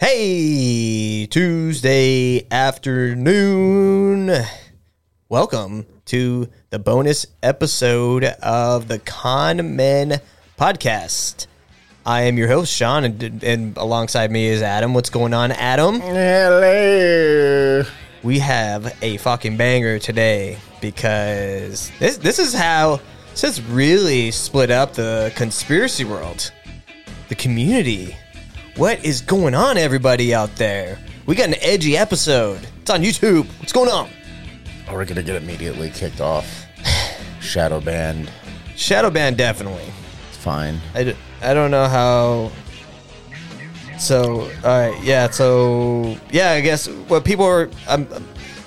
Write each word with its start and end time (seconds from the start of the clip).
Hey, 0.00 1.26
Tuesday 1.26 2.46
afternoon. 2.52 4.30
Welcome 5.28 5.86
to 6.04 6.48
the 6.70 6.78
bonus 6.78 7.26
episode 7.42 8.22
of 8.22 8.86
the 8.86 9.00
Con 9.00 9.74
Men 9.74 10.20
podcast. 10.56 11.48
I 12.06 12.22
am 12.22 12.38
your 12.38 12.46
host, 12.46 12.72
Sean, 12.72 13.02
and, 13.02 13.42
and 13.42 13.76
alongside 13.76 14.30
me 14.30 14.46
is 14.46 14.62
Adam. 14.62 14.94
What's 14.94 15.10
going 15.10 15.34
on, 15.34 15.50
Adam? 15.50 15.98
Hello. 15.98 17.82
We 18.22 18.38
have 18.38 18.96
a 19.02 19.16
fucking 19.16 19.56
banger 19.56 19.98
today 19.98 20.58
because 20.80 21.90
this 21.98 22.18
this 22.18 22.38
is 22.38 22.54
how 22.54 23.00
this 23.32 23.42
has 23.42 23.60
really 23.62 24.30
split 24.30 24.70
up 24.70 24.92
the 24.92 25.32
conspiracy 25.34 26.04
world, 26.04 26.52
the 27.28 27.34
community. 27.34 28.14
What 28.78 29.04
is 29.04 29.22
going 29.22 29.56
on, 29.56 29.76
everybody 29.76 30.32
out 30.32 30.54
there? 30.54 31.00
We 31.26 31.34
got 31.34 31.48
an 31.48 31.56
edgy 31.62 31.96
episode. 31.96 32.60
It's 32.80 32.90
on 32.90 33.02
YouTube. 33.02 33.46
What's 33.58 33.72
going 33.72 33.90
on? 33.90 34.08
Oh, 34.88 34.94
we're 34.94 35.04
gonna 35.04 35.24
get 35.24 35.34
immediately 35.34 35.90
kicked 35.90 36.20
off. 36.20 36.64
Shadow 37.40 37.80
banned. 37.80 38.30
Shadow 38.76 39.10
ban 39.10 39.34
definitely. 39.34 39.82
It's 40.28 40.36
fine. 40.36 40.80
I, 40.94 41.02
d- 41.02 41.16
I 41.42 41.54
don't 41.54 41.72
know 41.72 41.88
how. 41.88 42.52
So 43.98 44.42
all 44.42 44.48
right, 44.62 44.96
yeah. 45.02 45.28
So 45.28 46.16
yeah, 46.30 46.52
I 46.52 46.60
guess 46.60 46.86
what 46.86 47.24
people 47.24 47.46
are 47.46 47.68
um, 47.88 48.06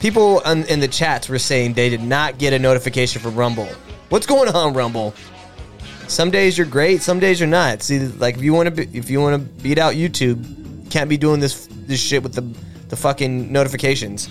people 0.02 0.42
on, 0.44 0.64
in 0.64 0.82
the 0.82 0.90
chats 0.90 1.30
were 1.30 1.40
saying 1.40 1.76
they 1.76 1.90
did 1.90 2.04
not 2.04 2.38
get 2.38 2.52
a 2.52 2.60
notification 2.60 3.22
from 3.22 3.36
Rumble. 3.36 3.70
What's 4.10 4.26
going 4.26 4.50
on, 4.50 4.74
Rumble? 4.74 5.14
Some 6.12 6.30
days 6.30 6.58
you're 6.58 6.68
great, 6.68 7.02
some 7.02 7.20
days 7.22 7.40
you're 7.40 7.48
not. 7.48 7.82
See, 7.82 8.00
like 8.00 8.36
if 8.36 8.42
you 8.44 8.54
want 8.54 8.76
to, 8.76 8.82
if 8.96 9.10
you 9.10 9.22
want 9.22 9.42
to 9.42 9.62
beat 9.64 9.78
out 9.78 9.94
YouTube, 9.94 10.92
can't 10.92 11.10
be 11.10 11.16
doing 11.18 11.40
this 11.40 11.68
this 11.72 12.02
shit 12.02 12.22
with 12.22 12.34
the 12.34 12.42
the 12.90 12.98
fucking 12.98 13.50
notifications. 13.52 14.30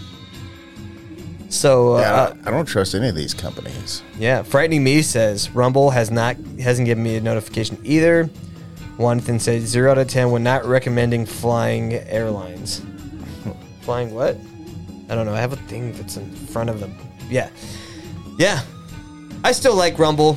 So 1.48 1.94
uh, 1.96 2.00
Yeah, 2.00 2.12
I 2.22 2.26
don't, 2.26 2.48
I 2.48 2.50
don't 2.50 2.66
trust 2.66 2.94
any 2.94 3.08
of 3.08 3.14
these 3.14 3.32
companies. 3.32 4.02
yeah, 4.18 4.42
frightening 4.42 4.84
me 4.84 5.00
says 5.02 5.50
Rumble 5.50 5.90
has 5.90 6.10
not 6.10 6.36
hasn't 6.60 6.84
given 6.86 7.02
me 7.02 7.16
a 7.16 7.20
notification 7.22 7.78
either. 7.82 8.24
One 8.98 9.18
thing 9.18 9.38
says 9.38 9.64
zero 9.64 9.90
out 9.90 9.96
of 9.98 10.06
ten 10.08 10.30
when 10.30 10.42
not 10.42 10.66
recommending 10.66 11.24
flying 11.24 11.94
airlines. 11.94 12.82
flying 13.80 14.14
what? 14.14 14.36
I 15.08 15.14
don't 15.14 15.24
know. 15.24 15.32
I 15.32 15.40
have 15.40 15.54
a 15.54 15.56
thing 15.56 15.92
that's 15.94 16.18
in 16.18 16.30
front 16.30 16.68
of 16.68 16.78
them. 16.78 16.94
Yeah, 17.30 17.48
yeah. 18.38 18.60
I 19.42 19.52
still 19.52 19.74
like 19.74 19.98
Rumble. 19.98 20.36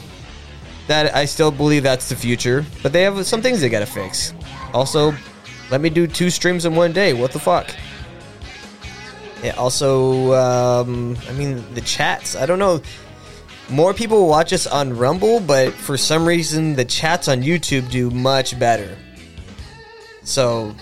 That 0.87 1.15
I 1.15 1.25
still 1.25 1.51
believe 1.51 1.83
that's 1.83 2.09
the 2.09 2.15
future, 2.15 2.65
but 2.81 2.91
they 2.91 3.03
have 3.03 3.25
some 3.25 3.41
things 3.41 3.61
they 3.61 3.69
gotta 3.69 3.85
fix. 3.85 4.33
Also, 4.73 5.13
let 5.71 5.81
me 5.81 5.89
do 5.89 6.07
two 6.07 6.29
streams 6.29 6.65
in 6.65 6.75
one 6.75 6.91
day. 6.91 7.13
What 7.13 7.31
the 7.31 7.39
fuck? 7.39 7.73
Yeah. 9.41 9.51
Also, 9.51 10.33
um, 10.33 11.17
I 11.29 11.33
mean 11.33 11.63
the 11.73 11.81
chats. 11.81 12.35
I 12.35 12.45
don't 12.45 12.59
know 12.59 12.81
more 13.69 13.93
people 13.93 14.27
watch 14.27 14.53
us 14.53 14.67
on 14.67 14.95
Rumble, 14.95 15.39
but 15.39 15.73
for 15.73 15.97
some 15.97 16.25
reason 16.25 16.75
the 16.75 16.85
chats 16.85 17.27
on 17.27 17.41
YouTube 17.41 17.89
do 17.89 18.09
much 18.11 18.57
better. 18.59 18.97
So, 20.23 20.75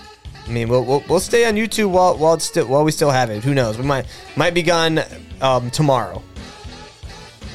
I 0.46 0.50
mean, 0.50 0.68
we'll, 0.68 0.84
we'll, 0.84 1.04
we'll 1.08 1.20
stay 1.20 1.46
on 1.46 1.54
YouTube 1.54 1.90
while 1.90 2.16
while 2.16 2.38
still 2.38 2.66
while 2.66 2.84
we 2.84 2.92
still 2.92 3.10
have 3.10 3.30
it. 3.30 3.42
Who 3.44 3.54
knows? 3.54 3.78
We 3.78 3.84
might 3.84 4.06
might 4.36 4.54
be 4.54 4.62
gone 4.62 5.00
um, 5.40 5.70
tomorrow. 5.70 6.22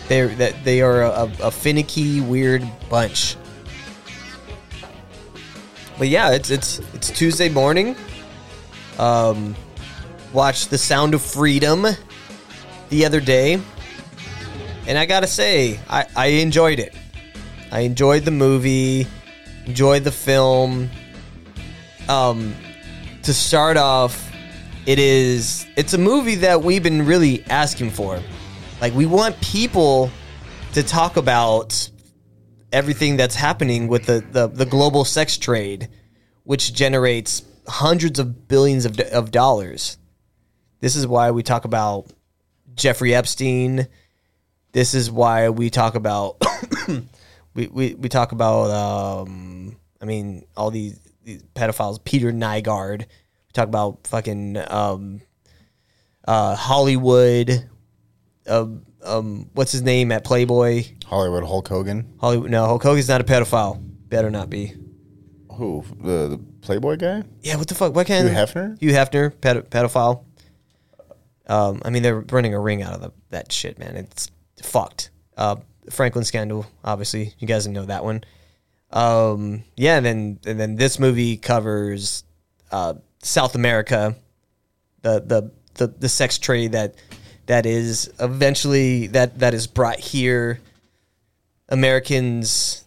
They 0.08 0.26
that 0.36 0.64
they 0.64 0.82
are 0.82 1.02
a, 1.04 1.32
a 1.42 1.52
finicky, 1.52 2.22
weird 2.22 2.66
bunch. 2.90 3.36
But 5.98 6.08
yeah, 6.08 6.32
it's 6.32 6.50
it's 6.50 6.80
it's 6.94 7.10
Tuesday 7.10 7.50
morning. 7.50 7.96
Um, 8.98 9.56
watched 10.34 10.70
The 10.70 10.78
Sound 10.78 11.14
of 11.14 11.22
Freedom 11.22 11.86
the 12.90 13.06
other 13.06 13.20
day. 13.20 13.62
And 14.88 14.98
I 14.98 15.06
gotta 15.06 15.28
say, 15.28 15.80
I, 15.90 16.06
I 16.16 16.28
enjoyed 16.28 16.80
it. 16.80 16.96
I 17.72 17.82
enjoyed 17.82 18.24
the 18.24 18.32
movie, 18.32 19.06
enjoyed 19.66 20.04
the 20.04 20.12
film. 20.12 20.90
Um, 22.08 22.56
to 23.24 23.34
start 23.34 23.76
off, 23.76 24.32
it 24.86 25.00
is 25.00 25.66
it's 25.76 25.94
a 25.94 25.98
movie 25.98 26.36
that 26.36 26.64
we've 26.64 26.84
been 26.84 27.06
really 27.06 27.44
asking 27.50 27.90
for. 27.92 28.22
Like 28.80 28.94
we 28.94 29.08
want 29.08 29.40
people 29.42 30.12
to 30.74 30.84
talk 30.84 31.18
about 31.18 31.90
everything 32.72 33.18
that's 33.18 33.34
happening 33.34 33.88
with 33.88 34.06
the, 34.06 34.24
the, 34.32 34.48
the 34.48 34.66
global 34.66 35.04
sex 35.04 35.38
trade, 35.38 35.90
which 36.44 36.74
generates 36.74 37.44
hundreds 37.68 38.20
of 38.20 38.48
billions 38.48 38.86
of, 38.86 39.00
of 39.00 39.32
dollars. 39.32 39.98
This 40.80 40.96
is 40.96 41.08
why 41.08 41.32
we 41.32 41.42
talk 41.42 41.66
about 41.66 42.12
Jeffrey 42.76 43.16
Epstein. 43.16 43.88
This 44.74 44.94
is 44.94 45.10
why 45.10 45.50
we 45.50 45.72
talk 45.72 45.96
about 45.96 46.40
we, 47.56 47.68
we, 47.68 47.96
we 47.96 48.10
talk 48.10 48.32
about 48.32 48.70
um 48.70 49.76
I 50.00 50.06
mean 50.06 50.46
all 50.56 50.70
these, 50.70 51.00
these 51.24 51.42
pedophiles 51.56 52.04
Peter 52.04 52.32
Nygard. 52.32 53.00
We 53.00 53.54
talk 53.54 53.68
about 53.68 54.06
fucking 54.06 54.58
um 54.70 55.22
uh 56.28 56.56
Hollywood 56.56 57.68
uh, 58.48 58.68
um 59.04 59.50
what's 59.54 59.72
his 59.72 59.82
name 59.82 60.12
at 60.12 60.24
Playboy? 60.24 60.84
Hollywood 61.06 61.44
Hulk 61.44 61.68
Hogan. 61.68 62.14
Hollywood 62.20 62.52
no, 62.52 62.66
Hulk 62.66 62.84
Hogan's 62.84 63.10
not 63.10 63.22
a 63.22 63.24
pedophile. 63.24 63.82
Better 64.10 64.30
not 64.32 64.50
be. 64.50 64.74
Who? 65.52 65.84
The, 66.02 66.30
the 66.30 66.40
Playboy 66.62 66.98
guy? 66.98 67.24
Yeah, 67.42 67.56
what 67.58 67.68
the 67.68 67.76
fuck? 67.76 67.96
What 67.96 68.08
can't 68.08 68.28
Hugh 68.28 68.36
Hefner? 68.36 68.80
Hugh 68.80 68.92
Hefner, 68.92 69.32
pedo- 69.32 69.64
pedophile. 69.68 70.24
Um, 71.48 71.82
I 71.84 71.90
mean, 71.90 72.04
they're 72.04 72.20
running 72.20 72.54
a 72.54 72.60
ring 72.60 72.84
out 72.84 72.94
of 72.94 73.02
the, 73.02 73.12
that 73.30 73.52
shit, 73.52 73.80
man. 73.80 73.96
It's 73.96 74.30
fucked. 74.62 75.10
Uh, 75.36 75.58
Franklin 75.90 76.26
scandal, 76.26 76.66
obviously, 76.84 77.34
you 77.40 77.48
guys 77.48 77.68
know 77.68 77.86
that 77.86 78.04
one. 78.04 78.24
Um, 78.92 79.64
yeah, 79.76 79.98
and 79.98 80.06
then 80.06 80.40
and 80.46 80.60
then 80.60 80.76
this 80.76 81.00
movie 81.00 81.38
covers 81.38 82.24
uh, 82.72 82.96
South 83.22 83.56
America, 83.56 84.16
the, 85.02 85.22
the 85.22 85.52
the 85.76 85.88
the 85.88 86.10
sex 86.10 86.38
trade 86.38 86.74
that 86.74 86.96
that 87.48 87.66
is 87.66 88.12
eventually 88.20 89.08
that 89.08 89.40
that 89.40 89.54
is 89.54 89.68
brought 89.68 90.00
here. 90.00 90.60
Americans 91.70 92.86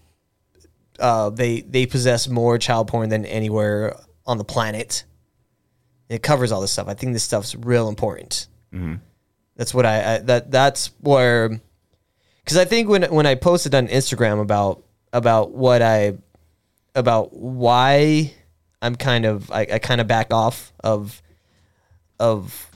uh, 0.99 1.31
they 1.31 1.63
they 1.63 1.87
possess 1.87 2.29
more 2.29 2.59
child 2.59 2.89
porn 2.89 3.09
than 3.09 3.27
anywhere 3.27 3.97
on 4.27 4.39
the 4.39 4.45
planet. 4.45 5.05
It 6.09 6.23
covers 6.23 6.53
all 6.53 6.61
this 6.61 6.73
stuff. 6.73 6.89
I 6.89 6.95
think 6.95 7.13
this 7.13 7.25
stuff's 7.25 7.55
real 7.55 7.89
important. 7.89 8.47
That's 9.57 9.75
what 9.75 9.87
I, 9.87 10.15
I 10.15 10.19
that 10.19 10.51
that's 10.51 10.91
where 11.01 11.61
because 12.45 12.57
I 12.57 12.65
think 12.65 12.89
when 12.89 13.03
when 13.05 13.27
I 13.27 13.35
posted 13.35 13.75
on 13.75 13.89
Instagram 13.89 14.41
about 14.41 14.83
about 15.13 15.53
what 15.53 15.83
I 15.83 16.19
about 16.95 17.33
why 17.35 18.33
I'm 18.83 18.97
kind 18.97 19.25
of 19.25 19.51
I, 19.51 19.67
I 19.73 19.79
kind 19.79 20.01
of 20.01 20.07
back 20.07 20.33
off 20.33 20.73
of 20.81 21.23
of 22.19 22.70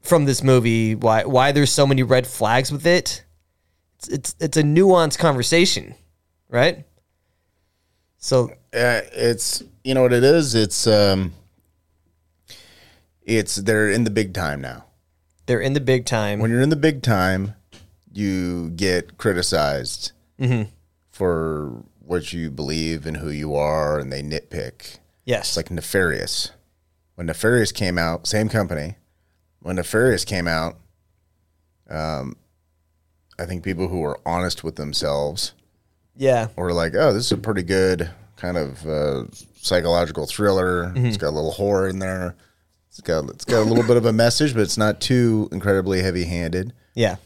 from 0.00 0.24
this 0.24 0.42
movie 0.42 0.94
why 0.94 1.24
why 1.24 1.52
there's 1.52 1.70
so 1.72 1.86
many 1.86 2.02
red 2.02 2.26
flags 2.26 2.72
with 2.72 2.86
it. 2.86 3.24
It's 3.98 4.08
it's, 4.08 4.36
it's 4.40 4.56
a 4.56 4.62
nuanced 4.62 5.18
conversation, 5.18 5.94
right? 6.48 6.84
So 8.18 8.50
Uh, 8.74 9.02
it's 9.12 9.62
you 9.84 9.94
know 9.94 10.02
what 10.02 10.12
it 10.12 10.24
is. 10.24 10.54
It's 10.54 10.86
um. 10.86 11.32
It's 13.22 13.56
they're 13.56 13.90
in 13.90 14.04
the 14.04 14.10
big 14.10 14.34
time 14.34 14.60
now. 14.60 14.86
they're 15.46 15.60
in 15.60 15.72
the 15.74 15.80
big 15.80 16.04
time. 16.06 16.40
When 16.40 16.50
you're 16.50 16.60
in 16.62 16.70
the 16.70 16.76
big 16.76 17.02
time, 17.02 17.54
you 18.12 18.70
get 18.70 19.18
criticized 19.18 20.12
for 21.10 21.84
what 22.00 22.32
you 22.32 22.50
believe 22.50 23.06
and 23.06 23.18
who 23.18 23.30
you 23.30 23.54
are, 23.54 23.98
and 23.98 24.10
they 24.12 24.22
nitpick. 24.22 24.98
yes, 25.26 25.48
It's 25.50 25.56
like 25.56 25.70
Nefarious. 25.70 26.50
When 27.14 27.26
Nefarious 27.26 27.72
came 27.72 27.98
out, 27.98 28.26
same 28.26 28.48
company. 28.48 28.96
When 29.60 29.76
Nefarious 29.76 30.24
came 30.24 30.48
out, 30.48 30.76
um, 31.88 32.36
I 33.38 33.46
think 33.46 33.62
people 33.64 33.88
who 33.88 34.00
were 34.00 34.18
honest 34.26 34.64
with 34.64 34.76
themselves 34.76 35.52
yeah, 36.16 36.48
were 36.56 36.72
like, 36.72 36.94
"Oh, 36.94 37.12
this 37.12 37.26
is 37.26 37.32
a 37.32 37.36
pretty 37.36 37.62
good 37.62 38.10
kind 38.36 38.56
of 38.56 38.86
uh, 38.86 39.24
psychological 39.56 40.26
thriller. 40.26 40.92
It's 40.96 41.16
got 41.16 41.28
a 41.28 41.36
little 41.36 41.52
horror 41.52 41.88
in 41.88 41.98
there. 41.98 42.36
It's 42.88 43.00
got 43.00 43.28
it's 43.30 43.44
got 43.44 43.60
a 43.60 43.68
little 43.68 43.84
bit 43.84 43.96
of 43.96 44.04
a 44.06 44.12
message, 44.12 44.54
but 44.54 44.62
it's 44.62 44.78
not 44.78 45.00
too 45.00 45.48
incredibly 45.52 46.02
heavy-handed." 46.02 46.72
yeah, 46.94 47.16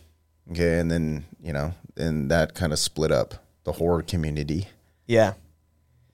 Okay, 0.50 0.78
and 0.78 0.90
then 0.90 1.24
you 1.42 1.52
know, 1.52 1.74
and 1.96 2.30
that 2.30 2.54
kind 2.54 2.72
of 2.72 2.78
split 2.78 3.10
up 3.10 3.34
the 3.64 3.72
horror 3.72 4.02
community. 4.02 4.68
yeah. 5.06 5.34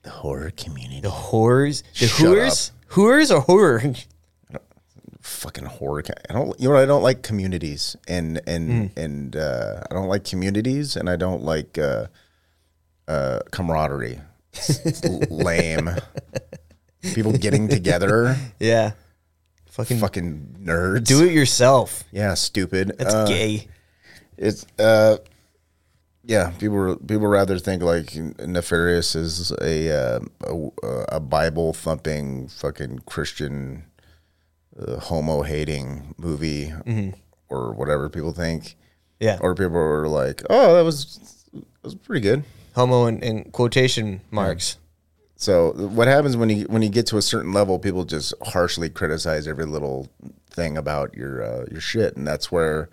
The 0.03 0.09
horror 0.09 0.51
community. 0.57 0.99
The 1.01 1.09
whores, 1.09 1.83
the 1.99 2.07
Shut 2.07 2.29
whores, 2.29 2.71
whores 2.89 3.29
or 3.29 3.41
horror. 3.41 3.93
Fucking 5.21 5.65
horror. 5.65 6.03
I 6.29 6.33
don't. 6.33 6.59
You 6.59 6.67
know 6.69 6.75
what? 6.75 6.83
I 6.83 6.85
don't 6.85 7.03
like 7.03 7.23
communities, 7.23 7.95
and 8.07 8.41
and 8.47 8.91
and 8.97 9.35
uh, 9.35 9.81
I 9.89 9.93
don't 9.93 10.07
like 10.07 10.23
communities, 10.23 10.95
and 10.95 11.09
I 11.09 11.15
don't 11.15 11.43
like 11.43 11.77
uh, 11.77 12.07
uh, 13.07 13.39
camaraderie. 13.51 14.19
It's 14.53 15.03
lame. 15.29 15.89
people 17.13 17.31
getting 17.33 17.67
together. 17.69 18.35
Yeah. 18.59 18.91
Fucking 19.71 19.99
Fucking 19.99 20.57
nerds. 20.61 21.05
do 21.05 21.23
it 21.23 21.31
yourself. 21.31 22.03
Yeah, 22.11 22.33
stupid. 22.33 22.91
That's 22.97 23.13
Uh, 23.13 23.25
gay. 23.25 23.67
It's 24.37 24.65
uh, 24.77 25.17
yeah. 26.25 26.49
People 26.59 26.97
people 26.97 27.27
rather 27.27 27.57
think 27.57 27.81
like 27.81 28.13
nefarious 28.15 29.15
is 29.15 29.51
a 29.61 29.89
uh, 29.89 30.19
a, 30.43 30.89
a 31.15 31.19
Bible 31.21 31.71
thumping 31.73 32.49
fucking 32.49 32.99
Christian 33.05 33.85
uh, 34.79 34.99
homo 34.99 35.41
hating 35.43 36.15
movie 36.17 36.67
Mm-hmm. 36.85 37.11
or 37.49 37.73
whatever 37.73 38.09
people 38.09 38.31
think, 38.31 38.75
Yeah. 39.19 39.37
or 39.41 39.53
people 39.55 39.71
were 39.71 40.07
like, 40.07 40.43
oh, 40.49 40.75
that 40.75 40.83
was 40.85 41.17
that 41.53 41.63
was 41.83 41.95
pretty 41.95 42.21
good. 42.21 42.43
Homo 42.75 43.05
in, 43.07 43.21
in 43.21 43.51
quotation 43.51 44.21
marks. 44.31 44.77
So 45.35 45.71
what 45.73 46.07
happens 46.07 46.37
when 46.37 46.49
you 46.49 46.65
when 46.65 46.81
you 46.83 46.89
get 46.89 47.07
to 47.07 47.17
a 47.17 47.21
certain 47.21 47.51
level, 47.51 47.79
people 47.79 48.05
just 48.05 48.33
harshly 48.43 48.89
criticize 48.89 49.47
every 49.47 49.65
little 49.65 50.07
thing 50.51 50.77
about 50.77 51.13
your 51.15 51.43
uh, 51.43 51.65
your 51.71 51.81
shit, 51.81 52.15
and 52.15 52.25
that's 52.27 52.51
where 52.51 52.89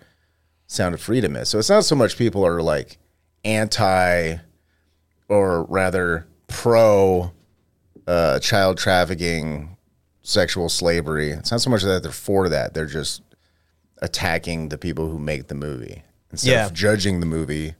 Sound 0.67 0.95
of 0.95 1.01
Freedom 1.01 1.35
is. 1.35 1.47
So 1.49 1.59
it's 1.59 1.69
not 1.69 1.85
so 1.85 1.95
much 1.95 2.17
people 2.17 2.43
are 2.45 2.61
like 2.61 2.97
anti, 3.45 4.37
or 5.27 5.63
rather 5.65 6.27
pro, 6.47 7.31
uh, 8.07 8.39
child 8.39 8.77
trafficking, 8.79 9.77
sexual 10.29 10.69
slavery. 10.69 11.31
It's 11.31 11.51
not 11.51 11.61
so 11.61 11.69
much 11.69 11.83
that 11.83 12.03
they're 12.03 12.11
for 12.11 12.49
that; 12.49 12.73
they're 12.73 12.85
just 12.85 13.21
attacking 14.01 14.69
the 14.69 14.77
people 14.77 15.09
who 15.09 15.19
make 15.19 15.47
the 15.47 15.55
movie 15.55 16.03
instead 16.31 16.51
Yeah. 16.51 16.65
of 16.67 16.73
judging 16.73 17.19
the 17.19 17.25
movie 17.25 17.69
on 17.69 17.75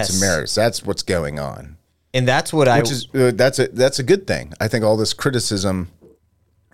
its 0.00 0.20
merits. 0.20 0.54
That's 0.54 0.82
what's 0.84 1.02
going 1.04 1.38
on 1.38 1.76
And 2.14 2.26
that's 2.26 2.52
what 2.52 2.66
I 2.68 2.80
is 2.80 3.06
uh, 3.14 3.30
that's 3.34 3.58
a 3.60 3.68
that's 3.68 3.98
a 3.98 4.02
good 4.02 4.26
thing. 4.26 4.52
I 4.60 4.66
think 4.68 4.84
all 4.84 4.96
this 4.96 5.12
criticism 5.14 5.88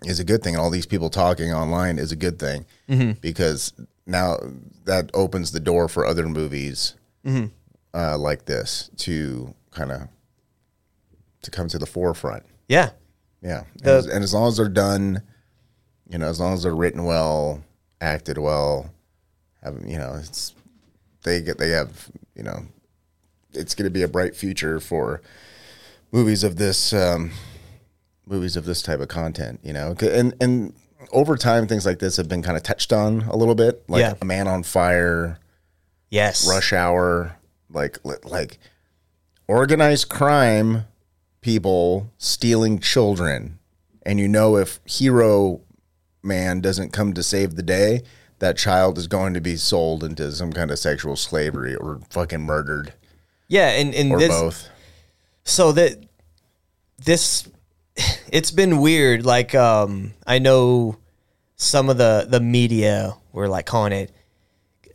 is 0.04 0.20
a 0.20 0.24
good 0.24 0.42
thing, 0.42 0.54
and 0.54 0.60
all 0.62 0.70
these 0.70 0.86
people 0.86 1.10
talking 1.10 1.52
online 1.52 1.98
is 1.98 2.12
a 2.12 2.16
good 2.16 2.38
thing 2.38 2.64
because 3.20 3.72
now 4.06 4.38
that 4.84 5.10
opens 5.12 5.50
the 5.52 5.60
door 5.60 5.88
for 5.88 6.06
other 6.06 6.26
movies 6.28 6.94
uh, 7.94 8.16
like 8.16 8.44
this 8.46 8.90
to 8.96 9.54
kind 9.70 9.92
of 9.92 10.08
to 11.42 11.50
come 11.50 11.68
to 11.68 11.78
the 11.78 11.86
forefront. 11.86 12.44
yeah. 12.68 12.90
Yeah, 13.42 13.64
and, 13.78 13.86
as, 13.86 14.06
and 14.06 14.24
as 14.24 14.34
long 14.34 14.48
as 14.48 14.56
they're 14.56 14.68
done, 14.68 15.22
you 16.08 16.18
know, 16.18 16.26
as 16.28 16.40
long 16.40 16.54
as 16.54 16.62
they're 16.64 16.74
written 16.74 17.04
well, 17.04 17.62
acted 18.00 18.38
well, 18.38 18.90
have 19.62 19.80
you 19.86 19.98
know, 19.98 20.16
it's 20.18 20.54
they 21.22 21.40
get 21.40 21.58
they 21.58 21.70
have 21.70 22.10
you 22.34 22.42
know, 22.42 22.62
it's 23.52 23.74
going 23.74 23.84
to 23.84 23.90
be 23.90 24.02
a 24.02 24.08
bright 24.08 24.34
future 24.36 24.80
for 24.80 25.20
movies 26.12 26.42
of 26.44 26.56
this 26.56 26.92
um, 26.92 27.30
movies 28.26 28.56
of 28.56 28.64
this 28.64 28.82
type 28.82 29.00
of 29.00 29.08
content. 29.08 29.60
You 29.62 29.72
know, 29.72 29.94
and 30.00 30.34
and 30.40 30.72
over 31.12 31.36
time 31.36 31.66
things 31.66 31.86
like 31.86 31.98
this 32.00 32.16
have 32.16 32.28
been 32.28 32.42
kind 32.42 32.56
of 32.56 32.62
touched 32.62 32.92
on 32.92 33.22
a 33.22 33.36
little 33.36 33.54
bit, 33.54 33.84
like 33.88 34.00
Yeah. 34.00 34.14
A 34.20 34.24
Man 34.24 34.48
on 34.48 34.62
Fire, 34.62 35.38
Yes. 36.10 36.48
Rush 36.48 36.72
Hour, 36.72 37.36
like 37.70 37.98
like 38.24 38.58
organized 39.46 40.08
crime 40.08 40.84
people 41.40 42.12
stealing 42.18 42.78
children. 42.78 43.58
And 44.04 44.18
you 44.18 44.28
know 44.28 44.56
if 44.56 44.80
Hero 44.84 45.60
Man 46.22 46.60
doesn't 46.60 46.92
come 46.92 47.12
to 47.14 47.22
save 47.22 47.54
the 47.54 47.62
day, 47.62 48.02
that 48.38 48.56
child 48.56 48.98
is 48.98 49.06
going 49.06 49.34
to 49.34 49.40
be 49.40 49.56
sold 49.56 50.02
into 50.04 50.30
some 50.32 50.52
kind 50.52 50.70
of 50.70 50.78
sexual 50.78 51.16
slavery 51.16 51.74
or 51.74 52.00
fucking 52.10 52.42
murdered 52.42 52.92
Yeah, 53.48 53.68
and, 53.70 53.94
and 53.94 54.12
or 54.12 54.18
this 54.18 54.28
both. 54.28 54.68
so 55.44 55.72
that 55.72 56.04
this 57.04 57.48
it's 58.32 58.50
been 58.52 58.78
weird 58.78 59.24
like 59.26 59.54
um 59.56 60.14
i 60.26 60.38
know 60.38 60.96
some 61.56 61.88
of 61.90 61.98
the 61.98 62.26
the 62.28 62.38
media 62.40 63.14
were 63.32 63.48
like 63.48 63.66
calling 63.66 63.92
it 63.92 64.12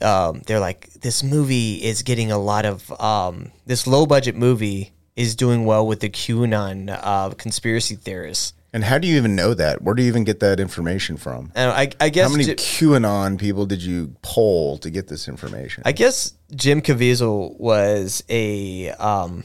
um 0.02 0.42
they're 0.46 0.60
like 0.60 0.90
this 0.94 1.22
movie 1.24 1.76
is 1.84 2.02
getting 2.04 2.32
a 2.32 2.38
lot 2.38 2.66
of 2.66 2.90
um 3.02 3.52
this 3.66 3.86
low 3.88 4.06
budget 4.06 4.36
movie 4.36 4.94
is 5.16 5.36
doing 5.36 5.66
well 5.66 5.86
with 5.86 6.00
the 6.00 6.10
qanon 6.10 6.90
uh 7.02 7.30
conspiracy 7.32 7.96
theorists 7.96 8.54
And 8.74 8.84
how 8.84 8.98
do 8.98 9.08
you 9.08 9.18
even 9.18 9.36
know 9.36 9.54
that? 9.54 9.84
Where 9.84 9.94
do 9.94 10.02
you 10.02 10.08
even 10.08 10.24
get 10.24 10.40
that 10.40 10.60
information 10.60 11.18
from? 11.18 11.52
and 11.56 11.70
i 11.72 11.90
i 12.00 12.10
guess 12.10 12.28
How 12.28 12.32
many 12.36 12.46
Ji- 12.46 12.56
QAnon 12.56 13.38
people 13.40 13.66
did 13.68 13.84
you 13.84 14.16
poll 14.24 14.78
to 14.80 14.90
get 14.90 15.08
this 15.08 15.28
information? 15.28 15.84
I 15.86 15.92
guess 15.92 16.34
Jim 16.56 16.82
Caviezel 16.82 17.60
was 17.60 18.24
a 18.30 18.90
um, 18.92 19.44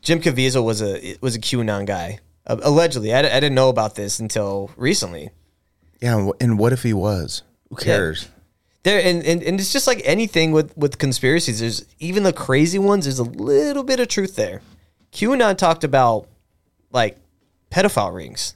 Jim 0.00 0.20
Caviezel 0.20 0.64
was 0.64 0.80
a 0.82 1.16
was 1.20 1.34
a 1.36 1.40
QAnon 1.40 1.84
guy. 1.86 2.18
Uh, 2.46 2.56
allegedly, 2.62 3.12
I, 3.14 3.20
I 3.20 3.38
didn't 3.40 3.54
know 3.54 3.68
about 3.68 3.94
this 3.94 4.18
until 4.18 4.70
recently. 4.76 5.30
yeah, 6.00 6.16
and 6.18 6.32
and 6.40 6.58
what 6.58 6.72
if 6.72 6.82
he 6.82 6.92
was? 6.94 7.42
Who 7.68 7.76
cares? 7.76 8.28
There 8.84 9.00
and, 9.00 9.22
and, 9.24 9.42
and 9.44 9.60
it's 9.60 9.72
just 9.72 9.86
like 9.86 10.00
anything 10.04 10.50
with 10.50 10.76
with 10.76 10.98
conspiracies. 10.98 11.60
There's 11.60 11.84
even 12.00 12.22
the 12.24 12.32
crazy 12.32 12.78
ones. 12.80 13.04
There's 13.04 13.20
a 13.20 13.24
little 13.52 13.84
bit 13.84 14.00
of 14.00 14.08
truth 14.08 14.34
there. 14.34 14.60
QAnon 15.12 15.56
talked 15.56 15.84
about 15.84 16.28
like 16.90 17.18
pedophile 17.70 18.14
rings. 18.14 18.54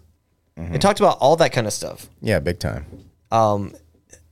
It 0.57 0.81
talked 0.81 1.01
about 1.01 1.19
all 1.19 1.37
that 1.37 1.53
kind 1.53 1.67
of 1.67 1.73
stuff. 1.75 2.09
Yeah, 2.23 2.39
big 2.39 2.59
time. 2.59 2.87
Um, 3.31 3.75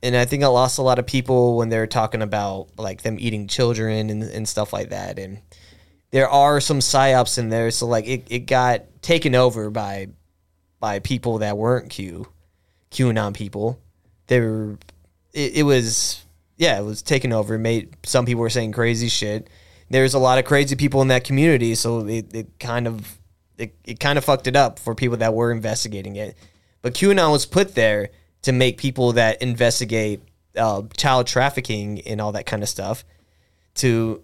and 0.03 0.17
I 0.17 0.25
think 0.25 0.43
I 0.43 0.47
lost 0.47 0.79
a 0.79 0.83
lot 0.83 0.99
of 0.99 1.07
people 1.07 1.57
when 1.57 1.69
they're 1.69 1.87
talking 1.87 2.23
about 2.23 2.69
like 2.79 3.03
them 3.03 3.19
eating 3.21 3.47
children 3.47 4.09
and, 4.09 4.23
and 4.23 4.49
stuff 4.49 4.73
like 4.73 4.91
that. 4.91 5.19
And 5.19 5.41
there 6.13 6.29
are 6.29 6.61
some 6.61 6.79
psyops 6.79 7.39
in 7.39 7.51
there, 7.51 7.71
so 7.71 7.87
like 7.87 8.07
it, 8.07 8.27
it 8.31 8.41
got 8.41 8.83
taken 9.03 9.35
over 9.35 9.69
by 9.71 10.09
by 10.81 10.99
people 10.99 11.39
that 11.39 11.59
weren't 11.59 11.91
Q 11.91 12.29
QAnon 12.91 13.35
people. 13.35 13.79
They 14.29 14.41
were 14.41 14.79
it, 15.33 15.57
it 15.57 15.63
was 15.65 16.25
yeah, 16.57 16.79
it 16.79 16.85
was 16.85 17.03
taken 17.03 17.33
over. 17.33 17.59
Made 17.59 17.97
some 18.05 18.25
people 18.25 18.43
were 18.43 18.51
saying 18.51 18.73
crazy 18.73 19.09
shit. 19.09 19.49
There's 19.91 20.15
a 20.15 20.19
lot 20.19 20.39
of 20.39 20.45
crazy 20.45 20.77
people 20.77 21.03
in 21.03 21.09
that 21.09 21.25
community, 21.25 21.75
so 21.75 22.07
it, 22.07 22.35
it 22.35 22.59
kind 22.59 22.87
of 22.87 23.19
it, 23.59 23.75
it 23.85 24.01
kind 24.01 24.19
of 24.19 24.25
fucked 24.25 24.47
it 24.47 24.57
up 24.57 24.79
for 24.79 24.95
people 24.95 25.17
that 25.19 25.35
were 25.35 25.53
investigating 25.53 26.17
it. 26.17 26.37
But 26.83 26.95
QAnon 26.95 27.31
was 27.33 27.47
put 27.47 27.75
there 27.75 28.11
to 28.43 28.53
make 28.53 28.79
people 28.79 29.13
that 29.13 29.41
investigate 29.41 30.21
uh, 30.57 30.83
child 30.97 31.27
trafficking 31.27 32.01
and 32.03 32.21
all 32.21 32.33
that 32.33 32.47
kind 32.47 32.63
of 32.63 32.69
stuff 32.69 33.05
to 33.77 34.23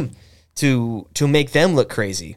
to 0.56 1.06
to 1.14 1.28
make 1.28 1.52
them 1.52 1.74
look 1.74 1.88
crazy. 1.88 2.36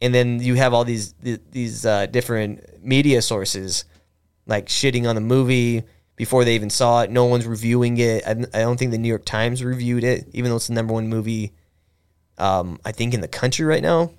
And 0.00 0.14
then 0.14 0.40
you 0.40 0.54
have 0.54 0.74
all 0.74 0.84
these 0.84 1.14
these 1.22 1.86
uh, 1.86 2.06
different 2.06 2.84
media 2.84 3.22
sources 3.22 3.84
like 4.46 4.66
shitting 4.66 5.08
on 5.08 5.14
the 5.14 5.20
movie 5.20 5.84
before 6.22 6.44
they 6.44 6.54
even 6.54 6.70
saw 6.70 7.02
it. 7.02 7.10
No 7.10 7.24
one's 7.24 7.48
reviewing 7.48 7.98
it. 7.98 8.22
I, 8.24 8.30
I 8.30 8.60
don't 8.60 8.76
think 8.76 8.92
the 8.92 8.98
New 8.98 9.08
York 9.08 9.24
Times 9.24 9.64
reviewed 9.64 10.04
it, 10.04 10.28
even 10.32 10.50
though 10.50 10.56
it's 10.56 10.68
the 10.68 10.72
number 10.72 10.94
one 10.94 11.08
movie. 11.08 11.52
Um, 12.38 12.78
I 12.84 12.92
think 12.92 13.12
in 13.12 13.20
the 13.20 13.26
country 13.26 13.64
right 13.66 13.82
now. 13.82 14.12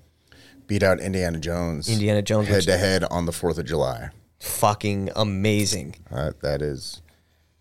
Beat 0.67 0.83
out 0.83 1.00
Indiana 1.00 1.39
Jones. 1.39 1.88
Indiana 1.88 2.22
Jones, 2.22 2.50
head 2.50 2.63
to 2.63 2.75
head 2.77 3.05
on 3.05 3.25
the 3.25 3.31
Fourth 3.31 3.57
of 3.57 3.63
July. 3.63 4.10
Fucking 4.41 5.12
amazing. 5.15 5.95
Uh, 6.12 6.31
that 6.41 6.62
is, 6.62 7.01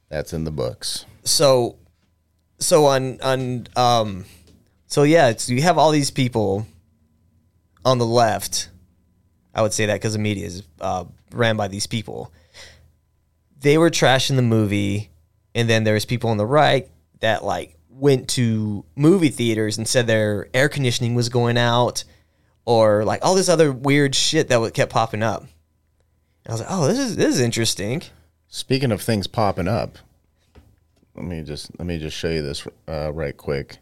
that's 0.08 0.32
in 0.32 0.42
the 0.42 0.50
books. 0.50 1.06
so 1.22 1.76
so 2.58 2.86
on 2.86 3.20
on 3.22 3.68
um 3.76 4.24
so 4.88 5.04
yeah 5.04 5.28
it's, 5.28 5.48
you 5.48 5.62
have 5.62 5.78
all 5.78 5.90
these 5.92 6.10
people 6.12 6.64
on 7.84 7.98
the 7.98 8.06
left 8.06 8.70
i 9.52 9.60
would 9.62 9.72
say 9.72 9.86
that 9.86 9.94
because 9.94 10.12
the 10.12 10.18
media 10.20 10.46
is 10.46 10.62
uh, 10.80 11.04
ran 11.32 11.56
by 11.56 11.66
these 11.66 11.88
people 11.88 12.32
they 13.62 13.78
were 13.78 13.90
trashing 13.90 14.36
the 14.36 14.42
movie 14.42 15.10
and 15.54 15.68
then 15.68 15.84
there 15.84 15.94
was 15.94 16.04
people 16.04 16.30
on 16.30 16.36
the 16.36 16.46
right 16.46 16.88
that 17.20 17.44
like 17.44 17.76
went 17.90 18.28
to 18.28 18.84
movie 18.96 19.28
theaters 19.28 19.78
and 19.78 19.86
said 19.88 20.06
their 20.06 20.48
air 20.54 20.68
conditioning 20.68 21.14
was 21.14 21.28
going 21.28 21.56
out 21.56 22.04
or 22.64 23.04
like 23.04 23.24
all 23.24 23.34
this 23.34 23.48
other 23.48 23.72
weird 23.72 24.14
shit 24.14 24.48
that 24.48 24.74
kept 24.74 24.92
popping 24.92 25.22
up 25.22 25.42
and 25.42 25.50
i 26.48 26.52
was 26.52 26.60
like 26.60 26.70
oh 26.70 26.86
this 26.86 26.98
is 26.98 27.16
this 27.16 27.34
is 27.34 27.40
interesting 27.40 28.02
Speaking 28.54 28.92
of 28.92 29.00
things 29.00 29.26
popping 29.26 29.66
up, 29.66 29.96
let 31.16 31.24
me 31.24 31.40
just 31.40 31.70
let 31.78 31.86
me 31.86 31.98
just 31.98 32.14
show 32.14 32.28
you 32.28 32.42
this 32.42 32.68
uh, 32.86 33.10
right 33.10 33.34
quick. 33.34 33.78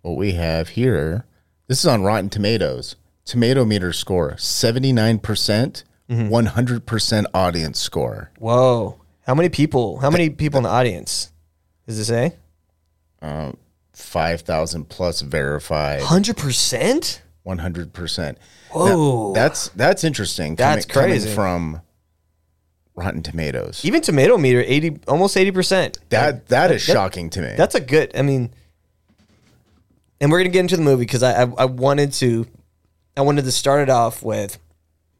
What 0.00 0.16
we 0.16 0.32
have 0.32 0.70
here, 0.70 1.26
this 1.66 1.80
is 1.80 1.86
on 1.86 2.04
Rotten 2.04 2.30
Tomatoes. 2.30 2.96
Tomato 3.26 3.66
meter 3.66 3.92
score 3.92 4.38
seventy 4.38 4.92
nine 4.94 5.18
percent, 5.18 5.84
one 6.08 6.46
hundred 6.46 6.86
percent 6.86 7.26
audience 7.34 7.78
score. 7.78 8.30
Whoa. 8.38 8.98
How 9.26 9.34
many 9.34 9.48
people? 9.48 9.98
How 9.98 10.10
many 10.10 10.30
people 10.30 10.58
in 10.58 10.64
the 10.64 10.70
audience? 10.70 11.32
Does 11.86 11.98
it 11.98 12.04
say? 12.04 12.36
Five 13.92 14.40
thousand 14.42 14.88
plus 14.88 15.20
verified, 15.20 16.02
100%? 16.02 17.20
one 17.44 17.58
hundred 17.58 17.92
percent. 17.92 18.38
Whoa. 18.72 19.32
That's 19.34 19.68
that's 19.70 20.02
interesting. 20.02 20.56
That's 20.56 20.84
coming, 20.84 21.10
crazy. 21.10 21.26
coming 21.26 21.34
from 21.36 21.80
Rotten 22.96 23.22
Tomatoes. 23.22 23.84
Even 23.84 24.00
tomato 24.00 24.36
meter 24.36 24.62
80 24.66 25.00
almost 25.06 25.36
80%. 25.36 25.98
That 26.08 26.48
that 26.48 26.70
is 26.72 26.82
shocking 26.82 27.30
to 27.30 27.40
me. 27.40 27.54
That's 27.56 27.74
a 27.74 27.80
good. 27.80 28.16
I 28.16 28.22
mean 28.22 28.50
and 30.20 30.30
we're 30.30 30.38
going 30.38 30.50
to 30.50 30.52
get 30.52 30.60
into 30.60 30.76
the 30.76 30.82
movie 30.82 31.06
cuz 31.06 31.22
I, 31.22 31.42
I 31.42 31.52
I 31.58 31.64
wanted 31.66 32.12
to 32.14 32.46
I 33.16 33.20
wanted 33.20 33.44
to 33.44 33.52
start 33.52 33.82
it 33.82 33.90
off 33.90 34.22
with 34.22 34.58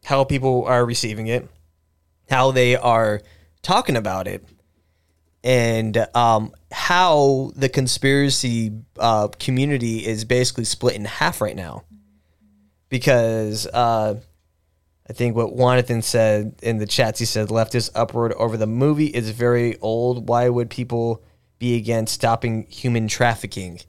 how 0.05 0.25
people 0.25 0.65
are 0.65 0.85
receiving 0.85 1.29
it. 1.29 1.49
how 2.29 2.51
they 2.51 2.75
are 2.75 3.21
talking 3.65 3.97
about 3.97 4.29
it 4.29 4.45
and 5.43 6.07
um, 6.15 6.53
how 6.73 7.53
the 7.55 7.69
conspiracy 7.69 8.73
uh, 8.99 9.29
community 9.39 10.07
is 10.07 10.25
basically 10.25 10.65
split 10.65 10.95
in 10.97 11.05
half 11.05 11.41
right 11.41 11.57
now. 11.57 11.85
Because 12.89 13.67
uh, 13.67 14.21
I 15.09 15.13
think 15.13 15.37
what 15.37 15.55
Jonathan 15.57 16.01
said 16.01 16.55
in 16.63 16.79
the 16.79 16.87
chats, 16.87 17.19
he 17.19 17.27
said 17.27 17.49
leftist 17.49 17.91
upward 17.95 18.33
over 18.35 18.57
the 18.57 18.67
movie 18.67 19.07
is 19.07 19.31
very 19.31 19.79
old. 19.81 20.29
Why 20.29 20.49
would 20.49 20.71
people 20.71 21.23
be 21.59 21.77
against 21.77 22.15
stopping 22.15 22.67
human 22.71 23.07
trafficking? 23.07 23.81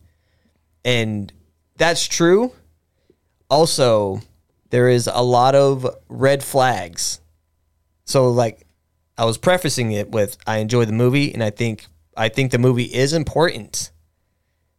And 0.83 1.31
that's 1.77 2.05
true. 2.05 2.51
Also, 3.49 4.21
there 4.71 4.89
is 4.89 5.07
a 5.07 5.21
lot 5.21 5.55
of 5.55 5.87
red 6.09 6.43
flags. 6.43 7.21
So, 8.03 8.29
like, 8.29 8.65
I 9.17 9.25
was 9.25 9.37
prefacing 9.37 9.91
it 9.91 10.09
with 10.09 10.37
I 10.45 10.57
enjoy 10.57 10.85
the 10.85 10.91
movie, 10.93 11.33
and 11.33 11.43
I 11.43 11.49
think 11.49 11.87
I 12.17 12.29
think 12.29 12.51
the 12.51 12.57
movie 12.57 12.83
is 12.85 13.13
important, 13.13 13.91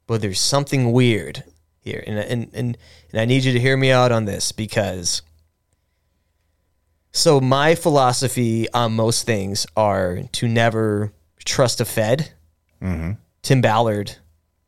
but 0.07 0.21
there's 0.21 0.41
something 0.41 0.93
weird 0.93 1.45
here, 1.81 2.03
and 2.07 2.19
and 2.19 2.51
and, 2.53 2.79
and 3.13 3.21
I 3.21 3.25
need 3.25 3.45
you 3.45 3.53
to 3.53 3.61
hear 3.61 3.77
me 3.77 3.91
out 3.91 4.13
on 4.13 4.25
this 4.25 4.53
because. 4.53 5.23
So 7.13 7.41
my 7.41 7.75
philosophy 7.75 8.71
on 8.75 8.93
most 8.93 9.25
things 9.25 9.67
are 9.75 10.25
to 10.33 10.47
never 10.47 11.15
trust 11.47 11.81
a 11.81 11.87
Fed. 11.87 12.33
Mm-hmm. 12.83 13.13
Tim 13.41 13.63
Ballard, 13.63 14.17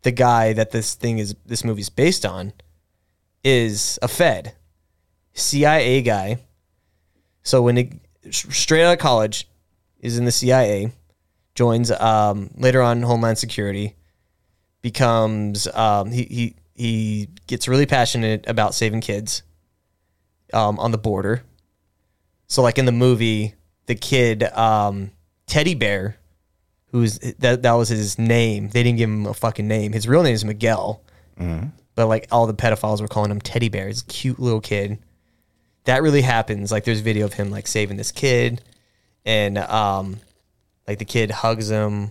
the 0.01 0.13
guy 0.13 0.55
that 0.55 0.71
this 0.71 0.95
thing 0.95 1.19
is 1.19 1.35
this 1.45 1.63
movie's 1.63 1.91
based 1.91 2.25
on, 2.25 2.55
is 3.45 3.99
a 4.01 4.09
Fed, 4.09 4.55
CIA 5.35 6.01
guy. 6.01 6.39
So 7.43 7.61
when 7.61 7.77
it 7.77 7.93
straight 8.31 8.85
out 8.85 8.95
of 8.95 8.99
college, 8.99 9.47
is 10.00 10.19
in 10.19 10.25
the 10.25 10.33
CIA, 10.33 10.93
joins 11.55 11.90
um, 11.90 12.50
later 12.57 12.81
on 12.83 13.02
Homeland 13.02 13.38
Security, 13.38 13.97
becomes 14.83 15.67
um, 15.69 16.11
he 16.11 16.25
he 16.25 16.57
he 16.75 17.28
gets 17.47 17.69
really 17.69 17.87
passionate 17.87 18.45
about 18.47 18.75
saving 18.75 19.00
kids 19.00 19.43
um, 20.52 20.78
on 20.78 20.93
the 20.93 20.99
border. 20.99 21.43
So 22.47 22.62
like 22.62 22.78
in 22.78 22.85
the 22.87 22.93
movie, 22.93 23.55
the 23.87 23.95
kid 23.95 24.45
um, 24.45 25.11
Teddy 25.47 25.75
Bear, 25.75 26.17
who's 26.93 27.19
that 27.38 27.62
that 27.62 27.73
was 27.73 27.88
his 27.88 28.19
name. 28.19 28.69
They 28.69 28.83
didn't 28.83 28.99
give 28.99 29.11
him 29.11 29.26
a 29.26 29.35
fucking 29.35 29.67
name. 29.67 29.93
His 29.93 30.07
real 30.07 30.23
name 30.23 30.35
is 30.35 30.45
Miguel. 30.45 31.02
But 31.95 32.07
like 32.07 32.28
all 32.31 32.47
the 32.47 32.55
pedophiles 32.55 33.00
were 33.00 33.09
calling 33.09 33.31
him 33.31 33.40
Teddy 33.40 33.69
Bear. 33.69 33.88
He's 33.88 34.02
a 34.02 34.07
cute 34.07 34.38
little 34.38 34.61
kid. 34.61 34.99
That 35.85 36.02
really 36.02 36.23
happens. 36.23 36.71
Like 36.71 36.85
there's 36.85 37.00
video 37.00 37.26
of 37.26 37.33
him 37.33 37.50
like 37.50 37.67
saving 37.67 37.97
this 37.97 38.12
kid, 38.12 38.62
and 39.29 39.59
um, 39.59 40.17
like 40.89 40.99
the 40.99 41.05
kid 41.05 41.31
hugs 41.31 41.69
him, 41.69 42.11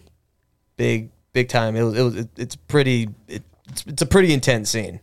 big 0.77 1.09
big 1.33 1.49
time. 1.49 1.75
It 1.75 1.81
was, 1.81 1.97
it 1.97 2.01
was 2.03 2.27
it's 2.37 2.55
pretty 2.55 3.09
it, 3.27 3.41
it's, 3.69 3.83
it's 3.87 4.01
a 4.03 4.05
pretty 4.05 4.31
intense 4.31 4.69
scene, 4.69 4.99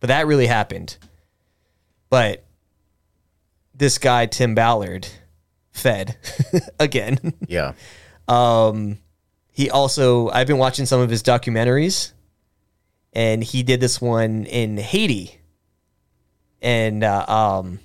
but 0.00 0.08
that 0.08 0.26
really 0.26 0.48
happened. 0.48 0.98
But 2.10 2.44
this 3.72 3.98
guy 3.98 4.26
Tim 4.26 4.56
Ballard, 4.56 5.06
Fed 5.70 6.16
again. 6.80 7.32
Yeah. 7.46 7.74
Um, 8.26 8.98
he 9.52 9.70
also 9.70 10.30
I've 10.30 10.48
been 10.48 10.58
watching 10.58 10.86
some 10.86 11.00
of 11.00 11.08
his 11.08 11.22
documentaries, 11.22 12.10
and 13.12 13.44
he 13.44 13.62
did 13.62 13.78
this 13.80 14.00
one 14.00 14.44
in 14.46 14.76
Haiti, 14.76 15.38
and 16.60 17.04
uh, 17.04 17.24
um, 17.28 17.78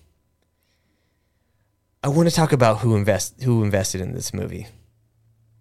I 2.01 2.07
want 2.07 2.29
to 2.29 2.35
talk 2.35 2.53
about 2.53 2.79
who 2.79 2.95
invest 2.95 3.43
who 3.43 3.63
invested 3.63 3.99
in 3.99 4.13
this 4.13 4.33
movie 4.33 4.67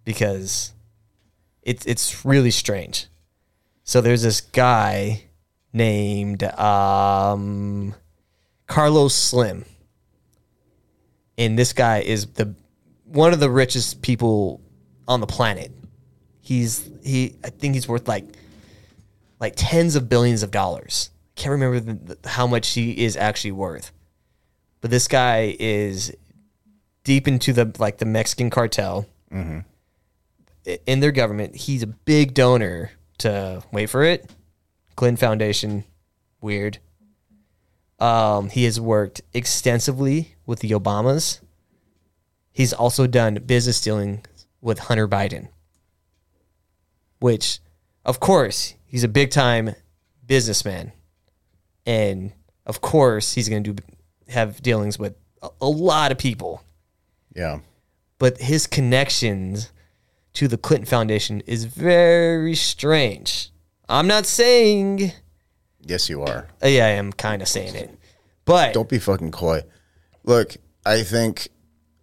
because 0.05 0.71
it's 1.61 1.85
it's 1.85 2.23
really 2.23 2.51
strange. 2.51 3.07
So 3.83 3.99
there's 3.99 4.21
this 4.21 4.39
guy 4.39 5.25
named 5.73 6.43
um, 6.43 7.93
Carlos 8.67 9.13
Slim, 9.13 9.65
and 11.37 11.59
this 11.59 11.73
guy 11.73 11.99
is 11.99 12.27
the 12.27 12.55
one 13.03 13.33
of 13.33 13.41
the 13.41 13.49
richest 13.49 14.01
people 14.01 14.61
on 15.09 15.19
the 15.19 15.27
planet. 15.27 15.71
He's 16.39 16.89
he 17.03 17.35
I 17.43 17.49
think 17.49 17.73
he's 17.73 17.87
worth 17.89 18.07
like 18.07 18.23
like 19.41 19.53
tens 19.57 19.97
of 19.97 20.07
billions 20.07 20.41
of 20.41 20.51
dollars. 20.51 21.09
Can't 21.35 21.51
remember 21.51 21.79
the, 21.81 22.15
the, 22.15 22.29
how 22.29 22.47
much 22.47 22.69
he 22.69 23.03
is 23.03 23.17
actually 23.17 23.51
worth. 23.51 23.91
But 24.81 24.91
this 24.91 25.09
guy 25.09 25.57
is 25.59 26.15
deep 27.09 27.27
into 27.27 27.51
the 27.51 27.65
like 27.79 27.97
the 27.97 28.05
Mexican 28.05 28.51
cartel. 28.51 29.07
I- 30.67 30.79
In 30.85 30.99
their 30.99 31.11
government, 31.11 31.55
he's 31.55 31.81
a 31.81 31.87
big 31.87 32.35
donor 32.35 32.91
to 33.17 33.63
wait 33.71 33.87
for 33.89 34.03
it, 34.03 34.29
Clinton 34.95 35.17
Foundation. 35.17 35.85
Weird. 36.39 36.77
Um, 37.99 38.49
he 38.49 38.63
has 38.65 38.79
worked 38.79 39.21
extensively 39.33 40.35
with 40.45 40.59
the 40.59 40.69
Obamas. 40.71 41.39
He's 42.51 42.73
also 42.73 43.07
done 43.07 43.35
business 43.45 43.81
dealing 43.81 44.23
with 44.61 44.77
Hunter 44.79 45.07
Biden, 45.07 45.47
which, 47.19 47.59
of 48.05 48.19
course, 48.19 48.75
he's 48.85 49.03
a 49.03 49.07
big 49.07 49.31
time 49.31 49.73
businessman, 50.25 50.91
and 51.87 52.31
of 52.67 52.81
course, 52.81 53.33
he's 53.33 53.49
going 53.49 53.63
to 53.63 53.73
do 53.73 53.83
have 54.27 54.61
dealings 54.61 54.99
with 54.99 55.15
a, 55.41 55.49
a 55.59 55.67
lot 55.67 56.11
of 56.11 56.17
people. 56.19 56.61
Yeah. 57.35 57.59
But 58.17 58.39
his 58.39 58.67
connections 58.67 59.71
to 60.33 60.47
the 60.47 60.57
Clinton 60.57 60.85
Foundation 60.85 61.41
is 61.45 61.65
very 61.65 62.55
strange. 62.55 63.51
I'm 63.87 64.07
not 64.07 64.25
saying, 64.25 65.11
Yes, 65.81 66.09
you 66.09 66.21
are. 66.21 66.47
uh, 66.63 66.67
yeah, 66.67 66.85
I 66.85 66.89
am 66.89 67.11
kind 67.13 67.41
of 67.41 67.47
saying 67.47 67.75
it, 67.75 67.97
but 68.45 68.73
Don't 68.73 68.89
be 68.89 68.99
fucking 68.99 69.31
coy. 69.31 69.61
Look, 70.23 70.57
I 70.85 71.03
think 71.03 71.47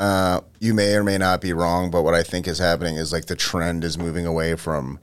uh, 0.00 0.40
you 0.58 0.74
may 0.74 0.94
or 0.94 1.04
may 1.04 1.18
not 1.18 1.40
be 1.40 1.52
wrong, 1.52 1.90
but 1.90 2.02
what 2.02 2.14
I 2.14 2.22
think 2.22 2.48
is 2.48 2.58
happening 2.58 2.96
is 2.96 3.12
like 3.12 3.26
the 3.26 3.36
trend 3.36 3.84
is 3.84 3.96
moving 3.98 4.26
away 4.26 4.56
from 4.56 4.98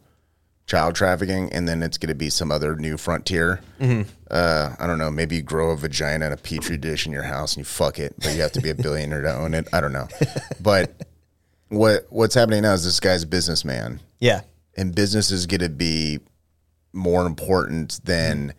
child 0.66 0.96
trafficking, 0.96 1.52
and 1.54 1.68
then 1.68 1.84
it's 1.84 1.98
going 1.98 2.10
to 2.10 2.16
be 2.16 2.30
some 2.30 2.52
other 2.52 2.76
new 2.76 2.98
frontier. 2.98 3.62
Uh, 4.34 4.76
I 4.80 4.88
don't 4.88 4.98
know. 4.98 5.12
Maybe 5.12 5.36
you 5.38 5.42
grow 5.44 5.72
a 5.72 5.78
vagina 5.78 6.26
in 6.26 6.32
a 6.34 6.38
petri 6.38 6.76
dish 6.76 7.06
in 7.06 7.12
your 7.12 7.24
house 7.24 7.54
and 7.56 7.60
you 7.62 7.66
fuck 7.66 8.00
it, 8.00 8.16
but 8.18 8.34
you 8.34 8.42
have 8.42 8.52
to 8.54 8.62
be 8.62 8.70
a 8.72 8.76
billionaire 8.76 9.22
to 9.22 9.36
own 9.36 9.54
it. 9.54 9.68
I 9.72 9.80
don't 9.80 9.94
know. 9.94 10.08
But 10.60 11.06
what 11.70 12.08
what's 12.10 12.34
happening 12.36 12.64
now 12.64 12.74
is 12.74 12.84
this 12.84 13.00
guy's 13.00 13.24
a 13.24 13.28
businessman 13.28 14.00
yeah, 14.20 14.42
and 14.76 14.94
business 14.96 15.30
is 15.32 15.46
going 15.46 15.62
to 15.62 15.70
be 15.70 16.20
more 16.94 17.26
important 17.28 18.00
than 18.06 18.54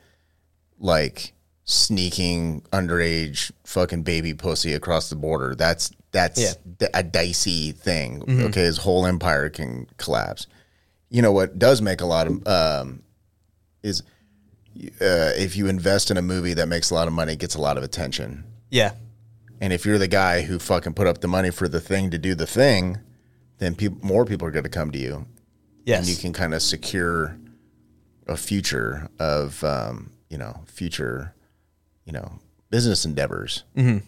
like 0.78 1.32
sneaking 1.64 2.60
underage 2.72 3.50
fucking 3.64 4.02
baby 4.02 4.32
pussy 4.34 4.74
across 4.74 5.08
the 5.10 5.16
border. 5.16 5.54
That's 5.54 5.90
that's 6.12 6.40
Yeah. 6.40 6.52
d- 6.78 6.86
a 6.94 7.02
dicey 7.02 7.72
thing. 7.72 8.22
Okay, 8.46 8.62
his 8.62 8.78
whole 8.78 9.06
empire 9.06 9.48
can 9.50 9.86
collapse. 9.96 10.46
You 11.10 11.22
know 11.22 11.32
what 11.32 11.58
does 11.58 11.82
make 11.82 12.00
a 12.00 12.06
lot 12.06 12.26
of 12.28 12.46
um, 12.46 13.02
is 13.82 14.02
uh, 15.00 15.32
if 15.36 15.56
you 15.56 15.66
invest 15.68 16.10
in 16.10 16.16
a 16.16 16.22
movie 16.22 16.54
that 16.54 16.66
makes 16.68 16.90
a 16.90 16.94
lot 16.94 17.06
of 17.08 17.14
money, 17.14 17.34
it 17.34 17.38
gets 17.38 17.54
a 17.54 17.60
lot 17.60 17.76
of 17.78 17.84
attention. 17.84 18.44
yeah, 18.70 18.92
And 19.60 19.72
if 19.72 19.84
you're 19.86 19.98
the 19.98 20.08
guy 20.08 20.42
who 20.42 20.58
fucking 20.58 20.94
put 20.94 21.06
up 21.06 21.20
the 21.20 21.28
money 21.28 21.50
for 21.50 21.68
the 21.68 21.80
thing 21.80 22.10
to 22.10 22.18
do 22.18 22.34
the 22.34 22.46
thing, 22.46 22.98
then 23.58 23.74
people 23.74 23.98
more 24.02 24.24
people 24.24 24.46
are 24.48 24.50
going 24.50 24.64
to 24.64 24.68
come 24.70 24.90
to 24.90 24.98
you 24.98 25.26
yes, 25.84 25.98
and 26.00 26.08
you 26.08 26.16
can 26.16 26.32
kind 26.32 26.54
of 26.54 26.60
secure 26.62 27.38
a 28.26 28.36
future 28.36 29.08
of 29.18 29.62
um, 29.62 30.10
you 30.28 30.36
know 30.38 30.64
future 30.66 31.34
you 32.04 32.12
know 32.12 32.40
business 32.70 33.04
endeavors. 33.04 33.62
Mm-hmm. 33.76 33.98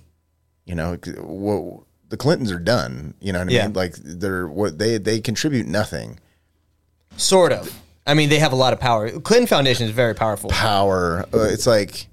You 0.65 0.75
know, 0.75 0.97
what 1.23 1.85
the 2.09 2.17
Clintons 2.17 2.51
are 2.51 2.59
done. 2.59 3.15
You 3.21 3.33
know 3.33 3.39
what 3.39 3.49
I 3.49 3.53
Yeah. 3.53 3.65
mean? 3.67 3.75
Like 3.75 3.95
they're 4.03 4.49
what 4.49 4.79
they 4.79 4.99
they 4.99 5.21
contribute 5.21 5.67
nothing. 5.69 6.19
sort 7.17 7.53
of. 7.53 7.73
I 8.07 8.15
mean, 8.15 8.29
they 8.29 8.39
have 8.39 8.53
a 8.53 8.57
lot 8.57 8.73
of 8.73 8.81
power. 8.81 9.11
Clinton 9.11 9.47
Foundation 9.47 9.87
is 9.87 9.93
very 9.93 10.15
powerful. 10.15 10.51
Power. 10.51 11.27
Uh, 11.35 11.41
it's 11.51 11.67
like 11.67 12.07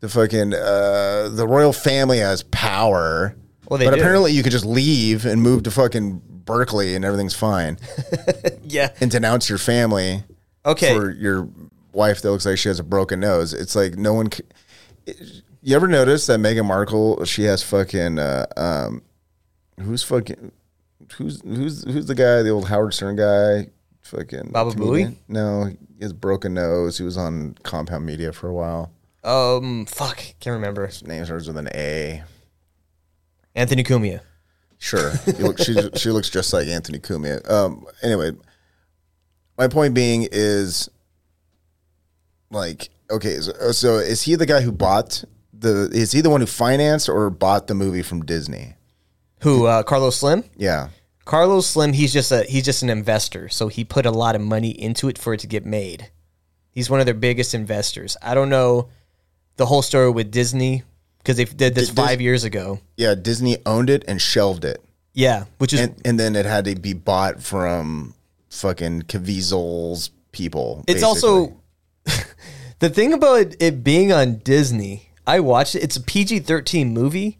the 0.00 0.08
fucking 0.08 0.52
uh, 0.54 1.28
the 1.32 1.46
royal 1.48 1.72
family 1.72 2.18
has 2.18 2.42
power. 2.44 3.36
Well, 3.68 3.78
they 3.78 3.86
but 3.86 3.94
do. 3.94 4.00
apparently 4.00 4.32
you 4.32 4.42
could 4.42 4.52
just 4.52 4.64
leave 4.66 5.24
and 5.24 5.40
move 5.40 5.62
to 5.64 5.70
fucking 5.70 6.20
Berkeley 6.44 6.94
and 6.94 7.04
everything's 7.04 7.34
fine, 7.34 7.78
Yeah. 8.64 8.90
and 9.00 9.10
denounce 9.10 9.48
your 9.48 9.58
family. 9.58 10.22
Okay. 10.66 10.94
for 10.96 11.10
your 11.10 11.48
wife 11.92 12.22
that 12.22 12.30
looks 12.30 12.44
like 12.46 12.58
she 12.58 12.68
has 12.68 12.78
a 12.78 12.82
broken 12.84 13.20
nose. 13.20 13.52
It's 13.54 13.76
like 13.76 13.96
no 13.96 14.12
one. 14.14 14.30
c- 14.32 14.42
You 15.62 15.76
ever 15.76 15.86
notice 15.88 16.26
that 16.26 16.40
Meghan 16.40 16.64
Markle? 16.66 17.24
She 17.24 17.44
has 17.44 17.62
fucking. 17.62 18.18
Uh, 18.18 18.46
um, 18.56 19.02
who's 19.80 20.02
fucking? 20.02 20.52
Who's 21.16 21.40
who's 21.42 21.84
who's 21.84 22.06
the 22.06 22.14
guy? 22.14 22.42
The 22.42 22.50
old 22.50 22.68
Howard 22.68 22.94
Stern 22.94 23.16
guy. 23.16 23.68
Fucking 24.04 24.50
Baba 24.52 24.70
comedian? 24.70 25.12
Booey? 25.12 25.16
No, 25.28 25.64
he 25.64 25.76
has 26.02 26.12
broken 26.12 26.54
nose. 26.54 26.98
He 26.98 27.04
was 27.04 27.16
on 27.16 27.56
Compound 27.62 28.04
Media 28.04 28.32
for 28.32 28.48
a 28.48 28.52
while. 28.52 28.92
Um, 29.24 29.86
fuck, 29.86 30.18
can't 30.40 30.54
remember. 30.54 30.86
His 30.86 31.02
name 31.02 31.24
starts 31.24 31.46
with 31.46 31.56
an 31.56 31.68
A. 31.74 32.22
Anthony 33.54 33.82
Cumia. 33.82 34.20
Sure. 34.78 35.12
Look, 35.38 35.58
she 35.58 35.74
she 35.96 36.10
looks 36.10 36.28
just 36.28 36.52
like 36.52 36.68
Anthony 36.68 36.98
Cumia. 36.98 37.48
Um. 37.50 37.86
Anyway, 38.02 38.32
my 39.56 39.68
point 39.68 39.94
being 39.94 40.28
is, 40.30 40.90
like, 42.50 42.90
okay, 43.10 43.40
so, 43.40 43.72
so 43.72 43.96
is 43.96 44.22
he 44.22 44.34
the 44.34 44.46
guy 44.46 44.60
who 44.60 44.70
bought 44.70 45.24
the? 45.54 45.88
Is 45.92 46.12
he 46.12 46.20
the 46.20 46.28
one 46.28 46.42
who 46.42 46.46
financed 46.46 47.08
or 47.08 47.30
bought 47.30 47.68
the 47.68 47.74
movie 47.74 48.02
from 48.02 48.22
Disney? 48.26 48.74
Who? 49.40 49.66
Uh, 49.66 49.82
Carlos 49.82 50.18
Slim. 50.18 50.44
Yeah. 50.56 50.88
Carlos 51.24 51.66
Slim. 51.66 51.92
He's 51.92 52.12
just 52.12 52.30
a 52.32 52.44
he's 52.44 52.64
just 52.64 52.82
an 52.82 52.90
investor. 52.90 53.48
So 53.48 53.68
he 53.68 53.84
put 53.84 54.06
a 54.06 54.10
lot 54.10 54.34
of 54.34 54.40
money 54.42 54.70
into 54.70 55.08
it 55.08 55.18
for 55.18 55.34
it 55.34 55.40
to 55.40 55.46
get 55.46 55.64
made. 55.64 56.10
He's 56.70 56.90
one 56.90 57.00
of 57.00 57.06
their 57.06 57.14
biggest 57.14 57.54
investors. 57.54 58.16
I 58.22 58.34
don't 58.34 58.48
know 58.50 58.88
the 59.56 59.66
whole 59.66 59.82
story 59.82 60.10
with 60.10 60.30
Disney 60.30 60.82
because 61.18 61.36
they 61.36 61.44
did 61.44 61.74
this 61.74 61.88
Dis- 61.88 61.96
five 61.96 62.20
years 62.20 62.44
ago. 62.44 62.80
Yeah. 62.96 63.14
Disney 63.14 63.58
owned 63.64 63.88
it 63.90 64.04
and 64.08 64.20
shelved 64.20 64.64
it, 64.64 64.82
Yeah, 65.12 65.44
which 65.58 65.72
is 65.72 65.80
and 65.80 66.00
and 66.04 66.18
then 66.20 66.36
it 66.36 66.46
had 66.46 66.64
to 66.66 66.74
be 66.74 66.92
bought 66.92 67.42
from 67.42 68.14
fucking 68.50 69.02
Caviezel's 69.02 70.10
people. 70.32 70.84
It's 70.86 71.02
basically. 71.02 71.28
also 71.30 71.56
the 72.80 72.90
thing 72.90 73.12
about 73.12 73.40
it, 73.40 73.56
it 73.60 73.84
being 73.84 74.12
on 74.12 74.36
Disney. 74.38 75.10
I 75.26 75.40
watched 75.40 75.74
it. 75.74 75.82
It's 75.82 75.96
a 75.96 76.02
PG 76.02 76.40
thirteen 76.40 76.92
movie, 76.92 77.38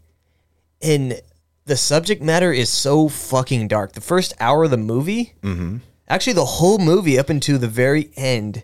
and 0.81 1.21
the 1.65 1.75
subject 1.77 2.21
matter 2.21 2.51
is 2.53 2.69
so 2.69 3.07
fucking 3.09 3.67
dark. 3.67 3.93
The 3.93 4.01
first 4.01 4.33
hour 4.39 4.65
of 4.65 4.71
the 4.71 4.77
movie, 4.77 5.33
Mm-hmm. 5.41 5.77
actually, 6.07 6.33
the 6.33 6.45
whole 6.45 6.77
movie 6.77 7.17
up 7.19 7.29
until 7.29 7.57
the 7.57 7.67
very 7.67 8.11
end, 8.15 8.63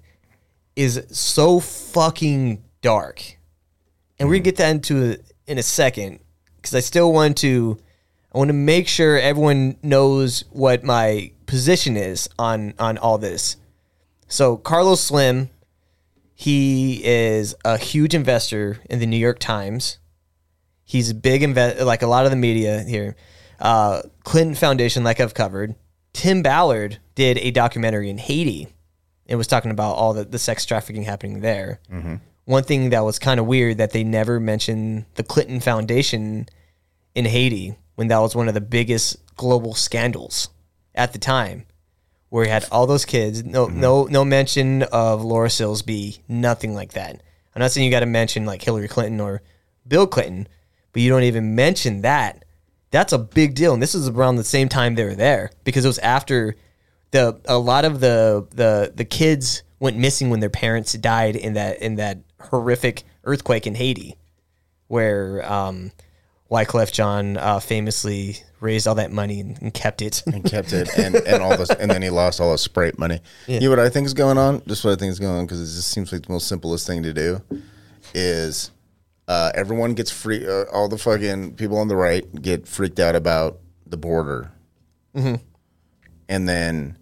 is 0.76 1.04
so 1.12 1.60
fucking 1.60 2.64
dark. 2.82 3.38
And 4.20 4.30
we're 4.30 4.36
gonna 4.36 4.44
get 4.44 4.58
that 4.58 4.72
into 4.72 5.18
in 5.48 5.58
a 5.58 5.64
second 5.64 6.20
because 6.58 6.76
I 6.76 6.80
still 6.80 7.12
want 7.12 7.38
to. 7.40 7.78
I 8.34 8.38
want 8.38 8.48
to 8.48 8.54
make 8.54 8.88
sure 8.88 9.20
everyone 9.20 9.76
knows 9.84 10.46
what 10.52 10.84
my 10.86 11.32
position 11.48 11.98
is 11.98 12.30
on 12.40 12.74
on 12.80 12.98
all 12.98 13.18
this. 13.18 13.58
So 14.30 14.56
Carlos 14.56 15.02
Slim, 15.02 15.50
he 16.34 17.02
is 17.04 17.56
a 17.66 17.78
huge 17.78 18.14
investor 18.16 18.78
in 18.90 19.00
the 19.00 19.06
New 19.06 19.18
York 19.18 19.40
Times. 19.40 19.98
He's 20.92 21.10
a 21.12 21.16
big 21.16 21.42
invest, 21.42 21.80
like 21.84 22.02
a 22.02 22.08
lot 22.08 22.26
of 22.26 22.32
the 22.32 22.36
media 22.38 22.84
here. 22.84 23.16
Uh, 23.62 24.02
Clinton 24.26 24.56
Foundation, 24.56 25.06
like 25.06 25.22
I've 25.22 25.34
covered. 25.34 25.76
Tim 26.12 26.42
Ballard 26.44 26.98
did 27.16 27.38
a 27.38 27.52
documentary 27.52 28.10
in 28.10 28.18
Haiti 28.18 28.68
and 29.26 29.38
was 29.38 29.48
talking 29.48 29.72
about 29.72 29.94
all 29.96 30.12
the, 30.14 30.26
the 30.26 30.38
sex 30.38 30.66
trafficking 30.66 31.04
happening 31.04 31.40
there. 31.40 31.80
One 32.44 32.64
thing 32.64 32.90
that 32.90 33.06
was 33.06 33.20
kind 33.20 33.40
of 33.40 33.46
weird 33.46 33.78
that 33.78 33.92
they 33.92 34.04
never 34.04 34.38
mentioned 34.42 35.06
the 35.16 35.24
Clinton 35.24 35.62
Foundation 35.62 36.50
in 37.16 37.24
Haiti 37.24 37.78
when 37.96 38.10
that 38.10 38.20
was 38.20 38.36
one 38.36 38.50
of 38.50 38.54
the 38.54 38.60
biggest 38.60 39.16
global 39.38 39.74
scandals 39.74 40.50
at 40.94 41.14
the 41.14 41.20
time 41.20 41.68
where 42.28 42.44
he 42.44 42.52
had 42.52 42.66
all 42.70 42.86
those 42.86 43.06
kids. 43.06 43.46
No, 43.46 43.68
no, 43.68 44.08
no 44.08 44.26
mention 44.26 44.84
of 44.84 45.24
Laura 45.24 45.48
Silsby. 45.48 46.20
Nothing 46.28 46.74
like 46.74 46.92
that. 46.94 47.24
I'm 47.56 47.62
not 47.62 47.72
saying 47.72 47.86
you 47.86 47.92
got 47.92 48.02
to 48.02 48.06
mention 48.06 48.46
like 48.46 48.62
Hillary 48.62 48.90
Clinton 48.90 49.22
or 49.22 49.42
Bill 49.88 50.06
Clinton, 50.06 50.50
but 50.94 51.02
you 51.02 51.10
don't 51.10 51.24
even 51.24 51.56
mention 51.56 52.02
that. 52.02 52.46
That's 52.92 53.14
a 53.14 53.18
big 53.18 53.56
deal, 53.56 53.74
and 53.74 53.82
this 53.82 53.96
is 53.96 54.10
around 54.10 54.36
the 54.36 54.44
same 54.44 54.68
time 54.68 54.96
they 54.96 55.06
were 55.06 55.16
there 55.16 55.52
because 55.64 55.86
it 55.86 55.88
was 55.88 56.00
after 56.00 56.56
the 57.12 57.40
a 57.46 57.58
lot 57.58 57.86
of 57.86 58.00
the 58.00 58.48
the 58.52 58.92
the 58.94 59.06
kids 59.06 59.64
went 59.80 59.98
missing 59.98 60.30
when 60.30 60.40
their 60.42 60.50
parents 60.50 60.94
died 60.94 61.36
in 61.36 61.54
that 61.54 61.82
in 61.82 61.96
that 61.96 62.20
horrific 62.40 63.04
earthquake 63.24 63.66
in 63.66 63.76
Haiti, 63.76 64.18
where 64.88 65.50
um, 65.50 65.92
Wyclef 66.50 66.92
Jean 66.92 67.38
uh, 67.38 67.60
famously 67.60 68.38
raised 68.60 68.88
all 68.88 68.96
that 68.96 69.12
money 69.12 69.40
and, 69.40 69.60
and 69.62 69.74
kept 69.74 70.02
it. 70.02 70.22
and 70.28 70.44
kept 70.44 70.74
it 70.74 70.90
and, 70.98 71.16
and 71.16 71.42
all 71.42 71.58
this 71.58 71.70
and 71.72 71.90
then 71.90 72.02
he 72.02 72.10
lost 72.10 72.40
all 72.40 72.52
his 72.52 72.62
sprite 72.62 73.00
money. 73.00 73.20
You 73.48 73.62
know 73.62 73.70
what 73.70 73.80
I 73.80 73.90
think 73.90 74.06
is 74.06 74.14
going 74.14 74.38
on? 74.38 74.62
Just 74.68 74.84
what 74.84 74.92
I 74.92 74.96
think 74.98 75.12
is 75.12 75.20
going 75.20 75.34
on 75.34 75.46
because 75.46 75.62
it 75.62 75.76
just 75.76 75.90
seems 75.90 76.12
like 76.12 76.24
the 76.24 76.32
most 76.32 76.48
simplest 76.48 76.86
thing 76.86 77.04
to 77.04 77.14
do 77.14 77.42
is 78.14 78.72
uh, 79.32 79.52
everyone 79.56 79.94
gets 79.94 80.12
free. 80.12 80.46
Uh, 80.46 80.66
all 80.74 80.88
the 80.90 80.98
fucking 80.98 81.56
people 81.56 81.78
on 81.78 81.88
the 81.88 81.96
right 81.96 82.24
get 82.42 82.68
freaked 82.68 83.00
out 83.00 83.16
about 83.16 83.60
the 83.86 83.98
border, 83.98 84.52
and 85.14 86.48
then 86.50 86.98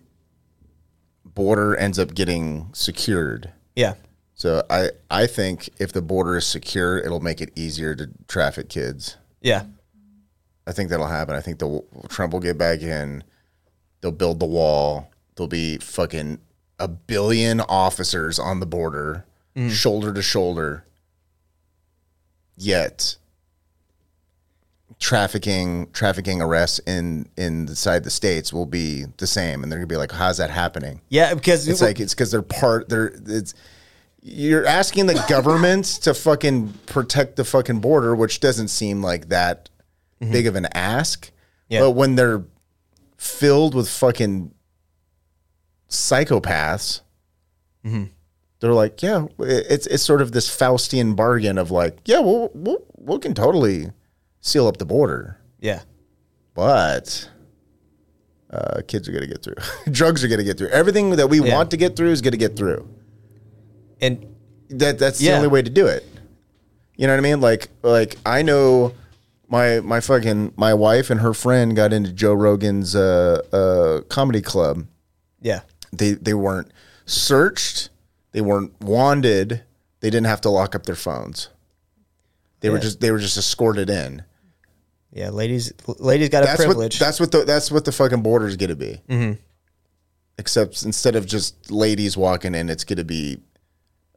border 1.25 1.75
ends 1.75 1.97
up 1.99 2.13
getting 2.13 2.69
secured. 2.73 3.51
yeah, 3.75 3.95
So 4.35 4.63
I 4.69 4.89
I 5.09 5.27
think 5.27 5.69
if 5.79 5.91
the 5.93 6.01
border 6.01 6.37
is 6.37 6.45
secure, 6.45 6.97
it'll 6.99 7.19
make 7.19 7.41
it 7.41 7.51
easier 7.55 7.95
to 7.95 8.09
traffic 8.27 8.69
kids. 8.69 9.17
yeah, 9.41 9.63
I 10.67 10.71
think 10.71 10.89
that'll 10.89 11.07
happen. 11.07 11.35
I 11.35 11.41
think 11.41 11.59
the 11.59 11.83
Trump 12.09 12.33
will 12.33 12.39
get 12.41 12.57
back 12.57 12.81
in. 12.81 13.23
They'll 14.01 14.11
build 14.11 14.39
the 14.39 14.45
wall. 14.45 15.09
There'll 15.35 15.47
be 15.47 15.77
fucking 15.77 16.39
a 16.79 16.87
billion 16.87 17.59
officers 17.61 18.39
on 18.39 18.59
the 18.59 18.65
border, 18.65 19.25
shoulder 19.69 20.13
to 20.13 20.21
shoulder. 20.21 20.85
Yet, 22.62 23.15
trafficking 25.00 25.89
trafficking 25.93 26.41
arrests 26.41 26.80
in 26.80 27.30
inside 27.38 28.04
the 28.04 28.10
states 28.10 28.52
will 28.52 28.65
be 28.65 29.06
the 29.17 29.28
same, 29.28 29.63
and 29.63 29.72
they're 29.72 29.80
gonna 29.80 29.88
be 29.88 29.95
like, 29.95 30.12
"How's 30.12 30.38
that 30.38 30.50
happening?" 30.50 31.02
yeah. 31.08 31.34
Because 31.34 31.67
It's 31.67 31.82
like 31.82 32.02
it's 32.02 32.13
because 32.13 32.32
they're 32.32 32.41
part. 32.41 32.89
They're 32.89 33.13
it's. 33.26 33.54
You're 34.22 34.65
asking 34.65 35.06
the 35.06 35.26
government 35.30 35.86
to 36.04 36.13
fucking 36.13 36.74
protect 36.88 37.38
the 37.38 37.45
fucking 37.45 37.80
border, 37.80 38.13
which 38.13 38.41
doesn't 38.41 38.67
seem 38.67 39.02
like 39.02 39.30
that 39.30 39.69
mm-hmm. 40.22 40.34
big 40.34 40.45
of 40.45 40.58
an 40.58 40.67
ask. 40.74 41.32
Yeah. 41.69 41.80
But 41.80 41.91
when 41.91 42.15
they're 42.15 42.43
filled 43.15 43.74
with 43.74 43.88
fucking 43.88 44.54
psychopaths, 45.88 47.02
mm-hmm. 47.86 48.06
They're 48.60 48.74
like, 48.74 49.02
yeah, 49.02 49.26
it's 49.39 49.88
it's 49.88 50.04
sort 50.04 50.22
of 50.22 50.32
this 50.32 50.50
Faustian 50.50 51.15
bargain 51.15 51.58
of 51.58 51.72
like, 51.72 51.98
yeah, 52.06 52.19
we'll, 52.19 52.52
we'll 52.54 52.84
we 52.98 53.17
can 53.19 53.34
totally 53.34 53.91
seal 54.41 54.67
up 54.67 54.78
the 54.78 54.86
border, 54.86 55.38
yeah, 55.60 55.82
but 56.54 57.30
uh, 58.52 58.82
kids 58.88 59.08
are 59.08 59.12
gonna 59.12 59.28
get 59.28 59.43
through. 59.43 59.56
Drugs 59.91 60.24
are 60.24 60.28
gonna 60.28 60.43
get 60.43 60.58
through. 60.58 60.69
Everything 60.69 61.12
that 61.12 61.30
we 61.30 61.39
Yeah. 61.41 61.56
want 61.56 61.72
to 61.72 61.78
get 61.78 61.95
through 61.95 62.12
is 62.12 62.22
gonna 62.22 62.38
get 62.38 62.56
through. 62.56 62.88
and 64.02 64.26
That 64.69 65.00
that's 65.00 65.19
the 65.19 65.32
only 65.32 65.48
way 65.48 65.62
to 65.62 65.69
do 65.69 65.88
it. 65.88 66.06
You 66.95 67.08
know 67.08 67.13
what 67.13 67.19
I 67.19 67.22
mean? 67.22 67.39
Like 67.41 67.69
like 67.82 68.17
I 68.26 68.41
know 68.41 68.93
my 69.48 69.80
my 69.80 70.00
fucking 70.00 70.54
my 70.58 70.74
wife 70.74 71.10
and 71.10 71.22
her 71.22 71.34
friend 71.34 71.76
got 71.76 71.93
into 71.93 72.12
Joe 72.12 72.34
Rogan's 72.34 72.95
uh, 72.95 73.41
uh, 73.54 74.02
comedy 74.10 74.41
club. 74.41 74.86
yeah, 75.41 75.62
They 75.93 76.12
they 76.13 76.34
weren't 76.34 76.72
searched. 77.06 77.89
They 78.31 78.41
weren't 78.41 78.79
wanted. 78.81 79.63
They 80.01 80.09
didn't 80.09 80.27
have 80.27 80.41
to 80.41 80.49
lock 80.49 80.75
up 80.75 80.83
their 80.83 80.95
phones. 80.95 81.49
They 82.61 82.69
were 82.69 82.79
just 82.79 82.99
they 82.99 83.11
were 83.11 83.19
just 83.19 83.37
escorted 83.37 83.89
in. 83.89 84.23
yeah. 85.11 85.29
Ladies, 85.29 85.71
ladies 85.99 86.29
got 86.29 86.43
a 86.43 86.45
That's 86.45 86.59
what 86.59 86.65
privilege. 86.65 86.99
that's 86.99 87.19
what 87.19 87.31
the 87.31 87.45
that's 87.45 87.71
what 87.71 87.85
the 87.85 87.91
fucking 87.91 88.21
border 88.21 88.47
is 88.47 88.57
to 88.57 88.75
be. 88.75 89.01
Mm-hmm. 89.09 89.39
Except 90.37 90.83
instead 90.83 91.15
of 91.15 91.25
just 91.25 91.69
ladies 91.71 92.15
walking 92.15 92.55
in, 92.55 92.69
it's 92.69 92.85
going 92.85 92.97
to 92.97 93.03
be, 93.03 93.39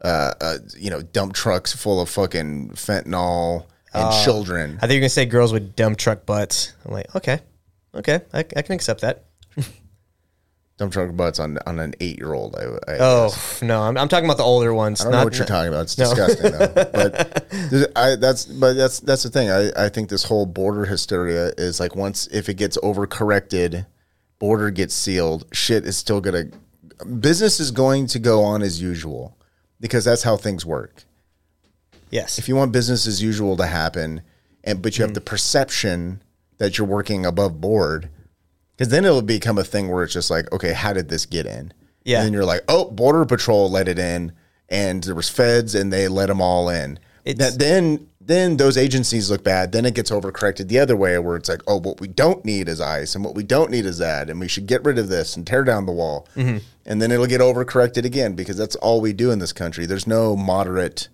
uh, 0.03 0.33
uh, 0.41 0.59
you 0.77 0.89
know, 0.91 1.03
dump 1.03 1.33
trucks 1.35 1.73
full 1.73 2.01
of 2.01 2.09
fucking 2.09 2.71
fentanyl 2.71 3.67
and 3.95 4.05
Uh, 4.05 4.25
children. 4.25 4.77
I 4.77 4.83
think 4.87 4.93
you're 4.93 5.01
gonna 5.01 5.09
say 5.09 5.27
girls 5.27 5.53
with 5.53 5.75
dump 5.75 5.99
truck 5.99 6.25
butts. 6.27 6.75
I'm 6.85 6.93
like, 6.93 7.15
okay, 7.17 7.41
okay, 7.95 8.21
I, 8.33 8.39
I 8.57 8.63
can 8.63 8.75
accept 8.75 9.01
that. 9.01 9.25
Dump 10.83 10.93
truck 10.93 11.17
butts 11.17 11.39
on 11.39 11.59
on 11.65 11.79
an 11.79 11.95
eight 12.01 12.19
year 12.19 12.33
old. 12.33 12.57
I, 12.57 12.63
I 12.93 12.97
Oh 12.99 13.29
guess. 13.29 13.63
no, 13.63 13.81
I'm, 13.83 13.97
I'm 13.97 14.09
talking 14.09 14.25
about 14.25 14.37
the 14.37 14.43
older 14.43 14.75
ones. 14.75 15.01
I 15.01 15.05
don't 15.05 15.13
know 15.13 15.23
what 15.25 15.37
you're 15.39 15.47
talking 15.47 15.69
about. 15.69 15.83
It's 15.83 15.97
no. 15.97 16.13
disgusting 16.13 16.51
though. 16.51 16.73
But 16.93 17.93
I, 17.97 18.17
that's 18.17 18.47
but 18.47 18.73
that's 18.73 18.99
that's 18.99 19.23
the 19.23 19.31
thing. 19.31 19.49
I, 19.49 19.71
I 19.77 19.89
think 19.89 20.09
this 20.09 20.25
whole 20.25 20.45
border 20.45 20.85
hysteria 20.87 21.53
is 21.57 21.79
like 21.79 21.95
once 21.95 22.27
if 22.33 22.49
it 22.49 22.55
gets 22.55 22.77
overcorrected, 22.79 23.87
border 24.41 24.71
gets 24.71 24.93
sealed, 24.93 25.47
shit 25.53 25.87
is 25.87 25.97
still 25.97 26.21
gonna 26.21 26.47
business 27.21 27.61
is 27.61 27.71
going 27.71 28.09
to 28.09 28.19
go 28.19 28.43
on 28.43 28.61
as 28.63 28.83
usual 28.83 29.37
because 29.79 30.05
that's 30.05 30.25
how 30.25 30.37
things 30.37 30.67
work. 30.67 31.05
Yes. 32.11 32.39
If 32.41 32.49
you 32.49 32.57
want 32.57 32.73
business 32.73 33.07
as 33.07 33.23
usual 33.23 33.57
to 33.57 33.67
happen, 33.67 34.23
and 34.65 34.83
but 34.83 34.95
Mm. 34.95 34.99
you 34.99 35.03
have 35.05 35.15
the 35.15 35.21
perception 35.21 36.23
that 36.59 36.77
you're 36.77 36.87
working 36.87 37.25
above 37.25 37.61
board, 37.61 38.09
because 38.83 38.91
then 38.91 39.05
it'll 39.05 39.23
become 39.23 39.59
a 39.59 39.63
thing 39.63 39.89
where 39.93 40.03
it's 40.03 40.13
just 40.13 40.29
like, 40.29 40.51
okay, 40.51 40.73
how 40.73 40.93
did 40.93 41.09
this 41.09 41.25
get 41.25 41.47
in? 41.47 41.73
Yeah. 42.03 42.17
And 42.19 42.27
then 42.27 42.33
you're 42.33 42.45
like, 42.45 42.65
oh, 42.67 42.91
border 42.91 43.25
patrol 43.25 43.71
let 43.71 43.87
it 43.87 43.97
in, 43.97 44.33
and 44.69 45.05
there 45.05 45.15
was 45.15 45.29
feds, 45.29 45.77
and 45.77 45.93
they 45.93 46.09
let 46.09 46.27
them 46.27 46.41
all 46.41 46.69
in. 46.69 46.99
That 47.25 47.61
then 47.61 48.09
then 48.21 48.57
those 48.57 48.77
agencies 48.77 49.31
look 49.31 49.45
bad. 49.45 49.71
Then 49.71 49.87
it 49.87 49.95
gets 49.95 50.11
overcorrected 50.11 50.67
the 50.67 50.81
other 50.81 50.97
way, 50.97 51.17
where 51.21 51.37
it's 51.37 51.49
like, 51.49 51.63
oh, 51.69 51.79
what 51.79 52.01
we 52.01 52.09
don't 52.09 52.45
need 52.45 52.69
is 52.69 52.81
ICE, 52.81 53.15
and 53.15 53.25
what 53.25 53.37
we 53.37 53.45
don't 53.45 53.71
need 53.71 53.87
is 53.87 53.99
that, 53.99 54.29
and 54.29 54.41
we 54.41 54.49
should 54.49 54.67
get 54.67 54.83
rid 54.83 54.99
of 54.99 55.09
this 55.09 55.37
and 55.37 55.47
tear 55.47 55.63
down 55.63 55.87
the 55.87 55.93
wall. 55.93 56.27
Mm-hmm. 56.35 56.59
And 56.85 57.01
then 57.01 57.13
it'll 57.13 57.29
get 57.29 57.41
overcorrected 57.41 58.05
again 58.05 58.35
because 58.35 58.57
that's 58.57 58.75
all 58.75 59.01
we 59.01 59.13
do 59.13 59.31
in 59.31 59.39
this 59.39 59.53
country. 59.53 59.87
There's 59.87 60.09
no 60.09 60.35
moderate 60.35 61.07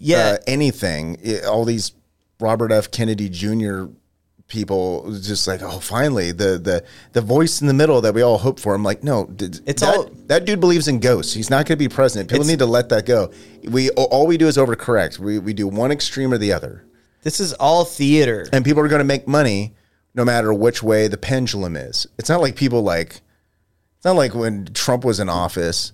yeah. 0.00 0.16
uh, 0.16 0.36
anything. 0.48 1.18
I- 1.24 1.46
all 1.46 1.64
these 1.64 1.92
Robert 2.40 2.72
F. 2.72 2.90
Kennedy 2.90 3.28
Jr. 3.28 3.84
people 4.48 5.10
just 5.20 5.46
like, 5.48 5.60
oh, 5.62 5.80
finally 5.80 6.32
the 6.32 6.58
the 6.58 6.84
the 7.12 7.20
voice 7.20 7.60
in 7.60 7.66
the 7.66 7.74
middle 7.74 8.00
that 8.00 8.14
we 8.14 8.22
all 8.22 8.38
hope 8.38 8.60
for. 8.60 8.74
I'm 8.74 8.82
like, 8.84 9.02
no, 9.02 9.26
d- 9.26 9.50
It's 9.66 9.82
that, 9.82 9.96
all- 9.96 10.10
that 10.26 10.44
dude 10.44 10.60
believes 10.60 10.88
in 10.88 11.00
ghosts. 11.00 11.32
He's 11.34 11.50
not 11.50 11.66
going 11.66 11.78
to 11.78 11.88
be 11.88 11.92
president. 11.92 12.30
People 12.30 12.46
need 12.46 12.60
to 12.60 12.66
let 12.66 12.88
that 12.90 13.06
go. 13.06 13.30
We 13.64 13.90
all 13.90 14.26
we 14.26 14.36
do 14.36 14.46
is 14.46 14.56
overcorrect. 14.56 15.18
We 15.18 15.38
we 15.38 15.52
do 15.52 15.66
one 15.66 15.90
extreme 15.90 16.32
or 16.32 16.38
the 16.38 16.52
other, 16.52 16.84
This 17.22 17.40
is 17.40 17.52
all 17.54 17.84
theater. 17.84 18.46
and 18.52 18.64
people 18.64 18.82
are 18.82 18.88
going 18.88 19.00
to 19.00 19.04
make 19.04 19.26
money 19.26 19.74
no 20.14 20.24
matter 20.24 20.52
which 20.54 20.82
way 20.82 21.08
the 21.08 21.18
pendulum 21.18 21.76
is. 21.76 22.06
It's 22.18 22.28
not 22.28 22.40
like 22.40 22.56
people 22.56 22.82
like. 22.82 23.20
It's 23.96 24.04
not 24.04 24.16
like 24.16 24.34
when 24.34 24.66
Trump 24.74 25.04
was 25.04 25.18
in 25.20 25.28
office. 25.28 25.92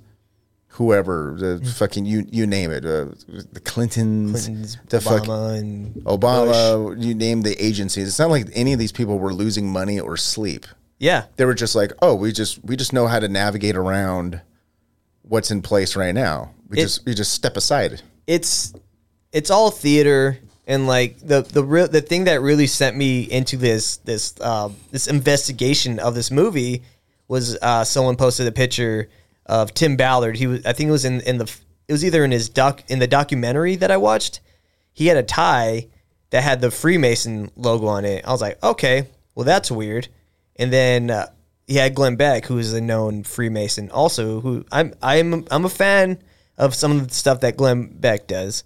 Whoever 0.77 1.37
the 1.39 1.61
Mm. 1.63 1.69
fucking 1.75 2.07
you 2.07 2.27
you 2.31 2.47
name 2.47 2.71
it, 2.71 2.85
uh, 2.87 3.07
the 3.53 3.61
Clintons, 3.61 4.47
Clintons, 4.47 4.79
the 4.89 5.01
fuck, 5.03 5.25
Obama 5.25 5.59
and 5.59 5.95
Obama, 6.05 7.03
you 7.03 7.15
name 7.15 7.43
the 7.43 7.55
agencies. 7.63 8.09
It's 8.09 8.19
not 8.19 8.31
like 8.31 8.47
any 8.55 8.73
of 8.73 8.79
these 8.79 8.93
people 8.93 9.19
were 9.19 9.35
losing 9.35 9.71
money 9.71 10.01
or 10.01 10.17
sleep. 10.17 10.65
Yeah. 10.99 11.25
They 11.37 11.45
were 11.45 11.53
just 11.55 11.75
like, 11.75 11.93
oh, 12.01 12.15
we 12.15 12.33
just 12.33 12.65
we 12.65 12.77
just 12.77 12.93
know 12.95 13.07
how 13.07 13.19
to 13.21 13.29
navigate 13.29 13.77
around 13.77 14.41
what's 15.23 15.51
in 15.51 15.61
place 15.61 15.95
right 15.95 16.15
now. 16.15 16.53
We 16.71 16.79
It- 16.79 16.83
just 16.83 17.05
we 17.05 17.13
just 17.15 17.35
step 17.35 17.57
aside. 17.59 18.01
it's 18.27 18.73
it's 19.31 19.51
all 19.51 19.71
theater 19.71 20.39
and 20.67 20.87
like 20.87 21.19
the 21.21 21.43
the 21.43 21.63
real 21.65 21.87
the 21.89 22.01
thing 22.01 22.25
that 22.25 22.41
really 22.41 22.67
sent 22.67 22.97
me 22.97 23.21
into 23.31 23.59
this 23.59 23.99
this 24.07 24.33
uh, 24.41 24.71
this 24.91 25.07
investigation 25.07 25.99
of 25.99 26.15
this 26.15 26.31
movie 26.31 26.83
was 27.29 27.59
uh, 27.61 27.85
someone 27.85 28.17
posted 28.17 28.47
a 28.47 28.53
picture 28.53 29.09
of 29.46 29.74
Tim 29.74 29.96
Ballard. 29.96 30.37
He 30.37 30.46
was 30.46 30.64
I 30.64 30.72
think 30.72 30.88
it 30.88 30.92
was 30.92 31.05
in 31.05 31.20
in 31.22 31.38
the 31.38 31.52
it 31.88 31.92
was 31.92 32.05
either 32.05 32.24
in 32.24 32.31
his 32.31 32.48
doc 32.48 32.83
in 32.88 32.98
the 32.98 33.07
documentary 33.07 33.76
that 33.76 33.90
I 33.90 33.96
watched. 33.96 34.40
He 34.92 35.07
had 35.07 35.16
a 35.16 35.22
tie 35.22 35.88
that 36.31 36.42
had 36.42 36.61
the 36.61 36.70
Freemason 36.70 37.50
logo 37.57 37.87
on 37.87 38.05
it. 38.05 38.24
I 38.26 38.31
was 38.31 38.40
like, 38.40 38.62
okay, 38.62 39.09
well 39.35 39.44
that's 39.44 39.70
weird. 39.70 40.09
And 40.57 40.72
then 40.72 41.11
uh, 41.11 41.26
he 41.66 41.74
had 41.74 41.94
Glenn 41.94 42.16
Beck, 42.16 42.46
who 42.46 42.59
is 42.59 42.72
a 42.72 42.81
known 42.81 43.22
Freemason, 43.22 43.90
also. 43.90 44.40
Who 44.40 44.64
I'm 44.70 44.94
I'm 45.02 45.46
I'm 45.50 45.64
a 45.64 45.70
fan 45.70 46.18
of 46.59 46.74
some 46.74 46.92
of 46.92 47.09
the 47.09 47.14
stuff 47.14 47.40
that 47.40 47.57
Glenn 47.57 47.87
Beck 47.87 48.26
does. 48.26 48.64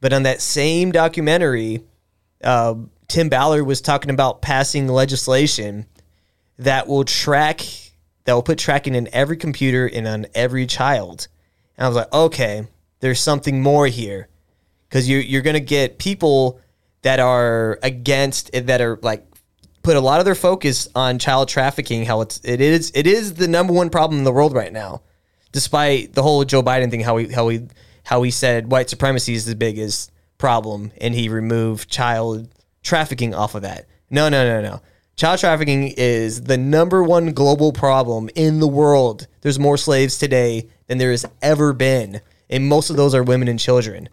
But 0.00 0.12
on 0.12 0.22
that 0.22 0.40
same 0.40 0.92
documentary, 0.92 1.82
uh, 2.42 2.74
Tim 3.08 3.28
Ballard 3.28 3.66
was 3.66 3.80
talking 3.80 4.10
about 4.10 4.42
passing 4.42 4.86
legislation 4.88 5.86
that 6.58 6.86
will 6.86 7.04
track 7.04 7.60
that 8.28 8.34
will 8.34 8.42
put 8.42 8.58
tracking 8.58 8.94
in 8.94 9.08
every 9.10 9.38
computer 9.38 9.86
and 9.86 10.06
on 10.06 10.26
every 10.34 10.66
child. 10.66 11.28
And 11.78 11.86
I 11.86 11.88
was 11.88 11.96
like, 11.96 12.12
okay, 12.12 12.66
there's 13.00 13.20
something 13.20 13.62
more 13.62 13.86
here 13.86 14.28
because 14.86 15.08
you're 15.08 15.22
you're 15.22 15.40
gonna 15.40 15.60
get 15.60 15.98
people 15.98 16.60
that 17.00 17.20
are 17.20 17.78
against 17.82 18.50
it, 18.52 18.66
that 18.66 18.82
are 18.82 18.98
like 19.00 19.26
put 19.82 19.96
a 19.96 20.00
lot 20.00 20.18
of 20.18 20.26
their 20.26 20.34
focus 20.34 20.88
on 20.94 21.18
child 21.18 21.48
trafficking. 21.48 22.04
How 22.04 22.20
it's 22.20 22.38
it 22.44 22.60
is 22.60 22.92
it 22.94 23.06
is 23.06 23.32
the 23.32 23.48
number 23.48 23.72
one 23.72 23.88
problem 23.88 24.18
in 24.18 24.24
the 24.24 24.32
world 24.32 24.52
right 24.52 24.74
now, 24.74 25.00
despite 25.52 26.12
the 26.12 26.22
whole 26.22 26.44
Joe 26.44 26.62
Biden 26.62 26.90
thing. 26.90 27.00
How 27.00 27.16
he 27.16 27.32
how 27.32 27.48
he 27.48 27.66
how 28.04 28.22
he 28.22 28.30
said 28.30 28.70
white 28.70 28.90
supremacy 28.90 29.32
is 29.32 29.46
the 29.46 29.56
biggest 29.56 30.12
problem, 30.36 30.92
and 31.00 31.14
he 31.14 31.30
removed 31.30 31.88
child 31.88 32.54
trafficking 32.82 33.34
off 33.34 33.54
of 33.54 33.62
that. 33.62 33.86
No, 34.10 34.28
no, 34.28 34.46
no, 34.46 34.60
no. 34.60 34.82
Child 35.18 35.40
trafficking 35.40 35.92
is 35.96 36.42
the 36.44 36.56
number 36.56 37.02
one 37.02 37.32
global 37.32 37.72
problem 37.72 38.30
in 38.36 38.60
the 38.60 38.68
world. 38.68 39.26
There's 39.40 39.58
more 39.58 39.76
slaves 39.76 40.16
today 40.16 40.68
than 40.86 40.98
there 40.98 41.10
has 41.10 41.26
ever 41.42 41.72
been, 41.72 42.20
and 42.48 42.68
most 42.68 42.88
of 42.88 42.94
those 42.96 43.16
are 43.16 43.24
women 43.24 43.48
and 43.48 43.58
children. 43.58 44.08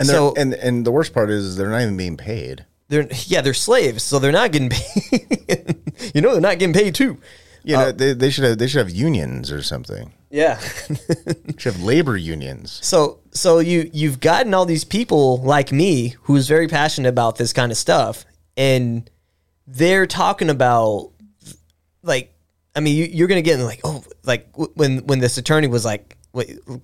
And 0.00 0.08
So- 0.08 0.32
and 0.34 0.54
and 0.54 0.86
the 0.86 0.90
worst 0.92 1.12
part 1.12 1.28
is 1.28 1.56
they're 1.56 1.68
not 1.68 1.82
even 1.82 1.98
being 1.98 2.16
paid. 2.16 2.64
They're 2.88 3.06
yeah, 3.26 3.42
they're 3.42 3.52
slaves, 3.52 4.02
so 4.02 4.18
they're 4.18 4.32
not 4.32 4.50
getting 4.50 4.70
paid. 4.70 5.76
you 6.14 6.22
know, 6.22 6.32
they're 6.32 6.40
not 6.40 6.58
getting 6.58 6.72
paid 6.72 6.94
too. 6.94 7.18
You 7.62 7.76
uh, 7.76 7.84
know, 7.84 7.92
they, 7.92 8.14
they 8.14 8.30
should 8.30 8.44
have 8.44 8.56
they 8.56 8.66
should 8.66 8.78
have 8.78 8.88
unions 8.90 9.52
or 9.52 9.62
something. 9.62 10.14
Yeah. 10.30 10.58
Should 11.58 11.72
have 11.74 11.82
labor 11.82 12.16
unions. 12.16 12.78
so 12.82 13.18
so 13.32 13.58
you 13.58 13.90
you've 13.92 14.20
gotten 14.20 14.54
all 14.54 14.64
these 14.64 14.84
people 14.84 15.38
like 15.42 15.70
me 15.70 16.16
who's 16.22 16.46
very 16.48 16.68
passionate 16.68 17.08
about 17.08 17.36
this 17.36 17.52
kind 17.52 17.70
of 17.72 17.76
stuff, 17.78 18.24
and 18.56 19.08
they're 19.68 20.06
talking 20.06 20.48
about 20.50 21.12
like 22.02 22.32
I 22.74 22.80
mean 22.80 22.96
you, 22.96 23.04
you're 23.04 23.28
gonna 23.28 23.42
get 23.42 23.58
in 23.60 23.64
like 23.66 23.80
oh 23.84 24.02
like 24.24 24.48
when 24.54 24.98
when 25.06 25.18
this 25.18 25.36
attorney 25.38 25.68
was 25.68 25.84
like 25.84 26.16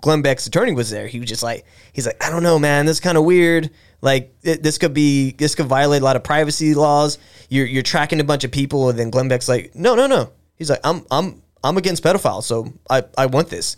Glenn 0.03 0.23
Beck's 0.23 0.47
attorney 0.47 0.73
was 0.73 0.91
there 0.91 1.07
he 1.07 1.19
was 1.19 1.29
just 1.29 1.43
like 1.43 1.65
he's 1.93 2.07
like 2.07 2.23
I 2.25 2.31
don't 2.31 2.43
know 2.43 2.59
man 2.59 2.87
this 2.87 2.97
is 2.97 3.01
kind 3.01 3.17
of 3.17 3.25
weird 3.25 3.71
like 4.01 4.35
it, 4.43 4.63
this 4.63 4.79
could 4.79 4.93
be 4.93 5.33
this 5.33 5.55
could 5.55 5.67
violate 5.67 6.03
a 6.03 6.05
lot 6.05 6.17
of 6.17 6.25
privacy 6.25 6.75
laws 6.75 7.19
you're 7.49 7.67
you're 7.67 7.83
tracking 7.83 8.21
a 8.21 8.25
bunch 8.25 8.45
of 8.45 8.51
people 8.53 8.91
and 8.91 8.99
then 8.99 9.11
Glenn 9.11 9.29
Beck's 9.29 9.49
like 9.49 9.75
no 9.75 9.95
no 9.95 10.07
no 10.07 10.33
he's 10.57 10.69
like 10.69 10.81
I'm 10.85 11.07
I'm 11.11 11.43
I'm 11.63 11.77
against 11.79 12.03
pedophiles 12.03 12.43
so 12.45 12.73
I 12.91 13.05
I 13.17 13.27
want 13.27 13.49
this 13.49 13.77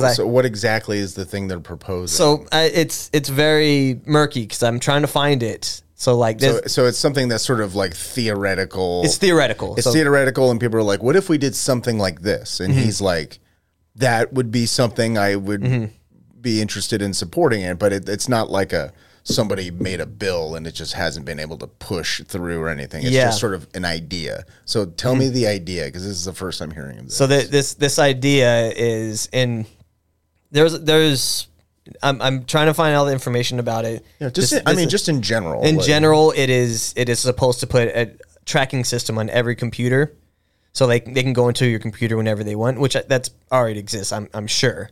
So, 0.00 0.02
like, 0.02 0.16
so 0.16 0.26
what 0.26 0.44
exactly 0.44 0.98
is 0.98 1.14
the 1.14 1.24
thing 1.24 1.48
they're 1.48 1.60
proposing? 1.60 2.14
so 2.16 2.46
uh, 2.52 2.68
it's 2.72 3.08
it's 3.12 3.28
very 3.30 4.00
murky 4.04 4.42
because 4.42 4.62
I'm 4.62 4.78
trying 4.78 5.00
to 5.02 5.08
find 5.08 5.42
it. 5.42 5.82
So 6.02 6.16
like 6.16 6.40
so, 6.40 6.60
this, 6.60 6.72
so 6.72 6.86
it's 6.86 6.98
something 6.98 7.28
that's 7.28 7.44
sort 7.44 7.60
of 7.60 7.76
like 7.76 7.94
theoretical. 7.94 9.02
it's 9.04 9.18
theoretical. 9.18 9.76
It's 9.76 9.84
so, 9.84 9.92
theoretical, 9.92 10.50
and 10.50 10.58
people 10.60 10.78
are 10.78 10.82
like, 10.82 11.00
"What 11.00 11.14
if 11.14 11.28
we 11.28 11.38
did 11.38 11.54
something 11.54 11.96
like 11.96 12.22
this?" 12.22 12.58
And 12.58 12.72
Mm-hmm. 12.74 12.82
he's 12.82 13.00
like, 13.00 13.38
"That 13.94 14.32
would 14.32 14.50
be 14.50 14.66
something 14.66 15.16
I 15.16 15.36
would 15.36 15.60
Mm-hmm. 15.62 15.84
be 16.40 16.60
interested 16.60 17.02
in 17.02 17.14
supporting 17.14 17.60
it." 17.62 17.78
But 17.78 17.92
it, 17.92 18.08
it's 18.08 18.28
not 18.28 18.50
like 18.50 18.72
a 18.72 18.92
somebody 19.22 19.70
made 19.70 20.00
a 20.00 20.06
bill 20.06 20.56
and 20.56 20.66
it 20.66 20.72
just 20.74 20.94
hasn't 20.94 21.24
been 21.24 21.38
able 21.38 21.56
to 21.58 21.68
push 21.68 22.20
through 22.24 22.60
or 22.60 22.68
anything. 22.68 23.04
It's 23.04 23.12
Yeah. 23.12 23.20
Mm-hmm. 23.22 23.28
just 23.28 23.40
sort 23.40 23.54
of 23.54 23.68
an 23.74 23.84
idea. 23.84 24.44
So 24.64 24.86
tell 24.86 25.14
me 25.14 25.28
the 25.28 25.46
idea 25.46 25.84
because 25.84 26.02
this 26.02 26.16
is 26.16 26.24
the 26.24 26.32
first 26.32 26.60
I'm 26.60 26.72
hearing 26.72 26.98
of 26.98 27.04
this. 27.06 27.16
so 27.16 27.28
that 27.28 27.48
this 27.52 27.74
this 27.74 28.00
idea 28.00 28.72
is 28.74 29.28
in 29.32 29.66
there's 30.50 30.80
there's 30.80 31.46
I'm 32.02 32.20
I'm 32.22 32.44
trying 32.44 32.66
to 32.66 32.74
find 32.74 32.94
all 32.96 33.04
the 33.06 33.12
information 33.12 33.58
about 33.58 33.84
it. 33.84 34.04
Yeah, 34.20 34.28
just 34.30 34.50
This- 34.50 34.60
in- 34.60 34.66
I 34.66 34.70
this 34.72 34.76
mean, 34.78 34.86
is- 34.86 34.92
just 34.92 35.08
in 35.08 35.22
general. 35.22 35.62
in 35.64 35.76
like- 35.76 35.86
general, 35.86 36.32
it 36.36 36.50
is 36.50 36.92
it 36.96 37.08
is 37.08 37.18
supposed 37.20 37.60
to 37.60 37.66
put 37.66 37.88
a 37.88 38.10
tracking 38.44 38.84
system 38.84 39.18
on 39.18 39.30
every 39.30 39.54
computer, 39.56 40.12
so 40.72 40.86
they 40.86 41.00
they 41.00 41.22
can 41.22 41.32
go 41.32 41.48
into 41.48 41.66
your 41.66 41.80
computer 41.80 42.16
whenever 42.16 42.42
they 42.44 42.54
want, 42.56 42.78
which 42.80 42.96
that's 43.08 43.30
already 43.50 43.78
exists. 43.80 44.12
I'm 44.12 44.28
I'm 44.34 44.46
sure. 44.46 44.90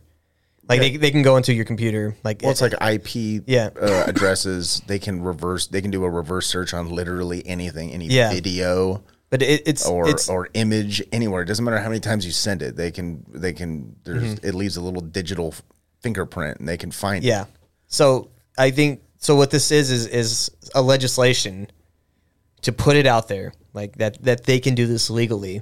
Like 0.69 0.79
they, 0.79 0.95
they 0.95 1.11
can 1.11 1.21
go 1.23 1.35
into 1.35 1.53
your 1.53 1.65
computer 1.65 2.15
like 2.23 2.41
Well, 2.43 2.51
it's 2.51 2.61
like 2.61 2.73
IP 2.81 3.43
Yeah. 3.45 3.71
uh, 3.81 4.03
addresses. 4.07 4.81
They 4.87 4.99
can 4.99 5.21
reverse. 5.21 5.67
They 5.67 5.81
can 5.81 5.91
do 5.91 6.05
a 6.05 6.09
reverse 6.09 6.47
search 6.47 6.73
on 6.73 6.89
literally 6.89 7.45
anything, 7.45 7.91
any 7.91 8.05
Yeah. 8.07 8.31
video 8.31 9.03
but 9.31 9.41
it, 9.41 9.63
it's 9.65 9.85
or 9.87 10.07
it's 10.09 10.29
or 10.29 10.49
image 10.53 11.01
anywhere. 11.13 11.41
It 11.41 11.45
doesn't 11.45 11.63
matter 11.65 11.79
how 11.79 11.87
many 11.89 11.99
times 12.01 12.25
you 12.25 12.31
send 12.33 12.61
it. 12.61 12.75
They 12.75 12.91
can 12.91 13.25
they 13.33 13.53
can. 13.53 13.95
There's 14.03 14.35
Mm-hmm. 14.35 14.45
it 14.47 14.53
leaves 14.53 14.75
a 14.77 14.81
little 14.81 15.01
digital 15.01 15.53
fingerprint, 16.01 16.59
and 16.59 16.67
they 16.67 16.77
can 16.77 16.91
find. 16.91 17.23
it. 17.23 17.27
Yeah. 17.27 17.45
So 17.87 18.29
I 18.57 18.71
think 18.71 19.01
so. 19.17 19.35
What 19.35 19.51
this 19.51 19.71
is 19.71 19.91
is 19.91 20.07
is 20.07 20.51
a 20.75 20.81
legislation 20.81 21.67
to 22.61 22.71
put 22.71 22.95
it 22.95 23.05
out 23.05 23.27
there, 23.27 23.53
like 23.73 23.95
that 23.97 24.21
that 24.23 24.45
they 24.45 24.59
can 24.59 24.75
do 24.75 24.87
this 24.87 25.09
legally, 25.09 25.61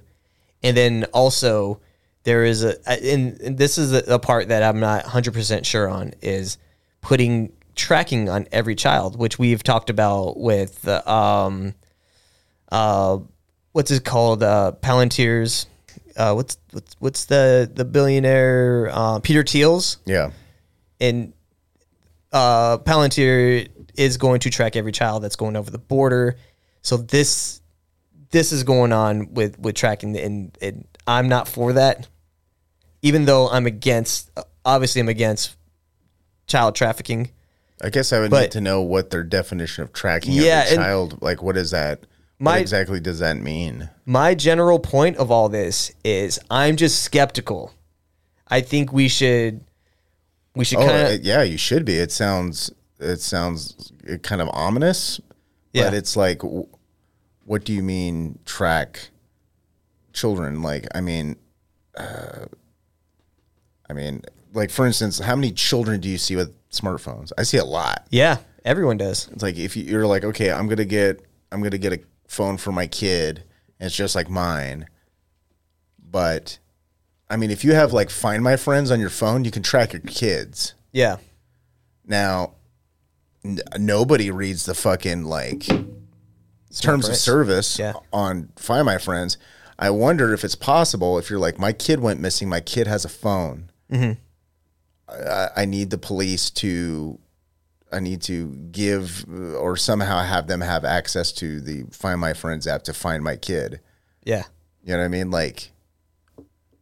and 0.64 0.76
then 0.76 1.06
also 1.14 1.82
there 2.24 2.44
is 2.44 2.64
a 2.64 2.76
and, 2.88 3.40
and 3.42 3.58
this 3.58 3.78
is 3.78 3.94
a, 3.94 4.16
a 4.16 4.20
part 4.20 4.50
that 4.50 4.64
I'm 4.64 4.80
not 4.80 5.04
100 5.04 5.34
percent 5.34 5.66
sure 5.66 5.90
on 5.90 6.14
is 6.22 6.58
putting 7.02 7.54
tracking 7.76 8.28
on 8.30 8.48
every 8.52 8.76
child, 8.76 9.18
which 9.18 9.40
we've 9.40 9.64
talked 9.64 9.90
about 9.90 10.38
with 10.38 10.82
the 10.82 11.10
um 11.10 11.74
uh 12.72 13.18
what's 13.72 13.92
it 13.92 14.04
called 14.04 14.44
uh 14.44 14.74
Palantir's 14.82 15.66
uh 16.20 16.34
what's 16.34 16.58
what's 16.72 16.96
what's 17.00 17.26
the 17.26 17.70
the 17.74 17.86
billionaire 17.86 18.90
uh 18.92 19.20
Peter 19.20 19.42
Thiel's 19.44 19.98
yeah. 20.06 20.32
and 21.00 21.34
uh, 22.32 22.78
Palantir 22.80 23.68
is 23.96 24.18
going 24.18 24.40
to 24.42 24.50
track 24.52 24.76
every 24.76 24.92
child 24.92 25.24
that's 25.24 25.36
going 25.36 25.56
over 25.56 25.72
the 25.72 25.80
border. 25.80 26.36
So 26.84 26.98
this 26.98 27.60
this 28.32 28.52
is 28.52 28.64
going 28.64 28.94
on 28.94 29.34
with 29.34 29.58
with 29.60 29.76
tracking, 29.76 30.16
and, 30.18 30.56
and 30.62 30.88
I'm 31.08 31.28
not 31.28 31.48
for 31.48 31.74
that. 31.74 32.08
Even 33.02 33.26
though 33.26 33.50
I'm 33.50 33.66
against, 33.66 34.30
obviously, 34.64 35.02
I'm 35.02 35.10
against 35.10 35.56
child 36.48 36.76
trafficking. 36.76 37.32
I 37.82 37.90
guess 37.90 38.12
I 38.14 38.20
would 38.20 38.30
But- 38.30 38.42
need 38.42 38.52
to 38.52 38.62
know 38.62 38.82
what 38.82 39.10
their 39.10 39.24
definition 39.24 39.84
of 39.86 39.94
tracking 39.94 40.34
Yeah, 40.34 40.64
of 40.64 40.68
a 40.68 40.72
and- 40.74 40.80
child. 40.82 41.22
Like, 41.22 41.42
what 41.42 41.58
is 41.58 41.72
that? 41.72 42.04
My- 42.40 42.52
what 42.54 42.62
exactly 42.62 43.00
does 43.00 43.20
that 43.20 43.38
mean? 43.38 43.90
My 44.06 44.34
general 44.34 44.80
point 44.80 45.18
of 45.18 45.30
all 45.30 45.50
this 45.50 45.92
is 46.04 46.40
I'm 46.50 46.76
just 46.78 47.04
skeptical. 47.04 47.74
I 48.48 48.62
think 48.62 48.92
we 48.94 49.08
should 49.10 49.62
we 50.56 50.66
should 50.66 50.80
Oh, 50.80 50.88
kind 50.88 51.14
of 51.16 51.22
yeah, 51.26 51.44
you 51.44 51.58
should 51.58 51.86
be. 51.86 51.96
It 51.98 52.12
sounds 52.12 52.72
it 53.00 53.22
sounds 53.22 53.92
kind 54.24 54.42
of 54.42 54.50
ominous, 54.54 55.20
Yeah. 55.74 55.86
but 55.86 55.94
it's 55.94 56.16
like, 56.18 56.42
what 57.46 57.64
do 57.64 57.74
you 57.74 57.84
mean 57.84 58.40
track 58.46 59.10
children? 60.14 60.62
Like, 60.62 60.86
I 60.96 61.02
mean, 61.02 61.36
uh, 61.96 62.46
I 63.90 63.94
mean, 63.94 64.22
like 64.54 64.70
for 64.72 64.86
instance, 64.86 65.20
how 65.20 65.36
many 65.36 65.52
children 65.52 66.00
do 66.02 66.10
you 66.10 66.18
see 66.18 66.36
with 66.36 66.54
smartphones? 66.72 67.32
I 67.38 67.44
see 67.44 67.58
a 67.58 67.66
lot. 67.66 68.08
yeah, 68.10 68.38
everyone 68.66 68.98
does. 68.98 69.28
It's 69.32 69.44
like 69.44 69.58
if 69.58 69.76
you- 69.78 69.84
you're 69.84 70.08
like, 70.08 70.24
okay, 70.24 70.52
I'm 70.52 70.68
gonna 70.68 70.86
get 70.86 71.22
I'm 71.52 71.62
gonna 71.64 71.78
get 71.78 71.94
a 71.94 72.00
phone 72.30 72.56
for 72.58 72.72
my 72.72 72.88
kid 72.88 73.44
and 73.80 73.88
it's 73.88 73.96
just 73.96 74.16
like 74.16 74.30
mine. 74.30 74.86
But 76.02 76.60
I 77.30 77.36
mean, 77.36 77.52
if 77.52 77.64
you 77.66 77.74
have 77.74 77.92
like 77.92 78.10
find 78.10 78.44
my 78.44 78.56
friends 78.56 78.92
on 78.92 79.00
your 79.00 79.10
phone, 79.10 79.44
you 79.44 79.52
can 79.52 79.64
track 79.64 79.92
your 79.94 80.02
kids. 80.04 80.74
Yeah. 80.92 81.18
Now, 82.06 82.54
n- 83.44 83.60
nobody 83.78 84.32
reads 84.32 84.66
the 84.66 84.74
fucking 84.74 85.24
like 85.24 85.68
terms 86.80 87.08
of 87.10 87.16
service 87.16 87.78
Yeah. 87.80 87.94
on 88.14 88.50
Find 88.56 88.86
My 88.86 88.98
Friends. 88.98 89.38
I 89.78 89.90
wonder 89.92 90.34
if 90.34 90.44
it's 90.44 90.56
possible 90.56 91.18
if 91.18 91.30
you're 91.30 91.40
like, 91.40 91.58
my 91.58 91.72
kid 91.74 92.00
went 92.00 92.20
missing, 92.20 92.50
my 92.50 92.60
kid 92.60 92.86
has 92.88 93.06
a 93.06 93.10
phone. 93.10 93.72
Mm-hmm. 93.92 94.20
I, 95.10 95.50
I 95.58 95.66
need 95.66 95.90
the 95.90 95.98
police 95.98 96.50
to, 96.52 97.18
I 97.92 98.00
need 98.00 98.22
to 98.24 98.48
give 98.72 99.26
uh, 99.30 99.56
or 99.56 99.76
somehow 99.76 100.24
have 100.24 100.48
them 100.48 100.62
have 100.62 100.86
access 100.86 101.32
to 101.34 101.60
the 101.60 101.84
Find 101.92 102.20
My 102.20 102.34
Friends 102.34 102.68
app 102.68 102.84
to 102.84 102.94
find 102.94 103.24
my 103.24 103.36
kid. 103.36 103.80
Yeah. 104.24 104.44
You 104.84 104.94
know 104.94 105.00
what 105.00 105.06
I 105.06 105.08
mean? 105.10 105.32
Like, 105.32 105.72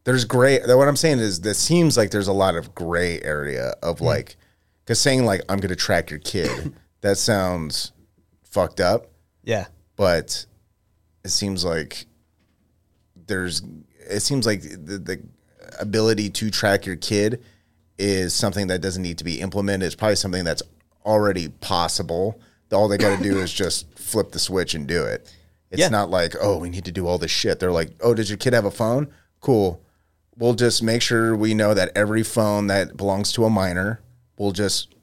there's 0.04 0.24
gray. 0.24 0.60
What 0.60 0.88
I'm 0.88 0.96
saying 0.96 1.18
is, 1.18 1.40
this 1.40 1.58
seems 1.58 1.96
like 1.96 2.10
there's 2.10 2.28
a 2.28 2.32
lot 2.32 2.56
of 2.56 2.74
gray 2.74 3.20
area 3.22 3.74
of 3.82 4.00
like, 4.00 4.36
because 4.84 5.00
saying 5.00 5.24
like 5.24 5.42
I'm 5.48 5.58
going 5.58 5.70
to 5.70 5.76
track 5.76 6.10
your 6.10 6.18
kid, 6.20 6.74
that 7.00 7.18
sounds 7.18 7.92
fucked 8.44 8.80
up. 8.80 9.10
Yeah. 9.44 9.66
But 9.96 10.46
it 11.24 11.30
seems 11.30 11.64
like 11.64 12.06
there's. 13.26 13.62
It 14.10 14.20
seems 14.20 14.46
like 14.46 14.62
the, 14.62 14.98
the 14.98 15.22
ability 15.78 16.30
to 16.30 16.50
track 16.50 16.86
your 16.86 16.96
kid 16.96 17.44
is 17.98 18.32
something 18.32 18.68
that 18.68 18.80
doesn't 18.80 19.02
need 19.02 19.18
to 19.18 19.24
be 19.24 19.40
implemented. 19.40 19.86
It's 19.86 19.94
probably 19.94 20.16
something 20.16 20.44
that's 20.44 20.62
already 21.04 21.48
possible. 21.48 22.40
All 22.72 22.88
they 22.88 22.98
got 22.98 23.16
to 23.16 23.22
do 23.22 23.38
is 23.38 23.52
just 23.52 23.98
flip 23.98 24.32
the 24.32 24.38
switch 24.38 24.74
and 24.74 24.86
do 24.86 25.04
it. 25.04 25.32
It's 25.70 25.80
Yeah. 25.80 25.88
not 25.88 26.10
like, 26.10 26.34
oh, 26.40 26.58
we 26.58 26.70
need 26.70 26.84
to 26.86 26.92
do 26.92 27.06
all 27.06 27.18
this 27.18 27.30
shit. 27.30 27.58
They're 27.60 27.72
like, 27.72 27.90
oh, 28.00 28.14
does 28.14 28.28
your 28.30 28.36
kid 28.38 28.52
have 28.52 28.64
a 28.64 28.70
phone? 28.70 29.08
Cool. 29.40 29.82
We'll 30.36 30.54
just 30.54 30.82
make 30.82 31.02
sure 31.02 31.34
we 31.36 31.54
know 31.54 31.74
that 31.74 31.90
every 31.94 32.22
phone 32.22 32.66
that 32.68 32.96
belongs 32.96 33.32
to 33.32 33.44
a 33.44 33.50
minor, 33.50 34.00
we'll 34.38 34.52
just 34.52 34.94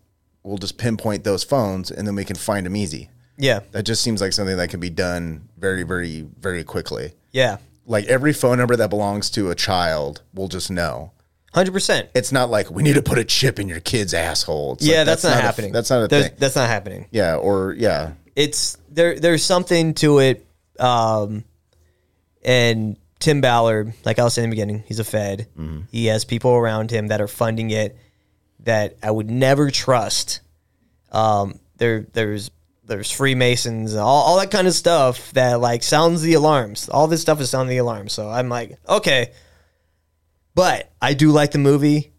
we'll 0.43 0.57
just 0.59 0.77
pinpoint 0.77 1.23
those 1.23 1.43
phones 1.43 1.89
and 1.89 2.07
then 2.07 2.13
we 2.15 2.23
can 2.23 2.35
find 2.35 2.65
them 2.67 2.75
easy. 2.75 3.09
Yeah. 3.37 3.61
That 3.71 3.83
just 3.83 4.03
seems 4.03 4.21
like 4.21 4.31
something 4.31 4.55
that 4.57 4.69
can 4.69 4.79
be 4.79 4.91
done 4.91 5.49
very, 5.57 5.81
very, 5.83 6.27
very 6.39 6.63
quickly. 6.63 7.13
Yeah. 7.31 7.57
Like 7.87 8.05
every 8.05 8.31
phone 8.31 8.59
number 8.59 8.75
that 8.75 8.89
belongs 8.91 9.29
to 9.31 9.49
a 9.49 9.55
child, 9.55 10.21
we'll 10.33 10.47
just 10.47 10.69
know. 10.69 11.11
Hundred 11.55 11.71
percent. 11.71 12.09
It's 12.13 12.31
not 12.31 12.49
like 12.51 12.69
we 12.69 12.83
need 12.83 12.93
to 12.95 13.01
put 13.01 13.17
a 13.17 13.23
chip 13.23 13.59
in 13.59 13.67
your 13.67 13.79
kid's 13.79 14.13
asshole. 14.13 14.73
It's 14.73 14.85
Yeah, 14.85 14.97
like, 14.97 15.05
that's, 15.07 15.23
not, 15.23 15.37
a- 15.37 15.41
happening. 15.41 15.71
that's 15.71 15.89
not 15.89 16.03
a 16.03 16.07
thing. 16.07 16.31
That's 16.37 16.55
not 16.55 16.67
happening. 16.69 17.07
Yeah, 17.11 17.37
or 17.37 17.73
yeah, 17.73 18.11
It's 18.35 18.77
there. 18.89 19.17
There's 19.19 19.43
something 19.43 19.93
to 19.95 20.19
it. 20.19 20.45
Um, 20.79 21.45
and 22.43 22.97
Tim 23.19 23.41
Ballard, 23.41 23.93
like 24.03 24.19
I 24.19 24.23
was 24.23 24.33
saying 24.33 24.43
in 24.43 24.49
the 24.49 24.55
beginning, 24.55 24.83
he's 24.85 24.99
a 24.99 25.03
Fed. 25.03 25.47
He 25.91 26.07
has 26.07 26.25
people 26.25 26.51
around 26.51 26.91
him 26.91 27.07
that 27.07 27.21
are 27.21 27.27
funding 27.27 27.71
it 27.71 27.97
that 28.61 28.97
I 29.01 29.09
would 29.11 29.29
never 29.31 29.71
trust. 29.71 30.41
Um, 31.11 31.59
there, 31.77 32.05
there's 32.13 32.51
there's 32.87 33.09
Freemasons, 33.09 33.95
all, 33.95 34.23
all 34.23 34.37
that 34.37 34.51
kind 34.51 34.67
of 34.67 34.73
stuff 34.73 35.31
that 35.31 35.59
like 35.59 35.81
sounds 35.81 36.21
the 36.21 36.33
alarms. 36.33 36.87
All 36.89 37.07
this 37.07 37.21
stuff 37.21 37.39
is 37.41 37.49
sounding 37.49 37.69
the 37.75 37.81
alarm. 37.81 38.09
So 38.09 38.29
I'm 38.29 38.47
like, 38.49 38.77
okay, 38.87 39.31
but 40.55 40.91
I 41.01 41.13
do 41.13 41.31
like 41.31 41.51
the 41.51 41.59
movie. 41.59 42.11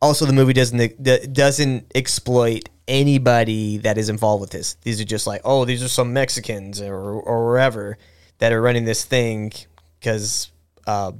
Also, 0.00 0.26
the 0.26 0.32
movie 0.32 0.52
doesn't 0.52 1.32
doesn't 1.32 1.92
exploit 1.94 2.68
anybody 2.88 3.78
that 3.78 3.98
is 3.98 4.08
involved 4.08 4.40
with 4.40 4.50
this. 4.50 4.74
These 4.82 5.00
are 5.00 5.04
just 5.04 5.26
like, 5.26 5.42
oh, 5.44 5.64
these 5.64 5.82
are 5.82 5.88
some 5.88 6.12
Mexicans 6.12 6.80
or 6.80 6.96
or 6.96 7.46
wherever 7.46 7.98
that 8.38 8.52
are 8.52 8.60
running 8.60 8.84
this 8.84 9.04
thing 9.04 9.52
because 10.00 10.50
uh, 10.86 11.12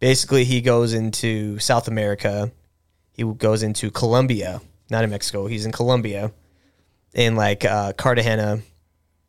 basically 0.00 0.44
he 0.44 0.60
goes 0.60 0.92
into 0.92 1.58
South 1.60 1.86
America, 1.86 2.50
he 3.12 3.22
goes 3.22 3.62
into 3.62 3.90
Colombia, 3.90 4.60
not 4.90 5.04
in 5.04 5.10
Mexico. 5.10 5.46
He's 5.46 5.64
in 5.64 5.70
Colombia, 5.70 6.32
in 7.14 7.36
like 7.36 7.64
uh, 7.64 7.92
Cartagena. 7.92 8.62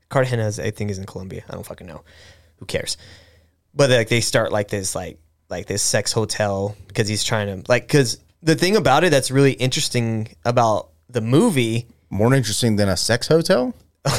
Cartagena, 0.09 0.47
I 0.47 0.71
think, 0.71 0.89
is 0.89 0.97
in 0.97 1.05
Colombia. 1.05 1.43
I 1.47 1.53
don't 1.53 1.65
fucking 1.65 1.85
know. 1.85 2.03
Who 2.57 2.65
cares? 2.65 2.97
But 3.75 3.91
like 3.91 4.09
they 4.09 4.21
start 4.21 4.51
like 4.51 4.69
this 4.69 4.95
like 4.95 5.19
like 5.49 5.65
this 5.65 5.81
sex 5.81 6.11
hotel 6.11 6.75
because 6.87 7.07
he's 7.07 7.23
trying 7.23 7.47
to 7.47 7.71
like 7.71 7.87
because 7.87 8.19
the 8.41 8.55
thing 8.55 8.75
about 8.75 9.03
it 9.03 9.09
that's 9.09 9.31
really 9.31 9.53
interesting 9.53 10.35
about 10.45 10.89
the 11.09 11.21
movie 11.21 11.87
more 12.09 12.33
interesting 12.33 12.75
than 12.75 12.89
a 12.89 12.97
sex 12.97 13.27
hotel. 13.27 13.73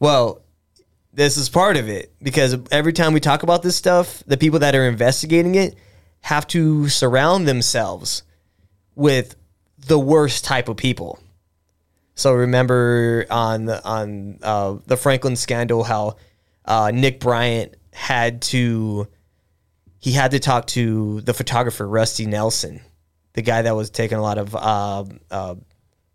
well 0.00 0.40
this 1.12 1.36
is 1.36 1.48
part 1.48 1.76
of 1.76 1.88
it 1.88 2.12
because 2.20 2.56
every 2.70 2.92
time 2.92 3.12
we 3.12 3.20
talk 3.20 3.42
about 3.42 3.62
this 3.62 3.76
stuff 3.76 4.22
the 4.26 4.36
people 4.36 4.58
that 4.58 4.74
are 4.74 4.88
investigating 4.88 5.54
it 5.54 5.76
have 6.22 6.46
to 6.46 6.88
surround 6.88 7.46
themselves 7.46 8.22
with 8.94 9.36
the 9.78 9.98
worst 9.98 10.44
type 10.44 10.68
of 10.68 10.76
people 10.76 11.20
so 12.16 12.32
remember 12.32 13.26
on 13.30 13.66
the 13.66 13.84
on 13.84 14.38
uh, 14.42 14.76
the 14.86 14.96
franklin 14.96 15.36
scandal 15.36 15.84
how 15.84 16.16
uh, 16.64 16.90
nick 16.92 17.20
bryant 17.20 17.76
had 17.92 18.42
to 18.42 19.06
he 20.04 20.12
had 20.12 20.32
to 20.32 20.38
talk 20.38 20.66
to 20.66 21.20
the 21.22 21.32
photographer 21.32 21.88
rusty 21.88 22.26
nelson 22.26 22.80
the 23.32 23.42
guy 23.42 23.62
that 23.62 23.74
was 23.74 23.90
taking 23.90 24.18
a 24.18 24.22
lot 24.22 24.38
of 24.38 24.54
uh, 24.54 25.04
uh, 25.30 25.54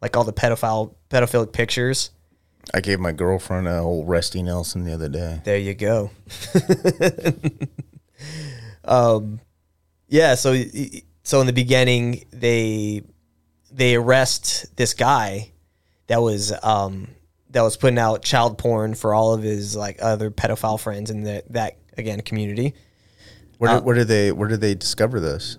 like 0.02 0.16
all 0.16 0.24
the 0.24 0.34
pedophile 0.34 0.94
pedophilic 1.10 1.52
pictures 1.52 2.12
I 2.74 2.82
gave 2.82 3.00
my 3.00 3.12
girlfriend 3.12 3.68
a 3.68 3.80
old 3.80 4.08
Rusty 4.08 4.44
Nelson 4.44 4.84
the 4.84 4.94
other 4.94 5.10
day. 5.10 5.42
There 5.44 5.58
you 5.58 5.74
go. 5.74 6.12
um, 8.84 9.40
yeah. 10.08 10.36
So, 10.36 10.56
so 11.24 11.42
in 11.42 11.48
the 11.48 11.54
beginning, 11.54 12.26
they 12.32 13.04
they 13.72 13.96
arrest 13.96 14.76
this 14.76 14.94
guy 14.94 15.52
that 16.08 16.22
was 16.22 16.52
um 16.64 17.08
that 17.52 17.62
was 17.62 17.78
putting 17.78 18.00
out 18.00 18.24
child 18.24 18.58
porn 18.58 18.94
for 18.94 19.14
all 19.14 19.34
of 19.34 19.42
his 19.42 19.76
like 19.76 19.98
other 20.02 20.30
pedophile 20.30 20.80
friends 20.80 21.10
in 21.10 21.24
that 21.24 21.52
that 21.54 21.78
again 21.98 22.22
community. 22.22 22.76
Where 23.60 23.70
Uh, 23.72 23.76
did, 23.76 23.84
where 23.86 23.96
did 23.96 24.08
they 24.08 24.32
where 24.32 24.48
did 24.50 24.60
they 24.62 24.74
discover 24.74 25.20
this? 25.20 25.58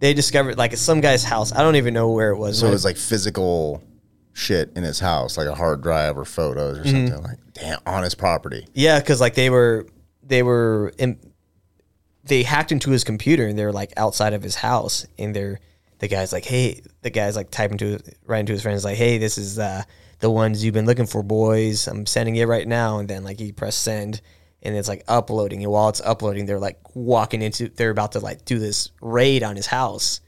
They 0.00 0.12
discovered 0.12 0.58
like 0.58 0.72
at 0.72 0.78
some 0.78 1.00
guy's 1.00 1.22
house. 1.24 1.52
I 1.52 1.62
don't 1.62 1.76
even 1.76 1.94
know 1.94 2.10
where 2.10 2.30
it 2.30 2.36
was. 2.36 2.58
So 2.58 2.66
it 2.66 2.70
was 2.70 2.84
like 2.84 2.96
physical 2.96 3.82
shit 4.32 4.72
in 4.74 4.82
his 4.82 4.98
house, 4.98 5.36
like 5.38 5.46
a 5.46 5.54
hard 5.54 5.80
drive 5.82 6.18
or 6.18 6.24
photos 6.24 6.78
or 6.78 6.82
Mm-hmm. 6.82 7.06
something 7.06 7.22
like 7.22 7.38
damn 7.54 7.78
on 7.86 8.02
his 8.02 8.14
property. 8.16 8.66
Yeah, 8.74 8.98
because 8.98 9.20
like 9.20 9.34
they 9.34 9.48
were 9.48 9.86
they 10.26 10.42
were 10.42 10.92
in, 10.98 11.18
they 12.24 12.42
hacked 12.42 12.72
into 12.72 12.90
his 12.90 13.04
computer 13.04 13.46
and 13.46 13.58
they're 13.58 13.72
like 13.72 13.92
outside 13.96 14.32
of 14.32 14.42
his 14.42 14.56
house 14.56 15.06
and 15.18 15.36
they're 15.36 15.60
the 16.00 16.08
guy's 16.08 16.32
like, 16.32 16.44
hey, 16.44 16.80
the 17.02 17.10
guy's 17.10 17.36
like 17.36 17.50
typing 17.50 17.78
to 17.78 17.98
writing 18.26 18.46
to 18.46 18.52
his 18.52 18.62
friends 18.62 18.84
like, 18.84 18.96
hey, 18.96 19.16
this 19.18 19.38
is 19.38 19.58
uh, 19.58 19.82
the 20.18 20.30
ones 20.30 20.64
you've 20.64 20.74
been 20.74 20.86
looking 20.86 21.06
for, 21.06 21.22
boys. 21.22 21.86
I'm 21.86 22.04
sending 22.04 22.34
it 22.36 22.48
right 22.48 22.66
now, 22.66 22.98
and 22.98 23.08
then 23.08 23.22
like 23.24 23.38
he 23.38 23.52
press 23.52 23.76
send 23.76 24.20
and 24.64 24.76
it's 24.76 24.88
like 24.88 25.04
uploading 25.06 25.62
and 25.62 25.70
while 25.70 25.88
it's 25.88 26.00
uploading, 26.00 26.46
they're 26.46 26.58
like 26.58 26.78
walking 26.94 27.42
into 27.42 27.68
they're 27.68 27.90
about 27.90 28.12
to 28.12 28.20
like 28.20 28.44
do 28.44 28.58
this 28.58 28.90
raid 29.00 29.42
on 29.42 29.56
his 29.56 29.66
house, 29.66 30.20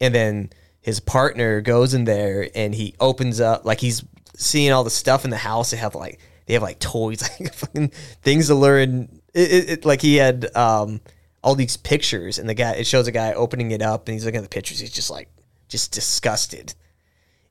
and 0.00 0.14
then 0.14 0.50
his 0.80 0.98
partner 0.98 1.60
goes 1.60 1.94
in 1.94 2.04
there 2.04 2.48
and 2.54 2.74
he 2.74 2.94
opens 2.98 3.40
up 3.40 3.64
like 3.64 3.80
he's 3.80 4.04
seeing 4.36 4.72
all 4.72 4.84
the 4.84 4.90
stuff 4.90 5.24
in 5.24 5.30
the 5.30 5.36
house. 5.36 5.70
They 5.70 5.76
have 5.76 5.94
like 5.94 6.18
they 6.46 6.54
have 6.54 6.62
like 6.62 6.80
toys, 6.80 7.22
like 7.40 7.54
fucking 7.54 7.88
things 8.22 8.48
to 8.48 8.54
learn. 8.54 9.20
It, 9.32 9.52
it, 9.52 9.70
it 9.70 9.84
like 9.84 10.02
he 10.02 10.16
had 10.16 10.54
um 10.56 11.00
all 11.42 11.54
these 11.54 11.76
pictures 11.76 12.38
and 12.38 12.48
the 12.48 12.54
guy 12.54 12.72
it 12.72 12.86
shows 12.86 13.06
a 13.06 13.12
guy 13.12 13.32
opening 13.32 13.70
it 13.70 13.82
up 13.82 14.06
and 14.06 14.14
he's 14.14 14.24
looking 14.24 14.38
at 14.38 14.42
the 14.42 14.48
pictures. 14.48 14.80
He's 14.80 14.92
just 14.92 15.10
like 15.10 15.28
just 15.68 15.92
disgusted. 15.92 16.74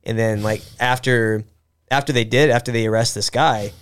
And 0.04 0.18
then 0.18 0.42
like 0.42 0.62
after 0.78 1.44
after 1.90 2.12
they 2.12 2.24
did 2.24 2.50
after 2.50 2.70
they 2.70 2.86
arrest 2.86 3.14
this 3.14 3.30
guy, 3.30 3.72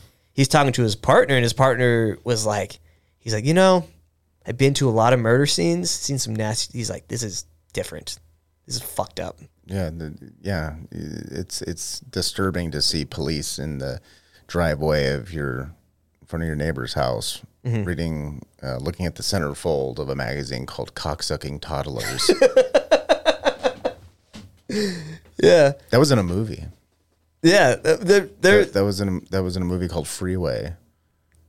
he's 0.41 0.49
talking 0.49 0.73
to 0.73 0.83
his 0.83 0.97
partner 0.97 1.35
and 1.37 1.43
his 1.43 1.53
partner 1.53 2.17
was 2.25 2.47
like 2.47 2.81
he's 3.19 3.35
like 3.35 3.45
you 3.45 3.53
know 3.53 3.87
I've 4.47 4.57
been 4.57 4.73
to 4.75 4.89
a 4.89 4.91
lot 4.91 5.13
of 5.13 5.21
murder 5.21 5.45
scenes, 5.45 5.91
seen 5.91 6.19
some 6.19 6.35
nasty. 6.35 6.79
He's 6.79 6.89
like 6.89 7.07
this 7.09 7.23
is 7.23 7.45
different. 7.75 8.19
This 8.65 8.77
is 8.77 8.83
fucked 8.83 9.21
up. 9.21 9.39
Yeah, 9.67 9.91
the, 9.91 10.15
yeah, 10.41 10.77
it's 10.91 11.61
it's 11.63 12.01
disturbing 12.01 12.71
to 12.71 12.81
see 12.81 13.05
police 13.05 13.59
in 13.59 13.79
the 13.79 14.01
driveway 14.47 15.13
of 15.13 15.31
your 15.33 15.75
in 16.23 16.27
front 16.27 16.43
of 16.43 16.47
your 16.47 16.57
neighbor's 16.57 16.95
house 16.95 17.43
Mm-hmm. 17.63 17.85
reading, 17.85 18.41
uh, 18.63 18.79
looking 18.79 19.05
at 19.05 19.17
the 19.17 19.23
centerfold 19.23 19.99
of 19.99 20.09
a 20.09 20.15
magazine 20.17 20.65
called 20.65 20.95
"Cocksucking 20.95 21.61
Toddlers." 21.61 22.31
Yeah, 25.43 25.73
that 25.91 25.99
was 25.99 26.11
in 26.13 26.19
a 26.19 26.23
movie. 26.23 26.65
Yeah. 27.43 27.75
They're, 27.77 28.21
they're, 28.21 28.65
That, 28.65 28.73
that 28.75 28.85
was 28.85 29.01
in 29.01 29.09
a, 29.09 29.21
that 29.31 29.43
was 29.43 29.57
in 29.57 29.63
a 29.63 29.67
movie 29.67 29.89
called 29.89 30.09
Freeway. 30.09 30.75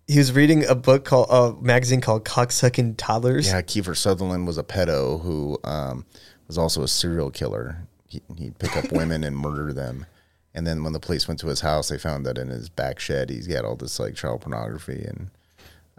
he 0.08 0.18
was 0.18 0.32
reading 0.32 0.66
a 0.66 0.76
book 0.76 1.06
called 1.06 1.28
a 1.30 1.62
magazine 1.64 2.02
called 2.02 2.26
Cocksucking 2.26 2.96
Toddlers. 2.98 3.48
Yeah, 3.48 3.62
Kiefer 3.62 3.96
Sutherland 3.96 4.46
was 4.48 4.58
a 4.58 4.64
pedo 4.64 5.22
who 5.22 5.58
um, 5.64 6.06
was 6.48 6.58
also 6.58 6.84
a 6.84 6.88
serial 6.88 7.32
killer. 7.32 7.88
He, 8.08 8.22
he'd 8.38 8.60
pick 8.60 8.76
up 8.76 8.92
women 8.92 9.24
and 9.24 9.38
murder 9.38 9.72
them, 9.72 10.06
And 10.54 10.68
then 10.68 10.84
when 10.84 10.92
the 10.92 11.00
police 11.00 11.28
went 11.28 11.40
to 11.42 11.48
his 11.48 11.62
house, 11.62 11.88
they 11.88 11.98
found 11.98 12.26
that 12.26 12.38
in 12.38 12.50
his 12.50 12.68
back 12.68 13.00
shed 13.00 13.30
he's 13.30 13.48
got 13.48 13.64
all 13.64 13.78
this 13.78 14.00
like 14.00 14.16
child 14.16 14.42
pornography, 14.42 15.06
and 15.08 15.30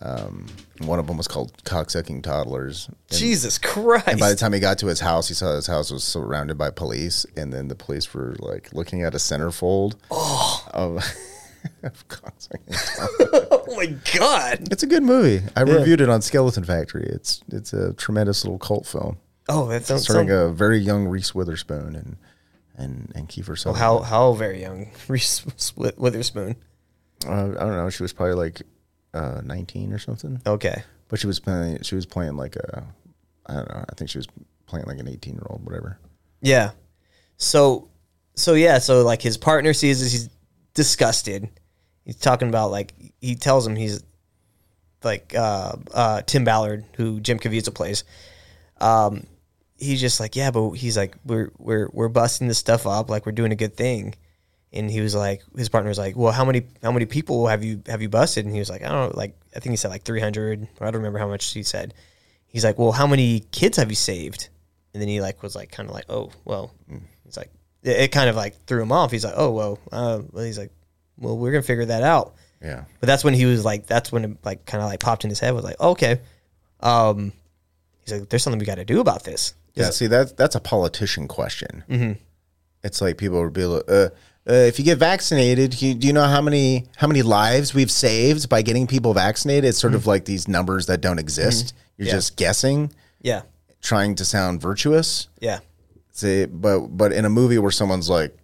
um, 0.02 0.46
one 0.80 0.98
of 0.98 1.06
them 1.06 1.16
was 1.16 1.28
called 1.28 1.52
cocksucking 1.64 2.22
toddlers. 2.22 2.88
And, 3.10 3.18
Jesus 3.18 3.58
Christ. 3.58 4.08
and 4.08 4.18
by 4.20 4.28
the 4.30 4.36
time 4.36 4.52
he 4.52 4.60
got 4.60 4.78
to 4.78 4.86
his 4.88 5.00
house, 5.00 5.28
he 5.28 5.34
saw 5.34 5.54
his 5.54 5.66
house 5.66 5.90
was 5.90 6.02
surrounded 6.04 6.58
by 6.58 6.70
police, 6.70 7.24
and 7.36 7.52
then 7.52 7.68
the 7.68 7.74
police 7.76 8.12
were 8.12 8.34
like 8.38 8.72
looking 8.72 9.02
at 9.02 9.14
a 9.14 9.18
centerfold 9.18 9.94
Oh. 10.10 10.64
of, 10.74 10.96
of 11.84 12.04
oh 13.50 13.64
my 13.76 13.86
God. 14.18 14.72
It's 14.72 14.82
a 14.82 14.86
good 14.86 15.02
movie. 15.04 15.44
I 15.56 15.62
reviewed 15.62 16.00
it 16.00 16.08
on 16.08 16.20
Skeleton 16.22 16.64
Factory. 16.64 17.06
It's 17.06 17.42
it's 17.52 17.72
a 17.72 17.92
tremendous 17.94 18.44
little 18.44 18.58
cult 18.58 18.86
film 18.86 19.18
Oh, 19.48 19.68
that 19.68 19.84
sounds 19.86 20.02
starring 20.02 20.28
so. 20.28 20.46
a 20.46 20.52
very 20.52 20.78
young 20.78 21.06
Reese 21.06 21.34
Witherspoon 21.34 21.94
and 21.94 22.16
and 22.76 23.12
and 23.14 23.28
Kiefer 23.28 23.56
Sutherland. 23.58 23.78
How 23.78 23.98
how 24.00 24.32
very 24.32 24.60
young 24.60 24.90
Reese 25.08 25.44
Witherspoon. 25.76 26.56
Uh, 27.26 27.30
I 27.50 27.60
don't 27.60 27.76
know. 27.76 27.90
She 27.90 28.02
was 28.02 28.12
probably 28.12 28.34
like 28.34 28.62
uh, 29.14 29.40
19 29.44 29.92
or 29.92 29.98
something. 29.98 30.40
Okay. 30.46 30.82
But 31.08 31.18
she 31.18 31.26
was 31.26 31.40
playing. 31.40 31.82
She 31.82 31.94
was 31.94 32.06
playing 32.06 32.36
like 32.36 32.56
a. 32.56 32.84
I 33.46 33.54
don't 33.54 33.68
know. 33.68 33.84
I 33.88 33.94
think 33.96 34.08
she 34.10 34.18
was 34.18 34.28
playing 34.66 34.86
like 34.86 34.98
an 34.98 35.08
18 35.08 35.34
year 35.34 35.46
old, 35.50 35.64
whatever. 35.64 35.98
Yeah. 36.40 36.70
So 37.36 37.88
so 38.34 38.54
yeah, 38.54 38.78
so 38.78 39.02
like 39.02 39.22
his 39.22 39.36
partner 39.36 39.72
sees 39.72 40.00
this, 40.00 40.12
he's 40.12 40.28
disgusted. 40.74 41.48
He's 42.04 42.16
talking 42.16 42.48
about 42.48 42.70
like 42.70 42.94
he 43.20 43.34
tells 43.34 43.66
him 43.66 43.76
he's 43.76 44.02
like 45.02 45.34
uh 45.34 45.76
uh 45.92 46.22
Tim 46.22 46.44
Ballard, 46.44 46.84
who 46.96 47.20
Jim 47.20 47.38
Caviezel 47.38 47.74
plays. 47.74 48.04
Um 48.80 49.26
he's 49.76 50.00
just 50.00 50.20
like, 50.20 50.34
Yeah, 50.34 50.50
but 50.50 50.70
he's 50.72 50.96
like, 50.96 51.16
We're 51.24 51.52
we're 51.58 51.88
we're 51.92 52.08
busting 52.08 52.48
this 52.48 52.58
stuff 52.58 52.86
up, 52.86 53.10
like 53.10 53.26
we're 53.26 53.32
doing 53.32 53.52
a 53.52 53.56
good 53.56 53.76
thing. 53.76 54.14
And 54.72 54.90
he 54.90 55.00
was 55.00 55.14
like 55.14 55.42
his 55.56 55.68
partner 55.68 55.88
was 55.88 55.98
like, 55.98 56.16
Well, 56.16 56.32
how 56.32 56.44
many 56.44 56.62
how 56.82 56.92
many 56.92 57.06
people 57.06 57.46
have 57.46 57.62
you 57.62 57.82
have 57.86 58.00
you 58.00 58.08
busted? 58.08 58.44
And 58.44 58.54
he 58.54 58.58
was 58.58 58.70
like, 58.70 58.82
I 58.82 58.88
don't 58.88 59.10
know, 59.12 59.18
like 59.18 59.36
I 59.54 59.60
think 59.60 59.72
he 59.72 59.76
said 59.76 59.88
like 59.88 60.02
three 60.02 60.20
hundred, 60.20 60.66
or 60.80 60.86
I 60.86 60.90
don't 60.90 61.00
remember 61.00 61.18
how 61.18 61.28
much 61.28 61.52
he 61.52 61.62
said. 61.62 61.94
He's 62.46 62.64
like, 62.64 62.78
Well, 62.78 62.92
how 62.92 63.06
many 63.06 63.40
kids 63.52 63.76
have 63.76 63.90
you 63.90 63.96
saved? 63.96 64.48
And 64.94 65.00
then 65.00 65.08
he 65.08 65.20
like 65.20 65.42
was 65.42 65.54
like 65.54 65.70
kind 65.70 65.88
of 65.88 65.94
like, 65.94 66.06
oh 66.08 66.30
well, 66.44 66.72
he's 67.24 67.36
like 67.36 67.50
it, 67.82 67.96
it 67.96 68.08
kind 68.12 68.28
of 68.30 68.36
like 68.36 68.54
threw 68.66 68.82
him 68.82 68.92
off. 68.92 69.10
He's 69.10 69.24
like, 69.24 69.34
oh 69.36 69.50
well, 69.50 69.78
uh, 69.90 70.20
well, 70.30 70.44
he's 70.44 70.58
like, 70.58 70.72
well, 71.18 71.36
we're 71.36 71.52
gonna 71.52 71.62
figure 71.62 71.86
that 71.86 72.02
out. 72.02 72.34
Yeah. 72.62 72.84
But 73.00 73.06
that's 73.06 73.24
when 73.24 73.34
he 73.34 73.44
was 73.44 73.64
like, 73.64 73.86
that's 73.86 74.12
when 74.12 74.24
it 74.24 74.36
like 74.44 74.64
kind 74.66 74.82
of 74.82 74.88
like 74.88 75.00
popped 75.00 75.24
in 75.24 75.30
his 75.30 75.40
head 75.40 75.52
was 75.54 75.64
like, 75.64 75.80
okay, 75.80 76.20
um, 76.80 77.32
he's 78.04 78.12
like, 78.12 78.28
there's 78.28 78.42
something 78.42 78.58
we 78.58 78.66
got 78.66 78.76
to 78.76 78.84
do 78.84 79.00
about 79.00 79.24
this. 79.24 79.54
Yeah. 79.74 79.90
See, 79.90 80.06
that's 80.06 80.32
that's 80.32 80.54
a 80.54 80.60
politician 80.60 81.28
question. 81.28 81.84
It's 82.84 83.00
like 83.00 83.16
people 83.16 83.40
would 83.42 83.52
be 83.52 83.64
like, 83.64 83.84
uh, 83.88 84.08
uh, 84.48 84.52
if 84.54 84.78
you 84.78 84.84
get 84.84 84.98
vaccinated, 84.98 85.80
you, 85.80 85.94
do 85.94 86.06
you 86.06 86.12
know 86.12 86.24
how 86.26 86.40
many 86.40 86.86
how 86.96 87.06
many 87.06 87.22
lives 87.22 87.74
we've 87.74 87.90
saved 87.90 88.48
by 88.48 88.62
getting 88.62 88.86
people 88.86 89.14
vaccinated? 89.14 89.64
It's 89.68 89.78
sort 89.78 89.94
of 89.94 90.06
like 90.06 90.24
these 90.24 90.48
numbers 90.48 90.86
that 90.86 91.00
don't 91.00 91.18
exist. 91.18 91.74
You're 91.96 92.08
Yeah. 92.08 92.14
just 92.14 92.36
guessing, 92.36 92.92
Yeah, 93.20 93.42
trying 93.80 94.14
to 94.16 94.24
sound 94.24 94.60
virtuous. 94.60 95.28
yeah, 95.40 95.60
Say, 96.10 96.46
but 96.46 96.88
but 96.88 97.12
in 97.12 97.24
a 97.24 97.30
movie 97.30 97.58
where 97.58 97.70
someone's 97.70 98.08
like, 98.10 98.36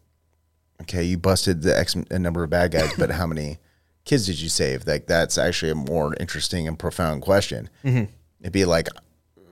okay, 0.83 1.03
you 1.03 1.19
busted 1.19 1.63
the 1.63 1.77
X 1.77 1.97
number 2.11 2.45
of 2.45 2.51
bad 2.51 2.71
guys, 2.71 2.93
but 2.97 3.11
how 3.11 3.27
many 3.27 3.59
kids 4.05 4.27
did 4.27 4.41
you 4.41 4.49
save? 4.49 4.87
Like 4.87 5.07
that's 5.07 5.37
actually 5.37 5.73
a 5.73 5.75
more 5.75 6.15
interesting 6.21 6.69
and 6.69 6.79
profound 6.79 7.23
question. 7.23 7.69
It'd 7.85 8.53
be 8.53 8.65
like, 8.65 8.89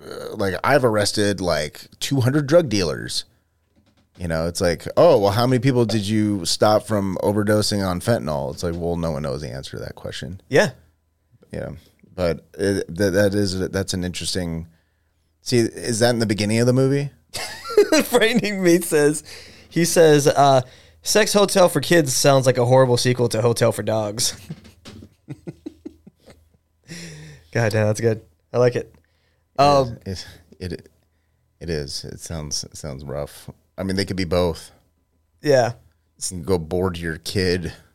uh, 0.09 0.37
like 0.37 0.55
I've 0.63 0.85
arrested 0.85 1.41
like 1.41 1.89
200 1.99 2.47
drug 2.47 2.69
dealers. 2.69 3.25
You 4.19 4.29
know, 4.29 4.47
it's 4.47 4.61
like, 4.63 4.87
oh, 4.97 5.19
well, 5.19 5.33
how 5.33 5.47
many 5.47 5.59
people 5.61 5.85
did 5.85 6.07
you 6.09 6.45
stop 6.47 6.85
from 6.87 7.19
overdosing 7.23 7.87
on 7.87 8.01
fentanyl? 8.01 8.53
It's 8.55 8.63
like, 8.63 8.75
well, 8.75 8.97
no 8.97 9.11
one 9.13 9.23
knows 9.23 9.43
the 9.43 9.51
answer 9.51 9.77
to 9.77 9.83
that 9.85 9.95
question. 9.95 10.41
yeah. 10.49 10.71
Yeah, 11.53 11.71
but 12.15 12.45
it, 12.59 12.87
that 12.97 13.11
that 13.11 13.33
is 13.35 13.69
that's 13.71 13.95
an 13.95 14.03
interesting. 14.05 14.67
See, 15.43 15.59
is 15.59 16.01
that 16.01 16.11
in 16.11 16.19
the 16.19 16.27
beginning 16.27 16.59
of 16.59 16.67
the 16.67 16.73
movie? 16.73 17.11
Frightening 18.05 18.63
me 18.65 18.81
says, 18.81 19.23
he 19.71 19.85
says, 19.85 20.27
uh, 20.27 20.63
sex 21.03 21.33
hotel 21.33 21.69
for 21.69 21.81
kids 21.81 22.13
sounds 22.15 22.45
like 22.45 22.59
a 22.59 22.65
horrible 22.67 22.97
sequel 22.97 23.29
to 23.29 23.41
Hotel 23.41 23.71
for 23.71 23.85
Dogs. 23.85 24.35
God 27.53 27.73
damn, 27.73 27.87
that's 27.87 28.01
good. 28.01 28.23
I 28.53 28.59
like 28.59 28.77
it. 28.77 28.93
Um, 29.59 29.99
It, 30.05 30.27
it 30.59 30.89
it 31.61 31.71
is. 31.71 32.05
It 32.05 32.21
sounds 32.21 32.65
it 32.65 32.77
sounds 32.77 33.05
rough. 33.05 33.49
I 33.79 33.83
mean, 33.83 33.97
they 33.97 34.05
could 34.05 34.17
be 34.17 34.25
both. 34.25 34.71
yeah, 35.43 35.73
You 36.19 36.29
can 36.29 36.43
go 36.43 36.59
board 36.59 36.99
your 36.99 37.19
kid, 37.19 37.73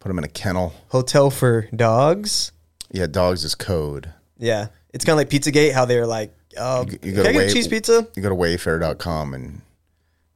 put 0.00 0.08
them 0.08 0.18
in 0.18 0.24
a 0.24 0.28
kennel. 0.28 0.74
Hotel 0.88 1.30
for 1.30 1.68
Dogs. 1.74 2.52
Yeah, 2.90 3.06
dogs 3.06 3.44
is 3.44 3.54
code. 3.54 4.12
Yeah, 4.38 4.68
it's 4.92 5.04
kind 5.04 5.14
of 5.14 5.18
like 5.18 5.28
PizzaGate. 5.30 5.72
How 5.72 5.84
they're 5.84 6.06
like, 6.06 6.32
uh, 6.56 6.84
You 6.90 6.98
can 6.98 7.14
go 7.14 7.22
I 7.22 7.26
to 7.26 7.32
get 7.32 7.50
a 7.50 7.52
cheese 7.52 7.68
pizza? 7.68 8.06
You 8.14 8.22
go 8.22 8.28
to 8.28 8.34
Wayfair.com 8.34 9.34
and 9.34 9.60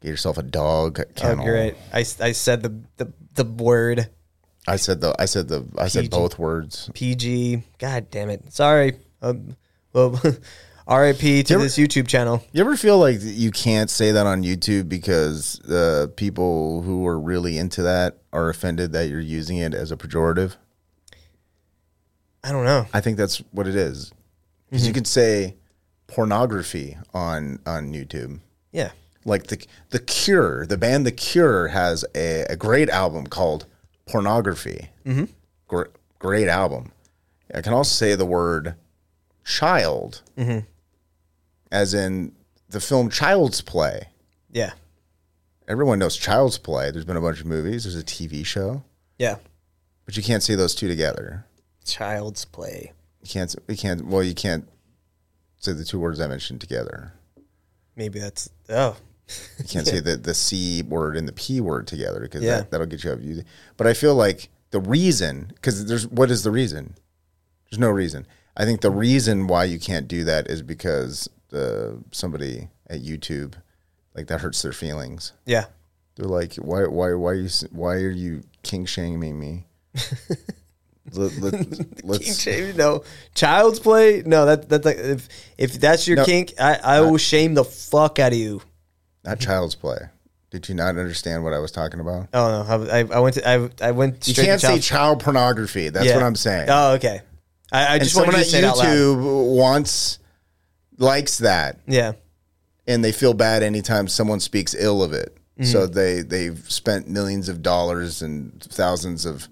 get 0.01 0.09
yourself 0.09 0.39
a 0.39 0.43
dog 0.43 1.01
kennel. 1.15 1.45
Oh, 1.45 1.49
great! 1.49 1.75
I, 1.93 2.01
I 2.01 2.33
said 2.33 2.63
the, 2.63 2.81
the 2.97 3.13
the 3.35 3.45
word 3.45 4.09
I 4.67 4.77
said 4.77 5.01
the 5.01 5.15
I 5.19 5.27
said 5.27 5.49
the 5.49 5.65
I 5.79 5.89
said 5.89 6.03
PG. 6.05 6.09
both 6.11 6.39
words. 6.39 6.91
PG. 6.95 7.63
God 7.79 8.11
damn 8.11 8.29
it! 8.31 8.53
Sorry. 8.53 8.99
Um, 9.23 9.57
well, 9.93 10.21
R.I.P. 10.89 11.43
to 11.45 11.55
ever- 11.55 11.63
this 11.63 11.77
YouTube 11.77 12.09
channel. 12.09 12.43
You 12.53 12.63
ever 12.63 12.77
feel 12.77 12.99
like 12.99 13.19
you 13.21 13.51
can't 13.51 13.91
say 13.91 14.11
that 14.11 14.27
on 14.27 14.43
YouTube 14.43 14.89
because 14.89 15.61
uh, 15.69 16.07
people 16.17 16.83
who 16.83 17.07
are 17.07 17.21
really 17.21 17.59
into 17.59 17.83
that 17.83 18.19
are 18.33 18.49
offended 18.49 18.93
that 18.93 19.09
you're 19.09 19.21
using 19.21 19.59
it 19.59 19.75
as 19.75 19.93
a 19.93 19.97
pejorative? 19.97 20.57
I 22.43 22.53
don't 22.53 22.65
know. 22.65 22.87
I 22.95 23.01
think 23.01 23.19
that's 23.19 23.39
what 23.53 23.67
it 23.67 23.77
is. 23.77 24.13
Because 24.71 24.87
you 24.87 24.93
could 24.93 25.07
say 25.07 25.57
pornography 26.07 26.97
on 27.13 27.59
on 27.67 27.93
YouTube. 27.93 28.41
Yeah. 28.73 28.91
Like 29.25 29.49
the 29.49 29.65
the 29.91 29.99
Cure, 29.99 30.65
the 30.67 30.79
band 30.79 31.07
The 31.07 31.13
Cure 31.13 31.69
has 31.69 32.05
a, 32.15 32.45
a 32.49 32.57
great 32.57 32.89
album 32.89 33.27
called 33.27 33.67
Pornography. 34.07 34.89
Mm-hmm. 35.05 35.25
Great, 35.67 35.89
great 36.19 36.49
album. 36.49 36.93
I 37.55 37.61
can 37.61 37.73
also 37.75 37.93
say 37.93 38.15
the 38.15 38.25
word 38.27 38.75
child, 39.45 40.23
as 41.71 41.95
in 41.95 42.33
the 42.69 42.81
film 42.81 43.11
Child's 43.11 43.61
Play. 43.61 44.09
Yeah. 44.51 44.73
Everyone 45.67 45.99
knows 45.99 46.17
Child's 46.17 46.59
Play. 46.59 46.91
There's 46.91 47.05
been 47.05 47.17
a 47.17 47.21
bunch 47.21 47.41
of 47.41 47.47
movies. 47.47 47.85
There's 47.85 47.97
a 47.97 48.03
TV 48.05 48.45
show, 48.45 48.83
Yeah. 49.19 49.37
but 50.07 50.17
you 50.17 50.23
can't 50.23 50.43
see 50.43 50.55
those 50.55 50.75
two 50.75 50.89
together. 50.89 51.45
Child's 51.85 52.45
play. 52.45 52.93
You 53.23 53.29
can't. 53.29 53.55
You 53.67 53.77
can't. 53.77 54.07
Well, 54.07 54.23
you 54.23 54.35
can't 54.35 54.69
say 55.59 55.73
the 55.73 55.85
two 55.85 55.99
words 55.99 56.21
I 56.21 56.27
mentioned 56.27 56.61
together. 56.61 57.15
Maybe 57.97 58.19
that's 58.21 58.51
oh. 58.69 58.97
You 59.59 59.65
can't 59.65 59.87
say 59.87 60.01
the 60.01 60.17
the 60.17 60.35
c 60.35 60.83
word 60.83 61.17
and 61.17 61.27
the 61.27 61.33
p 61.33 61.61
word 61.63 61.87
together 61.87 62.21
because 62.21 62.43
Yeah. 62.43 62.59
that, 62.59 62.71
that'll 62.71 62.87
get 62.87 63.05
you 63.05 63.11
out 63.11 63.19
of 63.19 63.25
using. 63.25 63.45
But 63.79 63.87
I 63.87 63.95
feel 63.95 64.15
like 64.15 64.51
the 64.71 64.81
reason 64.81 65.51
because 65.55 65.87
there's 65.87 66.07
what 66.07 66.31
is 66.31 66.43
the 66.45 66.51
reason? 66.51 66.95
There's 67.71 67.79
no 67.81 67.91
reason. 67.91 68.27
I 68.57 68.65
think 68.67 68.81
the 68.83 68.91
reason 68.91 69.47
why 69.47 69.65
you 69.65 69.79
can't 69.79 70.09
do 70.09 70.25
that 70.25 70.49
is 70.49 70.61
because 70.63 71.29
uh, 71.53 71.93
somebody 72.13 72.69
at 72.89 73.01
YouTube 73.01 73.55
like 74.15 74.27
that 74.29 74.41
hurts 74.41 74.63
their 74.63 74.73
feelings. 74.73 75.33
Yeah. 75.47 75.67
They're 76.17 76.27
like, 76.27 76.55
why, 76.57 76.83
why, 76.87 77.15
why 77.15 77.31
are 77.31 77.35
you, 77.35 77.49
why 77.71 77.95
are 77.95 78.11
you 78.11 78.43
kink 78.63 78.89
shaming 78.89 79.39
me? 79.39 79.67
let, 81.13 81.37
let, 81.39 81.53
King 81.53 81.95
let's, 82.03 82.41
shame, 82.41 82.77
no. 82.77 83.05
Child's 83.35 83.79
play? 83.81 84.23
No, 84.27 84.47
that 84.47 84.69
that's 84.69 84.85
like 84.85 84.99
if 84.99 85.29
if 85.57 85.75
that's 85.81 86.07
your 86.07 86.19
No. 86.19 86.25
kink, 86.25 86.55
I, 86.61 86.79
I 86.83 87.01
will 87.01 87.17
shame 87.19 87.55
the 87.55 87.65
fuck 87.65 88.19
out 88.19 88.33
of 88.33 88.39
you. 88.39 88.61
not 89.25 89.39
child's 89.41 89.75
play. 89.75 89.99
Did 90.51 90.69
you 90.69 90.75
not 90.75 90.97
understand 90.97 91.45
what 91.45 91.53
I 91.53 91.59
was 91.59 91.71
talking 91.73 92.01
about? 92.01 92.29
Oh 92.33 92.65
no, 92.67 92.91
I, 92.91 92.99
I, 93.01 93.21
went 93.21 93.35
to 93.35 93.49
I, 93.49 93.69
I 93.83 93.91
went 93.91 94.27
You 94.27 94.35
can't 94.35 94.61
say 94.61 94.79
child. 94.81 95.23
pornography. 95.23 95.91
That's 95.91 96.07
Yeah. 96.07 96.15
what 96.15 96.25
I'm 96.25 96.37
saying. 96.37 96.69
Oh, 96.71 96.93
okay. 96.95 97.21
I, 97.71 97.95
I 97.95 97.99
just 97.99 98.17
wanted 98.17 98.33
someone 98.33 98.39
you 98.41 98.45
to 98.45 98.51
say 98.51 98.59
it 98.59 98.65
out 98.65 98.79
loud. 98.79 98.87
YouTube 98.87 99.57
wants 99.57 100.19
likes 100.99 101.39
that, 101.39 101.79
Yeah. 101.87 102.13
and 102.87 103.03
they 103.05 103.13
feel 103.13 103.35
bad 103.35 103.63
anytime 103.63 104.09
someone 104.09 104.41
speaks 104.41 104.75
ill 104.79 105.03
of 105.03 105.13
it. 105.13 105.35
So 105.63 105.81
Mm-hmm. 105.87 105.93
they 105.95 106.23
they've 106.23 106.59
spent 106.71 107.09
millions 107.09 107.49
of 107.49 107.63
dollars 107.63 108.23
and 108.23 108.63
thousands 108.63 109.27
of 109.27 109.49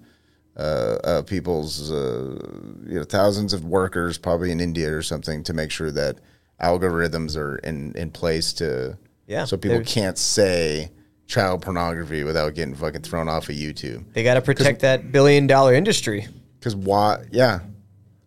uh, 0.55 0.97
uh, 1.03 1.21
people's 1.23 1.91
uh, 1.91 2.39
you 2.85 2.95
know 2.99 3.03
thousands 3.03 3.51
of 3.53 3.65
workers 3.65 4.17
probably 4.17 4.51
in 4.51 4.59
India 4.61 4.89
or 4.93 5.01
something 5.01 5.43
to 5.43 5.53
make 5.53 5.69
sure 5.69 5.91
that 5.91 6.19
algorithms 6.61 7.35
are 7.37 7.57
in 7.57 7.93
in 7.95 8.09
place 8.11 8.53
to 8.53 8.97
Yeah, 9.27 9.43
so 9.45 9.57
people 9.57 9.81
can't 9.83 10.17
say 10.17 10.91
child 11.27 11.61
pornography 11.61 12.23
without 12.23 12.55
getting 12.55 12.73
fucking 12.73 13.01
thrown 13.01 13.27
off 13.27 13.49
of 13.49 13.55
YouTube. 13.55 14.05
They 14.13 14.23
got 14.23 14.35
to 14.35 14.41
protect 14.41 14.79
that 14.81 15.11
billion 15.11 15.45
dollar 15.45 15.73
industry. 15.73 16.25
Because 16.57 16.73
why? 16.75 17.25
Yeah. 17.31 17.59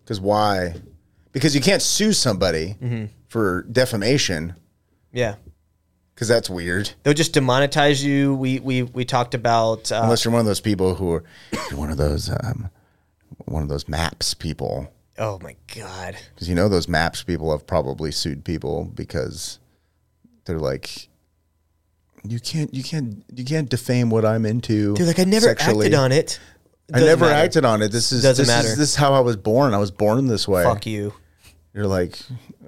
Because 0.05 0.21
why? 0.21 0.75
Because 1.33 1.55
you 1.55 1.61
can't 1.61 1.83
sue 1.83 2.13
somebody 2.13 2.77
Mm-hmm. 2.83 3.05
for 3.29 3.63
defamation 3.71 4.55
Yeah. 5.13 5.37
because 6.15 6.29
that's 6.29 6.51
weird. 6.51 6.91
They'll 7.03 7.15
just 7.15 7.35
demonetize 7.35 8.03
you. 8.03 8.35
We 8.35 8.59
we 8.61 8.83
we 8.83 9.05
talked 9.05 9.35
about 9.35 9.91
uh, 9.93 10.01
Unless 10.03 10.25
you're 10.25 10.33
one 10.33 10.41
of 10.41 10.47
those 10.47 10.61
people 10.61 10.95
who 10.97 11.13
are 11.13 11.25
you're 11.71 11.79
one 11.79 11.91
of 11.91 11.97
those 11.97 12.31
um, 12.31 12.69
one 13.47 13.63
of 13.63 13.69
those 13.69 13.89
maps 13.89 14.35
people. 14.35 14.93
oh 15.19 15.39
my 15.43 15.55
god, 15.77 16.17
Because 16.35 16.49
you 16.49 16.55
know 16.55 16.69
those 16.69 16.89
maps 16.89 17.23
people 17.23 17.51
have 17.53 17.67
probably 17.67 18.11
sued 18.11 18.45
people 18.45 18.91
because 18.95 19.59
they're 20.45 20.59
like, 20.59 21.09
you 22.25 22.41
can't, 22.41 22.73
you 22.75 22.83
can't, 22.83 23.23
you 23.35 23.45
can't 23.45 23.69
defame 23.69 24.11
what 24.11 24.25
I'm 24.25 24.45
into. 24.45 24.95
dude! 24.97 25.07
Like 25.07 25.19
I 25.21 25.25
never 25.25 25.49
acted 25.51 25.95
on 25.95 26.13
it. 26.13 26.39
I 26.95 27.01
never 27.01 27.25
matter. 27.27 27.35
acted 27.35 27.65
on 27.65 27.83
it. 27.83 27.91
This 27.93 28.13
is 28.13 28.23
Doesn't 28.23 28.43
this 28.45 28.49
matter. 28.49 28.69
Is, 28.69 28.77
this 28.79 28.91
is 28.91 28.97
how 28.97 29.13
I 29.15 29.21
was 29.21 29.37
born. 29.37 29.75
I 29.75 29.79
was 29.79 29.91
born 29.91 30.27
this 30.27 30.47
way. 30.49 30.65
Fuck 30.65 30.87
you. 30.87 31.13
You're 31.75 31.87
like, 31.87 32.19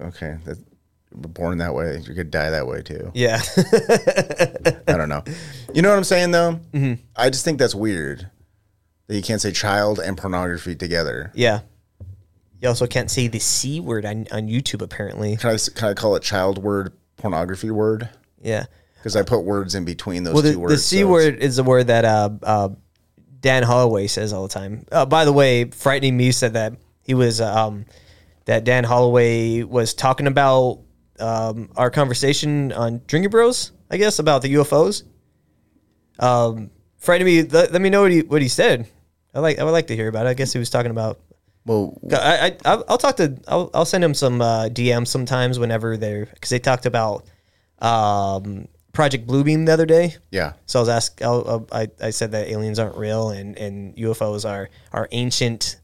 okay, 0.00 0.38
that, 0.44 0.58
we're 1.12 1.28
born 1.28 1.58
that 1.58 1.74
way. 1.74 1.98
You 2.06 2.14
could 2.14 2.30
die 2.30 2.50
that 2.50 2.66
way 2.66 2.82
too. 2.82 3.10
Yeah. 3.14 3.40
I 4.86 4.96
don't 4.96 5.08
know. 5.08 5.22
You 5.74 5.82
know 5.82 5.90
what 5.90 5.96
I'm 5.98 6.04
saying 6.04 6.30
though? 6.30 6.60
Mm-hmm. 6.72 7.02
I 7.16 7.30
just 7.30 7.44
think 7.44 7.58
that's 7.58 7.74
weird 7.74 8.30
that 9.08 9.16
you 9.16 9.22
can't 9.22 9.40
say 9.40 9.52
child 9.52 9.98
and 9.98 10.16
pornography 10.16 10.74
together. 10.76 11.32
yeah. 11.34 11.60
You 12.60 12.68
also 12.68 12.86
can't 12.86 13.10
say 13.10 13.26
the 13.26 13.40
c 13.40 13.80
word 13.80 14.04
on 14.06 14.28
on 14.30 14.46
YouTube. 14.46 14.82
Apparently. 14.82 15.36
Can 15.36 15.50
I 15.50 15.56
can 15.74 15.88
I 15.88 15.94
call 15.94 16.14
it 16.14 16.22
child 16.22 16.58
word 16.58 16.92
pornography 17.16 17.72
word? 17.72 18.08
Yeah. 18.40 18.66
Because 18.94 19.16
I 19.16 19.22
put 19.24 19.40
words 19.40 19.74
in 19.74 19.84
between 19.84 20.22
those 20.22 20.32
Well, 20.34 20.44
the, 20.44 20.52
two 20.52 20.60
words. 20.60 20.74
the 20.74 20.78
c 20.78 21.00
so 21.00 21.08
word 21.08 21.40
is 21.40 21.56
the 21.56 21.64
word 21.64 21.88
that 21.88 22.04
uh, 22.04 22.30
uh, 22.44 22.68
Dan 23.42 23.64
Holloway 23.64 24.06
says 24.06 24.32
all 24.32 24.44
the 24.44 24.54
time. 24.54 24.86
Uh, 24.90 25.04
by 25.04 25.24
the 25.24 25.32
way, 25.32 25.64
frightening 25.64 26.16
me 26.16 26.32
said 26.32 26.54
that 26.54 26.74
he 27.02 27.12
was 27.12 27.40
um, 27.40 27.84
that 28.46 28.64
Dan 28.64 28.84
Holloway 28.84 29.64
was 29.64 29.92
talking 29.92 30.28
about 30.28 30.80
um, 31.18 31.70
our 31.76 31.90
conversation 31.90 32.72
on 32.72 33.02
Drinking 33.06 33.30
Bros. 33.30 33.72
I 33.90 33.98
guess 33.98 34.18
about 34.18 34.42
the 34.42 34.54
UFOs. 34.54 35.02
Um, 36.18 36.70
frightening 36.98 37.26
me. 37.26 37.42
Let, 37.42 37.72
let 37.72 37.82
me 37.82 37.90
know 37.90 38.02
what 38.02 38.12
he 38.12 38.22
what 38.22 38.40
he 38.40 38.48
said. 38.48 38.88
I 39.34 39.40
like 39.40 39.58
I 39.58 39.64
would 39.64 39.72
like 39.72 39.88
to 39.88 39.96
hear 39.96 40.08
about 40.08 40.26
it. 40.26 40.30
I 40.30 40.34
guess 40.34 40.52
he 40.52 40.58
was 40.58 40.70
talking 40.70 40.90
about. 40.90 41.20
Well, 41.64 41.96
I, 42.12 42.46
I 42.46 42.56
I'll, 42.64 42.84
I'll 42.88 42.98
talk 42.98 43.16
to 43.16 43.38
I'll, 43.46 43.70
I'll 43.74 43.84
send 43.84 44.02
him 44.02 44.14
some 44.14 44.40
uh, 44.40 44.68
DMs 44.68 45.08
sometimes 45.08 45.58
whenever 45.58 45.96
they're 45.96 46.26
because 46.26 46.50
they 46.50 46.58
talked 46.58 46.86
about 46.86 47.24
um, 47.80 48.68
Project 48.92 49.26
Bluebeam 49.26 49.66
the 49.66 49.72
other 49.72 49.86
day. 49.86 50.16
yeah. 50.30 50.52
So 50.66 50.78
I 50.78 50.82
was 50.82 50.88
asked. 50.88 51.22
I, 51.22 51.88
I, 52.00 52.10
said 52.10 52.32
that 52.32 52.48
aliens 52.48 52.78
aren't 52.78 52.96
real 52.96 53.30
and, 53.30 53.56
and 53.56 53.96
UFOs 53.96 54.48
are 54.48 54.68
are 54.92 55.08
ancient 55.12 55.76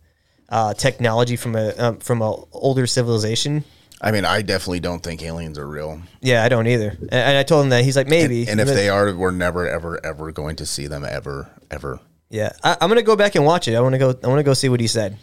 uh, 0.50 0.74
technology 0.74 1.36
from 1.36 1.56
a 1.56 1.70
um, 1.78 1.98
from 1.98 2.20
a 2.22 2.34
older 2.52 2.86
civilization. 2.86 3.64
I 4.00 4.12
mean, 4.12 4.24
I 4.24 4.42
definitely 4.42 4.80
don't 4.80 5.02
think 5.02 5.22
aliens 5.22 5.58
are 5.58 5.66
real. 5.66 6.00
Yeah, 6.20 6.44
I 6.44 6.48
don't 6.48 6.66
either. 6.68 6.90
And, 7.00 7.12
and 7.12 7.36
I 7.38 7.42
told 7.42 7.64
him 7.64 7.70
that 7.70 7.82
he's 7.84 7.96
like 7.96 8.06
maybe. 8.08 8.46
And 8.48 8.60
if 8.60 8.68
But- 8.68 8.74
they 8.74 8.88
are, 8.88 9.12
we're 9.14 9.32
never, 9.32 9.66
ever, 9.68 10.04
ever 10.06 10.30
going 10.30 10.54
to 10.56 10.66
see 10.66 10.86
them 10.86 11.04
ever, 11.04 11.50
ever. 11.70 11.98
yeah, 12.30 12.52
I, 12.62 12.76
I'm 12.80 12.88
gonna 12.90 13.02
go 13.02 13.16
back 13.16 13.34
and 13.34 13.44
watch 13.44 13.66
it. 13.68 13.74
I 13.74 13.80
want 13.80 13.94
to 13.94 13.98
go. 13.98 14.14
I 14.22 14.26
want 14.28 14.38
to 14.38 14.44
go 14.44 14.54
see 14.54 14.68
what 14.68 14.80
he 14.80 14.86
said. 14.86 15.16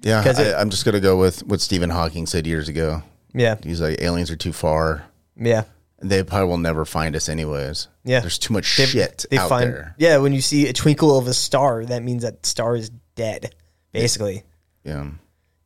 Yeah, 0.00 0.22
'Cause 0.24 0.38
I, 0.40 0.60
I'm 0.60 0.70
just 0.70 0.84
gonna 0.84 1.00
go 1.00 1.16
with 1.18 1.44
what 1.46 1.60
Stephen 1.60 1.90
Hawking 1.90 2.26
said 2.26 2.46
years 2.46 2.68
ago. 2.68 3.02
Yeah, 3.34 3.56
He's 3.62 3.80
like, 3.80 4.00
aliens 4.02 4.30
are 4.30 4.36
too 4.36 4.52
far. 4.52 5.04
yeah, 5.36 5.64
They 6.02 6.22
probably 6.24 6.48
will 6.48 6.58
never 6.58 6.84
find 6.84 7.14
us 7.16 7.28
anyways. 7.28 7.88
yeah. 8.04 8.20
There's 8.20 8.38
too 8.38 8.52
much 8.52 8.76
They- 8.76 8.86
shit 8.86 9.24
they 9.30 9.38
out 9.38 9.48
find- 9.48 9.70
there. 9.72 9.94
Yeah, 9.98 10.18
when 10.18 10.32
you 10.32 10.40
see 10.40 10.68
a 10.68 10.72
twinkle 10.72 11.16
of 11.16 11.26
a 11.28 11.34
star, 11.34 11.84
that 11.84 12.02
means 12.02 12.22
that 12.22 12.44
star 12.44 12.74
is 12.76 12.90
dead, 13.14 13.54
basically. 13.92 14.42
Yeah. 14.84 15.06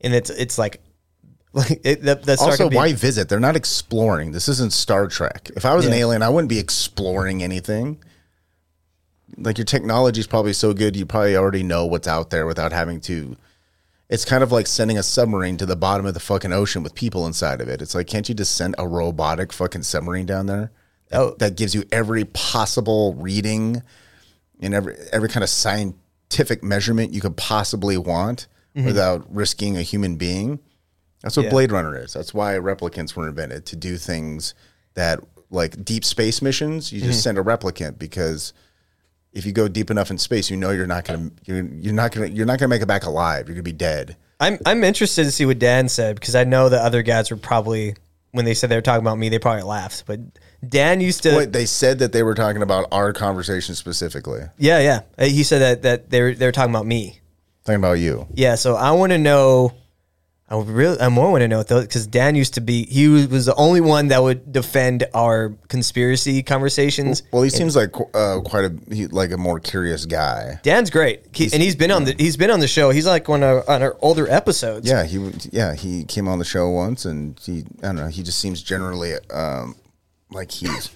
And 0.02 0.14
it's 0.14 0.28
it's 0.30 0.58
like 0.58 0.80
like 1.52 1.80
it, 1.84 2.02
the, 2.02 2.16
the 2.16 2.36
star 2.36 2.50
Also, 2.50 2.68
be- 2.68 2.76
why 2.76 2.92
visit? 2.92 3.28
They're 3.30 3.40
not 3.40 3.56
exploring. 3.56 4.32
This 4.32 4.46
isn't 4.48 4.72
Star 4.74 5.06
Trek. 5.08 5.50
If 5.56 5.64
I 5.64 5.74
was 5.74 5.86
an 5.86 5.94
alien, 5.94 6.22
I 6.22 6.28
wouldn't 6.28 6.50
be 6.50 6.58
exploring 6.58 7.42
anything. 7.42 8.02
Like 9.38 9.58
your 9.58 9.64
technology 9.64 10.20
is 10.20 10.26
probably 10.26 10.52
so 10.52 10.72
good, 10.74 10.96
you 10.96 11.04
probably 11.06 11.36
already 11.36 11.62
know 11.62 11.86
what's 11.86 12.06
out 12.08 12.30
there 12.30 12.46
without 12.46 12.72
having 12.72 13.00
to. 13.02 13.36
It's 14.08 14.24
kind 14.24 14.42
of 14.42 14.52
like 14.52 14.66
sending 14.66 14.98
a 14.98 15.02
submarine 15.02 15.56
to 15.56 15.66
the 15.66 15.76
bottom 15.76 16.06
of 16.06 16.14
the 16.14 16.20
fucking 16.20 16.52
ocean 16.52 16.82
with 16.82 16.94
people 16.94 17.26
inside 17.26 17.60
of 17.60 17.68
it. 17.68 17.82
It's 17.82 17.94
like, 17.94 18.06
can't 18.06 18.28
you 18.28 18.34
just 18.34 18.54
send 18.54 18.76
a 18.78 18.86
robotic 18.86 19.52
fucking 19.52 19.82
submarine 19.82 20.26
down 20.26 20.46
there? 20.46 20.70
Oh. 21.12 21.36
that 21.38 21.56
gives 21.56 21.72
you 21.74 21.84
every 21.92 22.24
possible 22.24 23.14
reading 23.14 23.82
and 24.60 24.74
every 24.74 24.96
every 25.12 25.28
kind 25.28 25.44
of 25.44 25.50
scientific 25.50 26.64
measurement 26.64 27.12
you 27.12 27.20
could 27.20 27.36
possibly 27.36 27.96
want 27.96 28.48
mm-hmm. 28.74 28.86
without 28.86 29.24
risking 29.32 29.76
a 29.76 29.82
human 29.82 30.16
being. 30.16 30.58
That's 31.22 31.36
what 31.36 31.44
Yeah. 31.44 31.50
Blade 31.50 31.72
Runner 31.72 31.96
is. 31.96 32.12
That's 32.12 32.34
why 32.34 32.54
replicants 32.54 33.14
were 33.14 33.28
invented 33.28 33.66
to 33.66 33.76
do 33.76 33.98
things 33.98 34.54
that 34.94 35.20
like 35.50 35.84
deep 35.84 36.04
space 36.04 36.42
missions. 36.42 36.92
You 36.92 37.00
just 37.00 37.20
mm-hmm. 37.20 37.36
send 37.36 37.38
a 37.38 37.42
replicant 37.42 37.98
because 37.98 38.52
if 39.32 39.44
you 39.44 39.52
go 39.52 39.68
deep 39.68 39.90
enough 39.90 40.10
in 40.10 40.18
space, 40.18 40.50
you 40.50 40.56
know 40.56 40.70
you're 40.70 40.86
not 40.86 41.04
gonna 41.04 41.30
you're, 41.44 41.64
you're 41.64 41.94
not 41.94 42.12
gonna 42.12 42.28
you're 42.28 42.46
not 42.46 42.58
gonna 42.58 42.68
make 42.68 42.82
it 42.82 42.86
back 42.86 43.04
alive. 43.04 43.48
You're 43.48 43.54
gonna 43.54 43.62
be 43.62 43.72
dead. 43.72 44.16
I'm 44.40 44.58
I'm 44.66 44.84
interested 44.84 45.24
to 45.24 45.30
see 45.30 45.46
what 45.46 45.58
Dan 45.58 45.88
said 45.88 46.16
because 46.18 46.34
I 46.34 46.44
know 46.44 46.68
the 46.68 46.82
other 46.82 47.02
guys 47.02 47.30
were 47.30 47.36
probably 47.36 47.96
when 48.32 48.44
they 48.44 48.54
said 48.54 48.70
they 48.70 48.76
were 48.76 48.82
talking 48.82 49.00
about 49.04 49.18
me, 49.18 49.28
they 49.28 49.38
probably 49.38 49.62
laughed. 49.62 50.04
But 50.06 50.20
Dan 50.66 51.00
used 51.00 51.22
to, 51.22 51.36
Wait, 51.36 51.52
they 51.52 51.64
said 51.64 51.98
that 52.00 52.12
they 52.12 52.22
were 52.22 52.34
talking 52.34 52.62
about 52.62 52.86
our 52.92 53.12
conversation 53.12 53.74
specifically. 53.74 54.40
yeah, 54.58 55.00
yeah. 55.18 55.26
He 55.26 55.42
said 55.42 55.60
that 55.60 55.82
that 55.82 56.10
they 56.10 56.20
were 56.22 56.34
they 56.34 56.46
were 56.46 56.52
talking 56.52 56.72
about 56.72 56.86
me. 56.86 57.20
Talking 57.64 57.80
about 57.80 57.94
you. 57.94 58.26
Yeah, 58.34 58.54
so 58.54 58.76
I 58.76 58.92
want 58.92 59.12
to 59.12 59.18
know. 59.18 59.72
I 60.48 60.56
really, 60.58 61.00
I 61.00 61.08
more 61.08 61.32
want 61.32 61.42
to 61.42 61.48
know 61.48 61.64
though, 61.64 61.80
because 61.80 62.06
Dan 62.06 62.36
used 62.36 62.54
to 62.54 62.60
be. 62.60 62.86
He 62.86 63.08
was, 63.08 63.26
was 63.26 63.46
the 63.46 63.54
only 63.56 63.80
one 63.80 64.08
that 64.08 64.22
would 64.22 64.52
defend 64.52 65.04
our 65.12 65.56
conspiracy 65.66 66.44
conversations. 66.44 67.24
Well, 67.32 67.42
he 67.42 67.50
seems 67.50 67.74
like 67.74 67.90
uh, 68.14 68.40
quite 68.42 68.64
a 68.66 68.94
he, 68.94 69.08
like 69.08 69.32
a 69.32 69.36
more 69.36 69.58
curious 69.58 70.06
guy. 70.06 70.60
Dan's 70.62 70.90
great, 70.90 71.24
he, 71.32 71.50
and 71.52 71.60
he's 71.60 71.74
been 71.74 71.90
on 71.90 72.04
the 72.04 72.14
he's 72.16 72.36
been 72.36 72.52
on 72.52 72.60
the 72.60 72.68
show. 72.68 72.90
He's 72.90 73.06
like 73.06 73.26
one 73.26 73.42
of 73.42 73.68
on 73.68 73.82
our 73.82 73.96
older 74.00 74.28
episodes. 74.30 74.88
Yeah, 74.88 75.04
he 75.04 75.32
yeah 75.50 75.74
he 75.74 76.04
came 76.04 76.28
on 76.28 76.38
the 76.38 76.44
show 76.44 76.68
once, 76.68 77.04
and 77.04 77.40
he 77.40 77.64
I 77.82 77.86
don't 77.88 77.96
know 77.96 78.06
he 78.06 78.22
just 78.22 78.38
seems 78.38 78.62
generally 78.62 79.14
um, 79.32 79.74
like 80.30 80.52
he's 80.52 80.90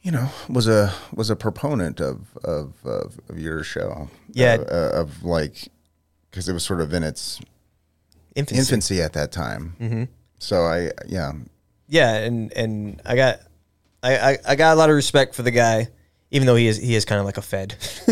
you 0.00 0.10
know 0.10 0.30
was 0.48 0.68
a 0.68 0.90
was 1.12 1.28
a 1.28 1.36
proponent 1.36 2.00
of 2.00 2.34
of 2.42 2.72
of, 2.86 3.20
of 3.28 3.38
your 3.38 3.62
show. 3.62 4.08
Yeah. 4.32 4.56
uh, 4.58 5.02
of 5.02 5.22
like 5.22 5.68
because 6.30 6.48
it 6.48 6.54
was 6.54 6.64
sort 6.64 6.80
of 6.80 6.94
in 6.94 7.02
its 7.02 7.40
infancy. 8.36 8.60
infancy 8.60 9.02
at 9.02 9.14
that 9.14 9.32
time. 9.32 9.74
Mm-hmm. 9.80 10.04
So 10.38 10.62
I 10.62 10.90
yeah 11.06 11.32
Yeah, 11.88 12.14
and 12.14 12.52
and 12.52 13.02
I 13.04 13.16
got 13.16 13.40
I, 14.02 14.16
I, 14.16 14.38
I 14.48 14.54
got 14.56 14.74
a 14.74 14.76
lot 14.78 14.90
of 14.90 14.96
respect 14.96 15.34
for 15.34 15.42
the 15.42 15.50
guy, 15.50 15.88
even 16.30 16.46
though 16.46 16.54
he 16.54 16.68
is 16.68 16.76
he 16.76 16.94
is 16.94 17.04
kind 17.04 17.18
of 17.18 17.24
like 17.24 17.38
a 17.38 17.42
Fed. 17.42 17.74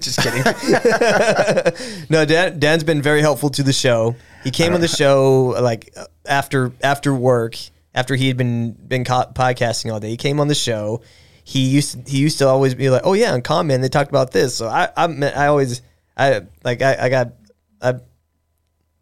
Just 0.00 0.18
kidding. 0.20 0.42
no, 2.10 2.24
Dan 2.24 2.58
Dan's 2.58 2.84
been 2.84 3.00
very 3.00 3.22
helpful 3.22 3.50
to 3.50 3.62
the 3.62 3.72
show. 3.72 4.16
He 4.44 4.50
came 4.50 4.74
on 4.74 4.80
the 4.80 4.88
show 4.88 5.54
like 5.60 5.94
after 6.26 6.72
after 6.82 7.14
work, 7.14 7.56
after 7.94 8.16
he 8.16 8.28
had 8.28 8.36
been 8.36 8.72
been 8.72 9.04
podcasting 9.04 9.92
all 9.92 10.00
day. 10.00 10.10
He 10.10 10.16
came 10.16 10.40
on 10.40 10.48
the 10.48 10.54
show. 10.54 11.02
He 11.42 11.68
used 11.68 11.92
to, 11.92 12.10
he 12.10 12.18
used 12.18 12.38
to 12.38 12.46
always 12.46 12.74
be 12.74 12.90
like, 12.90 13.02
"Oh 13.04 13.14
yeah, 13.14 13.32
on 13.32 13.42
comment 13.42 13.82
they 13.82 13.88
talked 13.88 14.10
about 14.10 14.32
this." 14.32 14.54
So 14.54 14.68
I 14.68 14.88
I, 14.96 15.06
I 15.06 15.46
always 15.46 15.82
I 16.16 16.42
like 16.64 16.82
I, 16.82 17.06
I 17.06 17.08
got 17.08 17.32
I 17.80 17.94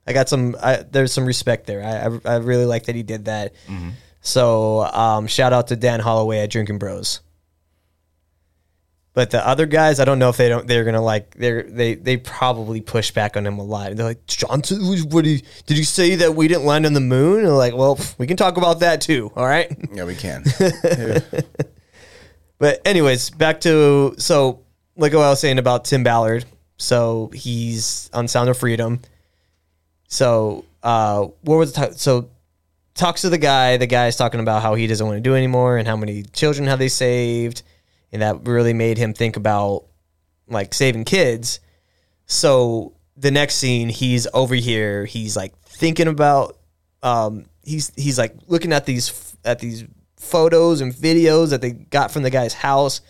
I 0.08 0.12
got 0.12 0.28
some. 0.28 0.56
I, 0.62 0.76
there's 0.90 1.12
some 1.12 1.26
respect 1.26 1.66
there. 1.66 1.82
I, 1.84 2.30
I 2.30 2.34
I 2.34 2.36
really 2.38 2.64
like 2.64 2.86
that 2.86 2.94
he 2.94 3.02
did 3.02 3.26
that. 3.26 3.54
So 4.20 4.80
um, 4.84 5.26
shout 5.26 5.52
out 5.52 5.68
to 5.68 5.76
Dan 5.76 6.00
Holloway 6.00 6.40
at 6.40 6.50
Drinking 6.50 6.78
Bros. 6.78 7.20
But 9.14 9.30
the 9.30 9.44
other 9.46 9.66
guys, 9.66 9.98
I 10.00 10.04
don't 10.04 10.18
know 10.18 10.28
if 10.28 10.36
they 10.36 10.48
don't. 10.48 10.66
They're 10.66 10.84
gonna 10.84 11.02
like. 11.02 11.34
They're 11.34 11.62
they 11.62 11.94
they 11.94 12.16
probably 12.16 12.80
push 12.80 13.10
back 13.10 13.36
on 13.36 13.46
him 13.46 13.58
a 13.58 13.64
lot. 13.64 13.94
They're 13.96 14.06
like 14.06 14.26
Johnson. 14.26 14.80
What 15.10 15.24
did 15.24 15.40
he, 15.40 15.44
did 15.66 15.76
he 15.76 15.84
say 15.84 16.14
that 16.16 16.34
we 16.34 16.46
didn't 16.48 16.64
land 16.64 16.86
on 16.86 16.92
the 16.92 17.00
moon? 17.00 17.44
And 17.44 17.56
like, 17.56 17.74
well, 17.74 17.98
we 18.18 18.26
can 18.26 18.36
talk 18.36 18.56
about 18.56 18.80
that 18.80 19.00
too. 19.00 19.32
All 19.34 19.46
right. 19.46 19.70
yeah 19.92 20.04
we 20.04 20.14
can. 20.14 20.44
But 22.58 22.80
anyways, 22.84 23.30
back 23.30 23.60
to 23.60 24.14
so 24.18 24.64
like 24.96 25.12
what 25.12 25.22
I 25.22 25.30
was 25.30 25.40
saying 25.40 25.58
about 25.58 25.84
Tim 25.84 26.02
Ballard. 26.02 26.44
So 26.76 27.30
he's 27.32 28.10
on 28.12 28.28
Sound 28.28 28.50
of 28.50 28.58
Freedom. 28.58 29.00
So 30.08 30.64
uh, 30.82 31.26
what 31.42 31.56
was 31.56 31.72
the 31.72 31.86
t- 31.88 31.92
so 31.94 32.30
talks 32.98 33.22
to 33.22 33.30
the 33.30 33.38
guy. 33.38 33.76
The 33.76 33.86
guy's 33.86 34.16
talking 34.16 34.40
about 34.40 34.60
how 34.60 34.74
he 34.74 34.86
doesn't 34.86 35.06
want 35.06 35.16
to 35.16 35.22
do 35.22 35.34
anymore 35.34 35.78
and 35.78 35.88
how 35.88 35.96
many 35.96 36.24
children 36.24 36.68
have 36.68 36.78
they 36.78 36.88
saved, 36.88 37.62
and 38.12 38.20
that 38.20 38.46
really 38.46 38.74
made 38.74 38.98
him 38.98 39.14
think 39.14 39.36
about 39.36 39.84
like 40.48 40.74
saving 40.74 41.04
kids. 41.04 41.60
So 42.26 42.94
the 43.16 43.30
next 43.30 43.54
scene, 43.54 43.88
he's 43.88 44.26
over 44.34 44.54
here. 44.54 45.06
He's 45.06 45.36
like 45.36 45.56
thinking 45.62 46.08
about. 46.08 46.58
Um, 47.02 47.46
he's 47.62 47.92
he's 47.94 48.18
like 48.18 48.34
looking 48.48 48.72
at 48.72 48.84
these 48.84 49.36
at 49.44 49.60
these 49.60 49.84
photos 50.16 50.80
and 50.80 50.92
videos 50.92 51.50
that 51.50 51.60
they 51.60 51.70
got 51.70 52.10
from 52.10 52.24
the 52.24 52.30
guy's 52.30 52.54
house. 52.54 53.00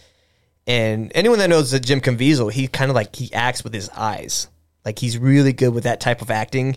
And 0.67 1.11
anyone 1.15 1.39
that 1.39 1.49
knows 1.49 1.71
that 1.71 1.81
Jim 1.81 2.03
Caviezel, 2.03 2.53
he 2.53 2.69
kind 2.69 2.91
of 2.91 2.95
like 2.95 3.17
he 3.17 3.33
acts 3.33 3.65
with 3.65 3.73
his 3.73 3.89
eyes. 3.91 4.49
Like 4.85 4.99
he's 4.99 5.19
really 5.19 5.53
good 5.53 5.75
with 5.75 5.85
that 5.85 6.01
type 6.01 6.23
of 6.23 6.31
acting. 6.31 6.77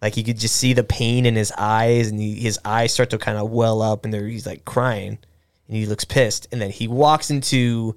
Like 0.00 0.16
you 0.16 0.24
could 0.24 0.38
just 0.38 0.56
see 0.56 0.72
the 0.72 0.84
pain 0.84 1.26
in 1.26 1.34
his 1.34 1.52
eyes, 1.58 2.10
and 2.10 2.20
he, 2.20 2.34
his 2.34 2.58
eyes 2.64 2.92
start 2.92 3.10
to 3.10 3.18
kind 3.18 3.38
of 3.38 3.50
well 3.50 3.82
up, 3.82 4.04
and 4.04 4.14
he's 4.14 4.46
like 4.46 4.64
crying. 4.64 5.18
and 5.66 5.76
he 5.76 5.86
looks 5.86 6.04
pissed, 6.04 6.46
and 6.52 6.60
then 6.60 6.70
he 6.70 6.86
walks 6.86 7.30
into 7.30 7.96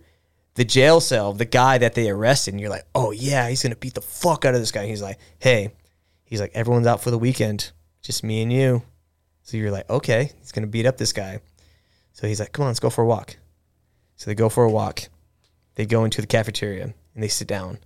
the 0.55 0.65
jail 0.65 0.99
cell 0.99 1.31
the 1.31 1.45
guy 1.45 1.77
that 1.77 1.93
they 1.93 2.09
arrested, 2.09 2.53
and 2.53 2.61
you're 2.61 2.69
like, 2.69 2.87
oh 2.95 3.11
yeah, 3.11 3.47
he's 3.49 3.61
gonna 3.63 3.75
beat 3.75 3.93
the 3.93 4.01
fuck 4.01 4.45
out 4.45 4.55
of 4.55 4.59
this 4.59 4.71
guy. 4.71 4.81
And 4.81 4.89
he's 4.89 5.01
like, 5.01 5.19
hey, 5.39 5.73
he's 6.25 6.41
like, 6.41 6.51
everyone's 6.53 6.87
out 6.87 7.01
for 7.01 7.11
the 7.11 7.19
weekend, 7.19 7.71
just 8.01 8.23
me 8.23 8.41
and 8.41 8.51
you. 8.51 8.83
So 9.43 9.57
you're 9.57 9.71
like, 9.71 9.89
okay, 9.89 10.31
he's 10.39 10.51
gonna 10.51 10.67
beat 10.67 10.85
up 10.85 10.97
this 10.97 11.13
guy. 11.13 11.39
So 12.13 12.27
he's 12.27 12.39
like, 12.39 12.51
come 12.51 12.63
on, 12.63 12.69
let's 12.69 12.79
go 12.79 12.89
for 12.89 13.03
a 13.03 13.07
walk. 13.07 13.37
So 14.15 14.29
they 14.29 14.35
go 14.35 14.49
for 14.49 14.63
a 14.63 14.69
walk. 14.69 15.09
They 15.75 15.85
go 15.85 16.03
into 16.03 16.21
the 16.21 16.27
cafeteria 16.27 16.93
and 17.13 17.23
they 17.23 17.27
sit 17.27 17.47
down. 17.47 17.79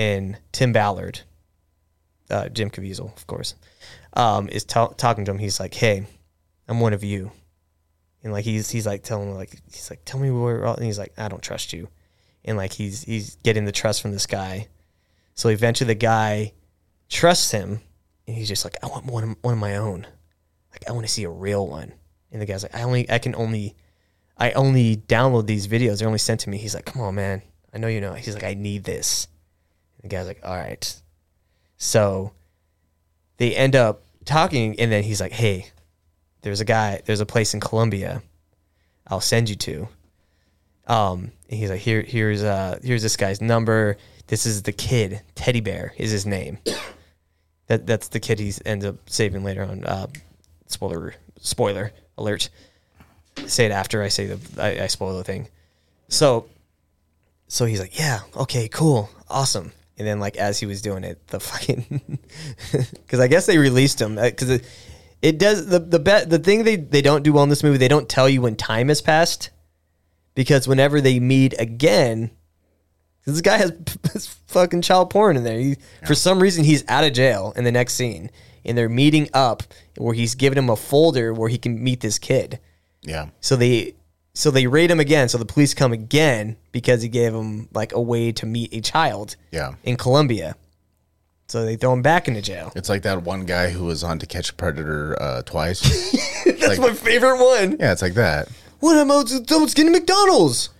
And 0.00 0.38
Tim 0.50 0.72
Ballard, 0.72 1.20
uh, 2.30 2.48
Jim 2.48 2.70
Caviezel, 2.70 3.14
of 3.14 3.26
course, 3.26 3.54
um, 4.14 4.48
is 4.48 4.64
ta- 4.64 4.94
talking 4.96 5.26
to 5.26 5.30
him. 5.30 5.38
He's 5.38 5.60
like, 5.60 5.74
hey, 5.74 6.06
I'm 6.66 6.80
one 6.80 6.94
of 6.94 7.04
you. 7.04 7.32
And 8.22 8.32
like 8.32 8.46
he's 8.46 8.70
he's 8.70 8.86
like 8.86 9.02
telling 9.02 9.28
him 9.28 9.34
like 9.34 9.60
he's 9.70 9.90
like 9.90 10.06
tell 10.06 10.18
me 10.18 10.30
where 10.30 10.64
and 10.64 10.84
he's 10.84 10.98
like 10.98 11.12
I 11.18 11.28
don't 11.28 11.42
trust 11.42 11.74
you, 11.74 11.88
and 12.46 12.56
like 12.56 12.72
he's 12.72 13.02
he's 13.02 13.36
getting 13.36 13.66
the 13.66 13.72
trust 13.72 14.00
from 14.00 14.12
this 14.12 14.26
guy, 14.26 14.68
so 15.34 15.50
eventually 15.50 15.88
the 15.88 15.94
guy 15.94 16.52
trusts 17.10 17.50
him, 17.50 17.80
and 18.26 18.36
he's 18.36 18.48
just 18.48 18.64
like 18.64 18.76
I 18.82 18.86
want 18.86 19.04
one 19.04 19.36
one 19.42 19.54
of 19.54 19.60
my 19.60 19.76
own, 19.76 20.06
like 20.72 20.88
I 20.88 20.92
want 20.92 21.06
to 21.06 21.12
see 21.12 21.24
a 21.24 21.30
real 21.30 21.66
one, 21.66 21.92
and 22.32 22.40
the 22.40 22.46
guy's 22.46 22.62
like 22.62 22.74
I 22.74 22.82
only 22.84 23.10
I 23.10 23.18
can 23.18 23.34
only 23.34 23.76
I 24.38 24.52
only 24.52 24.96
download 24.96 25.46
these 25.46 25.66
videos. 25.66 25.98
They're 25.98 26.08
only 26.08 26.18
sent 26.18 26.40
to 26.40 26.50
me. 26.50 26.56
He's 26.56 26.74
like 26.74 26.86
come 26.86 27.02
on 27.02 27.14
man. 27.14 27.42
I 27.72 27.78
know 27.78 27.88
you 27.88 28.00
know. 28.00 28.14
He's 28.14 28.34
like 28.34 28.44
I 28.44 28.54
need 28.54 28.84
this, 28.84 29.28
the 30.02 30.08
guy's 30.08 30.26
like 30.26 30.40
all 30.44 30.56
right, 30.56 31.00
so 31.76 32.32
they 33.36 33.54
end 33.54 33.76
up 33.76 34.02
talking, 34.24 34.78
and 34.78 34.92
then 34.92 35.02
he's 35.02 35.20
like 35.20 35.32
hey 35.32 35.70
there's 36.42 36.60
a 36.60 36.64
guy, 36.64 37.02
there's 37.04 37.20
a 37.20 37.26
place 37.26 37.54
in 37.54 37.60
Colombia 37.60 38.22
I'll 39.06 39.20
send 39.20 39.48
you 39.48 39.56
to. 39.56 39.88
Um, 40.86 41.32
and 41.48 41.58
he's 41.58 41.70
like, 41.70 41.80
here, 41.80 42.02
here's, 42.02 42.42
uh, 42.42 42.78
here's 42.82 43.02
this 43.02 43.16
guy's 43.16 43.40
number. 43.40 43.96
This 44.28 44.46
is 44.46 44.62
the 44.62 44.72
kid. 44.72 45.22
Teddy 45.34 45.60
Bear 45.60 45.92
is 45.96 46.10
his 46.10 46.26
name. 46.26 46.58
that 47.66 47.86
that's 47.86 48.08
the 48.08 48.20
kid 48.20 48.38
he 48.38 48.52
ends 48.64 48.84
up 48.84 48.96
saving 49.08 49.44
later 49.44 49.62
on. 49.62 49.84
Uh, 49.84 50.06
spoiler, 50.66 51.14
spoiler 51.40 51.92
alert. 52.16 52.48
Say 53.46 53.66
it 53.66 53.72
after 53.72 54.02
I 54.02 54.08
say 54.08 54.26
the 54.26 54.62
I, 54.62 54.84
I 54.84 54.86
spoil 54.86 55.16
the 55.16 55.24
thing. 55.24 55.48
So, 56.08 56.48
so 57.48 57.64
he's 57.64 57.80
like, 57.80 57.98
yeah, 57.98 58.20
okay, 58.36 58.68
cool, 58.68 59.10
awesome. 59.28 59.72
And 60.00 60.08
then 60.08 60.18
like 60.18 60.38
as 60.38 60.58
he 60.58 60.64
was 60.64 60.80
doing 60.80 61.04
it, 61.04 61.26
the 61.26 61.38
fucking 61.40 62.18
because 62.94 63.20
I 63.20 63.28
guess 63.28 63.44
they 63.44 63.58
released 63.58 64.00
him 64.00 64.16
uh, 64.16 64.22
because 64.22 64.48
it, 64.48 64.64
it 65.20 65.38
does 65.38 65.66
the 65.66 65.78
the 65.78 65.98
bet 65.98 66.30
the 66.30 66.38
thing 66.38 66.64
they 66.64 66.76
they 66.76 67.02
don't 67.02 67.22
do 67.22 67.34
well 67.34 67.42
in 67.42 67.50
this 67.50 67.62
movie 67.62 67.76
they 67.76 67.86
don't 67.86 68.08
tell 68.08 68.26
you 68.26 68.40
when 68.40 68.56
time 68.56 68.88
has 68.88 69.02
passed 69.02 69.50
because 70.34 70.66
whenever 70.66 71.02
they 71.02 71.20
meet 71.20 71.52
again 71.58 72.30
this 73.26 73.42
guy 73.42 73.58
has 73.58 73.74
fucking 74.46 74.80
child 74.80 75.10
porn 75.10 75.36
in 75.36 75.44
there. 75.44 75.58
He, 75.58 75.76
for 76.06 76.14
some 76.14 76.40
reason 76.40 76.64
he's 76.64 76.82
out 76.88 77.04
of 77.04 77.12
jail 77.12 77.52
in 77.56 77.64
the 77.64 77.72
next 77.72 77.92
scene 77.92 78.30
and 78.64 78.78
they're 78.78 78.88
meeting 78.88 79.28
up 79.34 79.62
where 79.98 80.14
he's 80.14 80.34
giving 80.34 80.56
him 80.56 80.70
a 80.70 80.76
folder 80.76 81.34
where 81.34 81.50
he 81.50 81.58
can 81.58 81.84
meet 81.84 82.00
this 82.00 82.18
kid. 82.18 82.58
Yeah. 83.02 83.28
so 83.40 83.54
they 83.54 83.96
so 84.34 84.50
they 84.50 84.66
raid 84.66 84.90
him 84.90 85.00
again 85.00 85.28
so 85.28 85.38
the 85.38 85.44
police 85.44 85.74
come 85.74 85.92
again 85.92 86.56
because 86.72 87.02
he 87.02 87.08
gave 87.08 87.34
him 87.34 87.68
like 87.72 87.92
a 87.92 88.00
way 88.00 88.32
to 88.32 88.46
meet 88.46 88.72
a 88.74 88.80
child 88.80 89.36
Yeah. 89.50 89.74
in 89.82 89.96
Colombia 89.96 90.56
so 91.48 91.64
they 91.64 91.76
throw 91.76 91.92
him 91.92 92.02
back 92.02 92.28
into 92.28 92.40
jail 92.42 92.72
It's 92.76 92.88
like 92.88 93.02
that 93.02 93.22
one 93.24 93.44
guy 93.44 93.70
who 93.70 93.84
was 93.86 94.04
on 94.04 94.18
To 94.20 94.26
Catch 94.26 94.50
a 94.50 94.54
Predator 94.54 95.20
uh, 95.20 95.42
twice. 95.42 95.80
that's 96.44 96.78
my 96.78 96.92
favorite 96.94 97.38
one 97.38 97.76
yeah, 97.80 97.92
it's 97.92 98.02
like 98.02 98.14
that. 98.14 98.48
What 98.78 98.96
am 98.96 99.10
I 99.10 99.24
someone's 99.24 99.74
getting 99.74 99.92
McDonald's? 99.92 100.70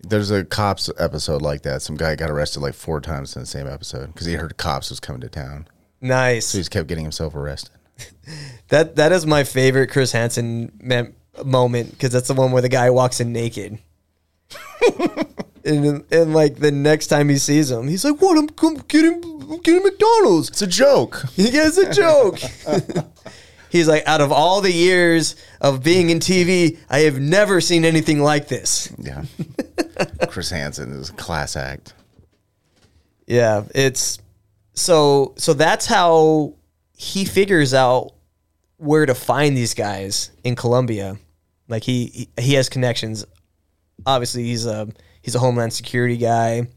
There's 0.00 0.30
a 0.30 0.44
cops 0.44 0.88
episode 0.98 1.42
like 1.42 1.62
that. 1.62 1.82
Some 1.82 1.96
guy 1.96 2.14
got 2.14 2.30
arrested 2.30 2.60
like 2.60 2.74
four 2.74 3.00
times 3.00 3.34
in 3.34 3.42
the 3.42 3.46
same 3.46 3.66
episode 3.66 4.06
because 4.12 4.26
he 4.28 4.34
heard 4.34 4.56
cops 4.56 4.90
was 4.90 5.00
coming 5.00 5.20
to 5.22 5.28
town. 5.28 5.66
Nice. 6.00 6.46
So 6.46 6.58
he 6.58 6.60
just 6.60 6.70
kept 6.70 6.86
getting 6.86 7.04
himself 7.04 7.34
arrested. 7.34 7.72
That 8.68 8.96
that 8.96 9.12
is 9.12 9.24
my 9.26 9.44
favorite 9.44 9.86
Chris 9.88 10.12
Hansen 10.12 10.70
mem- 10.78 11.14
moment 11.44 11.90
because 11.90 12.10
that's 12.10 12.28
the 12.28 12.34
one 12.34 12.52
where 12.52 12.62
the 12.62 12.68
guy 12.68 12.90
walks 12.90 13.20
in 13.20 13.32
naked. 13.32 13.78
and 15.64 16.04
and 16.10 16.34
like 16.34 16.56
the 16.56 16.72
next 16.72 17.08
time 17.08 17.28
he 17.28 17.36
sees 17.36 17.70
him, 17.70 17.88
he's 17.88 18.04
like, 18.04 18.20
"What? 18.20 18.38
I'm, 18.38 18.48
I'm 18.66 18.82
getting 18.88 19.22
I'm 19.24 19.60
getting 19.60 19.82
McDonald's." 19.82 20.48
It's 20.48 20.62
a 20.62 20.66
joke. 20.66 21.24
He 21.34 21.50
gets 21.50 21.78
a 21.78 21.92
joke. 21.92 22.38
he's 23.70 23.88
like, 23.88 24.06
out 24.06 24.20
of 24.20 24.32
all 24.32 24.60
the 24.60 24.72
years 24.72 25.36
of 25.60 25.82
being 25.82 26.10
in 26.10 26.18
TV, 26.20 26.78
I 26.88 27.00
have 27.00 27.20
never 27.20 27.60
seen 27.60 27.84
anything 27.84 28.20
like 28.20 28.48
this. 28.48 28.92
Yeah. 28.98 29.24
Chris 30.28 30.50
Hansen 30.50 30.92
is 30.92 31.10
a 31.10 31.14
class 31.14 31.56
act. 31.56 31.94
Yeah, 33.26 33.64
it's 33.74 34.18
so 34.72 35.34
so 35.36 35.52
that's 35.52 35.86
how 35.86 36.54
he 36.96 37.24
figures 37.24 37.74
out 37.74 38.12
where 38.78 39.06
to 39.06 39.14
find 39.14 39.56
these 39.56 39.74
guys 39.74 40.30
in 40.44 40.56
Colombia. 40.56 41.18
Like 41.68 41.84
he 41.84 42.28
he, 42.38 42.54
has 42.54 42.68
connections. 42.68 43.24
Obviously, 44.06 44.44
he's 44.44 44.66
a 44.66 44.88
he's 45.22 45.34
a 45.34 45.38
homeland 45.38 45.72
security 45.72 46.16
guy. 46.16 46.68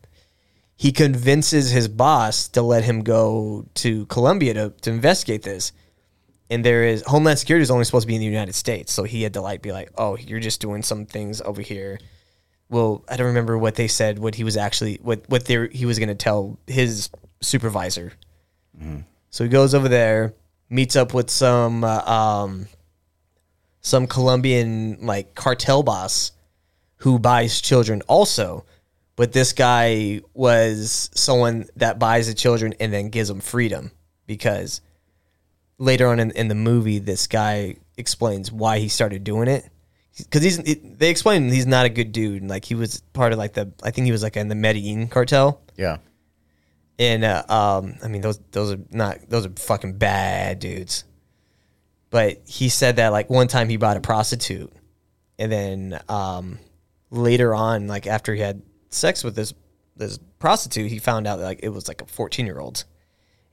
He 0.76 0.92
convinces 0.92 1.70
his 1.70 1.88
boss 1.88 2.48
to 2.50 2.62
let 2.62 2.84
him 2.84 3.04
go 3.04 3.68
to 3.76 4.06
Colombia 4.08 4.56
to, 4.56 4.70
to 4.82 4.90
investigate 4.90 5.44
this. 5.44 5.74
And 6.50 6.66
there 6.66 6.84
is 6.84 7.04
Homeland 7.06 7.40
Security 7.40 7.62
is 7.62 7.72
only 7.72 7.86
supposed 7.86 8.04
to 8.04 8.08
be 8.08 8.16
in 8.16 8.20
the 8.20 8.26
United 8.26 8.56
States, 8.56 8.92
so 8.92 9.04
he 9.04 9.24
had 9.24 9.36
to 9.36 9.42
like 9.42 9.62
be 9.62 9.72
like, 9.72 9.92
"Oh, 9.98 10.18
you're 10.18 10.42
just 10.42 10.60
doing 10.60 10.82
some 10.82 11.06
things 11.06 11.40
over 11.40 11.62
here." 11.62 12.00
well, 12.72 13.04
I 13.10 13.18
don't 13.18 13.28
remember 13.28 13.58
what 13.58 13.76
they 13.76 13.90
said. 13.90 14.18
What 14.18 14.34
he 14.34 14.44
was 14.44 14.58
actually 14.58 14.98
what 15.04 15.30
what 15.30 15.46
they 15.46 15.68
he 15.68 15.86
was 15.86 16.00
going 16.00 16.10
to 16.10 16.16
tell 16.16 16.58
his 16.66 17.10
supervisor. 17.42 18.14
So 19.30 19.44
he 19.44 19.50
goes 19.50 19.76
over 19.76 19.90
there, 19.90 20.34
meets 20.70 20.96
up 20.96 21.14
with 21.14 21.30
some 21.30 21.84
uh, 21.84 22.00
um, 22.00 22.68
some 23.82 24.08
Colombian 24.08 24.98
like 25.02 25.36
cartel 25.36 25.84
boss 25.84 26.32
who 26.98 27.20
buys 27.20 27.62
children 27.62 28.02
also. 28.08 28.66
But 29.16 29.34
this 29.34 29.54
guy 29.54 30.22
was 30.34 31.10
someone 31.14 31.66
that 31.76 32.00
buys 32.00 32.28
the 32.28 32.34
children 32.34 32.74
and 32.80 32.92
then 32.94 33.10
gives 33.10 33.28
them 33.28 33.40
freedom 33.42 33.92
because 34.26 34.82
later 35.78 36.08
on 36.08 36.20
in, 36.20 36.32
in 36.32 36.48
the 36.48 36.56
movie, 36.56 36.98
this 37.00 37.28
guy 37.28 37.76
explains 37.98 38.52
why 38.52 38.80
he 38.80 38.88
started 38.88 39.24
doing 39.24 39.48
it 39.48 39.68
because 40.18 40.42
he's 40.44 40.58
it, 40.60 40.98
they 41.00 41.10
explain 41.10 41.50
he's 41.50 41.68
not 41.68 41.86
a 41.86 41.90
good 41.90 42.12
dude 42.12 42.42
and 42.42 42.50
like 42.50 42.66
he 42.66 42.74
was 42.76 43.02
part 43.14 43.32
of 43.32 43.38
like 43.40 43.54
the 43.54 43.72
I 43.84 43.92
think 43.92 44.06
he 44.06 44.12
was 44.12 44.24
like 44.24 44.36
in 44.38 44.48
the 44.48 44.56
Medellin 44.56 45.08
cartel 45.08 45.62
Yeah. 45.78 45.98
and 47.00 47.24
uh, 47.24 47.44
um 47.48 47.96
I 48.04 48.08
mean 48.08 48.22
those 48.22 48.40
those 48.52 48.74
are 48.74 48.80
not 48.92 49.30
those 49.30 49.46
are 49.46 49.52
fucking 49.56 49.98
bad 49.98 50.60
dudes 50.60 51.04
but 52.12 52.42
he 52.46 52.70
said 52.70 52.98
that 52.98 53.08
like 53.08 53.30
one 53.30 53.48
time 53.48 53.70
he 53.70 53.78
bought 53.78 53.98
a 53.98 54.02
prostitute. 54.02 54.72
And 55.40 55.52
then 55.52 56.00
um 56.08 56.60
later 57.10 57.56
on 57.56 57.88
like 57.88 58.06
after 58.06 58.36
he 58.36 58.42
had 58.42 58.62
sex 58.90 59.24
with 59.24 59.36
this 59.36 59.54
this 59.96 60.20
prostitute 60.38 60.92
he 60.92 61.00
found 61.00 61.26
out 61.26 61.38
that 61.38 61.46
like 61.46 61.60
it 61.64 61.70
was 61.70 61.88
like 61.88 62.02
a 62.02 62.06
14 62.06 62.46
year 62.46 62.60
old 62.60 62.86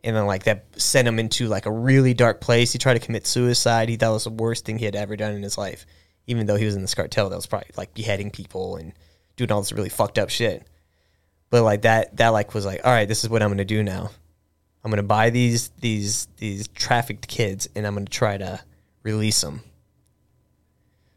and 0.05 0.15
then 0.15 0.27
like 0.27 0.45
that 0.45 0.67
sent 0.81 1.09
him 1.09 1.19
into 1.19 1.47
like 1.49 1.67
a 1.67 1.73
really 1.73 2.15
dark 2.15 2.41
place. 2.41 2.73
He 2.73 2.79
tried 2.79 2.95
to 2.95 3.01
commit 3.01 3.27
suicide. 3.27 3.89
He 3.89 3.97
thought 3.97 4.11
it 4.11 4.15
was 4.15 4.25
the 4.25 4.31
worst 4.31 4.65
thing 4.65 4.79
he 4.79 4.85
had 4.85 4.95
ever 4.95 5.17
done 5.17 5.35
in 5.35 5.43
his 5.43 5.59
life. 5.59 5.87
Even 6.27 6.47
though 6.47 6.57
he 6.57 6.67
was 6.67 6.77
in 6.77 6.83
this 6.83 6.95
cartel 6.95 7.31
that 7.31 7.37
was 7.37 7.47
probably 7.47 7.71
like 7.77 7.95
beheading 7.95 8.31
people 8.31 8.77
and 8.77 8.93
doing 9.37 9.51
all 9.51 9.61
this 9.61 9.73
really 9.73 9.89
fucked 9.89 10.19
up 10.19 10.31
shit. 10.31 10.67
But 11.51 11.63
like 11.63 11.83
that 11.83 12.17
that 12.19 12.29
like 12.29 12.55
was 12.55 12.67
like 12.67 12.81
all 12.85 12.93
right 12.93 13.09
this 13.09 13.25
is 13.25 13.31
what 13.31 13.43
i'm 13.43 13.49
gonna 13.49 13.65
do 13.65 13.83
now 13.83 14.11
i'm 14.89 14.93
gonna 14.93 15.03
buy 15.03 15.29
these 15.29 15.69
these 15.81 16.27
these 16.39 16.67
trafficked 16.69 17.29
kids 17.29 17.69
and 17.77 17.87
i'm 17.87 17.93
gonna 17.93 18.07
try 18.07 18.39
to 18.39 18.59
release 19.03 19.41
them 19.43 19.61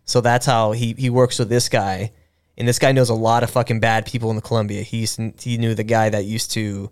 so 0.03 0.19
that's 0.19 0.45
how 0.45 0.73
he 0.73 0.93
he 0.97 1.09
works 1.09 1.39
with 1.39 1.47
this 1.47 1.69
guy 1.69 2.11
and 2.57 2.67
this 2.67 2.79
guy 2.79 2.91
knows 2.91 3.09
a 3.09 3.15
lot 3.15 3.43
of 3.43 3.49
fucking 3.49 3.79
bad 3.79 4.05
people 4.05 4.29
in 4.29 4.35
the 4.35 4.41
colombia. 4.41 4.81
He 4.81 4.97
used 4.97 5.15
to, 5.15 5.33
he 5.41 5.57
knew 5.57 5.73
the 5.73 5.85
guy 5.85 6.09
that 6.09 6.25
used 6.25 6.51
to 6.51 6.91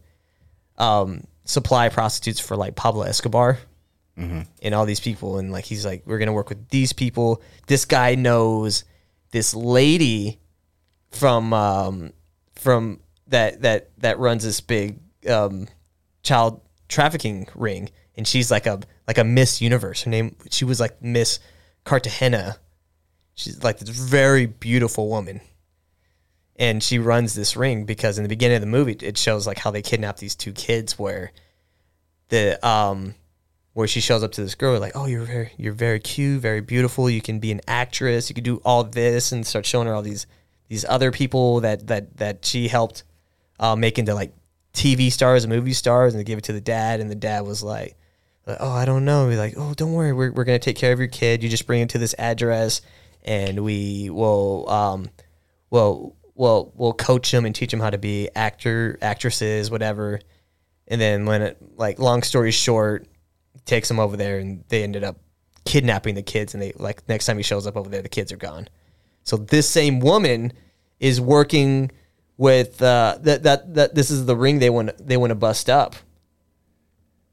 um 0.77 1.25
supply 1.43 1.89
prostitutes 1.89 2.39
for 2.39 2.55
like 2.55 2.75
pablo 2.75 3.03
escobar 3.03 3.57
and 4.61 4.73
all 4.73 4.85
these 4.85 4.99
people 4.99 5.37
and 5.37 5.51
like 5.51 5.65
he's 5.65 5.85
like 5.85 6.03
we're 6.05 6.17
gonna 6.17 6.33
work 6.33 6.49
with 6.49 6.69
these 6.69 6.93
people. 6.93 7.41
This 7.67 7.85
guy 7.85 8.15
knows 8.15 8.83
this 9.31 9.53
lady 9.53 10.39
from 11.11 11.53
um 11.53 12.13
from 12.55 13.01
that 13.27 13.61
that 13.61 13.91
that 13.99 14.17
runs 14.17 14.43
this 14.43 14.61
big 14.61 14.99
um 15.29 15.67
child 16.23 16.61
trafficking 16.89 17.47
ring 17.55 17.89
and 18.17 18.27
she's 18.27 18.51
like 18.51 18.65
a 18.65 18.79
like 19.07 19.17
a 19.17 19.23
miss 19.23 19.61
universe 19.61 20.03
her 20.03 20.11
name 20.11 20.35
she 20.51 20.65
was 20.65 20.79
like 20.79 21.01
miss 21.01 21.39
cartagena 21.85 22.57
she's 23.35 23.63
like 23.63 23.79
this 23.79 23.89
very 23.89 24.45
beautiful 24.45 25.07
woman 25.07 25.39
and 26.57 26.83
she 26.83 26.99
runs 26.99 27.35
this 27.35 27.55
ring 27.55 27.85
because 27.85 28.17
in 28.17 28.23
the 28.23 28.29
beginning 28.29 28.55
of 28.55 28.61
the 28.61 28.67
movie 28.67 28.97
it 29.01 29.17
shows 29.17 29.47
like 29.47 29.59
how 29.59 29.71
they 29.71 29.81
kidnap 29.81 30.17
these 30.17 30.35
two 30.35 30.51
kids 30.51 30.99
where 30.99 31.31
the 32.29 32.67
um 32.67 33.15
where 33.73 33.87
she 33.87 34.01
shows 34.01 34.23
up 34.23 34.33
to 34.33 34.41
this 34.41 34.55
girl 34.55 34.77
like, 34.79 34.91
"Oh, 34.95 35.05
you're 35.05 35.23
very 35.23 35.51
you're 35.57 35.73
very 35.73 35.99
cute, 35.99 36.41
very 36.41 36.59
beautiful. 36.59 37.09
You 37.09 37.21
can 37.21 37.39
be 37.39 37.51
an 37.51 37.61
actress. 37.67 38.29
You 38.29 38.33
can 38.33 38.43
do 38.43 38.61
all 38.65 38.83
this," 38.83 39.31
and 39.31 39.47
start 39.47 39.65
showing 39.65 39.87
her 39.87 39.93
all 39.93 40.01
these 40.01 40.27
these 40.67 40.85
other 40.85 41.11
people 41.11 41.61
that 41.61 41.87
that 41.87 42.17
that 42.17 42.45
she 42.45 42.67
helped 42.67 43.03
uh, 43.59 43.75
make 43.75 43.97
into 43.97 44.13
like 44.13 44.33
TV 44.73 45.11
stars 45.11 45.43
and 45.43 45.53
movie 45.53 45.73
stars, 45.73 46.13
and 46.13 46.19
they 46.19 46.23
gave 46.23 46.37
it 46.37 46.45
to 46.45 46.53
the 46.53 46.61
dad, 46.61 46.99
and 46.99 47.09
the 47.09 47.15
dad 47.15 47.45
was 47.45 47.63
like, 47.63 47.97
"Oh, 48.47 48.71
I 48.71 48.85
don't 48.85 49.05
know." 49.05 49.29
He's 49.29 49.39
like, 49.39 49.55
"Oh, 49.57 49.73
don't 49.73 49.93
worry, 49.93 50.13
we're 50.13 50.31
we're 50.31 50.43
gonna 50.43 50.59
take 50.59 50.77
care 50.77 50.93
of 50.93 50.99
your 50.99 51.07
kid. 51.07 51.43
You 51.43 51.49
just 51.49 51.67
bring 51.67 51.81
him 51.81 51.87
to 51.89 51.97
this 51.97 52.15
address, 52.17 52.81
and 53.23 53.63
we 53.63 54.09
will 54.09 54.69
um, 54.69 55.09
well." 55.69 56.15
Well, 56.35 56.71
we'll 56.75 56.93
coach 56.93 57.31
them 57.31 57.43
and 57.43 57.53
teach 57.53 57.71
them 57.71 57.81
how 57.81 57.89
to 57.89 57.97
be 57.97 58.29
actor, 58.33 58.97
actresses, 59.01 59.69
whatever. 59.69 60.21
And 60.87 61.01
then 61.01 61.25
when 61.25 61.41
it 61.41 61.57
like 61.75 61.99
long 61.99 62.23
story 62.23 62.51
short, 62.51 63.09
takes 63.65 63.87
them 63.87 63.99
over 63.99 64.17
there 64.17 64.39
and 64.39 64.63
they 64.69 64.83
ended 64.83 65.03
up 65.03 65.17
kidnapping 65.65 66.15
the 66.15 66.23
kids 66.23 66.53
and 66.53 66.63
they 66.63 66.73
like 66.77 67.07
next 67.07 67.25
time 67.25 67.37
he 67.37 67.43
shows 67.43 67.67
up 67.67 67.77
over 67.77 67.89
there 67.89 68.01
the 68.01 68.09
kids 68.09 68.31
are 68.31 68.37
gone. 68.37 68.67
So 69.23 69.37
this 69.37 69.69
same 69.69 69.99
woman 69.99 70.51
is 70.99 71.21
working 71.21 71.91
with 72.39 72.81
uh, 72.81 73.17
that 73.21 73.43
that 73.43 73.73
that 73.75 73.93
this 73.93 74.09
is 74.09 74.25
the 74.25 74.35
ring 74.35 74.57
they 74.59 74.69
want 74.71 74.97
they 75.05 75.17
want 75.17 75.29
to 75.29 75.35
bust 75.35 75.69
up. 75.69 75.95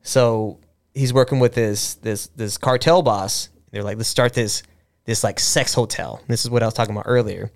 So 0.03 0.59
he's 0.93 1.15
working 1.15 1.39
with 1.39 1.55
this 1.55 1.95
this 1.95 2.27
this 2.37 2.59
cartel 2.59 3.03
boss. 3.03 3.49
They're 3.71 3.85
like, 3.85 3.97
let's 3.97 4.09
start 4.09 4.35
this 4.35 4.65
this 5.05 5.23
like 5.23 5.39
sex 5.39 5.73
hotel. 5.73 6.21
This 6.27 6.45
is 6.45 6.51
what 6.51 6.63
I 6.63 6.67
was 6.67 6.75
talking 6.75 6.95
about 6.95 7.07
earlier. 7.07 7.53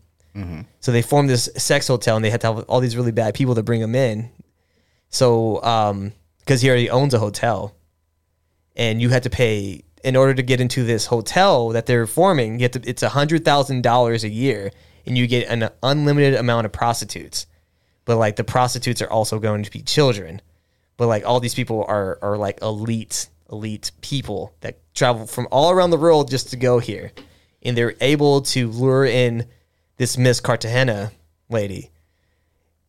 So 0.79 0.93
they 0.93 1.03
formed 1.03 1.29
this 1.29 1.51
sex 1.57 1.89
hotel 1.89 2.15
and 2.15 2.25
they 2.25 2.31
had 2.31 2.41
to 2.43 2.55
have 2.55 2.65
all 2.69 2.79
these 2.79 2.97
really 2.97 3.11
bad 3.11 3.35
people 3.35 3.57
to 3.57 3.65
bring 3.65 3.81
them 3.81 3.97
in. 3.97 4.31
So 5.09 5.61
um, 5.65 6.13
because 6.39 6.63
he 6.63 6.69
already 6.69 6.89
owns 6.89 7.15
a 7.15 7.19
hotel, 7.19 7.75
and 8.77 9.03
you 9.03 9.09
had 9.09 9.25
to 9.25 9.31
pay 9.31 9.83
in 10.05 10.15
order 10.15 10.35
to 10.35 10.43
get 10.43 10.61
into 10.61 10.85
this 10.85 11.07
hotel 11.07 11.71
that 11.71 11.87
they're 11.87 12.07
forming. 12.07 12.61
You 12.61 12.65
have 12.65 12.73
to, 12.73 12.89
it's 12.89 13.03
a 13.03 13.09
hundred 13.09 13.45
thousand 13.45 13.83
dollars 13.83 14.23
a 14.23 14.29
year, 14.29 14.71
and 15.07 15.17
you 15.17 15.27
get 15.27 15.49
an 15.49 15.69
unlimited 15.83 16.35
amount 16.35 16.67
of 16.67 16.73
prostitutes. 16.73 17.47
But 18.05 18.17
like 18.17 18.37
the 18.37 18.45
prostitutes 18.45 19.03
are 19.03 19.11
also 19.11 19.39
going 19.39 19.63
to 19.63 19.71
be 19.71 19.83
children. 19.83 20.41
But 20.97 21.07
like 21.07 21.25
all 21.25 21.41
these 21.41 21.55
people 21.55 21.85
are 21.87 22.19
are 22.23 22.37
like 22.37 22.61
elite 22.63 23.29
elite 23.51 23.91
people 24.01 24.55
that 24.61 24.79
travel 24.95 25.27
from 25.27 25.49
all 25.51 25.71
around 25.71 25.91
the 25.91 25.97
world 25.97 26.31
just 26.31 26.51
to 26.51 26.57
go 26.57 26.79
here, 26.79 27.13
and 27.63 27.77
they're 27.77 27.95
able 28.01 28.43
to 28.43 28.69
lure 28.69 29.05
in 29.05 29.47
this 29.97 30.17
Miss 30.17 30.41
Cartagena 30.41 31.13
lady. 31.49 31.91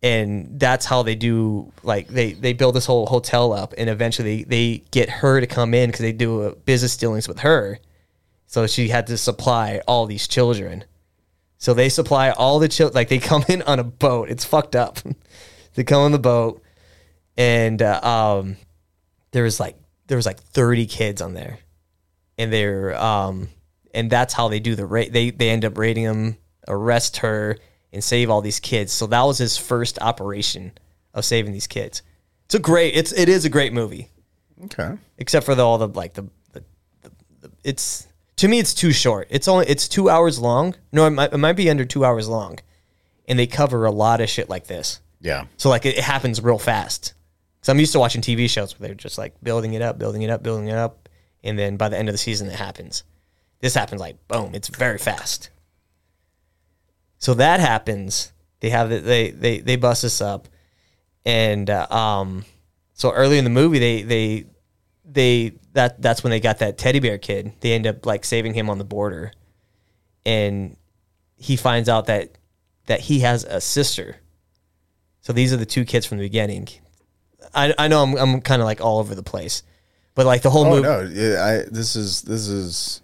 And 0.03 0.59
that's 0.59 0.85
how 0.85 1.03
they 1.03 1.15
do 1.15 1.71
like 1.83 2.07
they 2.07 2.33
they 2.33 2.53
build 2.53 2.75
this 2.75 2.85
whole 2.85 3.05
hotel 3.05 3.53
up. 3.53 3.73
And 3.77 3.89
eventually 3.89 4.43
they 4.43 4.83
get 4.91 5.09
her 5.09 5.39
to 5.39 5.47
come 5.47 5.73
in 5.73 5.89
because 5.89 6.01
they 6.01 6.13
do 6.13 6.57
business 6.65 6.97
dealings 6.97 7.27
with 7.27 7.39
her. 7.39 7.79
So 8.47 8.67
she 8.67 8.89
had 8.89 9.07
to 9.07 9.17
supply 9.17 9.81
all 9.87 10.05
these 10.07 10.27
children 10.27 10.83
so 11.61 11.75
they 11.75 11.89
supply 11.89 12.31
all 12.31 12.57
the 12.57 12.67
children 12.67 12.95
like 12.95 13.07
they 13.07 13.19
come 13.31 13.45
in 13.47 13.61
on 13.61 13.77
a 13.77 13.83
boat. 13.83 14.29
It's 14.29 14.43
fucked 14.43 14.75
up. 14.75 14.99
They 15.73 15.85
come 15.85 16.01
on 16.01 16.11
the 16.11 16.19
boat 16.19 16.61
and 17.37 17.81
uh, 17.81 18.01
um 18.01 18.57
there 19.31 19.43
was 19.43 19.57
like 19.57 19.77
there 20.07 20.17
was 20.17 20.25
like 20.25 20.41
30 20.41 20.85
kids 20.85 21.21
on 21.21 21.33
there. 21.33 21.59
And 22.37 22.51
they're 22.51 23.01
um 23.01 23.47
and 23.93 24.11
that's 24.11 24.33
how 24.33 24.49
they 24.49 24.59
do 24.59 24.75
the 24.75 24.85
rate 24.85 25.13
they 25.13 25.29
they 25.29 25.49
end 25.49 25.63
up 25.63 25.77
raiding 25.77 26.03
them 26.03 26.37
arrest 26.67 27.17
her 27.17 27.57
and 27.93 28.03
save 28.03 28.29
all 28.29 28.41
these 28.41 28.59
kids. 28.59 28.91
So 28.91 29.07
that 29.07 29.21
was 29.21 29.37
his 29.37 29.57
first 29.57 29.97
operation 30.01 30.73
of 31.13 31.23
saving 31.23 31.53
these 31.53 31.67
kids. 31.67 32.01
It's 32.47 32.55
a 32.55 32.59
great 32.59 32.93
it's 32.93 33.13
it 33.13 33.29
is 33.29 33.45
a 33.45 33.49
great 33.49 33.71
movie. 33.71 34.09
Okay. 34.65 34.97
except 35.17 35.45
for 35.45 35.55
the, 35.55 35.65
all 35.65 35.77
the 35.77 35.87
like 35.87 36.15
the, 36.15 36.23
the, 36.51 36.65
the, 37.01 37.11
the 37.39 37.51
it's 37.63 38.07
to 38.41 38.47
me 38.47 38.59
it's 38.59 38.73
too 38.73 38.91
short 38.91 39.27
it's 39.29 39.47
only 39.47 39.65
it's 39.67 39.87
two 39.87 40.09
hours 40.09 40.39
long 40.39 40.75
no 40.91 41.05
it 41.05 41.11
might, 41.11 41.31
it 41.33 41.37
might 41.37 41.53
be 41.53 41.69
under 41.69 41.85
two 41.85 42.03
hours 42.03 42.27
long 42.27 42.57
and 43.27 43.37
they 43.39 43.47
cover 43.47 43.85
a 43.85 43.91
lot 43.91 44.19
of 44.19 44.29
shit 44.29 44.49
like 44.49 44.67
this 44.67 44.99
Yeah. 45.19 45.45
so 45.57 45.69
like 45.69 45.85
it, 45.85 45.97
it 45.97 46.03
happens 46.03 46.41
real 46.41 46.57
fast. 46.59 47.13
Because 47.59 47.69
I'm 47.69 47.79
used 47.79 47.93
to 47.93 47.99
watching 47.99 48.21
TV 48.23 48.49
shows 48.49 48.79
where 48.79 48.87
they're 48.87 48.95
just 48.95 49.19
like 49.19 49.35
building 49.43 49.73
it 49.75 49.83
up, 49.83 49.99
building 49.99 50.23
it 50.23 50.31
up, 50.31 50.41
building 50.41 50.67
it 50.67 50.75
up, 50.75 51.07
and 51.43 51.57
then 51.59 51.77
by 51.77 51.89
the 51.89 51.97
end 51.99 52.09
of 52.09 52.13
the 52.13 52.17
season 52.17 52.47
it 52.47 52.55
happens. 52.55 53.03
This 53.59 53.75
happens 53.75 54.01
like 54.01 54.17
boom, 54.27 54.55
it's 54.55 54.67
very 54.67 54.97
fast. 54.97 55.51
So 57.19 57.35
that 57.35 57.59
happens. 57.59 58.33
They 58.61 58.71
have 58.71 58.89
the, 58.89 58.97
they 58.97 59.29
they 59.29 59.59
they 59.59 59.75
bust 59.75 60.03
us 60.03 60.21
up, 60.21 60.47
and 61.23 61.69
uh, 61.69 61.85
um, 61.91 62.45
so 62.93 63.11
early 63.11 63.37
in 63.37 63.43
the 63.43 63.51
movie 63.51 63.77
they 63.79 64.01
they 64.01 64.45
they 65.11 65.53
that 65.73 66.01
that's 66.01 66.23
when 66.23 66.31
they 66.31 66.39
got 66.39 66.59
that 66.59 66.77
teddy 66.77 66.99
bear 66.99 67.17
kid. 67.17 67.53
They 67.61 67.73
end 67.73 67.85
up 67.87 68.05
like 68.05 68.23
saving 68.25 68.53
him 68.53 68.69
on 68.69 68.77
the 68.77 68.83
border, 68.85 69.31
and 70.25 70.77
he 71.35 71.55
finds 71.55 71.89
out 71.89 72.05
that 72.07 72.37
that 72.87 73.01
he 73.01 73.19
has 73.21 73.43
a 73.43 73.61
sister. 73.61 74.17
So 75.21 75.33
these 75.33 75.53
are 75.53 75.57
the 75.57 75.65
two 75.65 75.85
kids 75.85 76.05
from 76.05 76.17
the 76.17 76.25
beginning. 76.25 76.67
I, 77.53 77.73
I 77.77 77.87
know 77.87 78.01
I'm, 78.03 78.15
I'm 78.17 78.41
kind 78.41 78.61
of 78.61 78.65
like 78.65 78.81
all 78.81 78.99
over 78.99 79.13
the 79.13 79.23
place, 79.23 79.61
but 80.15 80.25
like 80.25 80.41
the 80.41 80.49
whole 80.49 80.65
Oh 80.65 80.69
movie. 80.69 80.81
no! 80.83 81.01
Yeah, 81.01 81.43
I 81.43 81.69
this 81.69 81.95
is 81.95 82.21
this 82.23 82.47
is. 82.47 83.01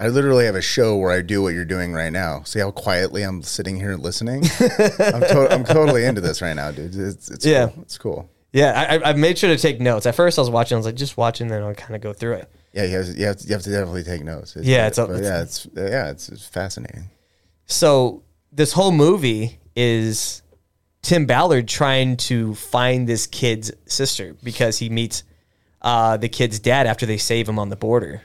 I 0.00 0.08
literally 0.08 0.44
have 0.44 0.54
a 0.54 0.62
show 0.62 0.96
where 0.96 1.10
I 1.10 1.22
do 1.22 1.42
what 1.42 1.54
you're 1.54 1.64
doing 1.64 1.92
right 1.92 2.12
now. 2.12 2.44
See 2.44 2.60
how 2.60 2.70
quietly 2.70 3.22
I'm 3.24 3.42
sitting 3.42 3.74
here 3.80 3.96
listening. 3.96 4.44
I'm, 4.60 5.20
to- 5.22 5.48
I'm 5.50 5.64
totally 5.64 6.04
into 6.04 6.20
this 6.20 6.40
right 6.40 6.54
now, 6.54 6.70
dude. 6.70 6.94
It's, 6.94 7.28
it's 7.28 7.44
Yeah. 7.44 7.66
cool. 7.70 7.82
it's 7.82 7.98
cool. 7.98 8.30
Yeah, 8.52 8.98
I, 9.04 9.10
I- 9.10 9.12
made 9.12 9.36
sure 9.38 9.50
to 9.54 9.60
take 9.60 9.80
notes. 9.80 10.06
At 10.06 10.14
first, 10.14 10.38
I 10.38 10.42
was 10.42 10.50
watching. 10.50 10.76
I 10.76 10.78
was 10.78 10.86
like, 10.86 10.94
just 10.94 11.16
watching, 11.16 11.48
then 11.48 11.62
I'll 11.62 11.74
kind 11.74 11.94
of 11.94 12.00
go 12.00 12.12
through 12.12 12.34
it. 12.34 12.50
Yeah, 12.72 12.84
you 12.84 12.96
have, 12.96 13.06
to, 13.06 13.12
you 13.12 13.26
have, 13.26 13.36
to, 13.36 13.46
you 13.46 13.52
have 13.54 13.62
to 13.62 13.70
definitely 13.70 14.02
take 14.04 14.22
notes. 14.24 14.56
It's, 14.56 14.66
Yeah, 14.66 14.86
it's 14.86 14.98
a- 14.98 15.06
but 15.06 15.22
yeah, 15.22 15.42
it's 15.42 15.66
yeah, 15.74 16.10
it's, 16.10 16.28
it's 16.28 16.46
fascinating. 16.46 17.10
So 17.66 18.22
this 18.52 18.72
whole 18.72 18.92
movie 18.92 19.58
is 19.76 20.42
Tim 21.02 21.26
Ballard 21.26 21.68
trying 21.68 22.16
to 22.18 22.54
find 22.54 23.06
this 23.08 23.26
kid's 23.26 23.70
sister 23.86 24.34
because 24.42 24.78
he 24.78 24.88
meets 24.88 25.24
uh, 25.82 26.16
the 26.16 26.28
kid's 26.28 26.58
dad 26.58 26.86
after 26.86 27.04
they 27.06 27.18
save 27.18 27.48
him 27.48 27.58
on 27.58 27.68
the 27.68 27.76
border. 27.76 28.22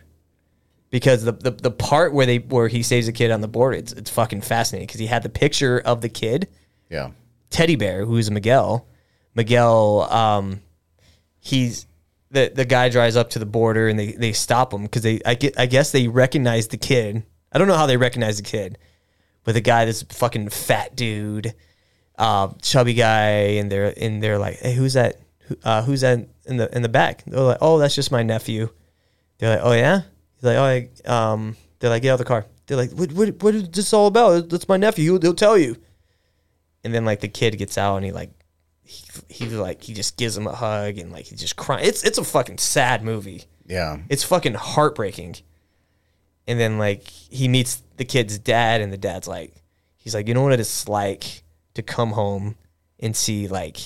Because 0.89 1.23
the, 1.23 1.31
the, 1.31 1.51
the 1.51 1.71
part 1.71 2.13
where 2.13 2.25
they 2.27 2.37
where 2.37 2.67
he 2.67 2.83
saves 2.83 3.07
the 3.07 3.11
kid 3.13 3.31
on 3.31 3.41
the 3.41 3.47
border, 3.47 3.75
it's 3.77 3.91
it's 3.93 4.11
fucking 4.11 4.41
fascinating 4.41 4.85
because 4.87 4.99
he 4.99 5.07
had 5.07 5.23
the 5.23 5.29
picture 5.29 5.79
of 5.79 6.01
the 6.01 6.09
kid 6.09 6.47
Yeah, 6.89 7.11
teddy 7.49 7.75
bear 7.75 8.05
who's 8.05 8.29
Miguel. 8.29 8.87
Miguel, 9.35 10.01
um, 10.11 10.61
he's 11.39 11.87
the 12.31 12.51
the 12.53 12.65
guy 12.65 12.89
drives 12.89 13.15
up 13.15 13.29
to 13.31 13.39
the 13.39 13.45
border 13.45 13.87
and 13.87 13.97
they, 13.97 14.11
they 14.13 14.33
stop 14.33 14.73
him 14.73 14.83
because 14.83 15.03
they 15.03 15.21
I 15.25 15.35
get 15.35 15.59
I 15.59 15.65
guess 15.65 15.91
they 15.91 16.07
recognize 16.07 16.67
the 16.67 16.77
kid. 16.77 17.23
I 17.51 17.57
don't 17.57 17.67
know 17.67 17.77
how 17.77 17.85
they 17.85 17.97
recognize 17.97 18.37
the 18.37 18.43
kid, 18.43 18.77
but 19.43 19.53
the 19.53 19.61
guy 19.61 19.85
this 19.85 20.03
fucking 20.03 20.49
fat 20.49 20.95
dude, 20.95 21.53
uh, 22.17 22.49
chubby 22.61 22.93
guy, 22.93 23.29
and 23.59 23.71
they're 23.71 23.93
and 23.97 24.21
they're 24.21 24.39
like, 24.39 24.59
hey, 24.59 24.73
who's 24.73 24.93
that? 24.93 25.17
Uh, 25.63 25.83
who's 25.83 26.01
that 26.01 26.27
in 26.45 26.57
the 26.57 26.75
in 26.75 26.81
the 26.81 26.89
back? 26.89 27.23
They're 27.25 27.39
like, 27.41 27.57
oh, 27.61 27.77
that's 27.77 27.95
just 27.95 28.11
my 28.11 28.23
nephew. 28.23 28.69
They're 29.37 29.55
like, 29.55 29.65
oh 29.65 29.73
yeah. 29.73 30.01
He's 30.35 30.43
like, 30.43 30.57
oh, 30.57 30.63
I, 30.63 31.09
um. 31.09 31.55
They're 31.79 31.89
like, 31.89 32.01
get 32.01 32.11
out 32.11 32.13
of 32.13 32.19
the 32.19 32.25
car. 32.25 32.45
They're 32.65 32.77
like, 32.77 32.91
what 32.91 33.11
what 33.11 33.43
what 33.43 33.55
is 33.55 33.69
this 33.69 33.93
all 33.93 34.07
about? 34.07 34.49
That's 34.49 34.69
my 34.69 34.77
nephew. 34.77 35.11
He'll, 35.11 35.21
he'll 35.21 35.33
tell 35.33 35.57
you 35.57 35.75
and 36.83 36.93
then 36.93 37.05
like 37.05 37.21
the 37.21 37.27
kid 37.27 37.57
gets 37.57 37.77
out 37.77 37.95
and 37.97 38.05
he 38.05 38.11
like 38.11 38.31
he, 38.85 39.03
he 39.29 39.45
like 39.49 39.81
he 39.83 39.93
just 39.93 40.17
gives 40.17 40.35
him 40.37 40.47
a 40.47 40.53
hug 40.55 40.97
and 40.97 41.11
like 41.11 41.25
he 41.25 41.35
just 41.35 41.55
crying. 41.55 41.85
It's 41.85 42.03
it's 42.03 42.17
a 42.17 42.23
fucking 42.23 42.57
sad 42.57 43.03
movie. 43.03 43.45
yeah, 43.65 43.97
It's 44.09 44.23
fucking 44.23 44.55
heartbreaking. 44.55 45.37
And 46.47 46.59
then 46.59 46.77
like 46.77 47.07
he 47.07 47.47
meets 47.47 47.81
the 47.97 48.05
kid's 48.05 48.37
dad 48.37 48.81
and 48.81 48.91
the 48.91 48.97
dad's 48.97 49.27
like 49.27 49.53
he's 49.97 50.13
like, 50.13 50.27
"You 50.27 50.33
know 50.33 50.43
what 50.43 50.59
it's 50.59 50.87
like 50.89 51.43
to 51.75 51.81
come 51.81 52.11
home 52.11 52.55
and 52.99 53.15
see 53.15 53.47
like 53.47 53.77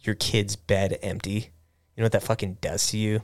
your 0.00 0.14
kid's 0.14 0.56
bed 0.56 0.98
empty? 1.02 1.50
You 1.94 2.00
know 2.02 2.04
what 2.04 2.12
that 2.12 2.22
fucking 2.22 2.58
does 2.62 2.86
to 2.88 2.96
you?" 2.96 3.22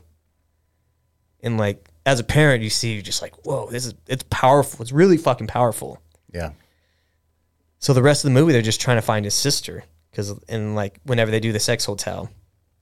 And 1.40 1.56
like 1.58 1.88
as 2.04 2.20
a 2.20 2.24
parent, 2.24 2.62
you 2.62 2.70
see 2.70 2.92
you're 2.92 3.02
just 3.02 3.22
like, 3.22 3.46
"Whoa, 3.46 3.70
this 3.70 3.86
is 3.86 3.94
it's 4.06 4.24
powerful. 4.28 4.82
It's 4.82 4.92
really 4.92 5.16
fucking 5.16 5.46
powerful." 5.46 6.00
yeah, 6.32 6.50
So 7.78 7.94
the 7.94 8.02
rest 8.02 8.24
of 8.24 8.28
the 8.30 8.34
movie, 8.38 8.52
they're 8.52 8.60
just 8.60 8.80
trying 8.80 8.98
to 8.98 9.02
find 9.02 9.24
his 9.24 9.32
sister 9.34 9.84
because, 10.16 10.32
and 10.48 10.74
like 10.74 10.98
whenever 11.04 11.30
they 11.30 11.40
do 11.40 11.52
the 11.52 11.60
sex 11.60 11.84
hotel, 11.84 12.30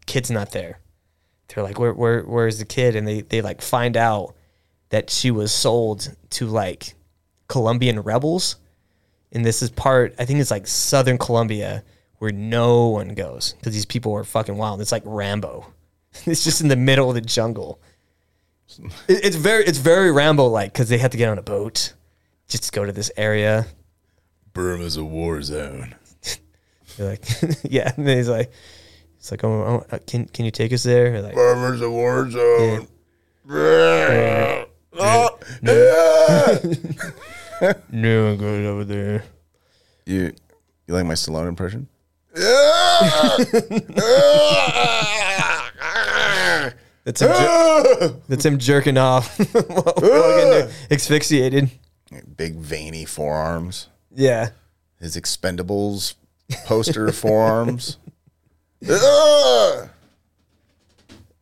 kid's 0.07 0.31
not 0.31 0.53
there. 0.53 0.79
They're 1.49 1.65
like, 1.65 1.81
where, 1.81 1.93
where, 1.93 2.23
where's 2.23 2.61
the 2.61 2.65
kid? 2.65 2.95
And 2.95 3.09
they, 3.09 3.23
they 3.23 3.43
like 3.43 3.61
find 3.61 3.97
out 3.97 4.37
that 4.91 5.11
she 5.11 5.33
was 5.33 5.51
sold 5.53 6.15
to 6.31 6.47
like 6.47 6.95
Colombian 7.49 7.99
rebels, 8.01 8.57
and 9.33 9.45
this 9.45 9.63
is 9.63 9.71
part. 9.71 10.15
I 10.17 10.25
think 10.25 10.39
it's 10.39 10.53
like 10.53 10.69
Southern 10.69 11.19
Colombia 11.19 11.83
where 12.19 12.31
no 12.31 12.87
one 12.91 13.15
goes 13.15 13.55
because 13.55 13.75
these 13.75 13.85
people 13.85 14.15
are 14.15 14.23
fucking 14.23 14.57
wild. 14.57 14.81
It's 14.81 14.93
like 14.93 15.03
Rambo. 15.05 15.67
It's 16.27 16.45
just 16.45 16.61
in 16.61 16.69
the 16.69 16.77
middle 16.77 17.09
of 17.09 17.17
the 17.17 17.21
jungle. 17.21 17.81
It- 19.09 19.25
It's 19.25 19.35
very, 19.37 19.65
it's 19.65 19.79
very 19.79 20.13
Rambo 20.13 20.47
like 20.47 20.73
because 20.73 20.89
they 20.89 20.99
have 20.99 21.11
to 21.11 21.17
get 21.17 21.29
on 21.29 21.39
a 21.39 21.43
boat 21.43 21.93
just 22.47 22.63
to 22.65 22.71
go 22.71 22.85
to 22.85 22.93
this 22.93 23.11
area. 23.17 23.67
Burma's 24.53 24.97
a 24.97 25.03
war 25.05 25.43
zone. 25.43 25.97
You're 26.99 27.09
like, 27.11 27.25
yeah. 27.65 27.93
And 27.97 28.07
then 28.07 28.17
he's 28.17 28.29
like, 28.29 28.53
it's 29.19 29.31
like, 29.31 29.43
oh, 29.45 29.51
oh, 29.53 29.87
uh, 29.91 29.99
can 30.07 30.27
can 30.27 30.45
you 30.45 30.51
take 30.51 30.73
us 30.73 30.83
there? 30.83 31.13
You're 31.13 31.23
like, 31.23 31.35
Burma's 31.35 31.81
a 31.81 31.91
war 31.91 32.31
zone. 32.31 32.89
No 37.91 38.25
one 38.27 38.37
goes 38.37 38.67
over 38.67 38.85
there. 38.85 39.25
You 40.07 40.33
you 40.87 40.95
like 40.95 41.07
my 41.07 41.15
Stallone 41.15 41.49
impression? 41.49 41.89
That's 47.05 47.21
him, 47.21 47.29
jer- 47.29 48.15
that's 48.29 48.45
him 48.47 48.59
jerking 48.59 48.97
off, 48.97 49.39
while 49.53 49.93
getting 50.03 50.71
asphyxiated. 50.91 51.71
Big 52.37 52.55
veiny 52.57 53.05
forearms. 53.05 53.89
Yeah. 54.11 54.51
His 54.99 55.15
Expendables 55.17 56.15
poster 56.65 57.11
forearms. 57.13 57.99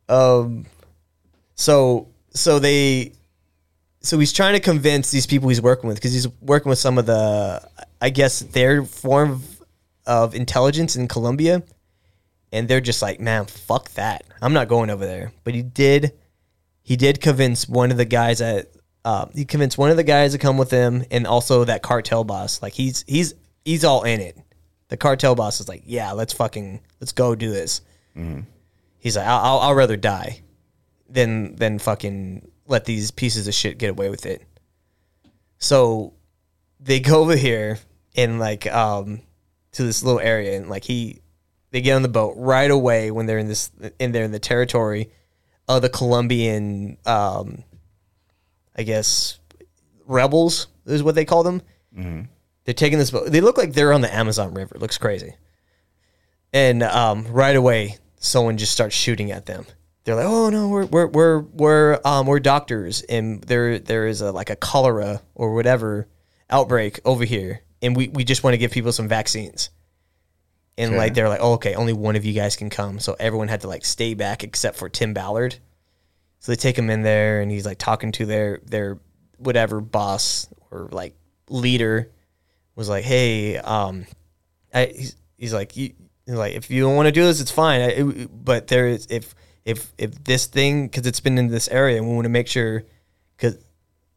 Um. 0.08 0.66
So 1.54 2.08
so 2.34 2.58
they 2.58 3.12
so 4.00 4.18
he's 4.18 4.32
trying 4.32 4.54
to 4.54 4.60
convince 4.60 5.10
these 5.10 5.26
people 5.26 5.48
he's 5.48 5.62
working 5.62 5.88
with 5.88 5.96
because 5.96 6.12
he's 6.12 6.28
working 6.40 6.70
with 6.70 6.78
some 6.78 6.98
of 6.98 7.06
the 7.06 7.66
I 8.00 8.10
guess 8.10 8.40
their 8.40 8.84
form 8.84 9.30
of, 9.30 9.62
of 10.06 10.34
intelligence 10.34 10.96
in 10.96 11.08
Colombia, 11.08 11.62
and 12.52 12.68
they're 12.68 12.80
just 12.80 13.00
like, 13.00 13.20
man, 13.20 13.46
fuck 13.46 13.90
that. 13.92 14.24
I'm 14.42 14.52
not 14.52 14.68
going 14.68 14.90
over 14.90 15.06
there. 15.06 15.32
But 15.44 15.54
he 15.54 15.62
did. 15.62 16.12
He 16.82 16.96
did 16.96 17.20
convince 17.20 17.68
one 17.68 17.92
of 17.92 17.96
the 17.96 18.04
guys 18.04 18.40
that 18.40 18.66
uh, 19.04 19.26
he 19.32 19.44
convinced 19.44 19.78
one 19.78 19.90
of 19.90 19.96
the 19.96 20.04
guys 20.04 20.32
to 20.32 20.38
come 20.38 20.58
with 20.58 20.70
him, 20.70 21.04
and 21.10 21.26
also 21.26 21.64
that 21.64 21.82
cartel 21.82 22.24
boss. 22.24 22.60
Like 22.60 22.72
he's 22.72 23.04
he's 23.06 23.34
he's 23.64 23.84
all 23.84 24.02
in 24.02 24.20
it. 24.20 24.36
The 24.92 24.98
cartel 24.98 25.34
boss 25.34 25.58
is 25.58 25.68
like, 25.68 25.84
yeah, 25.86 26.12
let's 26.12 26.34
fucking 26.34 26.78
let's 27.00 27.12
go 27.12 27.34
do 27.34 27.50
this. 27.50 27.80
He's 28.98 29.16
like, 29.16 29.26
I'll, 29.26 29.38
I'll, 29.38 29.58
I'll 29.60 29.74
rather 29.74 29.96
die 29.96 30.42
than 31.08 31.56
than 31.56 31.78
fucking 31.78 32.46
let 32.66 32.84
these 32.84 33.10
pieces 33.10 33.48
of 33.48 33.54
shit 33.54 33.78
get 33.78 33.88
away 33.88 34.10
with 34.10 34.26
it. 34.26 34.46
So 35.56 36.12
they 36.78 37.00
go 37.00 37.22
over 37.22 37.34
here 37.34 37.78
and 38.16 38.38
like 38.38 38.66
um 38.66 39.22
to 39.72 39.82
this 39.82 40.02
little 40.02 40.20
area 40.20 40.58
and 40.58 40.68
like 40.68 40.84
he 40.84 41.22
they 41.70 41.80
get 41.80 41.94
on 41.94 42.02
the 42.02 42.08
boat 42.08 42.34
right 42.36 42.70
away 42.70 43.10
when 43.10 43.24
they're 43.24 43.38
in 43.38 43.48
this 43.48 43.70
in 43.98 44.12
there 44.12 44.24
in 44.24 44.30
the 44.30 44.38
territory 44.38 45.10
of 45.68 45.80
the 45.80 45.88
Colombian 45.88 46.98
um 47.06 47.64
I 48.76 48.82
guess 48.82 49.38
rebels 50.04 50.66
is 50.84 51.02
what 51.02 51.14
they 51.14 51.24
call 51.24 51.44
them. 51.44 51.62
They're 52.64 52.74
taking 52.74 52.98
this 52.98 53.10
boat. 53.10 53.30
They 53.30 53.40
look 53.40 53.58
like 53.58 53.72
they're 53.72 53.92
on 53.92 54.00
the 54.00 54.14
Amazon 54.14 54.54
River. 54.54 54.76
It 54.76 54.80
looks 54.80 54.98
crazy. 54.98 55.34
And 56.52 56.82
um, 56.82 57.26
right 57.28 57.56
away, 57.56 57.98
someone 58.18 58.56
just 58.56 58.72
starts 58.72 58.94
shooting 58.94 59.32
at 59.32 59.46
them. 59.46 59.66
They're 60.04 60.14
like, 60.14 60.26
"Oh 60.26 60.50
no, 60.50 60.68
we're 60.68 60.86
we're 60.86 61.06
we're 61.06 61.38
we're 61.40 62.00
um 62.04 62.26
we're 62.26 62.40
doctors, 62.40 63.02
and 63.02 63.42
there 63.42 63.78
there 63.78 64.06
is 64.06 64.20
a 64.20 64.32
like 64.32 64.50
a 64.50 64.56
cholera 64.56 65.22
or 65.34 65.54
whatever 65.54 66.08
outbreak 66.50 67.00
over 67.04 67.24
here, 67.24 67.62
and 67.80 67.96
we 67.96 68.08
we 68.08 68.24
just 68.24 68.42
want 68.42 68.54
to 68.54 68.58
give 68.58 68.72
people 68.72 68.92
some 68.92 69.08
vaccines." 69.08 69.70
And 70.78 70.96
like 70.96 71.14
they're 71.14 71.28
like, 71.28 71.40
"Oh, 71.40 71.54
okay, 71.54 71.74
only 71.74 71.92
one 71.92 72.16
of 72.16 72.24
you 72.24 72.32
guys 72.32 72.56
can 72.56 72.70
come." 72.70 72.98
So 72.98 73.14
everyone 73.18 73.48
had 73.48 73.60
to 73.60 73.68
like 73.68 73.84
stay 73.84 74.14
back 74.14 74.42
except 74.42 74.76
for 74.76 74.88
Tim 74.88 75.14
Ballard. 75.14 75.56
So 76.40 76.50
they 76.50 76.56
take 76.56 76.76
him 76.76 76.90
in 76.90 77.02
there, 77.02 77.40
and 77.40 77.50
he's 77.50 77.66
like 77.66 77.78
talking 77.78 78.10
to 78.12 78.26
their 78.26 78.60
their 78.64 78.98
whatever 79.36 79.80
boss 79.80 80.48
or 80.70 80.88
like 80.90 81.14
leader 81.48 82.10
was 82.76 82.88
like, 82.88 83.04
"Hey, 83.04 83.56
um, 83.58 84.06
I, 84.72 84.86
he's, 84.86 85.16
he's 85.36 85.52
like, 85.52 85.76
you, 85.76 85.92
he's 86.26 86.34
like, 86.36 86.54
if 86.54 86.70
you 86.70 86.82
don't 86.82 86.96
want 86.96 87.06
to 87.06 87.12
do 87.12 87.22
this, 87.24 87.40
it's 87.40 87.50
fine. 87.50 87.80
I, 87.80 87.88
it- 87.88 88.44
but 88.44 88.68
there 88.68 88.86
is 88.88 89.06
if 89.10 89.34
if 89.64 89.92
if 89.98 90.22
this 90.24 90.46
thing 90.46 90.86
because 90.88 91.06
it's 91.06 91.20
been 91.20 91.38
in 91.38 91.48
this 91.48 91.68
area, 91.68 91.98
and 91.98 92.08
we 92.08 92.14
want 92.14 92.24
to 92.24 92.30
make 92.30 92.48
sure 92.48 92.82
because 93.36 93.58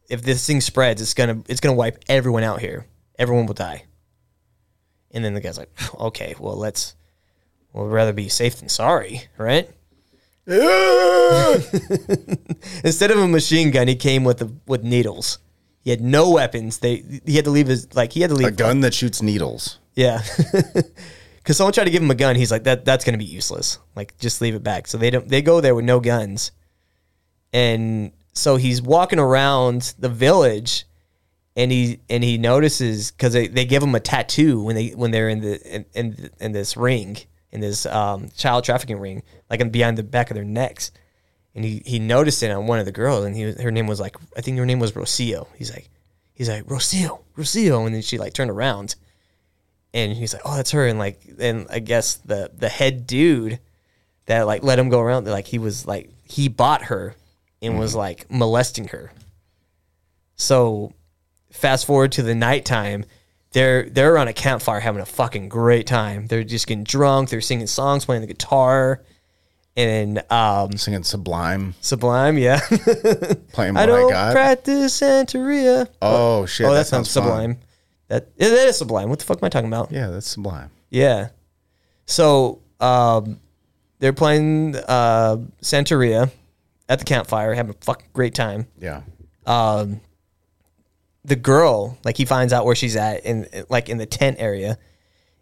if 0.08 0.22
this 0.22 0.46
thing 0.46 0.60
spreads, 0.60 1.00
it's 1.02 1.14
gonna 1.14 1.42
it's 1.48 1.60
gonna 1.60 1.74
wipe 1.76 2.02
everyone 2.08 2.42
out 2.42 2.60
here. 2.60 2.86
Everyone 3.18 3.46
will 3.46 3.54
die." 3.54 3.84
And 5.12 5.24
then 5.24 5.34
the 5.34 5.40
guy's 5.40 5.58
like, 5.58 5.70
"Okay, 6.00 6.34
well, 6.38 6.56
let's 6.56 6.94
we'll 7.72 7.86
rather 7.86 8.12
be 8.12 8.28
safe 8.28 8.56
than 8.56 8.68
sorry, 8.68 9.22
right?" 9.38 9.68
Instead 12.84 13.10
of 13.10 13.18
a 13.18 13.26
machine 13.26 13.70
gun, 13.72 13.88
he 13.88 13.96
came 13.96 14.22
with 14.22 14.38
the, 14.38 14.52
with 14.66 14.84
needles. 14.84 15.38
He 15.86 15.90
had 15.90 16.00
no 16.00 16.30
weapons. 16.30 16.78
They 16.78 17.04
he 17.24 17.36
had 17.36 17.44
to 17.44 17.52
leave 17.52 17.68
his 17.68 17.94
like 17.94 18.12
he 18.12 18.20
had 18.20 18.30
to 18.30 18.34
leave 18.34 18.48
A 18.48 18.50
gun 18.50 18.80
that 18.80 18.92
shoots 18.92 19.22
needles. 19.22 19.78
yeah. 19.94 20.20
Cause 21.44 21.56
someone 21.56 21.72
tried 21.72 21.84
to 21.84 21.90
give 21.90 22.02
him 22.02 22.10
a 22.10 22.16
gun. 22.16 22.34
He's 22.34 22.50
like, 22.50 22.64
that 22.64 22.84
that's 22.84 23.04
gonna 23.04 23.18
be 23.18 23.24
useless. 23.24 23.78
Like, 23.94 24.18
just 24.18 24.40
leave 24.40 24.56
it 24.56 24.64
back. 24.64 24.88
So 24.88 24.98
they 24.98 25.10
don't 25.10 25.28
they 25.28 25.42
go 25.42 25.60
there 25.60 25.76
with 25.76 25.84
no 25.84 26.00
guns. 26.00 26.50
And 27.52 28.10
so 28.32 28.56
he's 28.56 28.82
walking 28.82 29.20
around 29.20 29.94
the 29.96 30.08
village 30.08 30.86
and 31.54 31.70
he 31.70 32.00
and 32.10 32.24
he 32.24 32.36
notices 32.36 33.12
because 33.12 33.32
they, 33.32 33.46
they 33.46 33.64
give 33.64 33.80
him 33.80 33.94
a 33.94 34.00
tattoo 34.00 34.64
when 34.64 34.74
they 34.74 34.88
when 34.88 35.12
they're 35.12 35.28
in 35.28 35.40
the 35.40 35.72
in 35.72 35.84
in, 35.94 36.30
in 36.40 36.50
this 36.50 36.76
ring 36.76 37.16
in 37.52 37.60
this 37.60 37.86
um, 37.86 38.28
child 38.36 38.64
trafficking 38.64 38.98
ring 38.98 39.22
like 39.48 39.60
in 39.60 39.70
behind 39.70 39.96
the 39.96 40.02
back 40.02 40.32
of 40.32 40.34
their 40.34 40.42
necks 40.44 40.90
and 41.56 41.64
he 41.64 41.82
he 41.84 41.98
noticed 41.98 42.42
it 42.44 42.50
on 42.52 42.68
one 42.68 42.78
of 42.78 42.84
the 42.84 42.92
girls 42.92 43.24
and 43.24 43.34
he 43.34 43.46
was- 43.46 43.60
her 43.60 43.72
name 43.72 43.88
was 43.88 43.98
like 43.98 44.16
I 44.36 44.40
think 44.42 44.58
her 44.58 44.66
name 44.66 44.78
was 44.78 44.92
Rocio 44.92 45.48
he's 45.56 45.72
like 45.72 45.88
he's 46.34 46.48
like 46.48 46.64
Rocio 46.66 47.20
Rocio 47.36 47.84
and 47.84 47.94
then 47.94 48.02
she 48.02 48.18
like 48.18 48.32
turned 48.32 48.50
around 48.50 48.94
and 49.96 50.12
he's 50.12 50.34
like, 50.34 50.42
"Oh, 50.44 50.56
that's 50.56 50.72
her." 50.72 50.86
And 50.86 50.98
like, 50.98 51.20
and 51.38 51.66
I 51.70 51.78
guess 51.78 52.16
the 52.16 52.50
the 52.56 52.68
head 52.68 53.06
dude 53.06 53.58
that 54.26 54.42
like 54.42 54.62
let 54.62 54.78
him 54.78 54.90
go 54.90 55.00
around, 55.00 55.26
like 55.26 55.46
he 55.46 55.58
was 55.58 55.86
like 55.86 56.10
he 56.22 56.48
bought 56.48 56.84
her 56.84 57.14
and 57.62 57.78
was 57.78 57.92
mm-hmm. 57.92 58.00
like 58.00 58.30
molesting 58.30 58.88
her. 58.88 59.10
So, 60.36 60.92
fast 61.50 61.86
forward 61.86 62.12
to 62.12 62.22
the 62.22 62.34
nighttime, 62.34 63.06
they're 63.52 63.88
they're 63.88 64.18
on 64.18 64.28
a 64.28 64.34
campfire 64.34 64.80
having 64.80 65.00
a 65.00 65.06
fucking 65.06 65.48
great 65.48 65.86
time. 65.86 66.26
They're 66.26 66.44
just 66.44 66.66
getting 66.66 66.84
drunk. 66.84 67.30
They're 67.30 67.40
singing 67.40 67.66
songs, 67.66 68.04
playing 68.04 68.20
the 68.20 68.28
guitar, 68.28 69.02
and 69.76 70.22
um, 70.30 70.72
Singing 70.76 71.02
Sublime, 71.02 71.74
Sublime, 71.80 72.38
yeah. 72.38 72.60
playing 73.52 73.74
what 73.74 73.82
I, 73.82 73.86
don't 73.86 74.10
got. 74.10 74.32
practice 74.32 75.00
Santeria. 75.00 75.88
oh 76.00 76.46
shit! 76.46 76.66
oh, 76.66 76.74
that, 76.74 76.86
sounds 76.86 77.12
fun. 77.12 77.24
Sublime. 77.24 77.58
That 78.08 78.28
yeah, 78.36 78.48
that 78.48 78.68
is 78.68 78.78
Sublime. 78.78 79.08
What 79.08 79.18
the 79.18 79.24
fuck 79.24 79.42
am 79.42 79.46
I 79.46 79.48
talking 79.48 79.68
about? 79.68 79.92
Yeah, 79.92 80.08
that's 80.08 80.28
Sublime. 80.28 80.70
Yeah. 80.90 81.28
So 82.06 82.62
um, 82.80 83.40
they're 83.98 84.12
playing 84.12 84.76
uh, 84.76 85.38
Santeria 85.62 86.30
at 86.88 86.98
the 86.98 87.04
campfire, 87.04 87.54
having 87.54 87.70
a 87.70 87.84
fucking 87.84 88.08
great 88.12 88.34
time. 88.34 88.66
Yeah. 88.80 89.02
Um, 89.44 90.00
the 91.24 91.36
girl, 91.36 91.98
like 92.04 92.16
he 92.16 92.24
finds 92.24 92.52
out 92.52 92.64
where 92.64 92.76
she's 92.76 92.96
at 92.96 93.24
in 93.24 93.48
like 93.68 93.88
in 93.88 93.98
the 93.98 94.06
tent 94.06 94.36
area, 94.38 94.78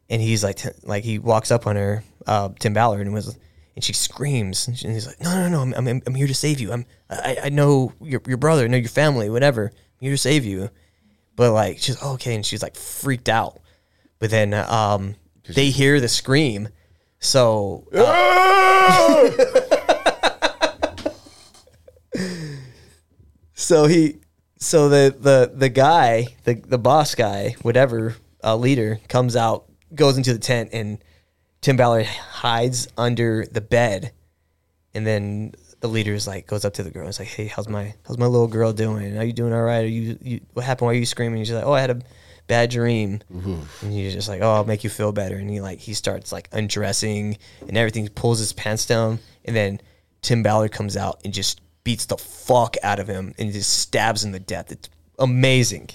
and 0.09 0.21
he's 0.21 0.43
like, 0.43 0.61
like 0.83 1.05
he 1.05 1.19
walks 1.19 1.51
up 1.51 1.67
on 1.67 1.77
her, 1.77 2.03
uh, 2.27 2.49
Tim 2.59 2.73
Ballard, 2.73 3.03
and 3.03 3.13
was, 3.13 3.37
and 3.75 3.83
she 3.83 3.93
screams, 3.93 4.69
and 4.69 4.77
he's 4.77 5.07
like, 5.07 5.21
no, 5.21 5.35
no, 5.35 5.49
no, 5.49 5.61
I'm, 5.61 5.89
I'm, 5.89 6.03
I'm 6.07 6.15
here 6.15 6.27
to 6.27 6.35
save 6.35 6.61
you. 6.61 6.73
I'm, 6.73 6.87
I, 7.11 7.39
I 7.45 7.49
know 7.49 7.93
your, 8.01 8.21
your 8.27 8.37
brother, 8.37 8.65
I 8.65 8.69
know 8.69 8.77
your 8.77 8.89
family, 8.89 9.29
whatever. 9.29 9.67
I'm 9.67 10.01
here 10.01 10.13
to 10.13 10.19
save 10.19 10.45
you. 10.45 10.71
But 11.37 11.53
like, 11.53 11.79
she's 11.79 11.97
oh, 12.01 12.15
okay, 12.15 12.37
and 12.37 12.47
she's 12.47 12.63
like 12.63 12.77
freaked 12.77 13.29
out. 13.29 13.61
But 14.21 14.31
then, 14.31 14.55
um, 14.55 15.17
they 15.49 15.71
hear 15.71 16.01
the 16.01 16.09
scream, 16.09 16.69
so 17.19 17.87
uh, 17.93 19.31
so 23.55 23.87
he 23.87 24.19
so 24.59 24.89
the 24.89 25.15
the 25.19 25.53
the 25.55 25.69
guy 25.69 26.27
the 26.45 26.55
the 26.55 26.79
boss 26.79 27.15
guy 27.15 27.57
whatever 27.63 28.15
uh, 28.43 28.57
leader 28.57 29.01
comes 29.09 29.37
out 29.37 29.67
goes 29.95 30.17
into 30.17 30.33
the 30.33 30.39
tent 30.39 30.71
and 30.73 30.99
Tim 31.65 31.79
Ballard 31.79 32.05
hides 32.05 32.89
under 32.99 33.47
the 33.47 33.63
bed 33.63 34.13
and 34.93 35.07
then 35.07 35.55
the 35.81 35.89
leader 35.89 36.13
is 36.13 36.27
like 36.27 36.47
goes 36.47 36.67
up 36.67 36.75
to 36.75 36.83
the 36.83 36.91
girl 36.91 37.05
and 37.05 37.09
is 37.11 37.19
like 37.19 37.29
hey 37.29 37.47
how's 37.47 37.69
my 37.69 37.95
how's 38.07 38.19
my 38.19 38.27
little 38.27 38.49
girl 38.49 38.75
doing 38.75 39.17
are 39.17 39.25
you 39.25 39.33
doing 39.33 39.55
all 39.55 39.63
right 39.63 39.85
are 39.85 39.89
you, 39.89 40.19
you 40.21 40.41
what 40.53 40.67
happened 40.67 40.87
why 40.87 40.93
are 40.93 40.99
you 40.99 41.07
screaming 41.07 41.39
and 41.39 41.47
she's 41.47 41.55
like 41.55 41.65
oh 41.65 41.73
I 41.73 41.81
had 41.81 41.89
a 41.89 42.03
bad 42.49 42.69
dream 42.69 43.21
mm-hmm. 43.33 43.63
and 43.81 43.93
he's 43.95 44.13
just 44.13 44.29
like 44.29 44.43
oh 44.43 44.53
I'll 44.53 44.67
make 44.67 44.85
you 44.85 44.91
feel 44.91 45.11
better 45.13 45.37
and 45.37 45.49
he 45.49 45.63
like 45.63 45.79
he 45.79 45.95
starts 45.95 46.33
like 46.33 46.51
undressing 46.53 47.39
and 47.67 47.79
everything 47.79 48.07
pulls 48.09 48.41
his 48.41 48.53
pants 48.53 48.85
down 48.85 49.19
and 49.47 49.57
then 49.57 49.81
Tim 50.21 50.43
Ballard 50.43 50.71
comes 50.71 50.99
out 50.99 51.23
and 51.25 51.33
just 51.33 51.63
beats 51.83 52.05
the 52.05 52.19
fuck 52.19 52.77
out 52.83 52.99
of 52.99 53.09
him 53.09 53.35
and 53.39 53.53
just 53.53 53.79
stabs 53.79 54.23
him 54.23 54.33
to 54.33 54.39
death. 54.39 54.71
It's 54.71 54.89
amazing. 55.19 55.91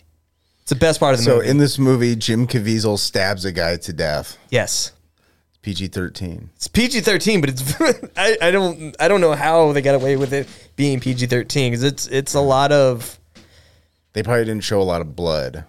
It's 0.62 0.70
the 0.70 0.76
best 0.76 1.00
part 1.00 1.14
of 1.14 1.20
the 1.20 1.26
So 1.26 1.36
movie. 1.36 1.46
So 1.46 1.52
in 1.52 1.58
this 1.58 1.80
movie, 1.80 2.16
Jim 2.16 2.48
Caviezel 2.48 2.98
stabs 3.00 3.44
a 3.44 3.52
guy 3.52 3.78
to 3.78 3.94
death. 3.94 4.38
yes, 4.50 4.94
PG 5.62 5.88
thirteen. 5.88 6.50
it's 6.56 6.68
PG 6.68 7.02
thirteen, 7.02 7.42
but 7.42 7.50
it's 7.50 7.82
I, 8.18 8.38
I 8.42 8.52
don't 8.52 8.96
I 9.00 9.08
don't 9.08 9.22
know 9.22 9.34
how 9.34 9.72
they 9.74 9.82
got 9.82 9.96
away 9.96 10.16
with 10.18 10.34
it 10.34 10.48
being 10.76 11.00
PG 11.00 11.26
thirteen 11.28 11.72
because 11.72 11.84
it's 11.84 12.08
it's 12.08 12.34
a 12.34 12.40
lot 12.42 12.72
of 12.72 13.20
They 14.14 14.24
probably 14.24 14.46
didn't 14.46 14.64
show 14.64 14.82
a 14.82 14.84
lot 14.84 15.02
of 15.02 15.16
blood. 15.16 15.66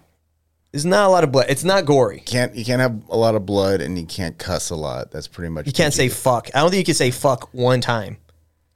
there's 0.71 0.85
not 0.85 1.07
a 1.07 1.09
lot 1.09 1.23
of 1.25 1.31
blood. 1.31 1.47
It's 1.49 1.63
not 1.65 1.85
gory. 1.85 2.21
Can't 2.25 2.55
you 2.55 2.63
can't 2.63 2.79
have 2.81 3.01
a 3.09 3.17
lot 3.17 3.35
of 3.35 3.45
blood 3.45 3.81
and 3.81 3.97
you 3.99 4.05
can't 4.05 4.37
cuss 4.37 4.69
a 4.69 4.75
lot. 4.75 5.11
That's 5.11 5.27
pretty 5.27 5.49
much 5.49 5.65
You 5.67 5.73
can't 5.73 5.93
say 5.93 6.07
fuck. 6.09 6.49
I 6.55 6.59
don't 6.61 6.69
think 6.71 6.79
you 6.79 6.85
can 6.85 6.95
say 6.95 7.11
fuck 7.11 7.49
one 7.53 7.81
time. 7.81 8.17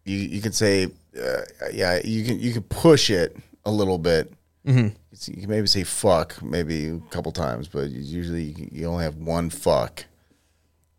you 0.04 0.18
you 0.18 0.42
could 0.42 0.54
say 0.56 0.88
uh, 1.18 1.42
yeah, 1.74 2.00
you 2.04 2.26
can 2.26 2.40
you 2.42 2.52
can 2.52 2.64
push 2.64 3.10
it 3.10 3.38
a 3.64 3.72
little 3.72 3.98
bit. 3.98 4.34
Mm-hmm. 4.68 4.90
You 5.32 5.42
can 5.42 5.50
maybe 5.50 5.68
say 5.68 5.84
fuck 5.86 6.42
maybe 6.44 6.88
a 6.90 7.00
couple 7.10 7.32
times, 7.32 7.70
but 7.70 7.90
usually 7.90 8.44
you, 8.44 8.70
you 8.72 8.86
only 8.88 9.06
have 9.06 9.16
one 9.16 9.50
fuck. 9.50 10.04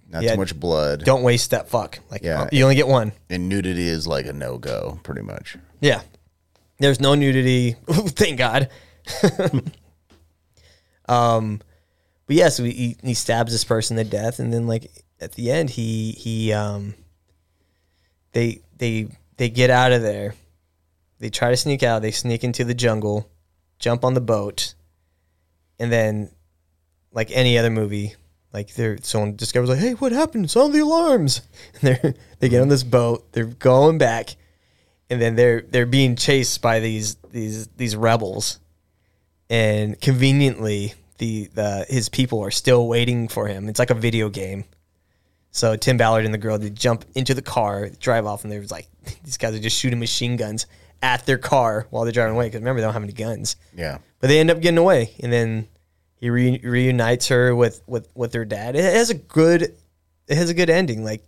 Not 0.09 0.23
Yeah. 0.23 0.33
too 0.33 0.39
much 0.39 0.59
blood. 0.59 1.05
Don't 1.05 1.23
waste 1.23 1.51
that 1.51 1.69
fuck. 1.69 1.99
Like 2.11 2.23
Yeah. 2.23 2.49
you 2.53 2.63
only 2.63 2.77
get 2.77 2.87
one. 2.89 3.13
And 3.29 3.49
nudity 3.49 3.89
is 3.89 4.07
like 4.07 4.27
a 4.27 4.33
no 4.33 4.59
go, 4.59 5.01
pretty 5.03 5.23
much. 5.23 5.57
Yeah. 5.81 6.03
There's 6.79 7.01
no 7.01 7.15
nudity. 7.15 7.73
Thank 7.89 8.39
God. 8.39 8.69
um, 11.09 11.61
but 12.27 12.37
yeah, 12.37 12.49
so 12.49 12.65
he, 12.65 12.97
he 13.03 13.15
stabs 13.15 13.53
this 13.53 13.65
person 13.65 13.97
to 13.97 14.05
death, 14.05 14.39
and 14.39 14.53
then 14.53 14.67
like 14.67 14.91
at 15.21 15.33
the 15.33 15.51
end, 15.51 15.71
he 15.71 16.13
he 16.13 16.53
um, 16.53 16.95
they 18.33 18.61
they 18.77 19.09
they 19.37 19.49
get 19.49 19.71
out 19.71 19.93
of 19.93 20.03
there. 20.03 20.35
They 21.19 21.31
try 21.31 21.51
to 21.51 21.57
sneak 21.57 21.83
out. 21.83 22.03
They 22.03 22.11
sneak 22.11 22.45
into 22.45 22.65
the 22.65 22.75
jungle, 22.75 23.31
jump 23.79 24.05
on 24.05 24.15
the 24.15 24.21
boat, 24.21 24.75
and 25.79 25.91
then, 25.91 26.31
like 27.13 27.31
any 27.31 27.57
other 27.59 27.71
movie, 27.71 28.17
like 28.57 28.75
they're 28.75 28.97
someone 29.03 29.37
discovers 29.37 29.69
like, 29.69 29.79
hey, 29.79 29.93
what 29.93 30.13
happened? 30.13 30.51
Sound 30.51 30.73
the 30.75 30.81
alarms. 30.81 31.43
And 31.83 31.97
they 32.03 32.15
they 32.41 32.49
get 32.49 32.63
on 32.63 32.69
this 32.69 32.83
boat. 32.83 33.31
They're 33.33 33.45
going 33.45 33.99
back 33.99 34.37
and 35.11 35.21
then 35.23 35.37
they're 35.37 35.61
they're 35.61 35.87
being 35.87 36.17
chased 36.17 36.61
by 36.63 36.81
these 36.81 37.15
these 37.31 37.69
these 37.77 37.95
rebels, 37.95 38.59
and 39.49 40.01
conveniently 40.01 40.95
the 41.19 41.49
the 41.55 41.87
his 41.89 42.09
people 42.09 42.41
are 42.43 42.51
still 42.51 42.89
waiting 42.89 43.29
for 43.29 43.47
him. 43.47 43.69
It's 43.69 43.79
like 43.79 43.91
a 43.91 43.95
video 43.95 44.29
game. 44.29 44.65
So 45.51 45.77
Tim 45.77 45.97
Ballard 45.97 46.25
and 46.25 46.35
the 46.35 46.39
girl 46.39 46.59
they 46.59 46.71
jump 46.71 47.05
into 47.15 47.35
the 47.35 47.43
car, 47.43 47.89
drive 48.01 48.27
off, 48.27 48.43
and 48.45 48.53
there's 48.53 48.71
like 48.71 48.89
these 49.25 49.37
guys 49.39 49.55
are 49.55 49.59
just 49.61 49.79
shooting 49.79 49.99
machine 50.01 50.37
guns 50.37 50.67
at 51.03 51.25
their 51.27 51.39
car 51.39 51.87
while 51.91 52.05
they're 52.05 52.13
driving 52.13 52.35
away. 52.35 52.47
Because 52.47 52.61
remember 52.61 52.81
they 52.81 52.87
don't 52.87 52.95
have 52.95 53.03
any 53.03 53.13
guns, 53.13 53.57
Yeah. 53.77 53.99
but 54.21 54.29
they 54.29 54.41
end 54.41 54.51
up 54.51 54.61
getting 54.61 54.79
away, 54.79 55.15
and 55.21 55.33
then 55.33 55.69
he 56.17 56.31
re- 56.31 56.61
reunites 56.63 57.29
her 57.29 57.55
with 57.55 57.83
with 57.87 58.09
with 58.15 58.33
her 58.35 58.45
dad. 58.45 58.77
It 58.77 58.85
has 58.85 59.11
a 59.11 59.15
good 59.15 59.75
it 60.29 60.37
has 60.37 60.51
a 60.51 60.55
good 60.55 60.71
ending. 60.71 61.05
Like 61.05 61.23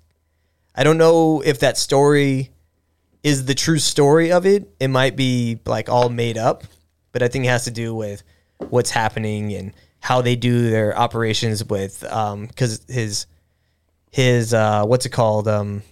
I 0.75 0.85
don't 0.85 0.99
know 0.99 1.43
if 1.45 1.61
that 1.61 1.77
story 1.77 2.51
is 3.23 3.47
the 3.47 3.55
true 3.55 3.79
story 3.79 4.33
of 4.33 4.47
it. 4.47 4.69
It 4.81 4.89
might 4.89 5.17
be 5.17 5.61
like 5.67 5.89
all 5.89 6.09
made 6.09 6.39
up, 6.39 6.65
but 7.13 7.23
I 7.23 7.29
think 7.29 7.45
it 7.45 7.49
has 7.49 7.65
to 7.65 7.71
do 7.71 7.95
with 7.95 8.23
what's 8.59 8.91
happening 8.91 9.53
and 9.55 9.73
how 10.01 10.23
they 10.23 10.37
do 10.37 10.71
their 10.71 10.97
operations 10.97 11.65
with 11.65 12.05
um 12.05 12.47
because 12.47 12.85
his 12.89 13.27
his 14.11 14.55
uh 14.55 14.85
what's 14.85 15.07
it 15.07 15.11
called 15.11 15.49
um 15.49 15.83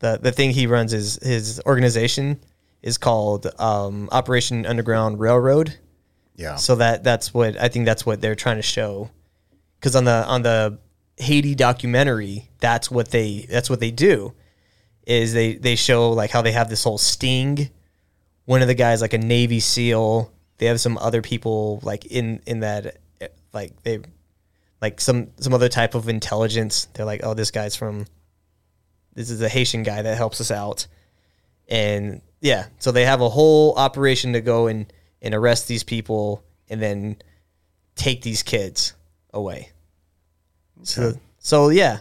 the 0.00 0.18
the 0.20 0.32
thing 0.32 0.50
he 0.50 0.66
runs 0.66 0.92
is 0.92 1.18
his 1.22 1.60
organization 1.66 2.40
is 2.82 2.98
called 2.98 3.46
um 3.60 4.08
Operation 4.10 4.66
Underground 4.66 5.20
Railroad. 5.20 5.78
Yeah. 6.34 6.56
So 6.56 6.76
that 6.76 7.04
that's 7.04 7.34
what 7.34 7.60
I 7.60 7.68
think 7.68 7.86
that's 7.86 8.06
what 8.06 8.20
they're 8.20 8.34
trying 8.34 8.56
to 8.56 8.62
show. 8.62 9.10
Because 9.78 9.96
on 9.96 10.04
the 10.04 10.24
on 10.26 10.42
the 10.42 10.78
Haiti 11.16 11.54
documentary, 11.54 12.48
that's 12.60 12.90
what 12.90 13.10
they 13.10 13.46
that's 13.48 13.68
what 13.68 13.80
they 13.80 13.90
do. 13.90 14.34
Is 15.06 15.32
they 15.32 15.54
they 15.54 15.76
show 15.76 16.10
like 16.10 16.30
how 16.30 16.42
they 16.42 16.52
have 16.52 16.68
this 16.68 16.84
whole 16.84 16.98
sting. 16.98 17.70
One 18.44 18.62
of 18.62 18.68
the 18.68 18.74
guys 18.74 19.00
like 19.00 19.12
a 19.12 19.18
Navy 19.18 19.60
SEAL. 19.60 20.32
They 20.58 20.66
have 20.66 20.80
some 20.80 20.96
other 20.98 21.22
people 21.22 21.80
like 21.82 22.06
in 22.06 22.40
in 22.46 22.60
that 22.60 22.98
eh, 23.20 23.28
like 23.52 23.82
they 23.82 24.00
like 24.80 25.00
some 25.00 25.28
some 25.38 25.54
other 25.54 25.68
type 25.68 25.94
of 25.94 26.08
intelligence. 26.08 26.86
They're 26.94 27.06
like, 27.06 27.20
oh, 27.24 27.34
this 27.34 27.50
guy's 27.50 27.76
from. 27.76 28.06
This 29.14 29.28
is 29.28 29.42
a 29.42 29.48
Haitian 29.48 29.82
guy 29.82 30.00
that 30.00 30.16
helps 30.16 30.40
us 30.40 30.50
out, 30.50 30.86
and 31.68 32.22
yeah, 32.40 32.66
so 32.78 32.92
they 32.92 33.04
have 33.04 33.20
a 33.20 33.28
whole 33.28 33.74
operation 33.76 34.32
to 34.32 34.40
go 34.40 34.68
and 34.68 34.90
and 35.22 35.34
arrest 35.34 35.68
these 35.68 35.84
people 35.84 36.44
and 36.68 36.82
then 36.82 37.16
take 37.94 38.22
these 38.22 38.42
kids 38.42 38.94
away. 39.32 39.70
So 40.82 41.14
so 41.38 41.68
yeah. 41.70 42.00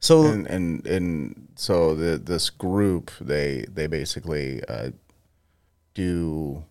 So 0.00 0.26
and 0.26 0.46
and 0.46 0.86
and 0.86 1.48
so 1.56 1.94
the 1.94 2.16
this 2.16 2.48
group 2.48 3.10
they 3.20 3.66
they 3.72 3.86
basically 3.86 4.62
uh, 4.64 4.90
do 5.94 6.64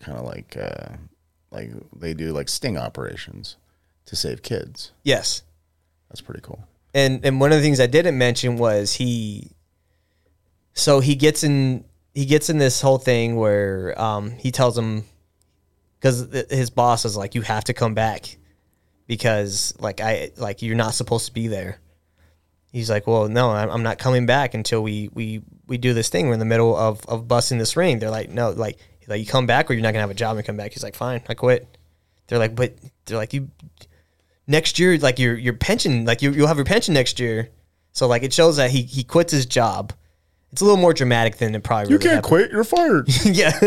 kind 0.00 0.18
of 0.18 0.24
like 0.24 0.56
uh, 0.56 0.96
like 1.50 1.70
they 1.94 2.12
do 2.14 2.32
like 2.32 2.48
sting 2.48 2.76
operations 2.76 3.56
to 4.06 4.16
save 4.16 4.42
kids. 4.42 4.92
yes. 5.04 5.42
That's 6.08 6.20
pretty 6.20 6.42
cool. 6.42 6.62
and 6.92 7.24
and 7.24 7.40
one 7.40 7.52
of 7.52 7.58
the 7.58 7.62
things 7.62 7.80
I 7.80 7.86
didn't 7.86 8.18
mention 8.18 8.58
was 8.58 8.94
he. 8.94 9.52
So 10.74 11.00
he 11.00 11.14
gets 11.14 11.42
in 11.42 11.84
he 12.14 12.26
gets 12.26 12.50
in 12.50 12.58
this 12.58 12.80
whole 12.80 12.98
thing 12.98 13.36
where 13.36 14.00
um, 14.00 14.30
he 14.32 14.50
tells 14.50 14.76
him 14.76 15.04
because 15.98 16.28
his 16.50 16.70
boss 16.70 17.04
is 17.04 17.16
like 17.16 17.34
you 17.34 17.42
have 17.42 17.64
to 17.64 17.74
come 17.74 17.94
back 17.94 18.36
because 19.06 19.74
like 19.78 20.00
I 20.00 20.30
like 20.36 20.62
you're 20.62 20.76
not 20.76 20.94
supposed 20.94 21.26
to 21.26 21.32
be 21.32 21.48
there. 21.48 21.78
He's 22.72 22.90
like, 22.90 23.06
well, 23.06 23.28
no, 23.28 23.50
I'm 23.50 23.70
I'm 23.70 23.82
not 23.82 23.98
coming 23.98 24.26
back 24.26 24.54
until 24.54 24.82
we 24.82 25.08
we 25.12 25.42
we 25.66 25.78
do 25.78 25.94
this 25.94 26.08
thing. 26.08 26.26
We're 26.26 26.34
in 26.34 26.38
the 26.38 26.44
middle 26.44 26.76
of 26.76 27.04
of 27.06 27.28
busting 27.28 27.58
this 27.58 27.76
ring. 27.76 27.98
They're 27.98 28.10
like, 28.10 28.30
no, 28.30 28.50
like 28.50 28.78
like 29.08 29.20
you 29.20 29.26
come 29.26 29.46
back 29.46 29.70
or 29.70 29.74
you're 29.74 29.82
not 29.82 29.92
gonna 29.92 30.00
have 30.00 30.10
a 30.10 30.14
job 30.14 30.36
and 30.36 30.46
come 30.46 30.56
back. 30.56 30.72
He's 30.72 30.82
like, 30.82 30.96
fine, 30.96 31.22
I 31.28 31.34
quit. 31.34 31.78
They're 32.26 32.38
like, 32.38 32.54
but 32.54 32.74
they're 33.04 33.16
like 33.16 33.32
you 33.32 33.50
next 34.46 34.78
year, 34.78 34.96
like 34.98 35.18
your 35.18 35.34
your 35.34 35.54
pension, 35.54 36.04
like 36.04 36.22
you 36.22 36.32
you'll 36.32 36.46
have 36.48 36.56
your 36.56 36.64
pension 36.66 36.94
next 36.94 37.20
year. 37.20 37.50
So 37.92 38.06
like 38.06 38.22
it 38.22 38.32
shows 38.32 38.56
that 38.56 38.70
he 38.70 38.82
he 38.82 39.04
quits 39.04 39.32
his 39.32 39.46
job. 39.46 39.92
It's 40.52 40.60
a 40.60 40.64
little 40.64 40.80
more 40.80 40.92
dramatic 40.92 41.38
than 41.38 41.54
it 41.54 41.62
probably. 41.62 41.90
You 41.90 41.96
really 41.96 42.02
can't 42.02 42.14
happened. 42.16 42.28
quit. 42.28 42.50
You're 42.52 42.64
fired. 42.64 43.08
yeah. 43.24 43.58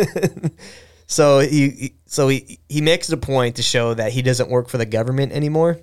so 1.08 1.40
he, 1.40 1.96
so 2.06 2.28
he 2.28 2.60
he 2.70 2.82
makes 2.82 3.10
it 3.10 3.14
a 3.14 3.18
point 3.18 3.56
to 3.56 3.64
show 3.64 3.94
that 3.96 4.12
he 4.12 4.22
doesn't 4.22 4.50
work 4.50 4.70
for 4.70 4.78
the 4.78 4.86
government 4.86 5.32
anymore, 5.32 5.80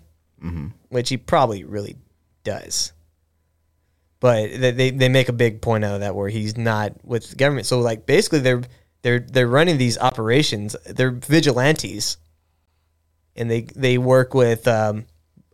which 0.88 1.08
he 1.08 1.16
probably 1.16 1.64
really 1.64 1.96
does. 2.44 2.92
But 4.20 4.52
they, 4.60 4.70
they 4.70 4.90
they 4.90 5.08
make 5.08 5.28
a 5.28 5.32
big 5.32 5.60
point 5.60 5.84
out 5.84 5.94
of 5.94 6.00
that 6.00 6.14
where 6.14 6.28
he's 6.28 6.56
not 6.56 6.92
with 7.04 7.30
the 7.30 7.36
government. 7.36 7.66
So 7.66 7.80
like 7.80 8.06
basically 8.06 8.38
they're 8.38 8.62
they're 9.02 9.18
they're 9.18 9.48
running 9.48 9.78
these 9.78 9.98
operations. 9.98 10.76
They're 10.86 11.10
vigilantes, 11.10 12.16
and 13.34 13.50
they 13.50 13.62
they 13.62 13.98
work 13.98 14.34
with 14.34 14.68
um, 14.68 15.06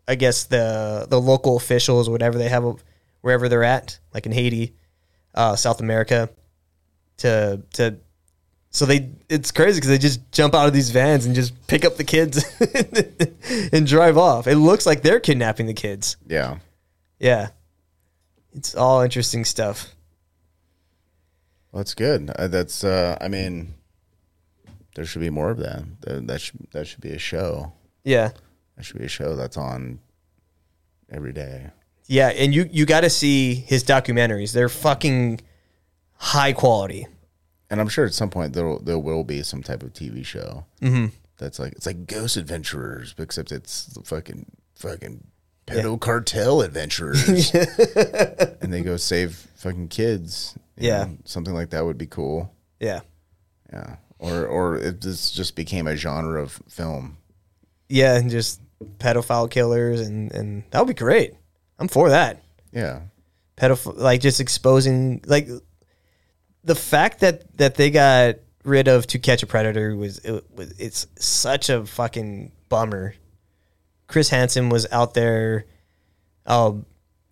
I 0.06 0.14
guess 0.14 0.44
the 0.44 1.06
the 1.08 1.18
local 1.18 1.56
officials, 1.56 2.10
whatever 2.10 2.36
they 2.36 2.50
have, 2.50 2.84
wherever 3.22 3.48
they're 3.48 3.64
at, 3.64 3.98
like 4.12 4.26
in 4.26 4.32
Haiti, 4.32 4.74
uh, 5.34 5.56
South 5.56 5.80
America, 5.80 6.28
to 7.18 7.62
to 7.74 7.96
so 8.70 8.84
they 8.86 9.10
it's 9.28 9.50
crazy 9.50 9.78
because 9.78 9.90
they 9.90 9.98
just 9.98 10.30
jump 10.32 10.54
out 10.54 10.66
of 10.66 10.72
these 10.72 10.90
vans 10.90 11.26
and 11.26 11.34
just 11.34 11.66
pick 11.66 11.84
up 11.84 11.96
the 11.96 12.04
kids 12.04 12.44
and 13.72 13.86
drive 13.86 14.16
off. 14.18 14.46
It 14.46 14.56
looks 14.56 14.86
like 14.86 15.02
they're 15.02 15.20
kidnapping 15.20 15.66
the 15.66 15.74
kids. 15.74 16.16
yeah. 16.26 16.58
Yeah, 17.20 17.48
it's 18.52 18.76
all 18.76 19.00
interesting 19.00 19.44
stuff. 19.44 19.92
Well, 21.72 21.80
that's 21.80 21.94
good. 21.94 22.30
Uh, 22.30 22.46
that's 22.46 22.84
uh, 22.84 23.18
I 23.20 23.26
mean, 23.26 23.74
there 24.94 25.04
should 25.04 25.22
be 25.22 25.30
more 25.30 25.50
of 25.50 25.58
that. 25.58 25.82
That, 26.02 26.26
that 26.28 26.40
should 26.40 26.68
that 26.70 26.86
should 26.86 27.00
be 27.00 27.10
a 27.10 27.18
show. 27.18 27.72
Yeah, 28.04 28.30
That 28.76 28.84
should 28.84 28.98
be 29.00 29.04
a 29.06 29.08
show 29.08 29.34
that's 29.34 29.56
on 29.56 29.98
every 31.10 31.32
day. 31.32 31.70
Yeah, 32.08 32.28
and 32.28 32.54
you 32.54 32.68
you 32.72 32.86
got 32.86 33.02
to 33.02 33.10
see 33.10 33.54
his 33.54 33.84
documentaries. 33.84 34.52
They're 34.52 34.70
fucking 34.70 35.40
high 36.14 36.52
quality. 36.52 37.06
And 37.70 37.80
I'm 37.80 37.88
sure 37.88 38.06
at 38.06 38.14
some 38.14 38.30
point 38.30 38.54
there 38.54 38.66
will, 38.66 38.80
there 38.80 38.98
will 38.98 39.24
be 39.24 39.42
some 39.42 39.62
type 39.62 39.82
of 39.82 39.92
TV 39.92 40.24
show 40.24 40.64
mm-hmm. 40.80 41.06
that's 41.36 41.58
like 41.58 41.72
it's 41.72 41.84
like 41.84 42.06
Ghost 42.06 42.38
Adventurers, 42.38 43.14
except 43.18 43.52
it's 43.52 43.86
the 43.86 44.02
fucking 44.02 44.46
fucking 44.74 45.22
pedo 45.66 46.00
cartel 46.00 46.62
adventurers, 46.62 47.54
and 48.62 48.72
they 48.72 48.80
go 48.80 48.96
save 48.96 49.34
fucking 49.56 49.88
kids. 49.88 50.56
you 50.78 50.88
Yeah. 50.88 51.04
know? 51.04 51.18
something 51.26 51.52
like 51.52 51.70
that 51.70 51.84
would 51.84 51.98
be 51.98 52.06
cool. 52.06 52.50
Yeah, 52.80 53.00
Yeah, 53.70 53.96
or 54.18 54.46
or 54.46 54.78
if 54.78 55.00
this 55.00 55.30
just 55.30 55.54
became 55.54 55.86
a 55.86 55.94
genre 55.94 56.42
of 56.42 56.62
film. 56.70 57.18
yeah, 57.90 58.16
and 58.16 58.30
just 58.30 58.62
pedophile 58.98 59.50
killers 59.50 60.00
and 60.00 60.32
and 60.32 60.62
that 60.70 60.78
would 60.80 60.88
be 60.88 60.94
great. 60.94 61.34
I'm 61.78 61.88
for 61.88 62.10
that. 62.10 62.42
Yeah, 62.72 63.00
pedophile 63.56 63.96
like 63.96 64.20
just 64.20 64.40
exposing 64.40 65.22
like 65.26 65.48
the 66.64 66.74
fact 66.74 67.20
that 67.20 67.56
that 67.58 67.76
they 67.76 67.90
got 67.90 68.36
rid 68.64 68.88
of 68.88 69.06
to 69.06 69.18
catch 69.18 69.42
a 69.42 69.46
predator 69.46 69.96
was 69.96 70.18
it 70.18 70.44
was 70.54 70.72
it's 70.78 71.06
such 71.18 71.70
a 71.70 71.86
fucking 71.86 72.52
bummer. 72.68 73.14
Chris 74.06 74.28
hansen 74.28 74.68
was 74.68 74.86
out 74.90 75.12
there 75.14 75.66
um 76.46 76.86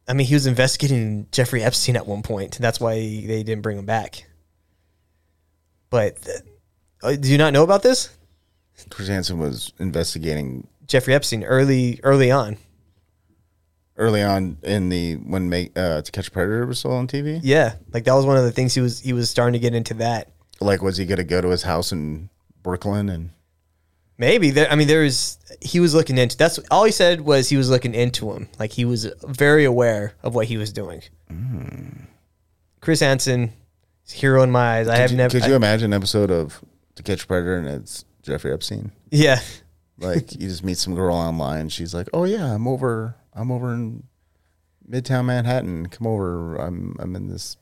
i 0.07 0.13
mean 0.13 0.27
he 0.27 0.35
was 0.35 0.47
investigating 0.47 1.27
jeffrey 1.33 1.63
epstein 1.63 1.97
at 1.97 2.07
one 2.07 2.23
point. 2.23 2.59
That's 2.59 2.79
why 2.81 2.95
they 2.97 3.43
didn't 3.43 3.63
bring 3.63 3.79
him 3.79 3.87
back. 3.87 4.27
But 5.91 6.19
uh, 7.03 7.17
do 7.17 7.29
you 7.31 7.39
not 7.39 7.53
know 7.53 7.63
about 7.63 7.83
this? 7.83 8.11
Chris 8.91 9.09
Hansen 9.09 9.39
was 9.39 9.73
investigating. 9.79 10.67
jeffrey 10.87 11.15
epstein 11.15 11.45
early 11.45 11.99
early 12.03 12.31
on 12.31 12.59
early 13.97 14.23
on 14.23 14.59
in 14.63 14.89
the 14.89 15.15
when 15.15 15.49
make 15.49 15.77
uh, 15.79 16.03
to 16.03 16.13
catch 16.13 16.29
a 16.29 16.31
predator 16.31 16.67
was 16.67 16.79
still 16.79 16.93
on 16.93 17.07
TV. 17.09 17.41
Yeah, 17.43 17.75
like 17.93 18.05
that 18.05 18.15
was 18.15 18.25
one 18.27 18.37
of 18.37 18.45
the 18.45 18.53
things 18.53 18.75
he 18.75 18.81
was 18.81 19.01
he 19.01 19.13
was 19.13 19.29
starting 19.31 19.53
to 19.55 19.59
get 19.59 19.75
into 19.75 19.95
that. 19.95 20.33
Like, 20.61 20.83
was 20.83 20.97
he 20.97 21.05
going 21.05 21.19
to 21.19 21.25
go 21.25 21.41
to 21.41 21.49
his 21.49 21.63
house 21.65 21.93
in 21.93 22.31
Brooklyn 22.63 23.09
and? 23.09 23.31
Maybe 24.19 24.51
there. 24.51 24.71
I 24.73 24.77
mean, 24.77 24.89
there 24.89 25.03
was 25.03 25.37
he 25.61 25.79
was 25.79 25.95
looking 25.95 26.17
into. 26.17 26.39
That's 26.39 26.59
all 26.71 26.85
he 26.85 26.91
said 26.93 27.21
was 27.21 27.51
he 27.51 27.59
was 27.59 27.69
looking 27.69 27.95
into 27.95 28.33
him. 28.33 28.49
Like 28.59 28.73
he 28.73 28.87
was 28.87 29.05
very 29.25 29.67
aware 29.67 30.15
of 30.23 30.35
what 30.35 30.47
he 30.47 30.57
was 30.57 30.73
doing. 30.73 31.03
Chris 32.81 33.01
Hansen, 33.01 33.53
hero 34.11 34.43
in 34.43 34.51
my 34.51 34.79
eyes. 34.79 34.89
I 34.89 34.97
have 34.97 35.11
you, 35.11 35.17
never. 35.19 35.33
could 35.33 35.43
I- 35.43 35.49
you 35.49 35.55
imagine 35.55 35.93
an 35.93 35.97
episode 35.97 36.31
of 36.31 36.63
To 36.95 37.03
Catch 37.03 37.25
a 37.25 37.27
Predator 37.27 37.57
and 37.59 37.69
it's 37.69 38.05
Jeffrey 38.23 38.53
Epstein? 38.53 38.93
yeah, 39.11 39.41
Like 39.99 40.33
you 40.33 40.49
just 40.49 40.65
meet 40.65 40.79
some 40.79 40.95
girl 40.95 41.15
online. 41.15 41.69
She's 41.69 41.93
like, 41.95 42.09
"Oh 42.15 42.25
yeah, 42.25 42.55
I'm 42.55 42.67
over. 42.67 43.17
I'm 43.37 43.51
over 43.53 43.73
in 43.75 44.03
Midtown 44.91 45.27
Manhattan. 45.27 45.87
Come 45.91 46.07
over. 46.07 46.57
I'm 46.57 46.97
I'm 46.99 47.15
in 47.15 47.29
this. 47.29 47.57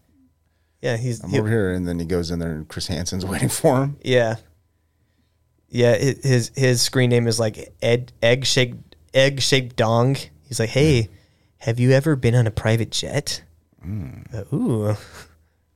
yeah. 0.81 0.97
He's 0.97 1.23
I'm 1.23 1.31
he- 1.31 1.39
over 1.41 1.49
here." 1.49 1.73
And 1.73 1.87
then 1.87 1.99
he 1.99 2.07
goes 2.07 2.31
in 2.31 2.39
there, 2.39 2.53
and 2.53 2.69
Chris 2.69 2.87
Hansen's 2.87 3.27
waiting 3.33 3.49
for 3.49 3.83
him. 3.83 3.97
yeah, 4.03 4.37
yeah. 5.69 5.97
His 5.97 6.53
his 6.55 6.81
screen 6.81 7.11
name 7.11 7.27
is 7.27 7.39
like 7.41 7.75
Ed 7.83 8.13
egg 8.23 8.45
shaped 8.47 8.97
egg 9.13 9.41
shaped 9.41 9.77
dong. 9.77 10.17
He's 10.43 10.61
like, 10.61 10.71
hey, 10.71 11.09
have 11.59 11.81
you 11.81 11.91
ever 11.93 12.15
been 12.17 12.35
on 12.35 12.47
a 12.47 12.51
private 12.51 12.91
jet? 12.91 13.43
Uh, 13.83 14.45
ooh, 14.53 14.97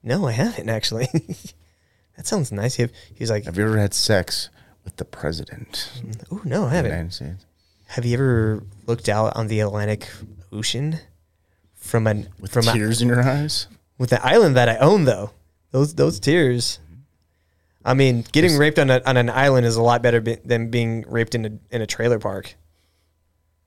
no, 0.03 0.27
I 0.27 0.33
haven't 0.33 0.69
actually. 0.69 1.09
that 2.17 2.27
sounds 2.27 2.53
nice. 2.53 2.75
He- 2.77 2.89
He's 3.15 3.31
like, 3.31 3.45
Have 3.45 3.57
you 3.59 3.65
ever 3.65 3.79
had 3.79 3.93
sex 3.95 4.51
with 4.85 4.97
the 4.97 5.05
president? 5.05 5.91
ooh, 6.33 6.43
no, 6.45 6.65
I 6.67 6.71
haven't. 6.75 7.21
Have 7.89 8.05
you 8.05 8.15
ever 8.15 8.63
looked 8.87 9.09
out 9.09 9.37
on 9.37 9.49
the 9.49 9.61
Atlantic 9.61 10.09
Ocean 10.53 10.99
from 11.75 12.07
an 12.07 12.29
With 12.41 12.53
from 12.53 12.69
a, 12.69 12.73
tears 12.73 13.01
in 13.03 13.09
your 13.09 13.23
eyes? 13.23 13.67
with 13.99 14.11
the 14.11 14.25
island 14.25 14.57
that 14.57 14.69
I 14.69 14.77
own 14.77 15.05
though? 15.05 15.31
Those 15.71 15.95
those 15.95 16.21
tears. 16.21 16.79
I 17.85 17.95
mean, 17.95 18.25
getting 18.33 18.57
raped 18.59 18.79
on 18.79 18.91
a, 18.91 19.01
on 19.07 19.17
an 19.17 19.31
island 19.31 19.65
is 19.65 19.77
a 19.77 19.83
lot 19.83 20.03
better 20.03 20.21
be, 20.21 20.35
than 20.45 20.71
being 20.71 21.05
raped 21.09 21.35
in 21.35 21.45
a 21.47 21.75
in 21.75 21.81
a 21.83 21.87
trailer 21.87 22.19
park. 22.19 22.55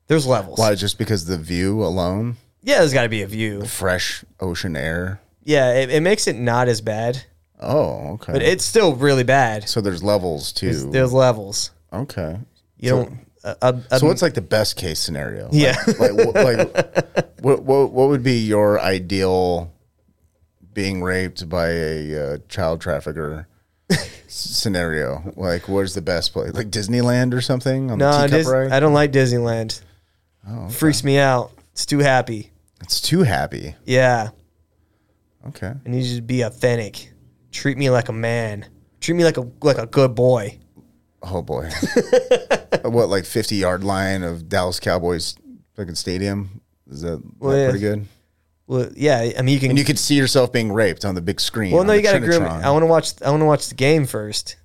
There's 0.06 0.26
levels. 0.26 0.58
Why? 0.58 0.74
Just 0.74 0.98
because 0.98 1.24
the 1.26 1.38
view 1.38 1.82
alone, 1.82 2.36
Yeah, 2.62 2.78
there's 2.78 2.92
got 2.92 3.04
to 3.04 3.08
be 3.08 3.22
a 3.22 3.26
view. 3.26 3.64
fresh 3.64 4.24
ocean 4.40 4.76
air. 4.76 5.20
Yeah, 5.42 5.72
it, 5.74 5.90
it 5.90 6.00
makes 6.02 6.26
it 6.28 6.36
not 6.36 6.68
as 6.68 6.80
bad, 6.80 7.24
Oh, 7.58 8.12
okay. 8.14 8.32
but 8.32 8.42
it's 8.42 8.64
still 8.64 8.94
really 8.94 9.24
bad. 9.24 9.68
so 9.68 9.80
there's 9.80 10.02
levels 10.02 10.52
too. 10.52 10.66
There's, 10.66 10.86
there's 10.86 11.12
levels. 11.12 11.70
okay. 11.92 12.38
You 12.78 12.88
So- 12.90 13.04
don't. 13.04 13.18
A, 13.44 13.82
a, 13.90 13.98
So 13.98 14.06
what's 14.06 14.22
like 14.22 14.34
the 14.34 14.40
best 14.40 14.76
case 14.76 15.00
scenario? 15.00 15.48
Yeah. 15.52 15.76
Like, 15.98 16.12
wh- 16.12 16.34
like 16.34 17.34
what, 17.40 17.62
what 17.64 17.92
what 17.92 18.08
would 18.08 18.22
be 18.22 18.38
your 18.38 18.80
ideal 18.80 19.72
being 20.72 21.02
raped 21.02 21.48
by 21.48 21.68
a 21.70 22.34
uh, 22.34 22.38
child 22.48 22.80
trafficker 22.80 23.48
scenario? 24.28 25.32
Like 25.36 25.68
where's 25.68 25.94
the 25.94 26.02
best 26.02 26.32
place? 26.32 26.54
Like 26.54 26.70
Disneyland 26.70 27.34
or 27.34 27.40
something 27.40 27.90
on 27.90 27.98
no, 27.98 28.12
the 28.12 28.26
teacup 28.26 28.38
is, 28.38 28.46
ride? 28.46 28.72
I 28.72 28.80
don't 28.80 28.94
like 28.94 29.12
Disneyland. 29.12 29.80
Oh, 30.48 30.64
okay. 30.64 30.72
Freaks 30.74 31.04
me 31.04 31.18
out. 31.18 31.52
It's 31.72 31.86
too 31.86 31.98
happy. 32.00 32.52
It's 32.82 33.00
too 33.00 33.22
happy. 33.22 33.74
Yeah. 33.84 34.30
Okay. 35.48 35.72
I 35.84 35.88
need 35.88 36.04
you 36.04 36.16
to 36.16 36.22
be 36.22 36.42
authentic. 36.42 37.12
Treat 37.50 37.76
me 37.76 37.90
like 37.90 38.08
a 38.08 38.12
man. 38.12 38.66
Treat 39.00 39.14
me 39.14 39.24
like 39.24 39.36
a 39.36 39.48
like 39.62 39.78
a 39.78 39.86
good 39.86 40.14
boy. 40.14 40.58
Oh 41.22 41.42
boy. 41.42 41.70
what 42.82 43.08
like 43.08 43.24
50 43.24 43.56
yard 43.56 43.84
line 43.84 44.22
of 44.22 44.48
Dallas 44.48 44.80
Cowboys 44.80 45.36
fucking 45.76 45.94
stadium? 45.94 46.60
Is 46.90 47.02
that, 47.02 47.22
Well, 47.38 47.52
that 47.52 47.58
yeah. 47.58 47.70
pretty 47.70 47.80
good? 47.80 48.06
Well, 48.66 48.88
yeah. 48.96 49.30
I 49.38 49.42
mean, 49.42 49.54
you 49.54 49.60
can. 49.60 49.70
And 49.70 49.78
you 49.78 49.84
could 49.84 49.98
see 49.98 50.14
yourself 50.14 50.52
being 50.52 50.72
raped 50.72 51.04
on 51.04 51.14
the 51.14 51.20
big 51.20 51.40
screen. 51.40 51.72
well, 51.72 51.84
no, 51.84 51.92
you 51.92 52.02
got 52.02 52.12
to 52.12 52.20
groom. 52.20 52.42
I 52.44 52.70
want 52.70 52.82
to 52.82 52.86
watch. 52.86 53.12
I 53.22 53.30
want 53.30 53.40
to 53.40 53.46
watch 53.46 53.68
the 53.68 53.74
game 53.74 54.06
first, 54.06 54.56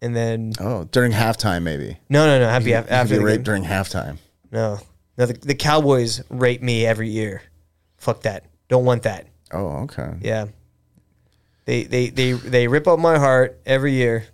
and 0.00 0.14
then 0.14 0.52
Oh, 0.60 0.84
during 0.84 1.12
halftime 1.12 1.62
maybe. 1.62 1.98
no, 2.08 2.26
no, 2.26 2.38
no. 2.38 2.48
Happy 2.48 2.66
You 2.70 2.74
after, 2.76 2.92
after 2.92 3.18
be 3.18 3.24
raped 3.24 3.38
game. 3.38 3.44
during 3.44 3.64
halftime. 3.64 4.18
No, 4.52 4.78
no. 5.18 5.26
The, 5.26 5.34
the 5.34 5.54
Cowboys 5.54 6.22
rape 6.30 6.62
me 6.62 6.86
every 6.86 7.08
year. 7.08 7.42
Fuck 7.96 8.22
that. 8.22 8.44
Don't 8.68 8.84
want 8.84 9.02
that. 9.04 9.26
Oh, 9.52 9.82
okay. 9.84 10.14
Yeah. 10.20 10.46
They 11.64 11.82
they 11.84 12.08
they 12.10 12.32
they 12.32 12.68
rip 12.68 12.86
up 12.86 12.98
my 12.98 13.18
heart 13.18 13.60
every 13.66 13.92
year. 13.94 14.24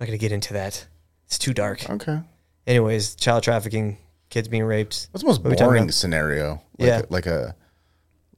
I'm 0.00 0.04
not 0.04 0.06
gonna 0.06 0.18
get 0.18 0.32
into 0.32 0.52
that. 0.54 0.86
It's 1.26 1.38
too 1.38 1.52
dark. 1.54 1.88
Okay. 1.88 2.20
Anyways, 2.66 3.14
child 3.16 3.42
trafficking, 3.42 3.98
kids 4.30 4.46
being 4.48 4.64
raped. 4.64 5.08
What's 5.10 5.22
the 5.22 5.28
most 5.28 5.38
What 5.42 5.46
are 5.46 5.50
we 5.50 5.56
talking 5.56 5.66
boring 5.68 5.82
about? 5.84 5.94
scenario? 5.94 6.50
Like 6.78 6.86
Yeah. 6.88 6.98
A, 7.00 7.04
like 7.10 7.26
a 7.26 7.56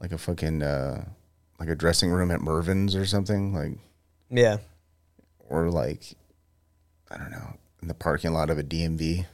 like 0.00 0.12
a 0.12 0.18
fucking 0.18 0.62
uh 0.62 1.04
like 1.58 1.68
a 1.68 1.74
dressing 1.74 2.10
room 2.10 2.30
at 2.30 2.40
Mervyn's 2.40 2.94
or 2.96 3.04
something 3.04 3.52
like 3.54 3.72
Yeah. 4.30 4.58
or 5.48 5.70
like 5.70 6.14
I 7.10 7.16
don't 7.18 7.30
know 7.30 7.56
in 7.82 7.88
the 7.88 7.94
parking 7.94 8.32
lot 8.32 8.50
of 8.50 8.58
a 8.58 8.62
DMV. 8.62 9.26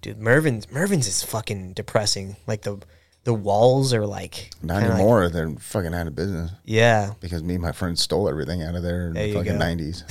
Dude, 0.00 0.18
Mervyn's 0.18 0.70
Mervyn's 0.70 1.06
is 1.06 1.22
fucking 1.22 1.72
depressing. 1.74 2.36
Like 2.46 2.62
the 2.62 2.78
the 3.26 3.34
walls 3.34 3.92
are 3.92 4.06
like 4.06 4.50
Not 4.62 4.74
kinda 4.74 4.90
like- 4.90 5.00
anymore. 5.00 5.28
They're 5.28 5.50
fucking 5.50 5.92
out 5.92 6.06
of 6.06 6.14
business 6.14 6.52
yeah. 6.64 7.12
because 7.20 7.42
me 7.42 7.54
and 7.54 7.62
my 7.62 7.72
friends 7.72 8.00
stole 8.00 8.28
everything 8.28 8.62
out 8.62 8.76
of 8.76 8.84
there 8.84 9.08
in 9.08 9.14
There 9.14 9.26
the 9.26 9.32
fucking 9.34 9.58
nineties. 9.58 10.04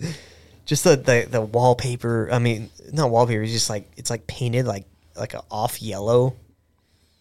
Just 0.64 0.84
the, 0.84 0.96
the 0.96 1.26
the 1.30 1.42
wallpaper. 1.42 2.30
I 2.32 2.38
mean, 2.38 2.70
not 2.90 3.10
wallpaper. 3.10 3.42
It's 3.42 3.52
just 3.52 3.68
like 3.68 3.90
it's 3.98 4.08
like 4.08 4.26
painted 4.26 4.66
like 4.66 4.86
like 5.14 5.34
a 5.34 5.42
off 5.50 5.82
yellow. 5.82 6.34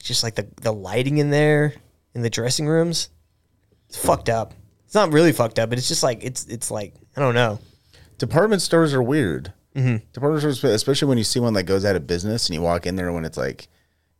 Just 0.02 0.24
like 0.24 0.36
the 0.36 0.48
the 0.62 0.72
lighting 0.72 1.18
in 1.18 1.30
there 1.30 1.74
in 2.16 2.22
the 2.22 2.30
dressing 2.30 2.66
rooms. 2.66 3.10
It's 3.90 3.98
fucked 3.98 4.30
up. 4.30 4.54
It's 4.86 4.96
not 4.96 5.12
really 5.12 5.34
fucked 5.34 5.60
up, 5.60 5.68
but 5.68 5.78
it's 5.78 5.90
just 5.90 6.04
like 6.04 6.24
it's 6.24 6.46
it's 6.46 6.72
like 6.72 6.94
I 7.18 7.20
don't 7.20 7.36
know. 7.36 7.60
Department 8.18 8.62
stores 8.62 8.94
are 8.94 9.04
weird. 9.04 9.52
Mm-hmm. 9.76 10.06
Department 10.14 10.40
stores, 10.40 10.64
especially 10.64 11.10
when 11.10 11.18
you 11.18 11.26
see 11.26 11.42
one 11.42 11.54
that 11.56 11.64
goes 11.64 11.84
out 11.84 11.98
of 11.98 12.08
business 12.08 12.48
and 12.48 12.56
you 12.56 12.62
walk 12.62 12.86
in 12.86 12.96
there 12.96 13.12
when 13.12 13.26
it's 13.26 13.38
like, 13.38 13.68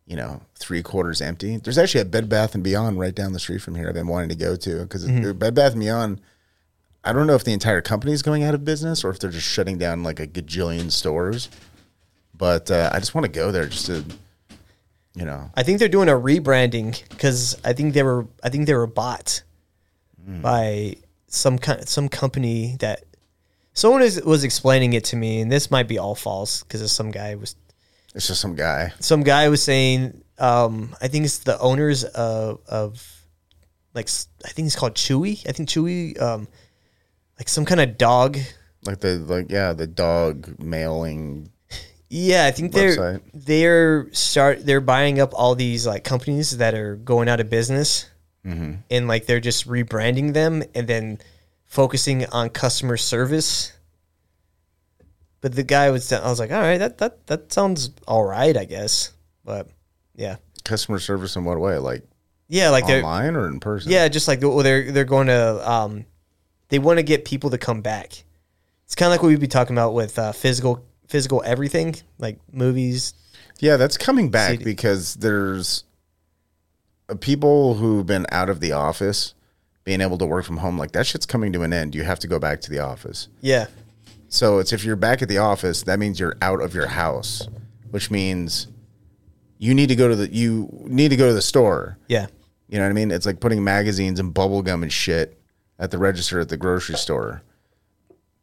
you 0.06 0.16
know, 0.16 0.42
three 0.56 0.84
quarters 0.84 1.22
empty. 1.22 1.58
There's 1.58 1.78
actually 1.78 2.02
a 2.02 2.06
Bed 2.06 2.28
Bath 2.30 2.56
and 2.56 2.64
Beyond 2.64 3.00
right 3.00 3.16
down 3.16 3.34
the 3.34 3.40
street 3.40 3.62
from 3.62 3.76
here. 3.76 3.88
I've 3.88 3.94
been 3.94 4.08
wanting 4.08 4.30
to 4.30 4.36
go 4.36 4.56
to 4.56 4.82
because 4.84 5.06
Bed 5.34 5.56
Bath 5.56 5.72
and 5.74 5.82
Beyond. 5.82 6.22
I 7.04 7.12
don't 7.14 7.28
know 7.28 7.36
if 7.36 7.44
the 7.44 7.54
entire 7.54 7.82
company 7.82 8.14
is 8.14 8.22
going 8.22 8.44
out 8.44 8.54
of 8.54 8.64
business 8.64 9.04
or 9.04 9.10
if 9.10 9.20
they're 9.20 9.30
just 9.30 9.48
shutting 9.48 9.78
down 9.78 10.04
like 10.04 10.20
a 10.20 10.28
gajillion 10.28 10.92
stores. 10.92 11.50
But 12.36 12.72
uh, 12.72 12.90
I 12.94 13.00
just 13.00 13.14
want 13.14 13.26
to 13.26 13.32
go 13.32 13.52
there 13.52 13.68
just 13.68 13.86
to, 13.88 14.04
you 15.14 15.26
know, 15.26 15.52
I 15.56 15.64
think 15.64 15.80
they're 15.80 15.88
doing 15.90 16.10
a 16.10 16.14
rebranding 16.14 17.08
because 17.10 17.58
I 17.64 17.74
think 17.74 17.94
they 17.94 18.04
were 18.04 18.26
I 18.44 18.50
think 18.50 18.68
they 18.68 18.74
were 18.74 18.88
bought 18.88 19.44
by 20.42 20.96
some 21.28 21.58
kind 21.60 21.88
some 21.88 22.08
company 22.10 22.78
that 22.80 23.04
someone 23.74 24.02
is, 24.02 24.22
was 24.24 24.44
explaining 24.44 24.94
it 24.94 25.04
to 25.06 25.16
me, 25.16 25.42
and 25.42 25.52
this 25.52 25.70
might 25.70 25.88
be 25.88 25.98
all 25.98 26.16
false 26.16 26.64
because 26.64 26.90
some 26.92 27.12
guy 27.12 27.36
was 27.36 27.56
it's 28.14 28.28
just 28.28 28.42
some 28.42 28.56
guy. 28.56 28.94
some 29.00 29.24
guy 29.24 29.50
was 29.50 29.64
saying 29.64 30.24
um, 30.40 30.96
I 31.02 31.08
think 31.08 31.26
it's 31.26 31.40
the 31.40 31.60
owners 31.60 32.04
of 32.04 32.60
of 32.68 33.26
like 33.94 34.10
I 34.46 34.50
think 34.50 34.66
it's 34.68 34.76
called 34.76 34.96
Chewy. 34.96 35.48
I 35.48 35.52
think 35.52 35.70
Chewy 35.70 36.20
um, 36.22 36.48
like 37.40 37.50
some 37.50 37.66
kind 37.66 37.82
of 37.82 37.98
dog. 37.98 38.38
Like 38.86 39.00
the 39.00 39.16
like 39.20 39.50
yeah 39.50 39.74
the 39.74 39.88
dog 39.88 40.60
mailing 40.60 41.50
Yeah, 42.10 42.46
I 42.46 42.52
think 42.52 42.74
they're 42.74 42.98
Website. 42.98 43.22
they're 43.34 44.14
start 44.14 44.66
they're 44.66 44.82
buying 44.82 45.20
up 45.20 45.34
all 45.34 45.56
these 45.56 45.88
like 45.88 46.04
companies 46.04 46.58
that 46.58 46.74
are 46.74 46.96
going 46.96 47.28
out 47.28 47.40
of 47.40 47.50
business, 47.50 48.10
and 48.90 49.08
like 49.08 49.26
they're 49.26 49.40
just 49.40 49.68
rebranding 49.68 50.34
them 50.34 50.64
and 50.76 50.88
then 50.88 51.18
focusing 51.66 52.26
on 52.28 52.50
customer 52.50 52.98
service. 52.98 53.73
But 55.44 55.56
the 55.56 55.64
guy 55.64 55.90
was, 55.90 56.10
I 56.14 56.26
was 56.30 56.40
like, 56.40 56.54
all 56.54 56.62
right, 56.62 56.78
that 56.78 57.00
that 57.00 57.28
that 57.28 57.52
sounds 57.52 57.92
all 58.08 58.24
right, 58.24 58.56
I 58.56 58.64
guess. 58.64 59.12
But 59.44 59.68
yeah, 60.16 60.38
customer 60.64 61.00
service 61.00 61.36
in 61.36 61.44
what 61.44 61.60
way? 61.60 61.78
Like 61.80 62.06
yeah, 62.48 62.70
like 62.70 62.88
they're 62.88 63.04
online 63.04 63.36
or 63.36 63.48
in 63.48 63.60
person? 63.60 63.92
yeah, 63.92 64.08
just 64.08 64.26
like 64.26 64.42
well, 64.42 64.60
they're 64.60 64.90
they're 64.90 65.04
going 65.04 65.28
to 65.28 65.70
um, 65.70 66.06
they 66.70 66.80
want 66.80 67.00
to 67.00 67.04
get 67.04 67.26
people 67.26 67.50
to 67.50 67.58
come 67.58 67.82
back. 67.82 68.24
It's 68.86 68.96
kind 68.96 69.08
of 69.08 69.12
like 69.12 69.22
what 69.22 69.28
we'd 69.28 69.42
be 69.42 69.48
talking 69.48 69.76
about 69.76 69.94
with 69.94 70.18
uh, 70.18 70.32
physical 70.32 70.86
physical 71.10 71.44
everything, 71.46 71.98
like 72.20 72.40
movies, 72.54 73.14
Yeah, 73.60 73.76
that's 73.76 73.98
coming 73.98 74.30
back 74.30 74.60
See- 74.60 74.64
because 74.64 75.16
there's 75.16 75.84
people 77.20 77.74
who've 77.74 78.06
been 78.06 78.26
out 78.32 78.50
of 78.50 78.62
the 78.62 78.72
office 78.72 79.34
being 79.84 80.00
able 80.00 80.18
to 80.20 80.26
work 80.26 80.46
from 80.46 80.58
home. 80.58 80.78
Like 80.78 80.94
that 80.94 81.06
shit's 81.06 81.26
coming 81.26 81.52
to 81.52 81.64
an 81.64 81.74
end. 81.74 81.96
You 81.96 82.04
have 82.04 82.20
to 82.20 82.28
go 82.28 82.40
back 82.40 82.62
to 82.62 82.70
the 82.72 82.80
office. 82.80 83.28
Yeah. 83.42 83.68
So 84.34 84.58
it's 84.58 84.74
if 84.74 84.84
you're 84.84 84.96
back 84.96 85.22
at 85.22 85.30
the 85.30 85.38
office, 85.38 85.84
that 85.84 86.00
means 86.00 86.20
you're 86.20 86.36
out 86.42 86.60
of 86.60 86.74
your 86.74 86.88
house, 86.88 87.48
which 87.92 88.10
means 88.10 88.68
you 89.60 89.76
need 89.76 89.90
to 89.90 89.96
go 89.96 90.08
to 90.08 90.16
the 90.16 90.28
you 90.34 90.68
need 90.88 91.10
to 91.10 91.16
go 91.16 91.28
to 91.28 91.36
the 91.36 91.42
store. 91.42 92.00
Yeah. 92.08 92.26
You 92.68 92.80
know 92.80 92.86
what 92.86 92.90
I 92.90 92.94
mean? 92.94 93.12
It's 93.12 93.28
like 93.28 93.40
putting 93.40 93.64
magazines 93.64 94.20
and 94.20 94.34
bubble 94.34 94.64
gum 94.64 94.82
and 94.82 94.92
shit 94.92 95.40
at 95.78 95.92
the 95.92 96.00
register 96.00 96.40
at 96.40 96.50
the 96.50 96.58
grocery 96.58 96.96
store. 96.96 97.44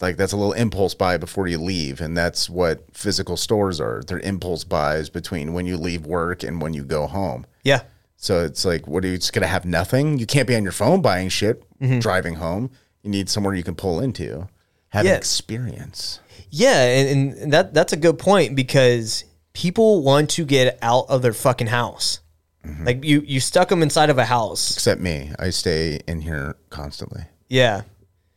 like 0.01 0.16
that's 0.16 0.32
a 0.32 0.36
little 0.36 0.53
impulse 0.53 0.95
buy 0.95 1.16
before 1.16 1.49
you 1.49 1.59
leave, 1.59 2.01
and 2.01 2.16
that's 2.16 2.49
what 2.49 2.84
physical 2.93 3.36
stores 3.36 3.80
are. 3.80 4.01
They're 4.07 4.20
impulse 4.20 4.62
buys 4.62 5.11
between 5.11 5.55
when 5.55 5.66
you 5.66 5.76
leave 5.76 6.07
work 6.07 6.45
and 6.45 6.62
when 6.62 6.72
you 6.72 6.84
go 6.84 7.09
home. 7.09 7.47
Yeah. 7.64 7.82
So 8.16 8.45
it's 8.45 8.64
like, 8.64 8.86
what 8.86 9.05
are 9.05 9.09
you 9.09 9.18
just 9.18 9.32
gonna 9.32 9.49
have 9.49 9.64
nothing? 9.64 10.20
You 10.20 10.26
can't 10.26 10.47
be 10.47 10.55
on 10.55 10.62
your 10.62 10.70
phone 10.70 11.03
buying 11.03 11.30
shit 11.30 11.64
mm-hmm. 11.80 11.99
driving 11.99 12.34
home. 12.36 12.70
You 13.03 13.11
need 13.11 13.28
somewhere 13.28 13.55
you 13.55 13.64
can 13.64 13.74
pull 13.74 13.99
into, 13.99 14.47
have 14.91 15.05
Yeah. 15.05 15.12
an 15.12 15.16
experience. 15.18 16.20
Yeah, 16.51 16.82
and, 16.82 17.32
and 17.32 17.53
that 17.53 17.74
that's 17.74 17.93
a 17.93 17.97
good 17.97 18.18
point 18.18 18.55
because 18.57 19.24
people 19.53 20.03
want 20.03 20.30
to 20.30 20.45
get 20.45 20.78
out 20.82 21.07
of 21.09 21.22
their 21.22 21.32
fucking 21.32 21.68
house. 21.68 22.20
Mm-hmm. 22.66 22.84
Like 22.86 23.05
you 23.05 23.20
you 23.26 23.41
stuck 23.41 23.68
them 23.68 23.82
inside 23.82 24.11
of 24.11 24.18
a 24.18 24.24
house. 24.26 24.72
Except 24.72 25.01
me, 25.01 25.32
I 25.38 25.51
stay 25.51 26.01
in 26.07 26.20
here 26.20 26.57
constantly. 26.68 27.22
Yeah. 27.49 27.82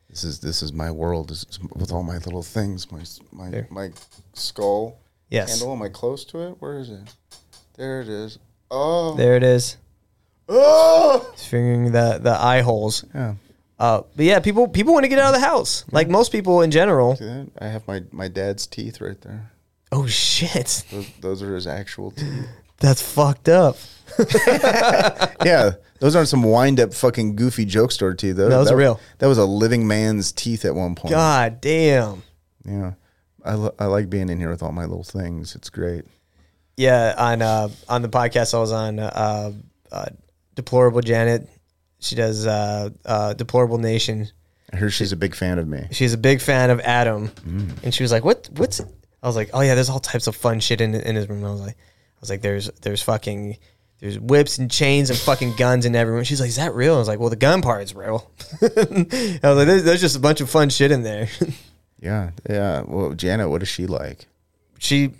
This 0.10 0.24
is 0.24 0.40
this 0.40 0.62
is 0.62 0.72
my 0.72 0.92
world 0.92 1.30
this 1.30 1.44
is 1.50 1.60
with 1.76 1.92
all 1.92 2.04
my 2.04 2.18
little 2.20 2.44
things. 2.44 2.92
My 2.92 3.02
my 3.32 3.66
my 3.70 3.92
skull 4.34 4.98
Yes. 5.30 5.50
handle. 5.50 5.74
Am 5.74 5.82
I 5.82 5.90
close 5.90 6.24
to 6.26 6.40
it? 6.48 6.56
Where 6.60 6.78
is 6.80 6.90
it? 6.92 7.02
There 7.76 8.02
it 8.02 8.08
is. 8.08 8.38
Oh, 8.70 9.16
There 9.16 9.36
it 9.36 9.44
is. 9.44 9.78
oh. 10.48 11.30
It's 11.34 11.46
figuring 11.48 11.92
the 11.92 12.20
the 12.22 12.38
eye 12.40 12.62
holes. 12.62 13.04
Yeah. 13.14 13.34
Uh, 13.84 14.04
but 14.16 14.24
yeah, 14.24 14.40
people 14.40 14.66
people 14.70 14.94
want 14.94 15.04
to 15.04 15.10
get 15.10 15.20
out 15.20 15.36
of 15.36 15.42
the 15.42 15.46
house. 15.46 15.84
Like 15.92 16.08
most 16.08 16.32
people 16.32 16.62
in 16.62 16.72
general. 16.72 17.18
See 17.18 17.26
that? 17.26 17.50
I 17.60 17.68
have 17.68 17.86
my 17.86 18.04
my 18.14 18.30
dad's 18.30 18.66
teeth 18.66 19.02
right 19.02 19.20
there. 19.20 19.52
Oh 19.92 20.08
shit, 20.08 20.86
Those, 20.90 21.10
those 21.20 21.44
are 21.44 21.54
his 21.54 21.68
actual 21.68 22.12
teeth. 22.12 22.48
that's 22.80 23.02
fucked 23.02 23.50
up. 23.50 23.76
yeah, 25.44 25.72
those 26.00 26.16
aren't 26.16 26.30
some 26.30 26.44
wind 26.44 26.80
up 26.80 26.94
fucking 26.94 27.36
goofy 27.36 27.66
joke 27.66 27.92
store 27.92 28.14
teeth. 28.14 28.38
Those, 28.38 28.52
No, 28.52 28.60
those 28.60 28.68
that, 28.68 28.74
are 28.74 28.78
real. 28.78 29.02
That 29.18 29.28
was 29.28 29.38
a 29.38 29.46
living 29.46 29.86
man's 29.86 30.32
teeth 30.32 30.64
at 30.64 30.74
one 30.74 30.96
point. 30.96 31.12
God 31.12 31.60
damn. 31.60 32.24
Yeah. 32.64 32.94
I, 33.44 33.56
lo- 33.56 33.76
I 33.78 33.88
like 33.88 34.10
being 34.10 34.30
in 34.30 34.40
here 34.40 34.50
with 34.50 34.64
all 34.64 34.72
my 34.72 34.86
little 34.86 35.04
things. 35.04 35.56
It's 35.56 35.70
great. 35.70 36.06
Yeah, 36.78 37.14
on 37.18 37.42
uh, 37.42 37.68
on 37.90 38.02
the 38.02 38.10
podcast 38.10 38.54
I 38.54 38.60
was 38.60 38.72
on, 38.72 39.00
uh, 39.00 39.52
uh, 39.92 40.06
deplorable 40.56 41.02
Janet. 41.02 41.50
She 42.04 42.16
does 42.16 42.46
uh, 42.46 42.90
uh, 43.06 43.34
deplorable 43.34 43.78
nation. 43.80 44.28
I 44.72 44.76
heard 44.78 44.92
she's 44.92 45.12
a 45.12 45.16
big 45.16 45.36
fan 45.36 45.58
of 45.60 45.68
me. 45.68 45.88
She's 45.92 46.14
a 46.14 46.18
big 46.18 46.42
fan 46.42 46.70
of 46.70 46.80
Adam, 46.82 47.30
Mm. 47.48 47.84
and 47.84 47.94
she 47.94 48.04
was 48.04 48.12
like, 48.12 48.24
"What? 48.26 48.50
What's?" 48.58 48.80
I 48.82 49.28
was 49.28 49.36
like, 49.36 49.50
"Oh 49.54 49.62
yeah, 49.62 49.76
there's 49.76 49.90
all 49.90 50.00
types 50.00 50.28
of 50.28 50.36
fun 50.36 50.60
shit 50.60 50.82
in 50.82 50.94
in 50.96 51.16
his 51.16 51.30
room." 51.30 51.46
I 51.46 51.52
was 51.52 51.62
like, 51.62 51.78
"I 51.78 52.20
was 52.22 52.30
like, 52.30 52.42
there's 52.42 52.70
there's 52.82 53.02
fucking 53.02 53.58
there's 54.00 54.20
whips 54.20 54.58
and 54.58 54.70
chains 54.70 55.10
and 55.10 55.18
fucking 55.20 55.56
guns 55.56 55.86
in 55.86 55.96
every 55.96 56.14
room." 56.14 56.24
She's 56.24 56.40
like, 56.42 56.50
"Is 56.50 56.58
that 56.58 56.74
real?" 56.74 56.96
I 56.96 56.98
was 56.98 57.08
like, 57.08 57.20
"Well, 57.20 57.30
the 57.30 57.36
gun 57.36 57.62
part 57.62 57.84
is 57.84 57.94
real." 57.96 58.30
I 58.62 58.66
was 58.68 59.58
like, 59.58 59.68
there's, 59.68 59.84
"There's 59.84 60.02
just 60.02 60.16
a 60.16 60.20
bunch 60.20 60.42
of 60.42 60.50
fun 60.50 60.70
shit 60.70 60.92
in 60.92 61.04
there." 61.04 61.30
Yeah. 62.02 62.32
Yeah. 62.50 62.82
Well, 62.86 63.14
Janet, 63.14 63.50
what 63.50 63.62
is 63.62 63.70
she 63.70 63.88
like? 63.88 64.28
she 64.78 65.12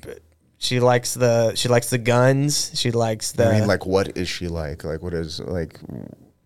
she 0.58 0.82
likes 0.82 1.14
the 1.14 1.56
she 1.56 1.70
likes 1.70 1.90
the 1.90 1.98
guns. 1.98 2.72
She 2.78 2.92
likes 2.92 3.32
the 3.32 3.48
I 3.48 3.60
mean, 3.60 3.68
like, 3.70 3.86
what 3.86 4.18
is 4.18 4.28
she 4.28 4.50
like? 4.50 4.84
Like, 4.84 5.02
what 5.02 5.14
is, 5.14 5.40
like, 5.40 5.80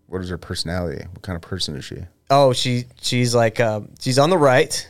what 0.08 0.20
is 0.22 0.28
her 0.30 0.38
personality? 0.38 1.04
What 1.12 1.22
kind 1.22 1.36
of 1.36 1.42
person 1.42 1.76
is 1.76 1.84
she? 1.84 1.98
oh 2.30 2.52
she 2.52 2.84
she's 3.00 3.34
like 3.34 3.58
uh, 3.60 3.80
she's 4.00 4.18
on 4.18 4.30
the 4.30 4.36
right. 4.38 4.86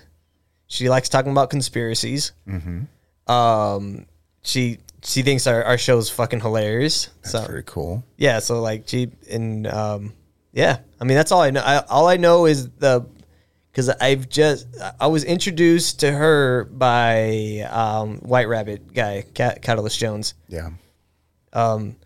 She 0.67 0.89
likes 0.89 1.09
talking 1.09 1.33
about 1.33 1.51
conspiracies. 1.51 2.33
Mm-hmm. 2.47 3.33
Um, 3.33 4.07
she 4.43 4.79
she 5.05 5.23
thinks 5.23 5.47
our, 5.47 5.63
our 5.65 5.79
show's 5.79 6.11
fucking 6.11 6.41
hilarious. 6.41 7.11
so 7.23 7.45
Very 7.47 7.63
cool. 7.65 8.05
yeah, 8.17 8.39
so 8.41 8.61
like 8.61 8.85
she 8.87 9.11
and 9.31 9.67
um, 9.67 10.13
yeah, 10.53 10.79
I 11.01 11.05
mean 11.05 11.17
that's 11.17 11.31
all 11.33 11.43
I 11.43 11.51
know. 11.51 11.63
I, 11.65 11.85
all 11.89 12.09
I 12.09 12.17
know 12.17 12.47
is 12.47 12.69
the 12.71 13.07
because 13.71 13.89
I've 13.89 14.29
just 14.29 14.67
I 15.01 15.07
was 15.07 15.23
introduced 15.25 16.01
to 16.01 16.11
her 16.11 16.65
by 16.65 17.67
um, 17.71 18.17
White 18.19 18.49
Rabbit 18.49 18.93
guy, 18.93 19.25
Cat, 19.35 19.63
Catalyst 19.63 19.99
Jones. 19.99 20.35
Yeah. 20.49 20.71
Um. 21.53 21.97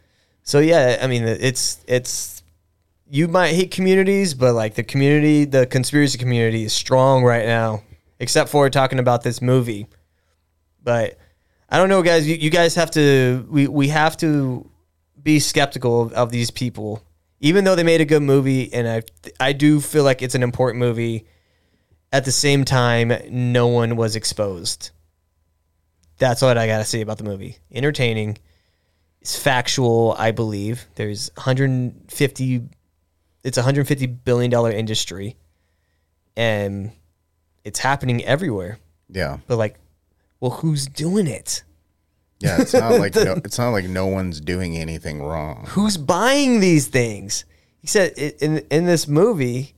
So 0.43 0.59
yeah, 0.61 0.99
I 1.01 1.07
mean 1.07 1.23
it's 1.25 1.79
it's 1.87 2.42
you 3.13 3.29
might 3.29 3.53
hate 3.53 3.71
communities, 3.71 4.33
but 4.33 4.55
like 4.55 4.75
the 4.75 4.83
community, 4.83 5.45
the 5.45 5.67
conspiracy 5.67 6.17
community 6.17 6.65
is 6.65 6.73
strong 6.73 7.23
right 7.23 7.45
now, 7.45 7.83
except 8.19 8.49
for 8.49 8.71
talking 8.71 8.99
about 8.99 9.23
this 9.23 9.43
movie. 9.43 9.87
But 10.83 11.19
I 11.69 11.77
don't 11.77 11.91
know, 11.91 12.03
guys. 12.03 12.27
You, 12.27 12.37
you 12.37 12.49
guys 12.49 12.75
have 12.77 12.91
to 12.93 13.47
we 13.51 13.69
we 13.69 13.89
have 13.89 14.17
to 14.19 14.67
be 15.23 15.41
skeptical 15.41 16.01
of, 16.01 16.13
of 16.15 16.31
these 16.31 16.51
people, 16.51 17.03
even 17.41 17.65
though 17.65 17.75
they 17.75 17.83
made 17.83 18.01
a 18.01 18.07
good 18.07 18.23
movie, 18.23 18.73
and 18.73 18.89
I 18.89 19.03
I 19.39 19.53
do 19.53 19.79
feel 19.79 20.05
like 20.05 20.23
it's 20.23 20.35
an 20.35 20.43
important 20.43 20.81
movie. 20.81 21.27
At 22.15 22.25
the 22.25 22.33
same 22.33 22.65
time, 22.65 23.13
no 23.29 23.67
one 23.67 23.97
was 23.97 24.17
exposed. 24.17 24.91
That's 26.17 26.41
what 26.41 26.57
I 26.57 26.67
gotta 26.67 26.87
say 26.87 27.03
about 27.03 27.19
the 27.19 27.25
movie. 27.25 27.59
Entertaining 27.71 28.39
it's 29.21 29.39
factual, 29.39 30.17
I 30.19 30.31
believe. 30.31 30.87
There's 30.95 31.31
150 31.37 32.69
it's 33.45 33.59
a 33.59 33.61
150 33.61 34.07
billion 34.07 34.51
dollar 34.51 34.71
industry 34.71 35.37
and 36.37 36.93
it's 37.65 37.79
happening 37.79 38.25
everywhere. 38.25 38.79
Yeah. 39.09 39.39
But 39.47 39.57
like 39.57 39.79
well 40.41 40.53
who's 40.53 40.87
doing 40.87 41.27
it? 41.27 41.63
Yeah. 42.41 42.61
It's 42.61 42.75
not 42.75 42.99
like, 42.99 43.15
no, 43.15 43.41
it's 43.45 43.59
not 43.59 43.71
like 43.71 43.85
no 43.85 44.07
one's 44.07 44.41
doing 44.41 44.77
anything 44.77 45.23
wrong. 45.23 45.67
Who's 45.71 45.97
buying 45.97 46.61
these 46.61 46.89
things? 46.89 47.45
He 47.81 47.87
said 47.87 48.13
in 48.17 48.59
in 48.71 48.87
this 48.87 49.07
movie 49.09 49.75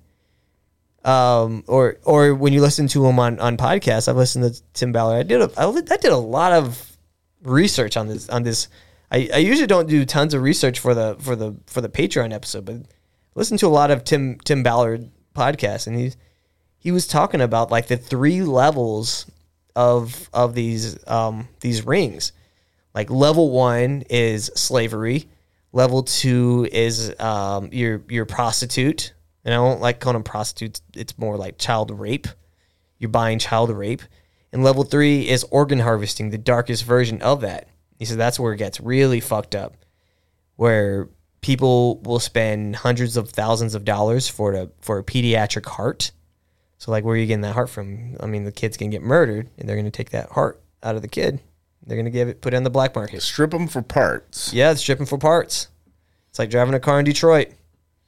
um 1.04 1.64
or 1.66 1.98
or 2.04 2.34
when 2.34 2.52
you 2.52 2.62
listen 2.62 2.86
to 2.88 3.06
him 3.06 3.18
on 3.18 3.38
on 3.40 3.56
podcasts, 3.56 4.08
I've 4.08 4.16
listened 4.16 4.54
to 4.54 4.62
Tim 4.72 4.92
Ballard. 4.92 5.20
I 5.20 5.22
did 5.22 5.42
a 5.42 5.50
I 5.56 5.66
li- 5.66 5.82
did 5.82 6.12
a 6.12 6.16
lot 6.16 6.52
of 6.52 6.96
research 7.42 7.96
on 7.96 8.08
this 8.08 8.28
on 8.28 8.42
this 8.42 8.68
I, 9.10 9.28
I 9.32 9.38
usually 9.38 9.66
don't 9.68 9.88
do 9.88 10.04
tons 10.04 10.34
of 10.34 10.42
research 10.42 10.80
for 10.80 10.92
the 10.92 11.16
for 11.20 11.36
the 11.36 11.54
for 11.66 11.80
the 11.80 11.88
Patreon 11.88 12.32
episode, 12.32 12.64
but 12.64 12.76
listen 13.34 13.56
to 13.58 13.66
a 13.66 13.68
lot 13.68 13.90
of 13.90 14.04
Tim 14.04 14.38
Tim 14.44 14.62
Ballard 14.62 15.10
podcasts, 15.34 15.86
and 15.86 15.96
he's 15.96 16.16
he 16.78 16.90
was 16.90 17.06
talking 17.06 17.40
about 17.40 17.70
like 17.70 17.88
the 17.88 17.96
three 17.96 18.42
levels 18.42 19.26
of 19.76 20.28
of 20.32 20.54
these 20.54 20.96
um 21.08 21.48
these 21.60 21.84
rings. 21.84 22.32
Like 22.94 23.10
level 23.10 23.50
one 23.50 24.04
is 24.08 24.50
slavery, 24.54 25.28
level 25.72 26.02
two 26.02 26.68
is 26.70 27.18
um 27.20 27.70
your 27.72 28.02
your 28.08 28.26
prostitute, 28.26 29.12
and 29.44 29.52
I 29.52 29.56
don't 29.56 29.80
like 29.80 30.00
calling 30.00 30.14
them 30.14 30.24
prostitutes. 30.24 30.82
It's 30.94 31.18
more 31.18 31.36
like 31.36 31.58
child 31.58 31.90
rape. 31.90 32.28
You're 32.98 33.10
buying 33.10 33.38
child 33.38 33.70
rape, 33.70 34.02
and 34.52 34.62
level 34.62 34.84
three 34.84 35.28
is 35.28 35.44
organ 35.44 35.80
harvesting, 35.80 36.30
the 36.30 36.38
darkest 36.38 36.84
version 36.84 37.20
of 37.22 37.40
that. 37.40 37.68
He 37.98 38.04
said 38.04 38.18
that's 38.18 38.38
where 38.38 38.52
it 38.52 38.58
gets 38.58 38.80
really 38.80 39.20
fucked 39.20 39.54
up, 39.54 39.76
where 40.56 41.08
people 41.44 41.98
will 42.00 42.18
spend 42.18 42.74
hundreds 42.76 43.16
of 43.18 43.28
thousands 43.28 43.74
of 43.74 43.84
dollars 43.84 44.28
for 44.28 44.54
a 44.54 44.68
for 44.80 44.98
a 44.98 45.04
pediatric 45.04 45.66
heart. 45.66 46.10
So 46.78 46.90
like, 46.90 47.04
where 47.04 47.14
are 47.14 47.18
you 47.18 47.26
getting 47.26 47.42
that 47.42 47.52
heart 47.54 47.68
from? 47.70 48.16
I 48.20 48.26
mean, 48.26 48.44
the 48.44 48.52
kid's 48.52 48.76
gonna 48.78 48.90
get 48.90 49.02
murdered, 49.02 49.48
and 49.58 49.68
they're 49.68 49.76
gonna 49.76 49.90
take 49.90 50.10
that 50.10 50.30
heart 50.30 50.60
out 50.82 50.96
of 50.96 51.02
the 51.02 51.08
kid. 51.08 51.40
They're 51.86 51.98
gonna 51.98 52.10
give 52.10 52.28
it 52.28 52.40
put 52.40 52.54
it 52.54 52.56
on 52.56 52.64
the 52.64 52.70
black 52.70 52.94
market. 52.96 53.20
Strip 53.22 53.50
them 53.50 53.68
for 53.68 53.82
parts. 53.82 54.52
Yeah, 54.54 54.70
it's 54.70 54.80
stripping 54.80 55.06
for 55.06 55.18
parts. 55.18 55.68
It's 56.30 56.38
like 56.38 56.48
driving 56.50 56.74
a 56.74 56.80
car 56.80 56.98
in 56.98 57.04
Detroit. 57.04 57.48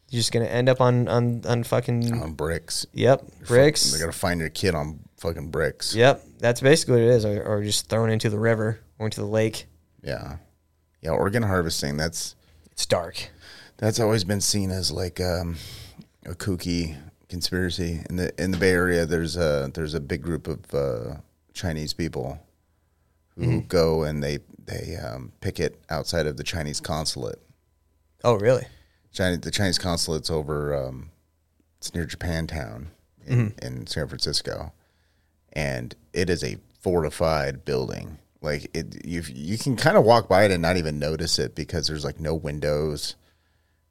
You're 0.08 0.20
just 0.20 0.32
gonna 0.32 0.46
end 0.46 0.68
up 0.70 0.80
on 0.80 1.06
on 1.08 1.42
on 1.46 1.62
fucking 1.62 2.20
On 2.22 2.32
bricks. 2.32 2.86
yep 2.94 3.22
bricks. 3.46 3.90
they're 3.90 4.00
gonna 4.00 4.12
find 4.12 4.40
your 4.40 4.48
kid 4.50 4.74
on 4.74 5.00
fucking 5.18 5.50
bricks. 5.50 5.94
Yep, 5.94 6.22
that's 6.38 6.60
basically 6.62 6.94
what 6.94 7.02
it 7.02 7.16
is, 7.16 7.24
or, 7.26 7.42
or 7.42 7.62
just 7.62 7.88
thrown 7.90 8.10
into 8.10 8.30
the 8.30 8.38
river 8.38 8.80
or 8.98 9.06
into 9.06 9.20
the 9.20 9.26
lake. 9.26 9.66
Yeah. 10.02 10.36
Yeah. 11.02 11.10
Organ 11.10 11.42
harvesting. 11.42 11.96
That's, 11.96 12.34
It's 12.72 12.86
dark. 12.86 13.28
That's 13.78 14.00
always 14.00 14.24
been 14.24 14.40
seen 14.40 14.70
as 14.70 14.90
like 14.90 15.20
um, 15.20 15.56
a 16.24 16.34
kooky 16.34 16.96
conspiracy 17.28 18.00
in 18.08 18.16
the 18.16 18.42
in 18.42 18.50
the 18.50 18.56
Bay 18.56 18.70
Area. 18.70 19.06
There's 19.06 19.36
a 19.36 19.70
there's 19.74 19.94
a 19.94 20.00
big 20.00 20.22
group 20.22 20.48
of 20.48 20.74
uh, 20.74 21.16
Chinese 21.54 21.92
people 21.92 22.38
who 23.36 23.60
go 23.62 24.02
and 24.02 24.22
they 24.22 24.38
they 24.64 24.96
um, 24.96 25.32
picket 25.40 25.78
outside 25.90 26.26
of 26.26 26.36
the 26.36 26.44
Chinese 26.44 26.80
consulate. 26.80 27.40
Oh, 28.24 28.34
really? 28.34 28.66
China, 29.12 29.36
the 29.36 29.50
Chinese 29.50 29.78
consulate's 29.78 30.30
over. 30.30 30.74
Um, 30.74 31.10
it's 31.78 31.94
near 31.94 32.06
Japantown 32.06 32.86
in, 33.26 33.54
in 33.62 33.86
San 33.86 34.08
Francisco, 34.08 34.72
and 35.52 35.94
it 36.12 36.30
is 36.30 36.42
a 36.42 36.56
fortified 36.80 37.64
building. 37.64 38.18
Like 38.40 38.70
it, 38.74 39.04
you 39.04 39.22
you 39.26 39.58
can 39.58 39.76
kind 39.76 39.96
of 39.96 40.04
walk 40.04 40.28
by 40.28 40.44
it 40.44 40.50
and 40.50 40.62
not 40.62 40.76
even 40.76 40.98
notice 40.98 41.38
it 41.38 41.54
because 41.54 41.86
there's 41.86 42.04
like 42.04 42.20
no 42.20 42.34
windows. 42.34 43.16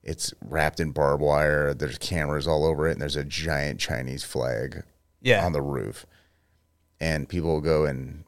It's 0.06 0.34
wrapped 0.40 0.80
in 0.80 0.91
barbed 0.91 1.22
wire. 1.23 1.73
There's 1.73 1.98
cameras 1.98 2.48
all 2.48 2.64
over 2.64 2.88
it, 2.88 2.91
and 2.94 3.02
there's 3.02 3.15
a 3.15 3.26
giant 3.26 3.80
Chinese 3.80 4.23
flag 4.23 4.84
Yeah. 5.22 5.44
on 5.44 5.52
the 5.52 5.61
roof. 5.64 6.06
And 6.99 7.27
people 7.27 7.60
go 7.60 7.86
and 7.86 8.23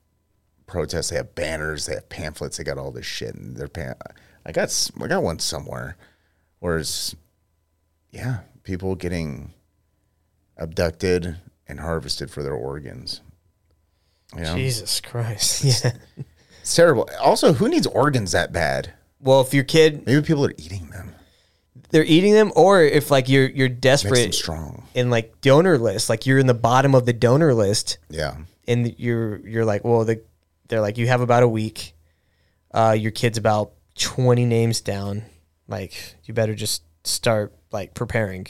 protest. 0.66 1.12
They 1.12 1.16
have 1.18 1.36
banners, 1.36 1.86
they 1.86 1.94
have 1.94 2.10
pamphlets, 2.10 2.58
they 2.58 2.64
got 2.64 2.78
all 2.78 2.92
this 2.92 3.06
shit. 3.06 3.36
And 3.36 3.56
they're 3.56 3.68
pan- 3.68 3.96
I 4.46 4.52
got 4.52 4.90
I 5.02 5.08
got 5.08 5.24
one 5.24 5.40
somewhere. 5.40 5.96
Whereas, 6.60 7.16
yeah, 8.12 8.40
people 8.64 8.96
getting 8.96 9.54
abducted 10.58 11.38
and 11.68 11.80
harvested 11.80 12.32
for 12.32 12.44
their 12.44 12.54
organs. 12.54 13.22
Yeah, 14.36 14.56
Jesus 14.56 15.00
Christ. 15.00 15.64
Yeah. 15.84 15.92
it's 16.62 16.76
terrible. 16.76 17.08
Also, 17.22 17.54
who 17.54 17.70
needs 17.70 17.88
organs 17.88 18.32
that 18.32 18.52
bad? 18.52 18.94
Well, 19.22 19.42
if 19.42 19.54
your 19.54 19.64
kid 19.64 20.06
Maybe 20.06 20.22
people 20.22 20.46
are 20.46 20.54
eating 20.58 20.90
them. 20.90 21.14
They're 21.90 22.04
eating 22.04 22.34
them, 22.34 22.52
or 22.56 22.82
if 22.84 23.10
like 23.12 23.30
you're 23.30 23.48
you're 23.50 23.70
desperate 23.70 24.34
strong. 24.34 24.86
in 24.94 25.10
like 25.10 25.40
donor 25.42 25.78
list, 25.78 26.10
like 26.10 26.26
you're 26.26 26.40
in 26.40 26.48
the 26.48 26.54
bottom 26.54 26.94
of 26.96 27.06
the 27.06 27.14
donor 27.14 27.54
list, 27.54 27.98
Yeah. 28.10 28.36
and 28.68 28.94
you're 29.00 29.38
you're 29.48 29.66
like, 29.66 29.84
well, 29.84 30.04
the 30.06 30.22
they're 30.68 30.82
like 30.82 30.98
you 30.98 31.08
have 31.08 31.22
about 31.22 31.44
a 31.44 31.48
week. 31.48 31.94
Uh, 32.74 32.96
your 33.00 33.12
kid's 33.12 33.38
about 33.38 33.72
twenty 33.96 34.46
names 34.46 34.82
down. 34.82 35.24
Like 35.68 36.16
you 36.26 36.34
better 36.34 36.56
just 36.56 36.84
start 37.04 37.54
like 37.72 37.94
preparing. 37.94 38.48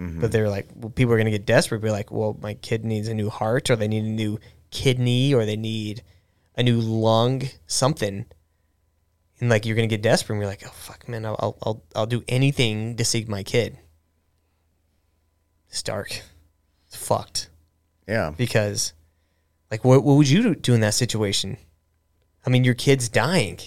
But 0.00 0.30
they're 0.30 0.48
like, 0.48 0.68
well, 0.76 0.90
people 0.90 1.12
are 1.14 1.18
gonna 1.18 1.32
get 1.32 1.44
desperate. 1.44 1.80
Be 1.82 1.90
like, 1.90 2.12
well, 2.12 2.36
my 2.40 2.54
kid 2.54 2.84
needs 2.84 3.08
a 3.08 3.14
new 3.14 3.30
heart, 3.30 3.68
or 3.68 3.74
they 3.74 3.88
need 3.88 4.04
a 4.04 4.08
new 4.08 4.38
kidney, 4.70 5.34
or 5.34 5.44
they 5.44 5.56
need 5.56 6.02
a 6.56 6.62
new 6.62 6.78
lung, 6.80 7.42
something. 7.66 8.24
And 9.40 9.48
like 9.48 9.66
you're 9.66 9.76
gonna 9.76 9.86
get 9.86 10.02
desperate. 10.02 10.34
and 10.34 10.42
you're 10.42 10.50
like, 10.50 10.64
oh 10.66 10.70
fuck, 10.70 11.08
man, 11.08 11.24
I'll 11.24 11.58
I'll 11.62 11.84
I'll, 11.94 12.06
do 12.06 12.24
anything 12.28 12.96
to 12.96 13.04
save 13.04 13.28
my 13.28 13.42
kid. 13.42 13.78
It's 15.68 15.82
dark. 15.82 16.22
It's 16.86 16.96
fucked 16.96 17.50
Yeah. 18.06 18.32
because 18.36 18.94
like 19.70 19.84
what 19.84 20.02
what 20.02 20.16
would 20.16 20.28
you 20.28 20.54
do 20.54 20.74
in 20.74 20.80
that 20.80 20.94
situation 20.94 21.58
i 22.46 22.50
mean 22.50 22.64
your 22.64 22.74
kid's 22.74 23.08
dying 23.08 23.58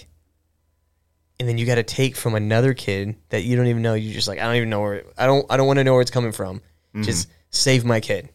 and 1.39 1.47
then 1.47 1.57
you 1.57 1.65
got 1.65 1.75
to 1.75 1.83
take 1.83 2.15
from 2.15 2.35
another 2.35 2.73
kid 2.73 3.15
that 3.29 3.43
you 3.43 3.55
don't 3.55 3.67
even 3.67 3.81
know 3.81 3.93
You're 3.93 4.13
just 4.13 4.27
like 4.27 4.39
i 4.39 4.43
don't 4.43 4.55
even 4.55 4.69
know 4.69 4.81
where 4.81 5.03
i 5.17 5.25
don't 5.25 5.45
i 5.49 5.57
don't 5.57 5.67
want 5.67 5.77
to 5.77 5.83
know 5.83 5.93
where 5.93 6.01
it's 6.01 6.11
coming 6.11 6.31
from 6.31 6.57
mm-hmm. 6.59 7.03
just 7.03 7.29
save 7.51 7.85
my 7.85 7.99
kid 7.99 8.29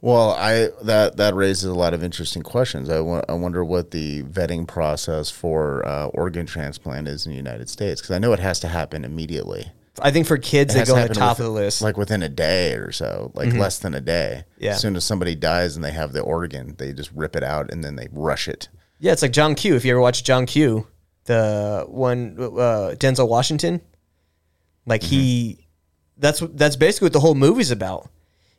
Well, 0.00 0.30
I 0.32 0.68
that 0.82 1.16
that 1.16 1.34
raises 1.34 1.64
a 1.64 1.74
lot 1.74 1.92
of 1.94 2.04
interesting 2.04 2.42
questions. 2.42 2.88
I 2.88 2.98
I 3.28 3.32
wonder 3.34 3.64
what 3.64 3.90
the 3.90 4.22
vetting 4.22 4.66
process 4.68 5.30
for 5.30 5.84
uh, 5.86 6.06
organ 6.06 6.46
transplant 6.46 7.08
is 7.08 7.26
in 7.26 7.32
the 7.32 7.36
United 7.36 7.68
States 7.68 8.00
because 8.00 8.14
I 8.14 8.18
know 8.18 8.32
it 8.32 8.38
has 8.38 8.60
to 8.60 8.68
happen 8.68 9.04
immediately. 9.04 9.72
i 10.00 10.12
think 10.12 10.28
for 10.28 10.38
kids 10.38 10.74
they 10.74 10.84
go 10.84 10.94
to 10.94 11.00
on 11.02 11.08
the 11.08 11.14
top 11.14 11.38
with- 11.38 11.46
of 11.48 11.52
the 11.52 11.60
list 11.60 11.82
like 11.82 11.96
within 11.96 12.22
a 12.22 12.28
day 12.28 12.74
or 12.74 12.92
so, 12.92 13.32
like 13.34 13.52
less 13.54 13.80
than 13.80 13.94
a 13.94 14.00
day. 14.00 14.44
Yeah. 14.58 14.70
As 14.74 14.80
soon 14.80 14.94
as 14.94 15.04
somebody 15.04 15.34
dies 15.34 15.74
and 15.74 15.84
they 15.84 15.90
have 15.90 16.12
the 16.12 16.20
organ, 16.20 16.76
they 16.78 16.92
just 16.92 17.10
rip 17.12 17.34
it 17.34 17.42
out 17.42 17.72
and 17.72 17.82
then 17.82 17.96
they 17.96 18.06
rush 18.12 18.46
it. 18.46 18.68
yeah 19.00 19.10
it's 19.12 19.22
like 19.22 19.32
john 19.32 19.54
q 19.56 19.74
if 19.74 19.84
you 19.84 19.90
ever 19.90 20.00
watch 20.00 20.22
john 20.22 20.46
q 20.46 20.86
the 21.24 21.84
one 21.88 22.36
uh, 22.38 22.94
denzel 23.02 23.28
washington 23.28 23.80
like 24.86 25.02
he 25.02 25.66
that's 26.16 26.40
that's 26.54 26.76
basically 26.76 27.06
what 27.06 27.12
the 27.12 27.20
whole 27.20 27.34
movie's 27.34 27.70
about 27.72 28.08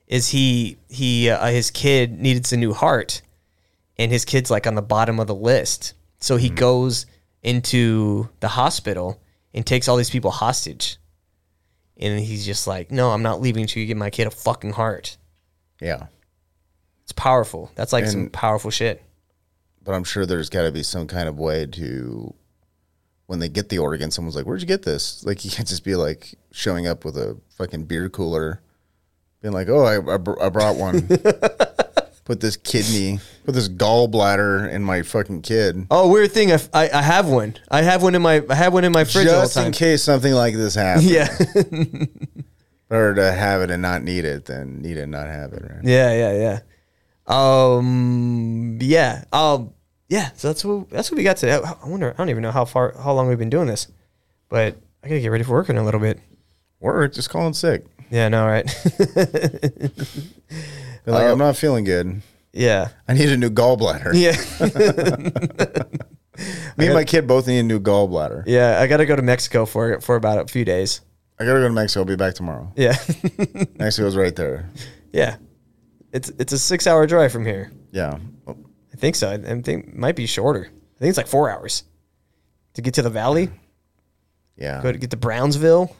is 0.09 0.29
he 0.29 0.77
he 0.89 1.29
uh, 1.29 1.47
his 1.47 1.71
kid 1.71 2.19
needed 2.19 2.51
a 2.51 2.57
new 2.57 2.73
heart 2.73 3.21
and 3.97 4.11
his 4.11 4.25
kid's 4.25 4.51
like 4.51 4.67
on 4.67 4.75
the 4.75 4.81
bottom 4.81 5.19
of 5.19 5.27
the 5.27 5.35
list. 5.35 5.93
So 6.19 6.35
he 6.35 6.49
goes 6.49 7.05
into 7.43 8.27
the 8.41 8.49
hospital 8.49 9.21
and 9.53 9.65
takes 9.65 9.87
all 9.87 9.95
these 9.95 10.09
people 10.09 10.31
hostage. 10.31 10.97
And 11.95 12.19
he's 12.19 12.45
just 12.45 12.65
like 12.67 12.91
no 12.91 13.11
i'm 13.11 13.23
not 13.23 13.39
leaving 13.41 13.63
until 13.63 13.81
you 13.81 13.87
give 13.87 13.97
my 13.97 14.09
kid 14.09 14.27
a 14.27 14.31
fucking 14.31 14.73
heart. 14.73 15.17
Yeah. 15.81 16.07
it's 17.03 17.11
powerful. 17.13 17.71
That's 17.75 17.93
like 17.93 18.05
some 18.05 18.29
powerful 18.29 18.71
shit. 18.71 19.01
But 19.83 19.93
I'm 19.93 20.03
sure 20.03 20.25
there's 20.25 20.49
got 20.49 20.63
to 20.63 20.71
be 20.71 20.83
some 20.83 21.07
kind 21.07 21.29
of 21.29 21.39
way 21.39 21.65
to, 21.65 22.33
when 23.27 23.39
they 23.39 23.47
get 23.47 23.69
the 23.69 23.79
organ, 23.79 24.11
someone's 24.11 24.35
like, 24.35 24.45
"Where'd 24.45 24.59
you 24.59 24.67
get 24.67 24.83
this?" 24.83 25.23
Like 25.23 25.45
you 25.45 25.51
can't 25.51 25.67
just 25.67 25.83
be 25.85 25.95
like 25.95 26.35
showing 26.51 26.85
up 26.85 27.05
with 27.05 27.17
a 27.17 27.37
fucking 27.57 27.85
beer 27.85 28.09
cooler, 28.09 28.61
being 29.41 29.53
like, 29.53 29.69
"Oh, 29.69 29.83
I 29.83 30.15
I, 30.15 30.17
br- 30.17 30.41
I 30.41 30.49
brought 30.49 30.75
one." 30.75 31.07
put 32.25 32.41
this 32.41 32.57
kidney, 32.57 33.19
put 33.43 33.55
this 33.55 33.67
gallbladder 33.67 34.71
in 34.71 34.83
my 34.83 35.01
fucking 35.01 35.41
kid, 35.41 35.87
oh 35.89 36.07
weird 36.07 36.31
thing 36.31 36.51
I, 36.51 36.55
f- 36.55 36.69
I, 36.71 36.87
I 36.87 37.01
have 37.01 37.27
one 37.27 37.55
i 37.71 37.81
have 37.81 38.03
one 38.03 38.13
in 38.13 38.21
my 38.21 38.43
i 38.47 38.53
have 38.53 38.71
one 38.71 38.83
in 38.83 38.91
my 38.91 39.03
fridge 39.03 39.25
all 39.25 39.37
the 39.37 39.41
just 39.47 39.57
in 39.57 39.63
time 39.63 39.71
case 39.71 40.03
something 40.03 40.31
like 40.31 40.53
this 40.53 40.75
happens. 40.75 41.09
yeah 41.09 41.27
Or 42.91 43.13
to 43.13 43.31
have 43.31 43.61
it 43.61 43.69
and 43.69 43.81
not 43.83 44.01
need 44.01 44.25
it, 44.25 44.45
then 44.45 44.81
need 44.81 44.97
it 44.97 45.01
and 45.01 45.11
not 45.11 45.27
have 45.27 45.53
it. 45.53 45.61
Right? 45.61 45.83
Yeah, 45.83 46.11
yeah, 46.11 46.33
yeah. 46.33 46.59
Um, 47.27 48.79
yeah. 48.81 49.25
Um, 49.31 49.73
yeah. 50.07 50.31
So 50.33 50.47
that's 50.47 50.65
what 50.65 50.89
that's 50.89 51.11
what 51.11 51.17
we 51.17 51.23
got 51.23 51.37
today. 51.37 51.53
I 51.53 51.75
I 51.83 51.87
wonder. 51.87 52.11
I 52.11 52.17
don't 52.17 52.29
even 52.29 52.41
know 52.41 52.51
how 52.51 52.65
far, 52.65 52.95
how 52.97 53.13
long 53.13 53.27
we've 53.27 53.37
been 53.37 53.51
doing 53.51 53.67
this, 53.67 53.87
but 54.49 54.75
I 55.03 55.07
gotta 55.07 55.21
get 55.21 55.27
ready 55.27 55.43
for 55.43 55.51
work 55.51 55.69
in 55.69 55.77
a 55.77 55.85
little 55.85 55.99
bit. 55.99 56.19
Or 56.79 57.07
just 57.07 57.29
calling 57.29 57.53
sick. 57.53 57.85
Yeah. 58.11 58.27
No. 58.29 58.45
Right. 58.45 58.65
Like, 61.05 61.23
oh. 61.23 61.31
I'm 61.31 61.37
not 61.39 61.55
feeling 61.57 61.85
good. 61.85 62.21
yeah. 62.53 62.89
I 63.07 63.13
need 63.13 63.29
a 63.29 63.37
new 63.37 63.49
gallbladder. 63.49 64.11
Yeah. 64.13 64.35
Me 66.77 66.85
and 66.85 66.93
my 66.93 67.03
kid 67.03 67.27
both 67.27 67.47
need 67.47 67.59
a 67.59 67.63
new 67.63 67.79
gallbladder. 67.79 68.43
yeah. 68.45 68.79
I 68.79 68.85
gotta 68.87 69.05
go 69.07 69.15
to 69.15 69.21
Mexico 69.21 69.65
for 69.65 69.99
for 70.01 70.15
about 70.15 70.37
a 70.39 70.45
few 70.51 70.65
days. 70.65 71.01
I 71.39 71.45
gotta 71.45 71.59
go 71.59 71.67
to 71.67 71.73
Mexico. 71.73 72.01
I'll 72.01 72.05
be 72.05 72.15
back 72.15 72.35
tomorrow. 72.35 72.71
Yeah. 72.75 72.95
Mexico's 73.79 74.15
right 74.15 74.35
there. 74.35 74.69
yeah. 75.11 75.37
It's 76.13 76.29
it's 76.37 76.53
a 76.53 76.59
six 76.59 76.85
hour 76.85 77.07
drive 77.07 77.31
from 77.31 77.45
here. 77.45 77.71
Yeah. 77.91 78.17
I 78.47 78.95
think 78.97 79.15
so. 79.15 79.29
I, 79.31 79.33
I 79.35 79.61
think 79.61 79.87
it 79.87 79.95
might 79.95 80.15
be 80.15 80.27
shorter. 80.27 80.65
I 80.65 80.99
think 80.99 81.09
it's 81.09 81.17
like 81.17 81.27
four 81.27 81.49
hours 81.49 81.83
to 82.73 82.81
get 82.81 82.93
to 82.95 83.01
the 83.01 83.09
valley. 83.09 83.49
yeah. 84.57 84.81
Go 84.83 84.91
to 84.91 84.97
get 84.97 85.09
to 85.11 85.17
Brownsville. 85.17 85.95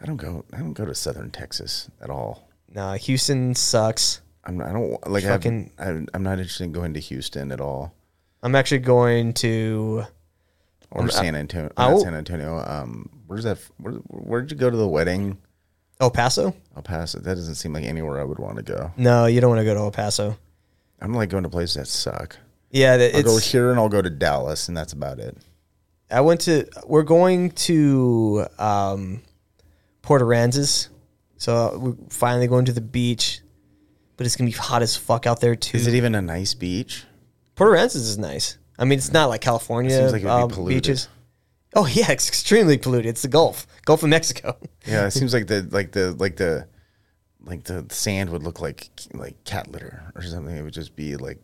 I 0.00 0.06
don't 0.06 0.16
go. 0.16 0.44
I 0.52 0.58
don't 0.58 0.72
go 0.74 0.84
to 0.84 0.94
Southern 0.94 1.30
Texas 1.30 1.90
at 2.00 2.10
all. 2.10 2.48
Nah, 2.72 2.94
Houston 2.94 3.54
sucks. 3.54 4.20
I'm. 4.44 4.60
I 4.60 4.72
don't 4.72 5.08
like. 5.10 5.24
Fucking- 5.24 5.70
Fucking. 5.78 6.08
I'm 6.12 6.22
not 6.22 6.38
interested 6.38 6.64
in 6.64 6.72
going 6.72 6.94
to 6.94 7.00
Houston 7.00 7.52
at 7.52 7.60
all 7.60 7.94
I'm 8.42 8.54
actually 8.54 8.78
going 8.80 9.32
to 9.34 10.04
or 10.90 11.08
San 11.08 11.34
Antonio. 11.34 11.72
I 11.76 11.90
Not 11.90 12.00
San 12.00 12.14
Antonio. 12.14 12.58
Um. 12.66 13.08
Where's 13.26 13.44
that? 13.44 13.58
Where, 13.78 13.94
where 13.94 14.42
did 14.42 14.50
you 14.50 14.56
go 14.58 14.68
to 14.70 14.76
the 14.76 14.88
wedding? 14.88 15.38
El 16.00 16.10
Paso. 16.10 16.54
El 16.76 16.82
Paso. 16.82 17.20
That 17.20 17.36
doesn't 17.36 17.54
seem 17.54 17.72
like 17.72 17.84
anywhere 17.84 18.20
I 18.20 18.24
would 18.24 18.38
want 18.38 18.56
to 18.56 18.62
go. 18.62 18.92
No, 18.96 19.26
you 19.26 19.40
don't 19.40 19.48
want 19.50 19.60
to 19.60 19.64
go 19.64 19.74
to 19.74 19.80
El 19.80 19.90
Paso. 19.92 20.36
I 21.00 21.06
don't 21.06 21.14
like 21.14 21.30
going 21.30 21.44
to 21.44 21.48
places 21.48 21.76
that 21.76 21.86
suck. 21.86 22.36
Yeah, 22.70 22.96
that- 22.96 23.14
I'll 23.14 23.22
go 23.22 23.38
here 23.38 23.70
and 23.70 23.78
I'll 23.78 23.88
go 23.88 24.02
to 24.02 24.10
Dallas, 24.10 24.68
and 24.68 24.76
that's 24.76 24.92
about 24.92 25.20
it. 25.20 25.36
I 26.10 26.20
went 26.20 26.42
to. 26.42 26.66
We're 26.86 27.02
going 27.04 27.52
to 27.52 28.46
um, 28.58 29.22
Port 30.04 30.20
Aransas, 30.20 30.88
so 31.38 31.78
we're 31.78 31.96
finally 32.10 32.46
going 32.46 32.66
to 32.66 32.72
the 32.72 32.80
beach. 32.82 33.40
But 34.16 34.26
it's 34.26 34.36
gonna 34.36 34.50
be 34.50 34.56
hot 34.56 34.82
as 34.82 34.94
fuck 34.96 35.26
out 35.26 35.40
there 35.40 35.56
too. 35.56 35.76
Is 35.78 35.86
it 35.86 35.94
even 35.94 36.14
a 36.14 36.20
nice 36.22 36.52
beach? 36.54 37.04
Port 37.56 37.72
Aransas 37.76 37.96
is 37.96 38.18
nice. 38.18 38.58
I 38.78 38.84
mean, 38.84 38.98
it's 38.98 39.12
not 39.12 39.28
like 39.30 39.40
California 39.40 39.90
Seems 39.90 40.12
like 40.12 40.22
it 40.22 40.26
would 40.26 40.36
be 40.36 40.42
um, 40.42 40.50
polluted. 40.50 40.82
beaches. 40.82 41.08
Oh 41.74 41.86
yeah, 41.86 42.10
it's 42.12 42.28
extremely 42.28 42.76
polluted. 42.78 43.06
It's 43.06 43.22
the 43.22 43.28
Gulf, 43.28 43.66
Gulf 43.86 44.02
of 44.02 44.08
Mexico. 44.10 44.56
Yeah, 44.86 45.06
it 45.06 45.12
seems 45.12 45.32
like 45.32 45.46
the 45.46 45.66
like 45.70 45.92
the 45.92 46.12
like 46.12 46.36
the 46.36 46.68
like 47.42 47.64
the 47.64 47.86
sand 47.88 48.28
would 48.28 48.42
look 48.42 48.60
like 48.60 48.90
like 49.14 49.42
cat 49.44 49.72
litter 49.72 50.12
or 50.14 50.20
something. 50.22 50.54
It 50.54 50.62
would 50.62 50.74
just 50.74 50.94
be 50.94 51.16
like 51.16 51.38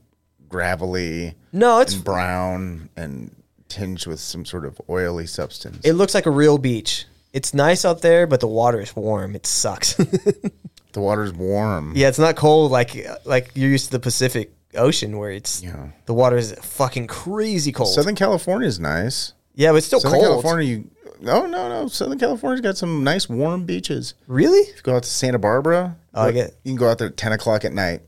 gravelly 0.50 1.34
No, 1.52 1.80
it's 1.80 1.94
and 1.94 2.04
brown 2.04 2.90
and 2.96 3.34
tinged 3.68 4.06
with 4.06 4.20
some 4.20 4.44
sort 4.44 4.64
of 4.66 4.78
oily 4.90 5.26
substance. 5.26 5.78
it 5.84 5.94
looks 5.94 6.12
like 6.14 6.26
a 6.26 6.30
real 6.30 6.58
beach. 6.58 7.06
It's 7.32 7.54
nice 7.54 7.84
out 7.84 8.02
there, 8.02 8.26
but 8.26 8.40
the 8.40 8.48
water 8.48 8.80
is 8.80 8.94
warm. 8.96 9.34
It 9.36 9.46
sucks. 9.46 9.94
the 10.92 11.00
water's 11.00 11.32
warm. 11.32 11.92
Yeah, 11.94 12.08
it's 12.08 12.18
not 12.18 12.36
cold 12.36 12.70
like 12.72 13.06
like 13.24 13.50
you're 13.54 13.70
used 13.70 13.86
to 13.86 13.92
the 13.92 14.00
Pacific 14.00 14.52
Ocean 14.74 15.16
where 15.18 15.30
it's 15.30 15.62
Yeah. 15.62 15.88
the 16.06 16.14
water 16.14 16.36
is 16.36 16.52
fucking 16.62 17.06
crazy 17.06 17.72
cold. 17.72 17.94
Southern 17.94 18.14
California 18.16 18.66
is 18.66 18.80
nice. 18.80 19.32
yeah, 19.54 19.70
but 19.70 19.76
it's 19.76 19.86
still 19.86 20.00
Southern 20.00 20.20
cold. 20.20 20.42
California, 20.42 20.66
you 20.66 20.90
no 21.20 21.46
no 21.46 21.68
no. 21.68 21.86
Southern 21.88 22.18
California's 22.18 22.60
got 22.62 22.76
some 22.76 23.04
nice 23.04 23.28
warm 23.28 23.64
beaches. 23.64 24.14
Really? 24.26 24.60
If 24.60 24.76
you 24.76 24.82
go 24.82 24.96
out 24.96 25.02
to 25.04 25.08
Santa 25.08 25.38
Barbara, 25.38 25.96
Oh, 26.14 26.22
I 26.22 26.32
get- 26.32 26.56
you 26.64 26.72
can 26.72 26.76
go 26.76 26.88
out 26.90 26.98
there 26.98 27.08
at 27.08 27.16
ten 27.16 27.32
o'clock 27.32 27.64
at 27.64 27.72
night. 27.72 28.00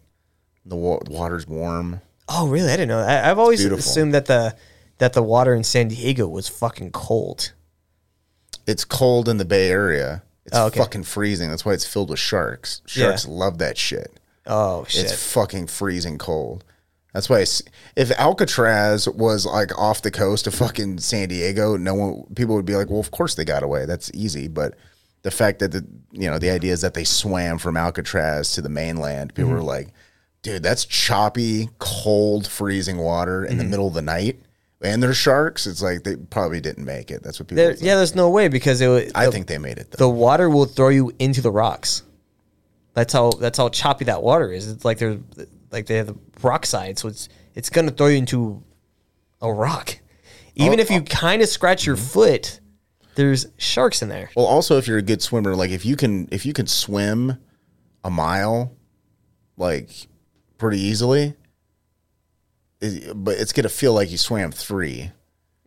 The 0.67 0.77
wa- 0.77 1.01
water's 1.09 1.47
warm. 1.47 2.01
Oh, 2.29 2.49
really? 2.49 2.69
I 2.69 2.77
didn't 2.77 2.89
know. 2.89 3.01
I, 3.01 3.31
I've 3.31 3.39
always 3.39 3.65
assumed 3.65 4.15
that 4.15 4.27
the 4.27 4.57
that 4.99 5.13
the 5.13 5.23
water 5.23 5.55
in 5.55 5.63
San 5.65 5.89
Diego 5.89 6.27
was 6.29 6.49
fucking 6.49 6.91
cold. 6.93 7.53
It's 8.67 8.85
cold 8.85 9.29
in 9.29 9.39
the 9.39 9.45
Bay 9.45 9.71
Area. 9.71 10.23
It's 10.45 10.57
Oh, 10.57 10.67
okay. 10.67 10.79
fucking 10.81 11.05
freezing. 11.05 11.51
That's 11.51 11.65
why 11.65 11.73
it's 11.73 11.87
filled 11.87 12.11
with 12.11 12.19
sharks. 12.19 12.83
Sharks 12.87 13.27
love 13.27 13.59
that 13.59 13.79
shit. 13.79 14.19
Oh 14.47 14.85
shit. 14.89 15.05
It's 15.05 15.33
fucking 15.33 15.69
freezing 15.69 16.19
cold. 16.19 16.65
That's 17.15 17.29
why 17.29 17.45
if 17.95 18.11
Alcatraz 18.19 19.09
was 19.09 19.45
like 19.47 19.77
off 19.79 20.03
the 20.03 20.11
coast 20.11 20.47
of 20.47 20.55
fucking 20.55 20.99
San 20.99 21.29
Diego, 21.29 21.77
no 21.77 21.95
one 21.95 22.25
people 22.35 22.55
would 22.55 22.65
be 22.65 22.75
like, 22.75 22.89
"Well, 22.91 23.01
of 23.01 23.11
course 23.11 23.35
they 23.35 23.45
got 23.45 23.63
away. 23.63 23.85
That's 23.85 24.11
easy." 24.15 24.49
But 24.49 24.75
the 25.23 25.31
fact 25.31 25.59
that 25.61 25.73
the 25.73 25.87
you 26.11 26.29
know 26.31 26.39
the 26.39 26.51
idea 26.51 26.73
is 26.73 26.81
that 26.81 26.95
they 26.95 27.05
swam 27.05 27.59
from 27.59 27.77
Alcatraz 27.77 28.53
to 28.53 28.63
the 28.63 28.69
mainland, 28.71 29.35
people 29.35 29.51
Mm-hmm. 29.51 29.59
were 29.59 29.63
like, 29.65 29.89
"Dude, 30.43 30.63
that's 30.63 30.85
choppy, 30.87 31.69
cold, 31.79 32.47
freezing 32.49 32.97
water 32.99 33.45
in 33.45 33.59
the 33.59 33.63
Mm-hmm. 33.65 33.71
middle 33.71 33.87
of 33.89 33.95
the 33.95 34.03
night." 34.03 34.41
And 34.83 35.03
there's 35.03 35.17
sharks. 35.17 35.67
It's 35.67 35.81
like 35.81 36.03
they 36.03 36.17
probably 36.17 36.61
didn't 36.61 36.85
make 36.85 37.11
it. 37.11 37.23
That's 37.23 37.39
what 37.39 37.49
people. 37.49 37.65
There, 37.65 37.75
yeah, 37.75 37.97
there's 37.97 38.15
no 38.15 38.31
way 38.31 38.49
because 38.49 38.81
it 38.81 38.89
would, 38.89 39.13
I 39.15 39.27
the, 39.27 39.33
think 39.33 39.47
they 39.47 39.59
made 39.59 39.79
it 39.79 39.91
though. 39.91 40.07
the 40.07 40.09
water 40.09 40.51
will 40.51 40.65
throw 40.65 40.89
you 40.89 41.13
into 41.19 41.41
the 41.41 41.51
rocks. 41.53 42.03
That's 42.95 43.13
how 43.13 43.31
that's 43.31 43.57
how 43.57 43.69
choppy 43.69 44.05
that 44.07 44.23
water 44.23 44.53
is. 44.53 44.69
It's 44.69 44.85
like 44.85 44.99
they're 44.99 45.19
like 45.71 45.87
they 45.87 45.97
have 45.97 46.09
the 46.09 46.17
rock 46.43 46.67
side, 46.67 46.99
so 46.99 47.09
it's 47.09 47.29
it's 47.55 47.71
gonna 47.71 47.91
throw 47.91 48.09
you 48.09 48.19
into 48.19 48.63
a 49.41 49.53
rock. 49.53 49.99
Even 50.55 50.79
Oh, 50.79 50.83
if 50.83 50.91
you 50.91 50.99
oh. 50.99 51.05
kind 51.05 51.43
of 51.43 51.49
scratch 51.49 51.87
your 51.87 51.97
mm-hmm. 51.97 52.05
foot, 52.05 52.61
there's 53.15 53.47
sharks 53.57 54.03
in 54.03 54.09
there. 54.09 54.31
Well, 54.37 54.47
also 54.47 54.79
if 54.79 54.87
you're 54.87 54.99
a 54.99 55.03
good 55.03 55.23
swimmer, 55.23 55.55
like 55.55 55.71
if 55.71 55.87
you 55.87 55.97
can 55.97 56.29
if 56.31 56.45
you 56.45 56.53
can 56.53 56.67
swim 56.67 57.39
a 58.05 58.11
mile, 58.11 58.75
like 59.57 59.91
pretty 60.59 60.81
easily, 60.81 61.35
but 63.15 63.39
it's 63.39 63.53
gonna 63.53 63.69
feel 63.69 63.95
like 63.95 64.11
you 64.11 64.19
swam 64.19 64.53
three. 64.53 65.11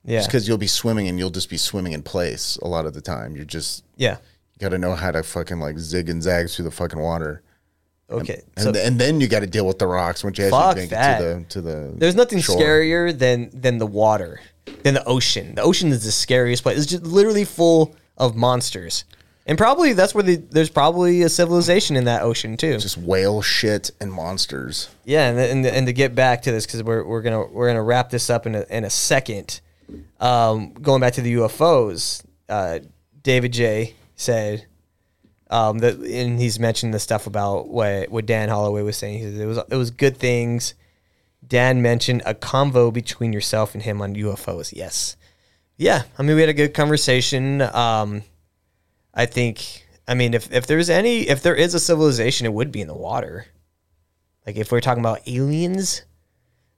Yeah, 0.04 0.20
Just 0.20 0.30
because 0.30 0.48
you'll 0.48 0.60
be 0.60 0.68
swimming 0.68 1.08
and 1.08 1.18
you'll 1.18 1.32
just 1.32 1.50
be 1.50 1.58
swimming 1.58 1.94
in 1.94 2.04
place 2.04 2.58
a 2.62 2.68
lot 2.68 2.86
of 2.86 2.94
the 2.94 3.02
time. 3.02 3.36
You're 3.36 3.44
just 3.46 3.84
yeah. 3.98 4.18
you 4.54 4.60
got 4.60 4.70
to 4.70 4.78
know 4.78 4.94
how 4.94 5.10
to 5.10 5.24
fucking 5.24 5.60
like 5.60 5.80
zig 5.80 6.10
and 6.10 6.22
zag 6.22 6.50
through 6.50 6.66
the 6.66 6.72
fucking 6.72 7.00
water, 7.00 7.42
Okay, 8.10 8.44
and, 8.56 8.64
so 8.64 8.72
th- 8.72 8.86
and 8.88 9.00
then 9.00 9.20
you 9.20 9.28
got 9.28 9.40
to 9.40 9.48
deal 9.48 9.66
with 9.66 9.80
the 9.80 9.88
rocks 9.88 10.24
once 10.24 10.38
you 10.38 10.46
actually 10.46 10.84
it 10.84 10.90
to 10.90 10.96
the 10.96 11.46
to 11.50 11.62
the. 11.62 11.94
there's 11.96 12.14
nothing 12.14 12.40
shore. 12.40 12.56
scarier 12.56 13.18
than 13.18 13.50
than 13.52 13.80
the 13.80 13.88
water, 13.88 14.42
than 14.84 14.94
the 14.94 15.04
ocean. 15.06 15.56
The 15.56 15.64
ocean 15.64 15.90
is 15.90 16.04
the 16.04 16.12
scariest 16.12 16.62
place. 16.62 16.78
It's 16.78 16.86
just 16.86 17.04
literally 17.04 17.46
full 17.46 17.96
of 18.18 18.36
monsters, 18.36 19.06
and 19.46 19.58
probably 19.58 19.94
that's 19.94 20.16
where 20.16 20.24
the, 20.24 20.38
there's 20.38 20.70
probably 20.70 21.22
a 21.22 21.30
civilization 21.30 21.96
in 21.96 22.06
that 22.06 22.24
ocean 22.24 22.58
too. 22.58 22.78
Just 22.80 22.98
whale 22.98 23.42
shit 23.42 23.92
and 24.00 24.12
monsters. 24.12 24.90
Yeah, 25.04 25.30
and 25.30 25.40
and, 25.40 25.66
and 25.66 25.88
to 25.88 25.94
get 25.94 26.16
back 26.16 26.42
to 26.44 26.52
this 26.52 26.66
because 26.66 26.82
we're, 26.84 27.04
we're 27.04 27.22
gonna 27.22 27.46
we're 27.46 27.68
gonna 27.68 27.84
wrap 27.84 28.10
this 28.10 28.30
up 28.30 28.48
in 28.48 28.56
a, 28.56 28.66
in 28.70 28.84
a 28.84 28.90
second. 28.90 29.62
Um, 30.20 30.74
going 30.74 31.00
back 31.00 31.14
to 31.14 31.22
the 31.22 31.36
UFOs, 31.36 32.24
uh, 32.50 32.80
David 33.22 33.54
J 33.54 33.94
said 34.16 34.66
um, 35.52 35.78
that, 35.80 35.98
and 35.98 36.40
he's 36.40 36.60
mentioned 36.60 36.94
the 36.94 37.00
stuff 37.00 37.28
about 37.28 37.68
what 37.68 38.10
what 38.10 38.26
Dan 38.26 38.50
Holloway 38.50 38.82
was 38.82 38.98
saying. 38.98 39.20
He 39.20 39.26
said 39.26 39.40
it 39.40 39.46
was 39.46 39.60
it 39.70 39.76
was 39.76 39.92
good 39.92 40.18
things. 40.18 40.74
Dan 41.48 41.84
mentioned 41.84 42.24
a 42.26 42.34
convo 42.34 42.92
between 42.92 43.32
yourself 43.32 43.76
and 43.76 43.84
him 43.84 44.02
on 44.02 44.16
UFOs. 44.16 44.74
Yes, 44.76 45.16
yeah. 45.78 46.04
I 46.18 46.24
mean, 46.24 46.36
we 46.36 46.42
had 46.42 46.50
a 46.50 46.54
good 46.54 46.74
conversation. 46.74 47.62
Um, 47.62 48.24
I 49.16 49.26
think. 49.26 49.88
I 50.08 50.14
mean, 50.14 50.34
if 50.34 50.52
if 50.52 50.68
there's 50.68 50.90
any, 50.90 51.22
if 51.22 51.42
there 51.42 51.56
is 51.56 51.74
a 51.74 51.80
civilization, 51.80 52.46
it 52.46 52.54
would 52.54 52.72
be 52.72 52.82
in 52.82 52.88
the 52.88 52.94
water. 52.94 53.48
Like 54.46 54.58
if 54.58 54.72
we're 54.72 54.82
talking 54.82 55.02
about 55.02 55.28
aliens, 55.28 56.04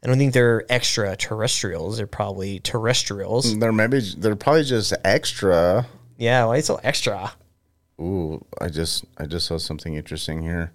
I 0.04 0.08
don't 0.08 0.18
think 0.18 0.34
they're 0.34 0.64
extraterrestrials. 0.72 1.98
They're 1.98 2.08
probably 2.08 2.60
terrestrials. 2.60 3.58
They're 3.60 3.74
maybe 3.74 4.00
they're 4.18 4.36
probably 4.36 4.64
just 4.64 4.94
extra. 5.04 5.88
Yeah, 6.18 6.46
why 6.46 6.62
so 6.62 6.80
extra? 6.84 7.34
Ooh, 8.00 8.46
I 8.62 8.70
just 8.70 9.06
I 9.18 9.26
just 9.26 9.48
saw 9.48 9.58
something 9.58 9.96
interesting 9.96 10.44
here. 10.44 10.72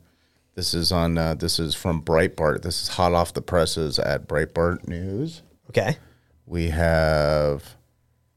This 0.54 0.74
is 0.74 0.92
on 0.92 1.16
uh, 1.16 1.34
this 1.34 1.58
is 1.58 1.74
from 1.74 2.02
Breitbart. 2.02 2.62
This 2.62 2.82
is 2.82 2.88
hot 2.88 3.12
off 3.14 3.32
the 3.32 3.40
presses 3.40 3.98
at 3.98 4.28
Breitbart 4.28 4.86
News. 4.86 5.42
Okay. 5.70 5.96
We 6.44 6.68
have 6.70 7.76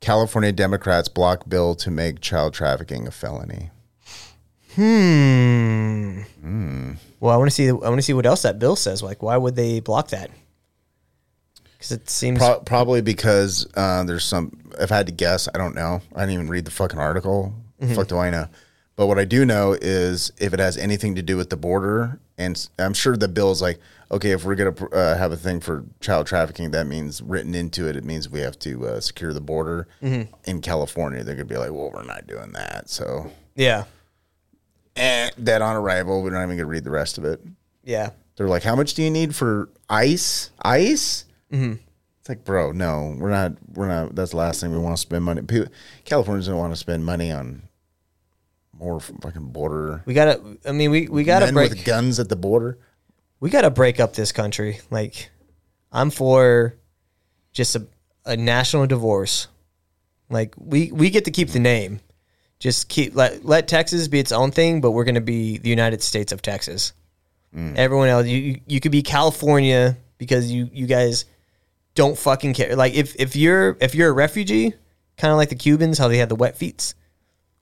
California 0.05 0.51
Democrats 0.51 1.07
block 1.07 1.49
bill 1.49 1.73
to 1.73 1.89
make 1.89 2.21
child 2.21 2.53
trafficking 2.53 3.07
a 3.07 3.11
felony. 3.11 3.71
Hmm. 4.75 6.21
Well, 7.19 7.33
I 7.33 7.37
want 7.37 7.49
to 7.49 7.55
see. 7.55 7.69
I 7.69 7.73
want 7.73 7.97
to 7.97 8.03
see 8.03 8.13
what 8.13 8.27
else 8.27 8.43
that 8.43 8.59
bill 8.59 8.75
says. 8.75 9.01
Like, 9.01 9.23
why 9.23 9.35
would 9.35 9.55
they 9.55 9.79
block 9.79 10.09
that? 10.09 10.29
Because 11.73 11.91
it 11.91 12.07
seems. 12.07 12.37
Pro- 12.37 12.59
probably 12.59 13.01
because 13.01 13.65
uh, 13.73 14.03
there's 14.03 14.23
some. 14.23 14.71
If 14.79 14.91
I 14.91 14.97
had 14.97 15.07
to 15.07 15.11
guess, 15.11 15.49
I 15.55 15.57
don't 15.57 15.73
know. 15.73 16.01
I 16.15 16.19
didn't 16.19 16.33
even 16.35 16.49
read 16.49 16.65
the 16.65 16.71
fucking 16.71 16.99
article. 16.99 17.55
Fuck 17.95 18.07
do 18.07 18.19
I 18.19 18.29
know? 18.29 18.47
But 18.95 19.07
what 19.07 19.19
I 19.19 19.25
do 19.25 19.45
know 19.45 19.73
is 19.79 20.31
if 20.39 20.53
it 20.53 20.59
has 20.59 20.77
anything 20.77 21.15
to 21.15 21.21
do 21.21 21.35
with 21.35 21.49
the 21.49 21.57
border, 21.57 22.19
and 22.37 22.69
I'm 22.79 22.93
sure 22.93 23.17
the 23.17 23.27
bill 23.27 23.51
is 23.51 23.61
like, 23.61 23.79
okay, 24.09 24.31
if 24.31 24.45
we're 24.45 24.55
gonna 24.55 24.85
uh, 24.93 25.17
have 25.17 25.31
a 25.33 25.37
thing 25.37 25.59
for 25.59 25.83
child 25.99 26.27
trafficking, 26.27 26.71
that 26.71 26.87
means 26.87 27.21
written 27.21 27.53
into 27.55 27.89
it, 27.89 27.97
it 27.97 28.05
means 28.05 28.29
we 28.29 28.39
have 28.39 28.57
to 28.59 28.87
uh, 28.87 28.99
secure 29.01 29.33
the 29.33 29.41
border 29.41 29.87
in 30.45 30.61
California. 30.61 31.23
They're 31.23 31.35
gonna 31.35 31.45
be 31.45 31.57
like, 31.57 31.71
well, 31.71 31.91
we're 31.93 32.03
not 32.03 32.25
doing 32.25 32.53
that. 32.53 32.89
So, 32.89 33.31
yeah. 33.55 33.83
eh, 34.95 35.29
dead 35.43 35.61
on 35.61 35.75
arrival. 35.75 36.23
We're 36.23 36.29
not 36.29 36.43
even 36.43 36.55
gonna 36.57 36.67
read 36.67 36.85
the 36.85 36.91
rest 36.91 37.17
of 37.17 37.25
it. 37.25 37.41
Yeah. 37.83 38.11
They're 38.37 38.47
like, 38.47 38.63
how 38.63 38.75
much 38.75 38.93
do 38.93 39.03
you 39.03 39.09
need 39.11 39.35
for 39.35 39.69
ice? 39.89 40.51
Ice? 40.61 41.25
Mm-hmm. 41.51 41.73
It's 42.19 42.29
like, 42.29 42.43
bro, 42.45 42.71
no, 42.71 43.15
we're 43.19 43.29
not. 43.29 43.53
We're 43.73 43.87
not. 43.87 44.15
That's 44.15 44.31
the 44.31 44.37
last 44.37 44.61
thing 44.61 44.71
we 44.71 44.77
want 44.77 44.95
to 44.95 45.01
spend 45.01 45.23
money. 45.25 45.41
People, 45.41 45.71
Californians 46.05 46.47
don't 46.47 46.57
want 46.57 46.73
to 46.73 46.77
spend 46.77 47.05
money 47.05 47.31
on 47.31 47.63
more 48.77 48.99
fucking 48.99 49.49
border 49.51 50.03
We 50.05 50.13
gotta. 50.13 50.41
I 50.65 50.71
mean, 50.71 50.91
we 50.91 51.07
we 51.07 51.23
gotta 51.23 51.45
men 51.45 51.53
break. 51.53 51.69
with 51.71 51.85
guns 51.85 52.19
at 52.19 52.29
the 52.29 52.35
border. 52.35 52.77
we 53.39 53.49
gotta 53.49 53.69
break 53.69 53.99
up 53.99 54.13
this 54.13 54.31
country. 54.31 54.79
Like, 54.91 55.29
I'm 55.91 56.09
for 56.11 56.75
just 57.53 57.75
a, 57.75 57.87
a 58.25 58.35
national 58.35 58.85
divorce. 58.87 59.47
Like, 60.29 60.53
we 60.57 60.91
we 60.91 61.09
get 61.09 61.25
to 61.25 61.31
keep 61.31 61.49
the 61.49 61.59
name. 61.59 61.99
Just 62.59 62.89
keep 62.89 63.15
let 63.15 63.45
let 63.45 63.67
Texas 63.67 64.07
be 64.07 64.19
its 64.19 64.31
own 64.31 64.51
thing, 64.51 64.81
but 64.81 64.91
we're 64.91 65.03
gonna 65.05 65.21
be 65.21 65.57
the 65.57 65.69
United 65.69 66.01
States 66.01 66.31
of 66.31 66.41
Texas. 66.41 66.93
Mm. 67.55 67.75
Everyone 67.77 68.09
else, 68.09 68.27
you 68.27 68.37
you- 68.37 68.61
you 68.67 68.79
could 68.79 68.91
be 68.91 69.03
California 69.03 69.97
because 70.17 70.51
you 70.51 70.69
you 70.73 70.85
guys 70.87 71.25
don't 71.93 72.17
fucking 72.17 72.53
care. 72.53 72.75
Like 72.75 72.93
if 72.93 73.15
if 73.17 73.35
you're 73.35 73.77
if 73.79 73.95
you're 73.95 74.09
a 74.09 74.13
refugee, 74.13 74.73
kind 75.17 75.31
of 75.31 75.37
like 75.37 75.49
the 75.49 75.55
Cubans, 75.55 75.97
how 75.97 76.07
they 76.09 76.17
had 76.17 76.27
the 76.29 76.35
wet 76.35 76.57
feet. 76.57 76.93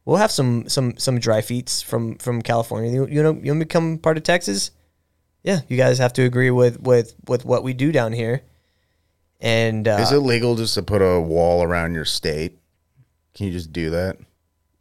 We'll 0.06 0.18
have 0.18 0.32
some 0.32 0.68
some 0.68 0.98
some 0.98 1.20
dry 1.20 1.42
feet 1.42 1.84
from 1.86 2.16
from 2.18 2.42
California. 2.42 2.92
You, 2.92 3.08
you 3.08 3.24
know, 3.24 3.32
you 3.32 3.52
want 3.52 3.62
to 3.62 3.66
become 3.66 3.98
part 3.98 4.18
of 4.18 4.24
Texas? 4.24 4.72
Yeah, 5.44 5.62
you 5.68 5.78
guys 5.78 5.98
have 6.00 6.14
to 6.14 6.24
agree 6.24 6.52
with 6.52 6.82
with 6.82 7.16
with 7.28 7.46
what 7.46 7.64
we 7.64 7.74
do 7.74 7.92
down 7.92 8.12
here. 8.14 8.42
And 9.40 9.88
uh, 9.88 9.98
Is 10.02 10.12
it 10.12 10.20
legal 10.20 10.56
just 10.56 10.74
to 10.76 10.84
put 10.84 11.02
a 11.02 11.20
wall 11.20 11.64
around 11.64 11.94
your 11.94 12.06
state? 12.06 12.58
Can 13.34 13.48
you 13.48 13.52
just 13.52 13.74
do 13.74 13.90
that? 13.90 14.18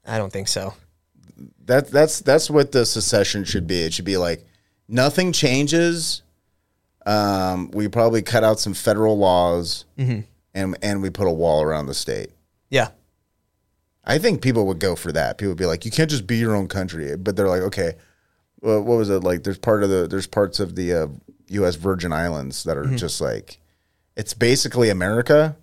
I 0.06 0.18
don't 0.18 0.32
think 0.32 0.48
so. 0.48 0.74
That 1.66 1.88
that's 1.88 2.20
that's 2.20 2.50
what 2.50 2.72
the 2.72 2.84
secession 2.86 3.44
should 3.44 3.66
be. 3.66 3.82
It 3.82 3.92
should 3.92 4.04
be 4.04 4.16
like 4.16 4.44
nothing 4.88 5.32
changes. 5.32 6.22
Um, 7.06 7.70
we 7.72 7.88
probably 7.88 8.22
cut 8.22 8.44
out 8.44 8.60
some 8.60 8.74
federal 8.74 9.18
laws, 9.18 9.84
and 10.54 10.76
and 10.82 11.02
we 11.02 11.10
put 11.10 11.26
a 11.26 11.32
wall 11.32 11.62
around 11.62 11.86
the 11.86 11.94
state. 11.94 12.30
Yeah, 12.70 12.88
I 14.04 14.18
think 14.18 14.42
people 14.42 14.66
would 14.66 14.80
go 14.80 14.96
for 14.96 15.12
that. 15.12 15.38
People 15.38 15.50
would 15.50 15.58
be 15.58 15.66
like, 15.66 15.84
you 15.84 15.90
can't 15.90 16.10
just 16.10 16.26
be 16.26 16.36
your 16.36 16.56
own 16.56 16.66
country. 16.68 17.16
But 17.16 17.36
they're 17.36 17.48
like, 17.48 17.62
okay, 17.62 17.94
well, 18.60 18.82
what 18.82 18.96
was 18.96 19.10
it 19.10 19.22
like? 19.22 19.44
There's 19.44 19.58
part 19.58 19.82
of 19.82 19.90
the 19.90 20.06
there's 20.08 20.26
parts 20.26 20.60
of 20.60 20.74
the 20.74 20.92
uh, 20.94 21.06
U.S. 21.48 21.76
Virgin 21.76 22.12
Islands 22.12 22.64
that 22.64 22.76
are 22.76 22.86
just 22.96 23.20
like, 23.20 23.58
it's 24.16 24.34
basically 24.34 24.88
America, 24.88 25.56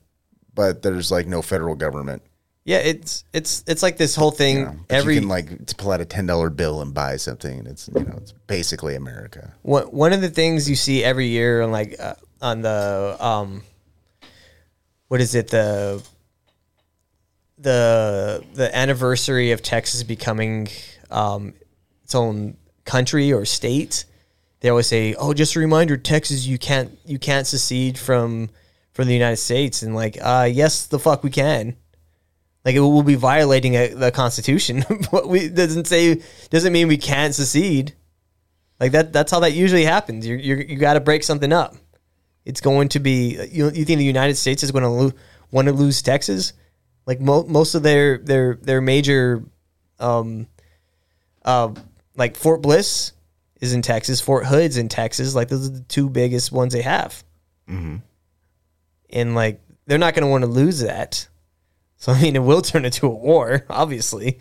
but 0.54 0.82
there's 0.82 1.12
like 1.12 1.28
no 1.28 1.42
federal 1.42 1.76
government. 1.76 2.22
yeah. 2.66 2.78
It's 2.78 3.24
it's 3.34 3.64
it's 3.68 3.84
like 3.84 3.98
this 3.98 4.16
whole 4.16 4.32
thing. 4.32 4.84
But 4.88 4.96
every 4.96 5.16
you 5.16 5.22
can 5.22 5.30
like 5.30 5.66
to 5.66 5.76
pull 5.76 5.92
out 5.92 6.02
a 6.02 6.06
ten 6.06 6.26
dollar 6.26 6.50
bill 6.50 6.82
and 6.82 6.94
buy 6.94 7.18
something, 7.18 7.60
and 7.60 7.68
it's 7.68 7.90
you 7.94 8.04
know 8.04 8.16
it's 8.18 8.34
basically 8.48 8.96
America. 8.96 9.54
one 9.64 9.84
one 9.86 10.14
of 10.14 10.22
the 10.22 10.30
things 10.30 10.70
you 10.70 10.76
see 10.76 11.04
every 11.04 11.28
year 11.28 11.62
on 11.62 11.72
like 11.72 11.96
uh, 12.00 12.16
on 12.42 12.62
the 12.62 13.18
um 13.20 13.64
what 15.10 15.20
is 15.22 15.36
it 15.36 15.50
the 15.50 16.02
the 17.60 18.44
the 18.54 18.76
anniversary 18.76 19.52
of 19.52 19.62
Texas 19.62 20.04
becoming 20.04 20.68
um 21.12 21.54
its 22.04 22.16
own 22.16 22.58
country 22.86 23.32
or 23.32 23.46
state 23.46 24.06
they 24.62 24.70
always 24.70 24.88
say 24.88 25.14
oh 25.16 25.34
just 25.34 25.56
a 25.56 25.60
reminder 25.60 25.98
Texas 25.98 26.46
you 26.46 26.58
can't 26.58 26.98
you 27.06 27.20
can't 27.20 27.46
secede 27.46 27.98
from 27.98 28.50
from 28.94 29.08
the 29.08 29.14
United 29.14 29.38
States 29.38 29.82
and 29.82 29.96
like 29.96 30.18
uh 30.22 30.50
yes 30.52 30.86
the 30.88 31.00
fuck 31.00 31.24
we 31.24 31.30
can 31.30 31.76
like 32.66 32.76
it 32.76 32.80
will 32.80 33.04
be 33.04 33.16
violating 33.16 33.76
a, 33.76 33.90
the 33.90 34.12
constitution 34.12 34.84
but 35.12 35.28
we 35.28 35.50
doesn't 35.50 35.86
say 35.86 36.22
doesn't 36.50 36.74
mean 36.74 36.88
we 36.88 36.98
can't 36.98 37.36
secede 37.36 37.94
like 38.80 38.94
that. 38.94 39.12
That's 39.12 39.32
how 39.32 39.42
that 39.42 39.54
usually 39.54 39.84
happens. 39.84 40.26
You're, 40.26 40.38
you're, 40.38 40.62
you 40.62 40.78
got 40.78 40.94
to 40.94 41.00
break 41.00 41.24
something 41.24 41.52
up. 41.52 41.76
It's 42.46 42.62
going 42.62 42.90
to 42.90 43.00
be. 43.00 43.38
You 43.52 43.66
you 43.66 43.86
think 43.86 43.98
the 44.00 44.06
United 44.06 44.36
States 44.36 44.64
is 44.64 44.72
going 44.72 44.84
to 44.84 44.90
lo- 44.90 45.12
want 45.52 45.68
to 45.68 45.74
lose 45.74 46.02
Texas? 46.02 46.54
Like 47.06 47.20
mo- 47.20 47.46
most 47.48 47.76
of 47.76 47.84
their 47.84 48.18
their 48.18 48.56
their 48.56 48.82
major, 48.82 49.44
um, 50.00 50.48
uh, 51.44 51.74
like 52.16 52.36
Fort 52.36 52.62
Bliss 52.62 53.14
is 53.62 53.74
in 53.74 53.82
Texas. 53.82 54.22
Fort 54.22 54.46
Hood's 54.46 54.78
in 54.78 54.90
Texas. 54.90 55.36
Like 55.36 55.48
those 55.50 55.68
are 55.68 55.74
the 55.74 55.82
two 55.82 56.10
biggest 56.10 56.52
ones 56.52 56.74
they 56.74 56.82
have. 56.82 57.24
And 59.10 59.36
like 59.36 59.62
they're 59.86 59.98
not 59.98 60.14
going 60.14 60.24
to 60.24 60.30
want 60.30 60.44
to 60.44 60.50
lose 60.50 60.82
that. 60.82 61.28
So 61.98 62.12
I 62.12 62.22
mean, 62.22 62.36
it 62.36 62.44
will 62.44 62.62
turn 62.62 62.86
into 62.86 63.08
a 63.08 63.10
war, 63.10 63.66
obviously. 63.70 64.40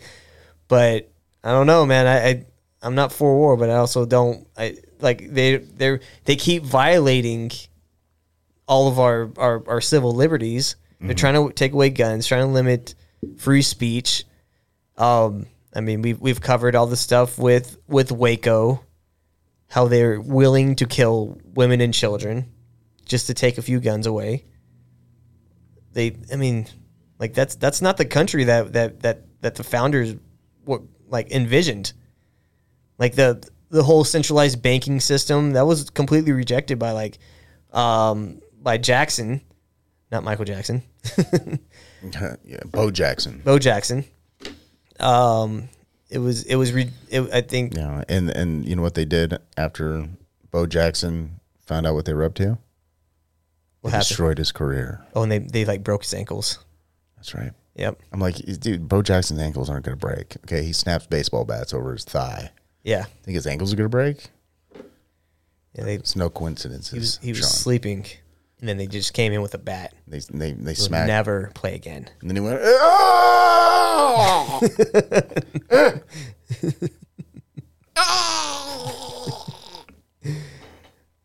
But 0.67 1.11
I 1.43 1.51
don't 1.51 1.67
know, 1.67 1.85
man. 1.85 2.05
I, 2.07 2.29
I 2.29 2.45
I'm 2.81 2.95
not 2.95 3.11
for 3.11 3.35
war, 3.35 3.57
but 3.57 3.69
I 3.69 3.75
also 3.75 4.05
don't. 4.05 4.47
I 4.57 4.77
like 5.01 5.29
they 5.31 5.57
they 5.57 5.99
they 6.25 6.35
keep 6.35 6.63
violating 6.63 7.51
all 8.67 8.87
of 8.87 8.99
our 8.99 9.31
our, 9.37 9.63
our 9.67 9.81
civil 9.81 10.13
liberties. 10.13 10.75
They're 11.01 11.15
trying 11.15 11.35
to 11.35 11.53
take 11.53 11.71
away 11.71 11.89
guns, 11.91 12.27
trying 12.27 12.41
to 12.41 12.51
limit 12.51 12.95
free 13.37 13.61
speech. 13.61 14.25
Um, 14.97 15.47
I 15.73 15.81
mean, 15.81 16.01
we've 16.01 16.19
we've 16.19 16.41
covered 16.41 16.75
all 16.75 16.87
the 16.87 16.97
stuff 16.97 17.37
with 17.37 17.77
with 17.87 18.11
Waco, 18.11 18.83
how 19.69 19.87
they're 19.87 20.19
willing 20.19 20.75
to 20.75 20.85
kill 20.85 21.39
women 21.43 21.79
and 21.79 21.93
children 21.93 22.51
just 23.05 23.27
to 23.27 23.33
take 23.33 23.57
a 23.57 23.61
few 23.61 23.79
guns 23.79 24.07
away. 24.07 24.45
They, 25.93 26.17
I 26.31 26.35
mean, 26.35 26.67
like 27.17 27.33
that's 27.33 27.55
that's 27.55 27.81
not 27.81 27.97
the 27.97 28.05
country 28.05 28.45
that 28.45 28.73
that 28.73 28.99
that 29.01 29.41
that 29.41 29.55
the 29.55 29.63
founders 29.63 30.15
were 30.65 30.81
like 31.07 31.31
envisioned. 31.31 31.93
Like 32.97 33.15
the 33.15 33.47
the 33.69 33.83
whole 33.83 34.03
centralized 34.03 34.61
banking 34.61 34.99
system 34.99 35.53
that 35.53 35.65
was 35.65 35.89
completely 35.89 36.31
rejected 36.31 36.79
by 36.79 36.91
like 36.91 37.19
um 37.71 38.41
by 38.61 38.77
Jackson, 38.77 39.41
not 40.11 40.23
Michael 40.23 40.45
Jackson. 40.45 40.83
yeah, 42.43 42.59
Bo 42.65 42.91
Jackson. 42.91 43.41
Bo 43.43 43.59
Jackson. 43.59 44.05
Um, 44.99 45.69
it 46.09 46.19
was 46.19 46.43
it 46.43 46.55
was 46.55 46.73
re- 46.73 46.91
it, 47.09 47.31
I 47.33 47.41
think 47.41 47.75
Yeah, 47.75 48.03
and 48.09 48.29
and 48.29 48.65
you 48.67 48.75
know 48.75 48.81
what 48.81 48.95
they 48.95 49.05
did 49.05 49.37
after 49.57 50.07
Bo 50.51 50.65
Jackson 50.65 51.39
found 51.65 51.85
out 51.87 51.93
what 51.95 52.05
they 52.05 52.13
were 52.13 52.23
up 52.23 52.35
to? 52.35 52.57
what 53.81 53.91
happened. 53.91 54.07
destroyed 54.09 54.37
his 54.39 54.51
career. 54.51 55.05
Oh, 55.15 55.23
and 55.23 55.31
they 55.31 55.39
they 55.39 55.63
like 55.65 55.83
broke 55.83 56.03
his 56.03 56.13
ankles. 56.13 56.59
That's 57.15 57.33
right. 57.33 57.51
Yep. 57.75 57.97
I'm 58.11 58.19
like, 58.19 58.35
dude, 58.59 58.89
Bo 58.89 59.01
Jackson's 59.01 59.39
ankles 59.39 59.69
aren't 59.69 59.85
going 59.85 59.97
to 59.97 60.05
break. 60.05 60.35
Okay, 60.45 60.63
he 60.63 60.73
snaps 60.73 61.05
baseball 61.07 61.45
bats 61.45 61.73
over 61.73 61.93
his 61.93 62.03
thigh. 62.03 62.51
Yeah. 62.83 63.03
Think 63.23 63.35
his 63.35 63.47
ankles 63.47 63.71
are 63.71 63.77
going 63.77 63.85
to 63.85 63.89
break? 63.89 64.27
Yeah. 65.73 65.83
They 65.85 65.93
It's 65.95 66.15
no 66.15 66.29
coincidences. 66.29 66.91
he 66.91 66.99
was 66.99 67.19
he 67.21 67.31
was 67.31 67.49
sleeping, 67.49 68.05
and 68.59 68.69
then 68.69 68.77
they 68.77 68.87
just 68.87 69.13
came 69.13 69.33
in 69.33 69.41
with 69.41 69.53
a 69.53 69.57
bat. 69.57 69.93
They 70.07 70.19
they 70.31 70.51
they 70.53 70.73
smacked, 70.73 71.07
never 71.07 71.51
play 71.55 71.75
again. 71.75 72.09
and 72.21 72.29
then 72.29 72.35
he 72.35 72.41
went. 72.41 72.59
"Ah!" 72.63 74.59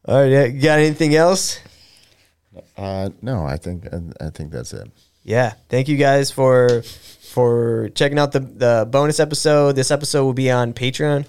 All 0.07 0.21
right. 0.23 0.53
You 0.53 0.61
got 0.61 0.79
anything 0.79 1.15
else? 1.15 1.59
uh, 2.77 3.11
no, 3.23 3.45
I 3.47 3.57
think 3.57 3.87
I, 3.93 4.27
I 4.27 4.31
think 4.31 4.53
that's 4.53 4.73
it. 4.73 4.89
yeah 5.25 5.55
thank 5.69 5.89
you 5.89 5.97
guys 5.97 6.31
for 6.31 6.83
for 6.83 7.89
checking 7.95 8.19
out 8.19 8.33
the 8.33 8.41
the 8.41 8.87
bonus 8.91 9.19
episode 9.19 9.75
this 9.75 9.91
episode 9.91 10.25
will 10.25 10.35
be 10.35 10.51
on 10.51 10.73
patreon 10.75 11.25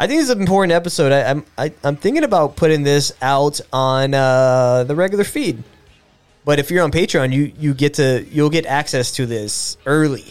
i 0.00 0.06
think 0.06 0.22
it's 0.22 0.30
an 0.30 0.40
important 0.40 0.72
episode. 0.72 1.12
I, 1.12 1.30
i'm 1.30 1.44
I, 1.58 1.72
i'm 1.84 1.96
thinking 1.96 2.24
about 2.24 2.56
putting 2.56 2.82
this 2.82 3.12
out 3.20 3.60
on 3.72 4.14
uh 4.14 4.84
the 4.84 4.96
regular 4.96 5.24
feed. 5.24 5.62
But 6.42 6.58
if 6.58 6.70
you're 6.70 6.82
on 6.82 6.90
patreon 6.90 7.32
you 7.32 7.52
you 7.58 7.74
get 7.74 7.94
to 7.94 8.26
you'll 8.30 8.50
get 8.50 8.64
access 8.66 9.12
to 9.12 9.26
this 9.26 9.76
early. 9.86 10.24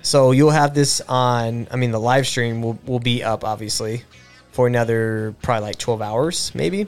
So 0.00 0.30
you'll 0.30 0.56
have 0.62 0.74
this 0.74 1.02
on 1.02 1.66
i 1.72 1.76
mean 1.76 1.90
the 1.90 2.00
live 2.00 2.26
stream 2.26 2.62
will, 2.62 2.78
will 2.86 3.00
be 3.00 3.22
up 3.22 3.44
obviously 3.44 4.04
for 4.52 4.66
another 4.66 5.34
probably 5.42 5.68
like 5.68 5.78
12 5.78 6.00
hours 6.00 6.52
maybe. 6.54 6.86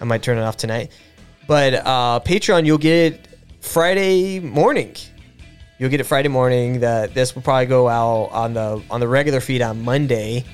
I 0.00 0.04
might 0.04 0.22
turn 0.22 0.36
it 0.36 0.42
off 0.42 0.56
tonight. 0.56 0.90
But 1.46 1.74
uh 1.74 2.20
patreon 2.24 2.66
you'll 2.66 2.78
get 2.78 3.12
it 3.12 3.28
friday 3.60 4.40
morning. 4.40 4.96
You'll 5.78 5.90
get 5.90 6.00
it 6.00 6.04
friday 6.04 6.28
morning 6.28 6.80
that 6.80 7.14
this 7.14 7.36
will 7.36 7.42
probably 7.42 7.66
go 7.66 7.88
out 7.88 8.30
on 8.32 8.54
the 8.54 8.82
on 8.90 8.98
the 8.98 9.06
regular 9.06 9.40
feed 9.40 9.62
on 9.62 9.84
monday 9.84 10.44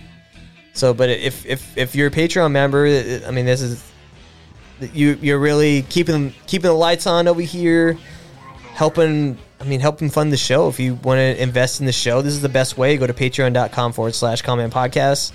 so 0.74 0.92
but 0.92 1.08
if 1.08 1.46
if 1.46 1.76
if 1.78 1.94
you're 1.94 2.08
a 2.08 2.10
patreon 2.10 2.50
member 2.50 2.86
i 3.26 3.30
mean 3.30 3.46
this 3.46 3.62
is 3.62 3.82
you 4.92 5.18
you're 5.22 5.38
really 5.38 5.82
keeping 5.82 6.34
keeping 6.46 6.68
the 6.68 6.74
lights 6.74 7.06
on 7.06 7.28
over 7.28 7.40
here 7.40 7.96
helping 8.72 9.38
i 9.60 9.64
mean 9.64 9.80
helping 9.80 10.10
fund 10.10 10.32
the 10.32 10.36
show. 10.36 10.68
If 10.68 10.80
you 10.80 10.94
want 10.94 11.18
to 11.18 11.40
invest 11.42 11.80
in 11.80 11.86
the 11.86 11.92
show 11.92 12.22
this 12.22 12.34
is 12.34 12.42
the 12.42 12.48
best 12.48 12.76
way. 12.76 12.96
Go 12.96 13.06
to 13.06 13.14
patreon.com 13.14 13.92
forward 13.92 14.14
slash 14.14 14.42
conmen 14.42 14.70
podcast. 14.70 15.32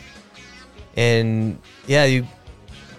And 0.96 1.60
yeah 1.88 2.06
you 2.06 2.28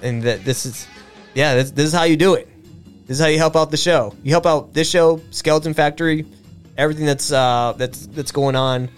and 0.02 0.22
that 0.22 0.44
this 0.44 0.64
is 0.66 0.86
yeah 1.34 1.54
this, 1.54 1.70
this 1.72 1.86
is 1.86 1.92
how 1.92 2.04
you 2.04 2.16
do 2.16 2.34
it. 2.34 2.48
This 3.06 3.18
is 3.18 3.22
how 3.22 3.28
you 3.28 3.38
help 3.38 3.56
out 3.56 3.70
the 3.70 3.76
show. 3.76 4.14
You 4.22 4.30
help 4.30 4.46
out 4.46 4.72
this 4.72 4.88
show 4.88 5.20
skeleton 5.30 5.74
factory 5.74 6.26
everything 6.78 7.04
that's 7.04 7.30
uh 7.30 7.74
that's 7.76 8.06
that's 8.06 8.32
going 8.32 8.56
on 8.56 8.88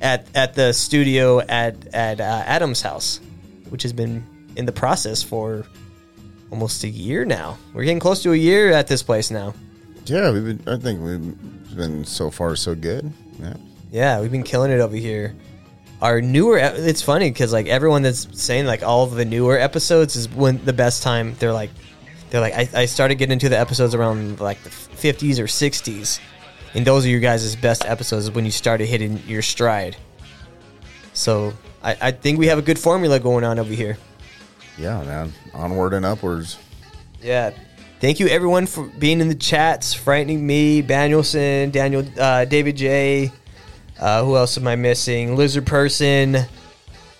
at 0.00 0.26
at 0.34 0.54
the 0.54 0.72
studio 0.72 1.40
at 1.40 1.74
at 1.94 2.20
uh, 2.20 2.42
adam's 2.46 2.82
house 2.82 3.20
which 3.70 3.82
has 3.82 3.92
been 3.92 4.24
in 4.56 4.66
the 4.66 4.72
process 4.72 5.22
for 5.22 5.66
almost 6.50 6.84
a 6.84 6.88
year 6.88 7.24
now 7.24 7.56
we're 7.74 7.84
getting 7.84 8.00
close 8.00 8.22
to 8.22 8.32
a 8.32 8.36
year 8.36 8.72
at 8.72 8.86
this 8.86 9.02
place 9.02 9.30
now 9.30 9.54
Yeah, 10.06 10.30
we've 10.30 10.44
been. 10.44 10.72
I 10.72 10.78
think 10.78 11.00
we've 11.02 11.76
been 11.76 12.04
so 12.04 12.30
far 12.30 12.54
so 12.54 12.74
good. 12.76 13.12
Yeah. 13.40 13.56
Yeah, 13.90 14.20
we've 14.20 14.30
been 14.30 14.44
killing 14.44 14.70
it 14.70 14.78
over 14.78 14.94
here. 14.94 15.34
Our 16.00 16.20
newer, 16.20 16.58
it's 16.58 17.02
funny 17.02 17.28
because 17.28 17.52
like 17.52 17.66
everyone 17.66 18.02
that's 18.02 18.28
saying 18.40 18.66
like 18.66 18.84
all 18.84 19.02
of 19.02 19.12
the 19.16 19.24
newer 19.24 19.58
episodes 19.58 20.14
is 20.14 20.28
when 20.28 20.64
the 20.64 20.72
best 20.72 21.02
time. 21.02 21.34
They're 21.40 21.52
like, 21.52 21.70
they're 22.30 22.40
like, 22.40 22.54
I, 22.54 22.82
I 22.82 22.86
started 22.86 23.16
getting 23.16 23.32
into 23.32 23.48
the 23.48 23.58
episodes 23.58 23.94
around 23.96 24.38
like 24.38 24.62
the 24.62 24.70
fifties 24.70 25.40
or 25.40 25.48
sixties, 25.48 26.20
and 26.76 26.86
those 26.86 27.04
are 27.06 27.08
your 27.08 27.20
guys' 27.20 27.56
best 27.56 27.84
episodes 27.84 28.30
when 28.30 28.44
you 28.44 28.50
started 28.50 28.86
hitting 28.86 29.20
your 29.26 29.42
stride. 29.42 29.96
So 31.14 31.54
I, 31.82 31.96
I 32.00 32.10
think 32.12 32.38
we 32.38 32.46
have 32.46 32.58
a 32.58 32.62
good 32.62 32.78
formula 32.78 33.18
going 33.18 33.42
on 33.42 33.58
over 33.58 33.72
here. 33.72 33.96
Yeah, 34.78 35.02
man. 35.02 35.32
Onward 35.54 35.94
and 35.94 36.04
upwards. 36.04 36.58
Yeah. 37.22 37.50
Thank 37.98 38.20
you 38.20 38.28
everyone 38.28 38.66
for 38.66 38.84
being 38.84 39.22
in 39.22 39.28
the 39.28 39.34
chats. 39.34 39.94
Frightening 39.94 40.46
me, 40.46 40.82
Danielson, 40.82 41.70
Daniel, 41.70 42.04
uh, 42.20 42.44
David 42.44 42.76
J. 42.76 43.32
Uh, 43.98 44.22
who 44.22 44.36
else 44.36 44.58
am 44.58 44.66
I 44.68 44.76
missing? 44.76 45.34
Lizard 45.34 45.64
Person, 45.64 46.36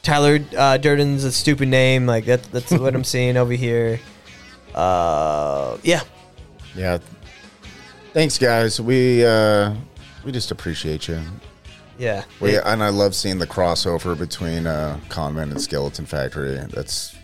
Tyler 0.03 0.39
uh, 0.55 0.77
Durden's 0.77 1.25
a 1.25 1.33
stupid 1.33 1.69
name. 1.69 2.05
Like 2.05 2.27
that, 2.27 2.43
that's 2.53 2.71
what 2.73 2.95
I'm 2.95 3.05
seeing 3.15 3.39
over 3.39 3.55
here. 3.55 3.99
Uh, 4.75 5.79
yeah, 5.83 6.03
Yeah. 6.75 6.99
Thanks, 8.17 8.39
guys. 8.39 8.81
We 8.81 9.27
uh, 9.27 9.75
we 10.25 10.33
just 10.33 10.51
appreciate 10.51 11.07
you. 11.07 11.21
yeah. 11.99 12.25
We, 12.41 12.57
and 12.57 12.83
I 12.83 12.89
love 12.89 13.15
seeing 13.15 13.39
the 13.39 13.47
crossover 13.47 14.19
between 14.19 14.67
uh, 14.67 14.99
and 15.15 15.61
Skeleton 15.61 16.07
Factory. 16.07 16.55
That's 16.71 17.15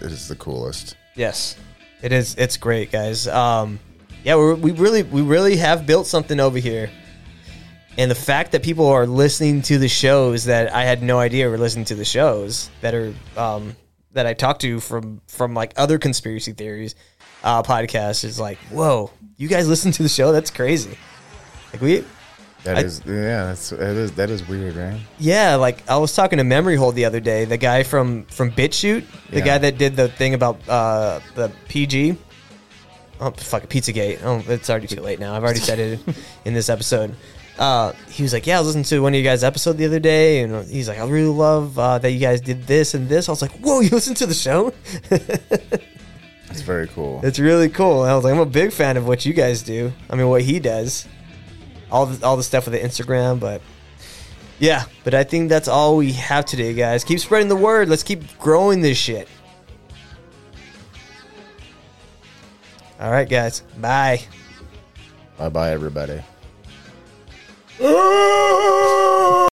it 0.00 0.10
is 0.10 0.26
the 0.26 0.34
coolest. 0.34 0.96
Yes, 1.14 1.54
it 2.02 2.10
is. 2.10 2.34
It's 2.34 2.56
great, 2.56 2.90
guys. 2.90 3.28
Um, 3.28 3.78
yeah, 4.24 4.34
we're, 4.34 4.56
we 4.56 4.72
really, 4.72 5.04
we 5.04 5.22
really 5.22 5.54
have 5.58 5.86
built 5.86 6.08
something 6.08 6.40
over 6.40 6.58
here, 6.58 6.90
and 7.96 8.10
the 8.10 8.16
fact 8.16 8.50
that 8.50 8.64
people 8.64 8.88
are 8.88 9.06
listening 9.06 9.62
to 9.62 9.78
the 9.78 9.86
shows 9.86 10.46
that 10.46 10.74
I 10.74 10.82
had 10.82 11.00
no 11.00 11.20
idea 11.20 11.48
were 11.48 11.58
listening 11.58 11.84
to 11.84 11.94
the 11.94 12.04
shows 12.04 12.70
that 12.80 12.92
are 12.92 13.14
um, 13.36 13.76
that 14.14 14.26
I 14.26 14.34
talked 14.34 14.62
to 14.62 14.80
from 14.80 15.20
from 15.28 15.54
like 15.54 15.74
other 15.76 16.00
conspiracy 16.00 16.54
theories 16.54 16.96
uh, 17.42 17.62
podcasts 17.62 18.24
is 18.24 18.38
like, 18.38 18.58
whoa, 18.70 19.10
you 19.42 19.48
guys 19.48 19.68
listen 19.68 19.90
to 19.92 20.02
the 20.02 20.08
show? 20.08 20.32
That's 20.32 20.50
crazy. 20.50 20.96
Like 21.72 21.80
we, 21.82 22.04
That 22.64 22.76
I- 22.78 22.80
is 22.82 23.00
yeah. 23.06 23.46
That's 23.46 23.70
that 23.70 23.96
is 23.96 24.12
that 24.12 24.30
is 24.30 24.46
weird, 24.46 24.76
right? 24.76 25.00
Yeah, 25.18 25.54
like 25.56 25.88
I 25.88 25.96
was 25.96 26.14
talking 26.14 26.36
to 26.38 26.44
Memory 26.44 26.76
Hole 26.76 26.92
the 26.92 27.04
other 27.06 27.20
day, 27.20 27.44
the 27.46 27.56
guy 27.56 27.82
from 27.82 28.24
from 28.24 28.50
BitChute, 28.52 29.04
the 29.30 29.38
Yeah. 29.38 29.44
guy 29.44 29.58
that 29.58 29.78
did 29.78 29.96
the 29.96 30.08
thing 30.08 30.34
about 30.34 30.56
uh 30.68 31.20
the 31.34 31.50
PG. 31.68 32.16
Oh 33.20 33.30
fuck, 33.32 33.64
Pizzagate. 33.64 34.20
Oh, 34.24 34.42
it's 34.48 34.68
already 34.70 34.86
too 34.86 35.00
late 35.02 35.20
now. 35.20 35.34
I've 35.34 35.42
already 35.44 35.60
said 35.60 35.78
it 35.78 36.00
in 36.44 36.54
this 36.54 36.68
episode. 36.68 37.14
Uh, 37.58 37.92
he 38.08 38.22
was 38.22 38.32
like, 38.32 38.46
"Yeah, 38.46 38.56
I 38.56 38.60
was 38.60 38.68
listening 38.68 38.84
to 38.84 39.00
one 39.02 39.12
of 39.12 39.18
you 39.18 39.24
guys' 39.24 39.44
episode 39.44 39.76
the 39.76 39.84
other 39.84 40.00
day, 40.00 40.40
and 40.40 40.64
he's 40.66 40.88
like, 40.88 40.98
I 40.98 41.06
really 41.06 41.28
love 41.28 41.78
uh, 41.78 41.98
that 41.98 42.10
you 42.12 42.18
guys 42.18 42.40
did 42.40 42.66
this 42.66 42.94
and 42.94 43.08
this." 43.10 43.28
I 43.28 43.32
was 43.32 43.42
like, 43.42 43.52
"Whoa, 43.60 43.80
you 43.80 43.90
listen 43.90 44.14
to 44.14 44.24
the 44.26 44.32
show? 44.34 44.72
It's 46.50 46.62
very 46.62 46.88
cool. 46.88 47.20
It's 47.22 47.38
really 47.38 47.68
cool." 47.68 48.02
And 48.02 48.12
I 48.12 48.16
was 48.16 48.24
like, 48.24 48.34
"I'm 48.34 48.40
a 48.40 48.46
big 48.46 48.72
fan 48.72 48.96
of 48.96 49.06
what 49.06 49.24
you 49.24 49.32
guys 49.32 49.62
do. 49.62 49.92
I 50.08 50.16
mean, 50.16 50.28
what 50.28 50.42
he 50.42 50.58
does, 50.60 51.06
all 51.90 52.06
the 52.06 52.26
all 52.26 52.36
the 52.36 52.42
stuff 52.42 52.66
with 52.66 52.74
the 52.74 52.80
Instagram, 52.80 53.40
but." 53.40 53.62
Yeah, 54.58 54.84
but 55.04 55.14
I 55.14 55.24
think 55.24 55.48
that's 55.48 55.68
all 55.68 55.96
we 55.96 56.12
have 56.12 56.44
today, 56.44 56.74
guys. 56.74 57.02
Keep 57.02 57.20
spreading 57.20 57.48
the 57.48 57.56
word. 57.56 57.88
Let's 57.88 58.02
keep 58.02 58.38
growing 58.38 58.82
this 58.82 58.98
shit. 58.98 59.26
All 63.00 63.10
right, 63.10 63.26
guys. 63.26 63.62
Bye. 63.78 64.20
Bye 65.38 65.48
bye, 65.48 65.70
everybody. 65.70 66.22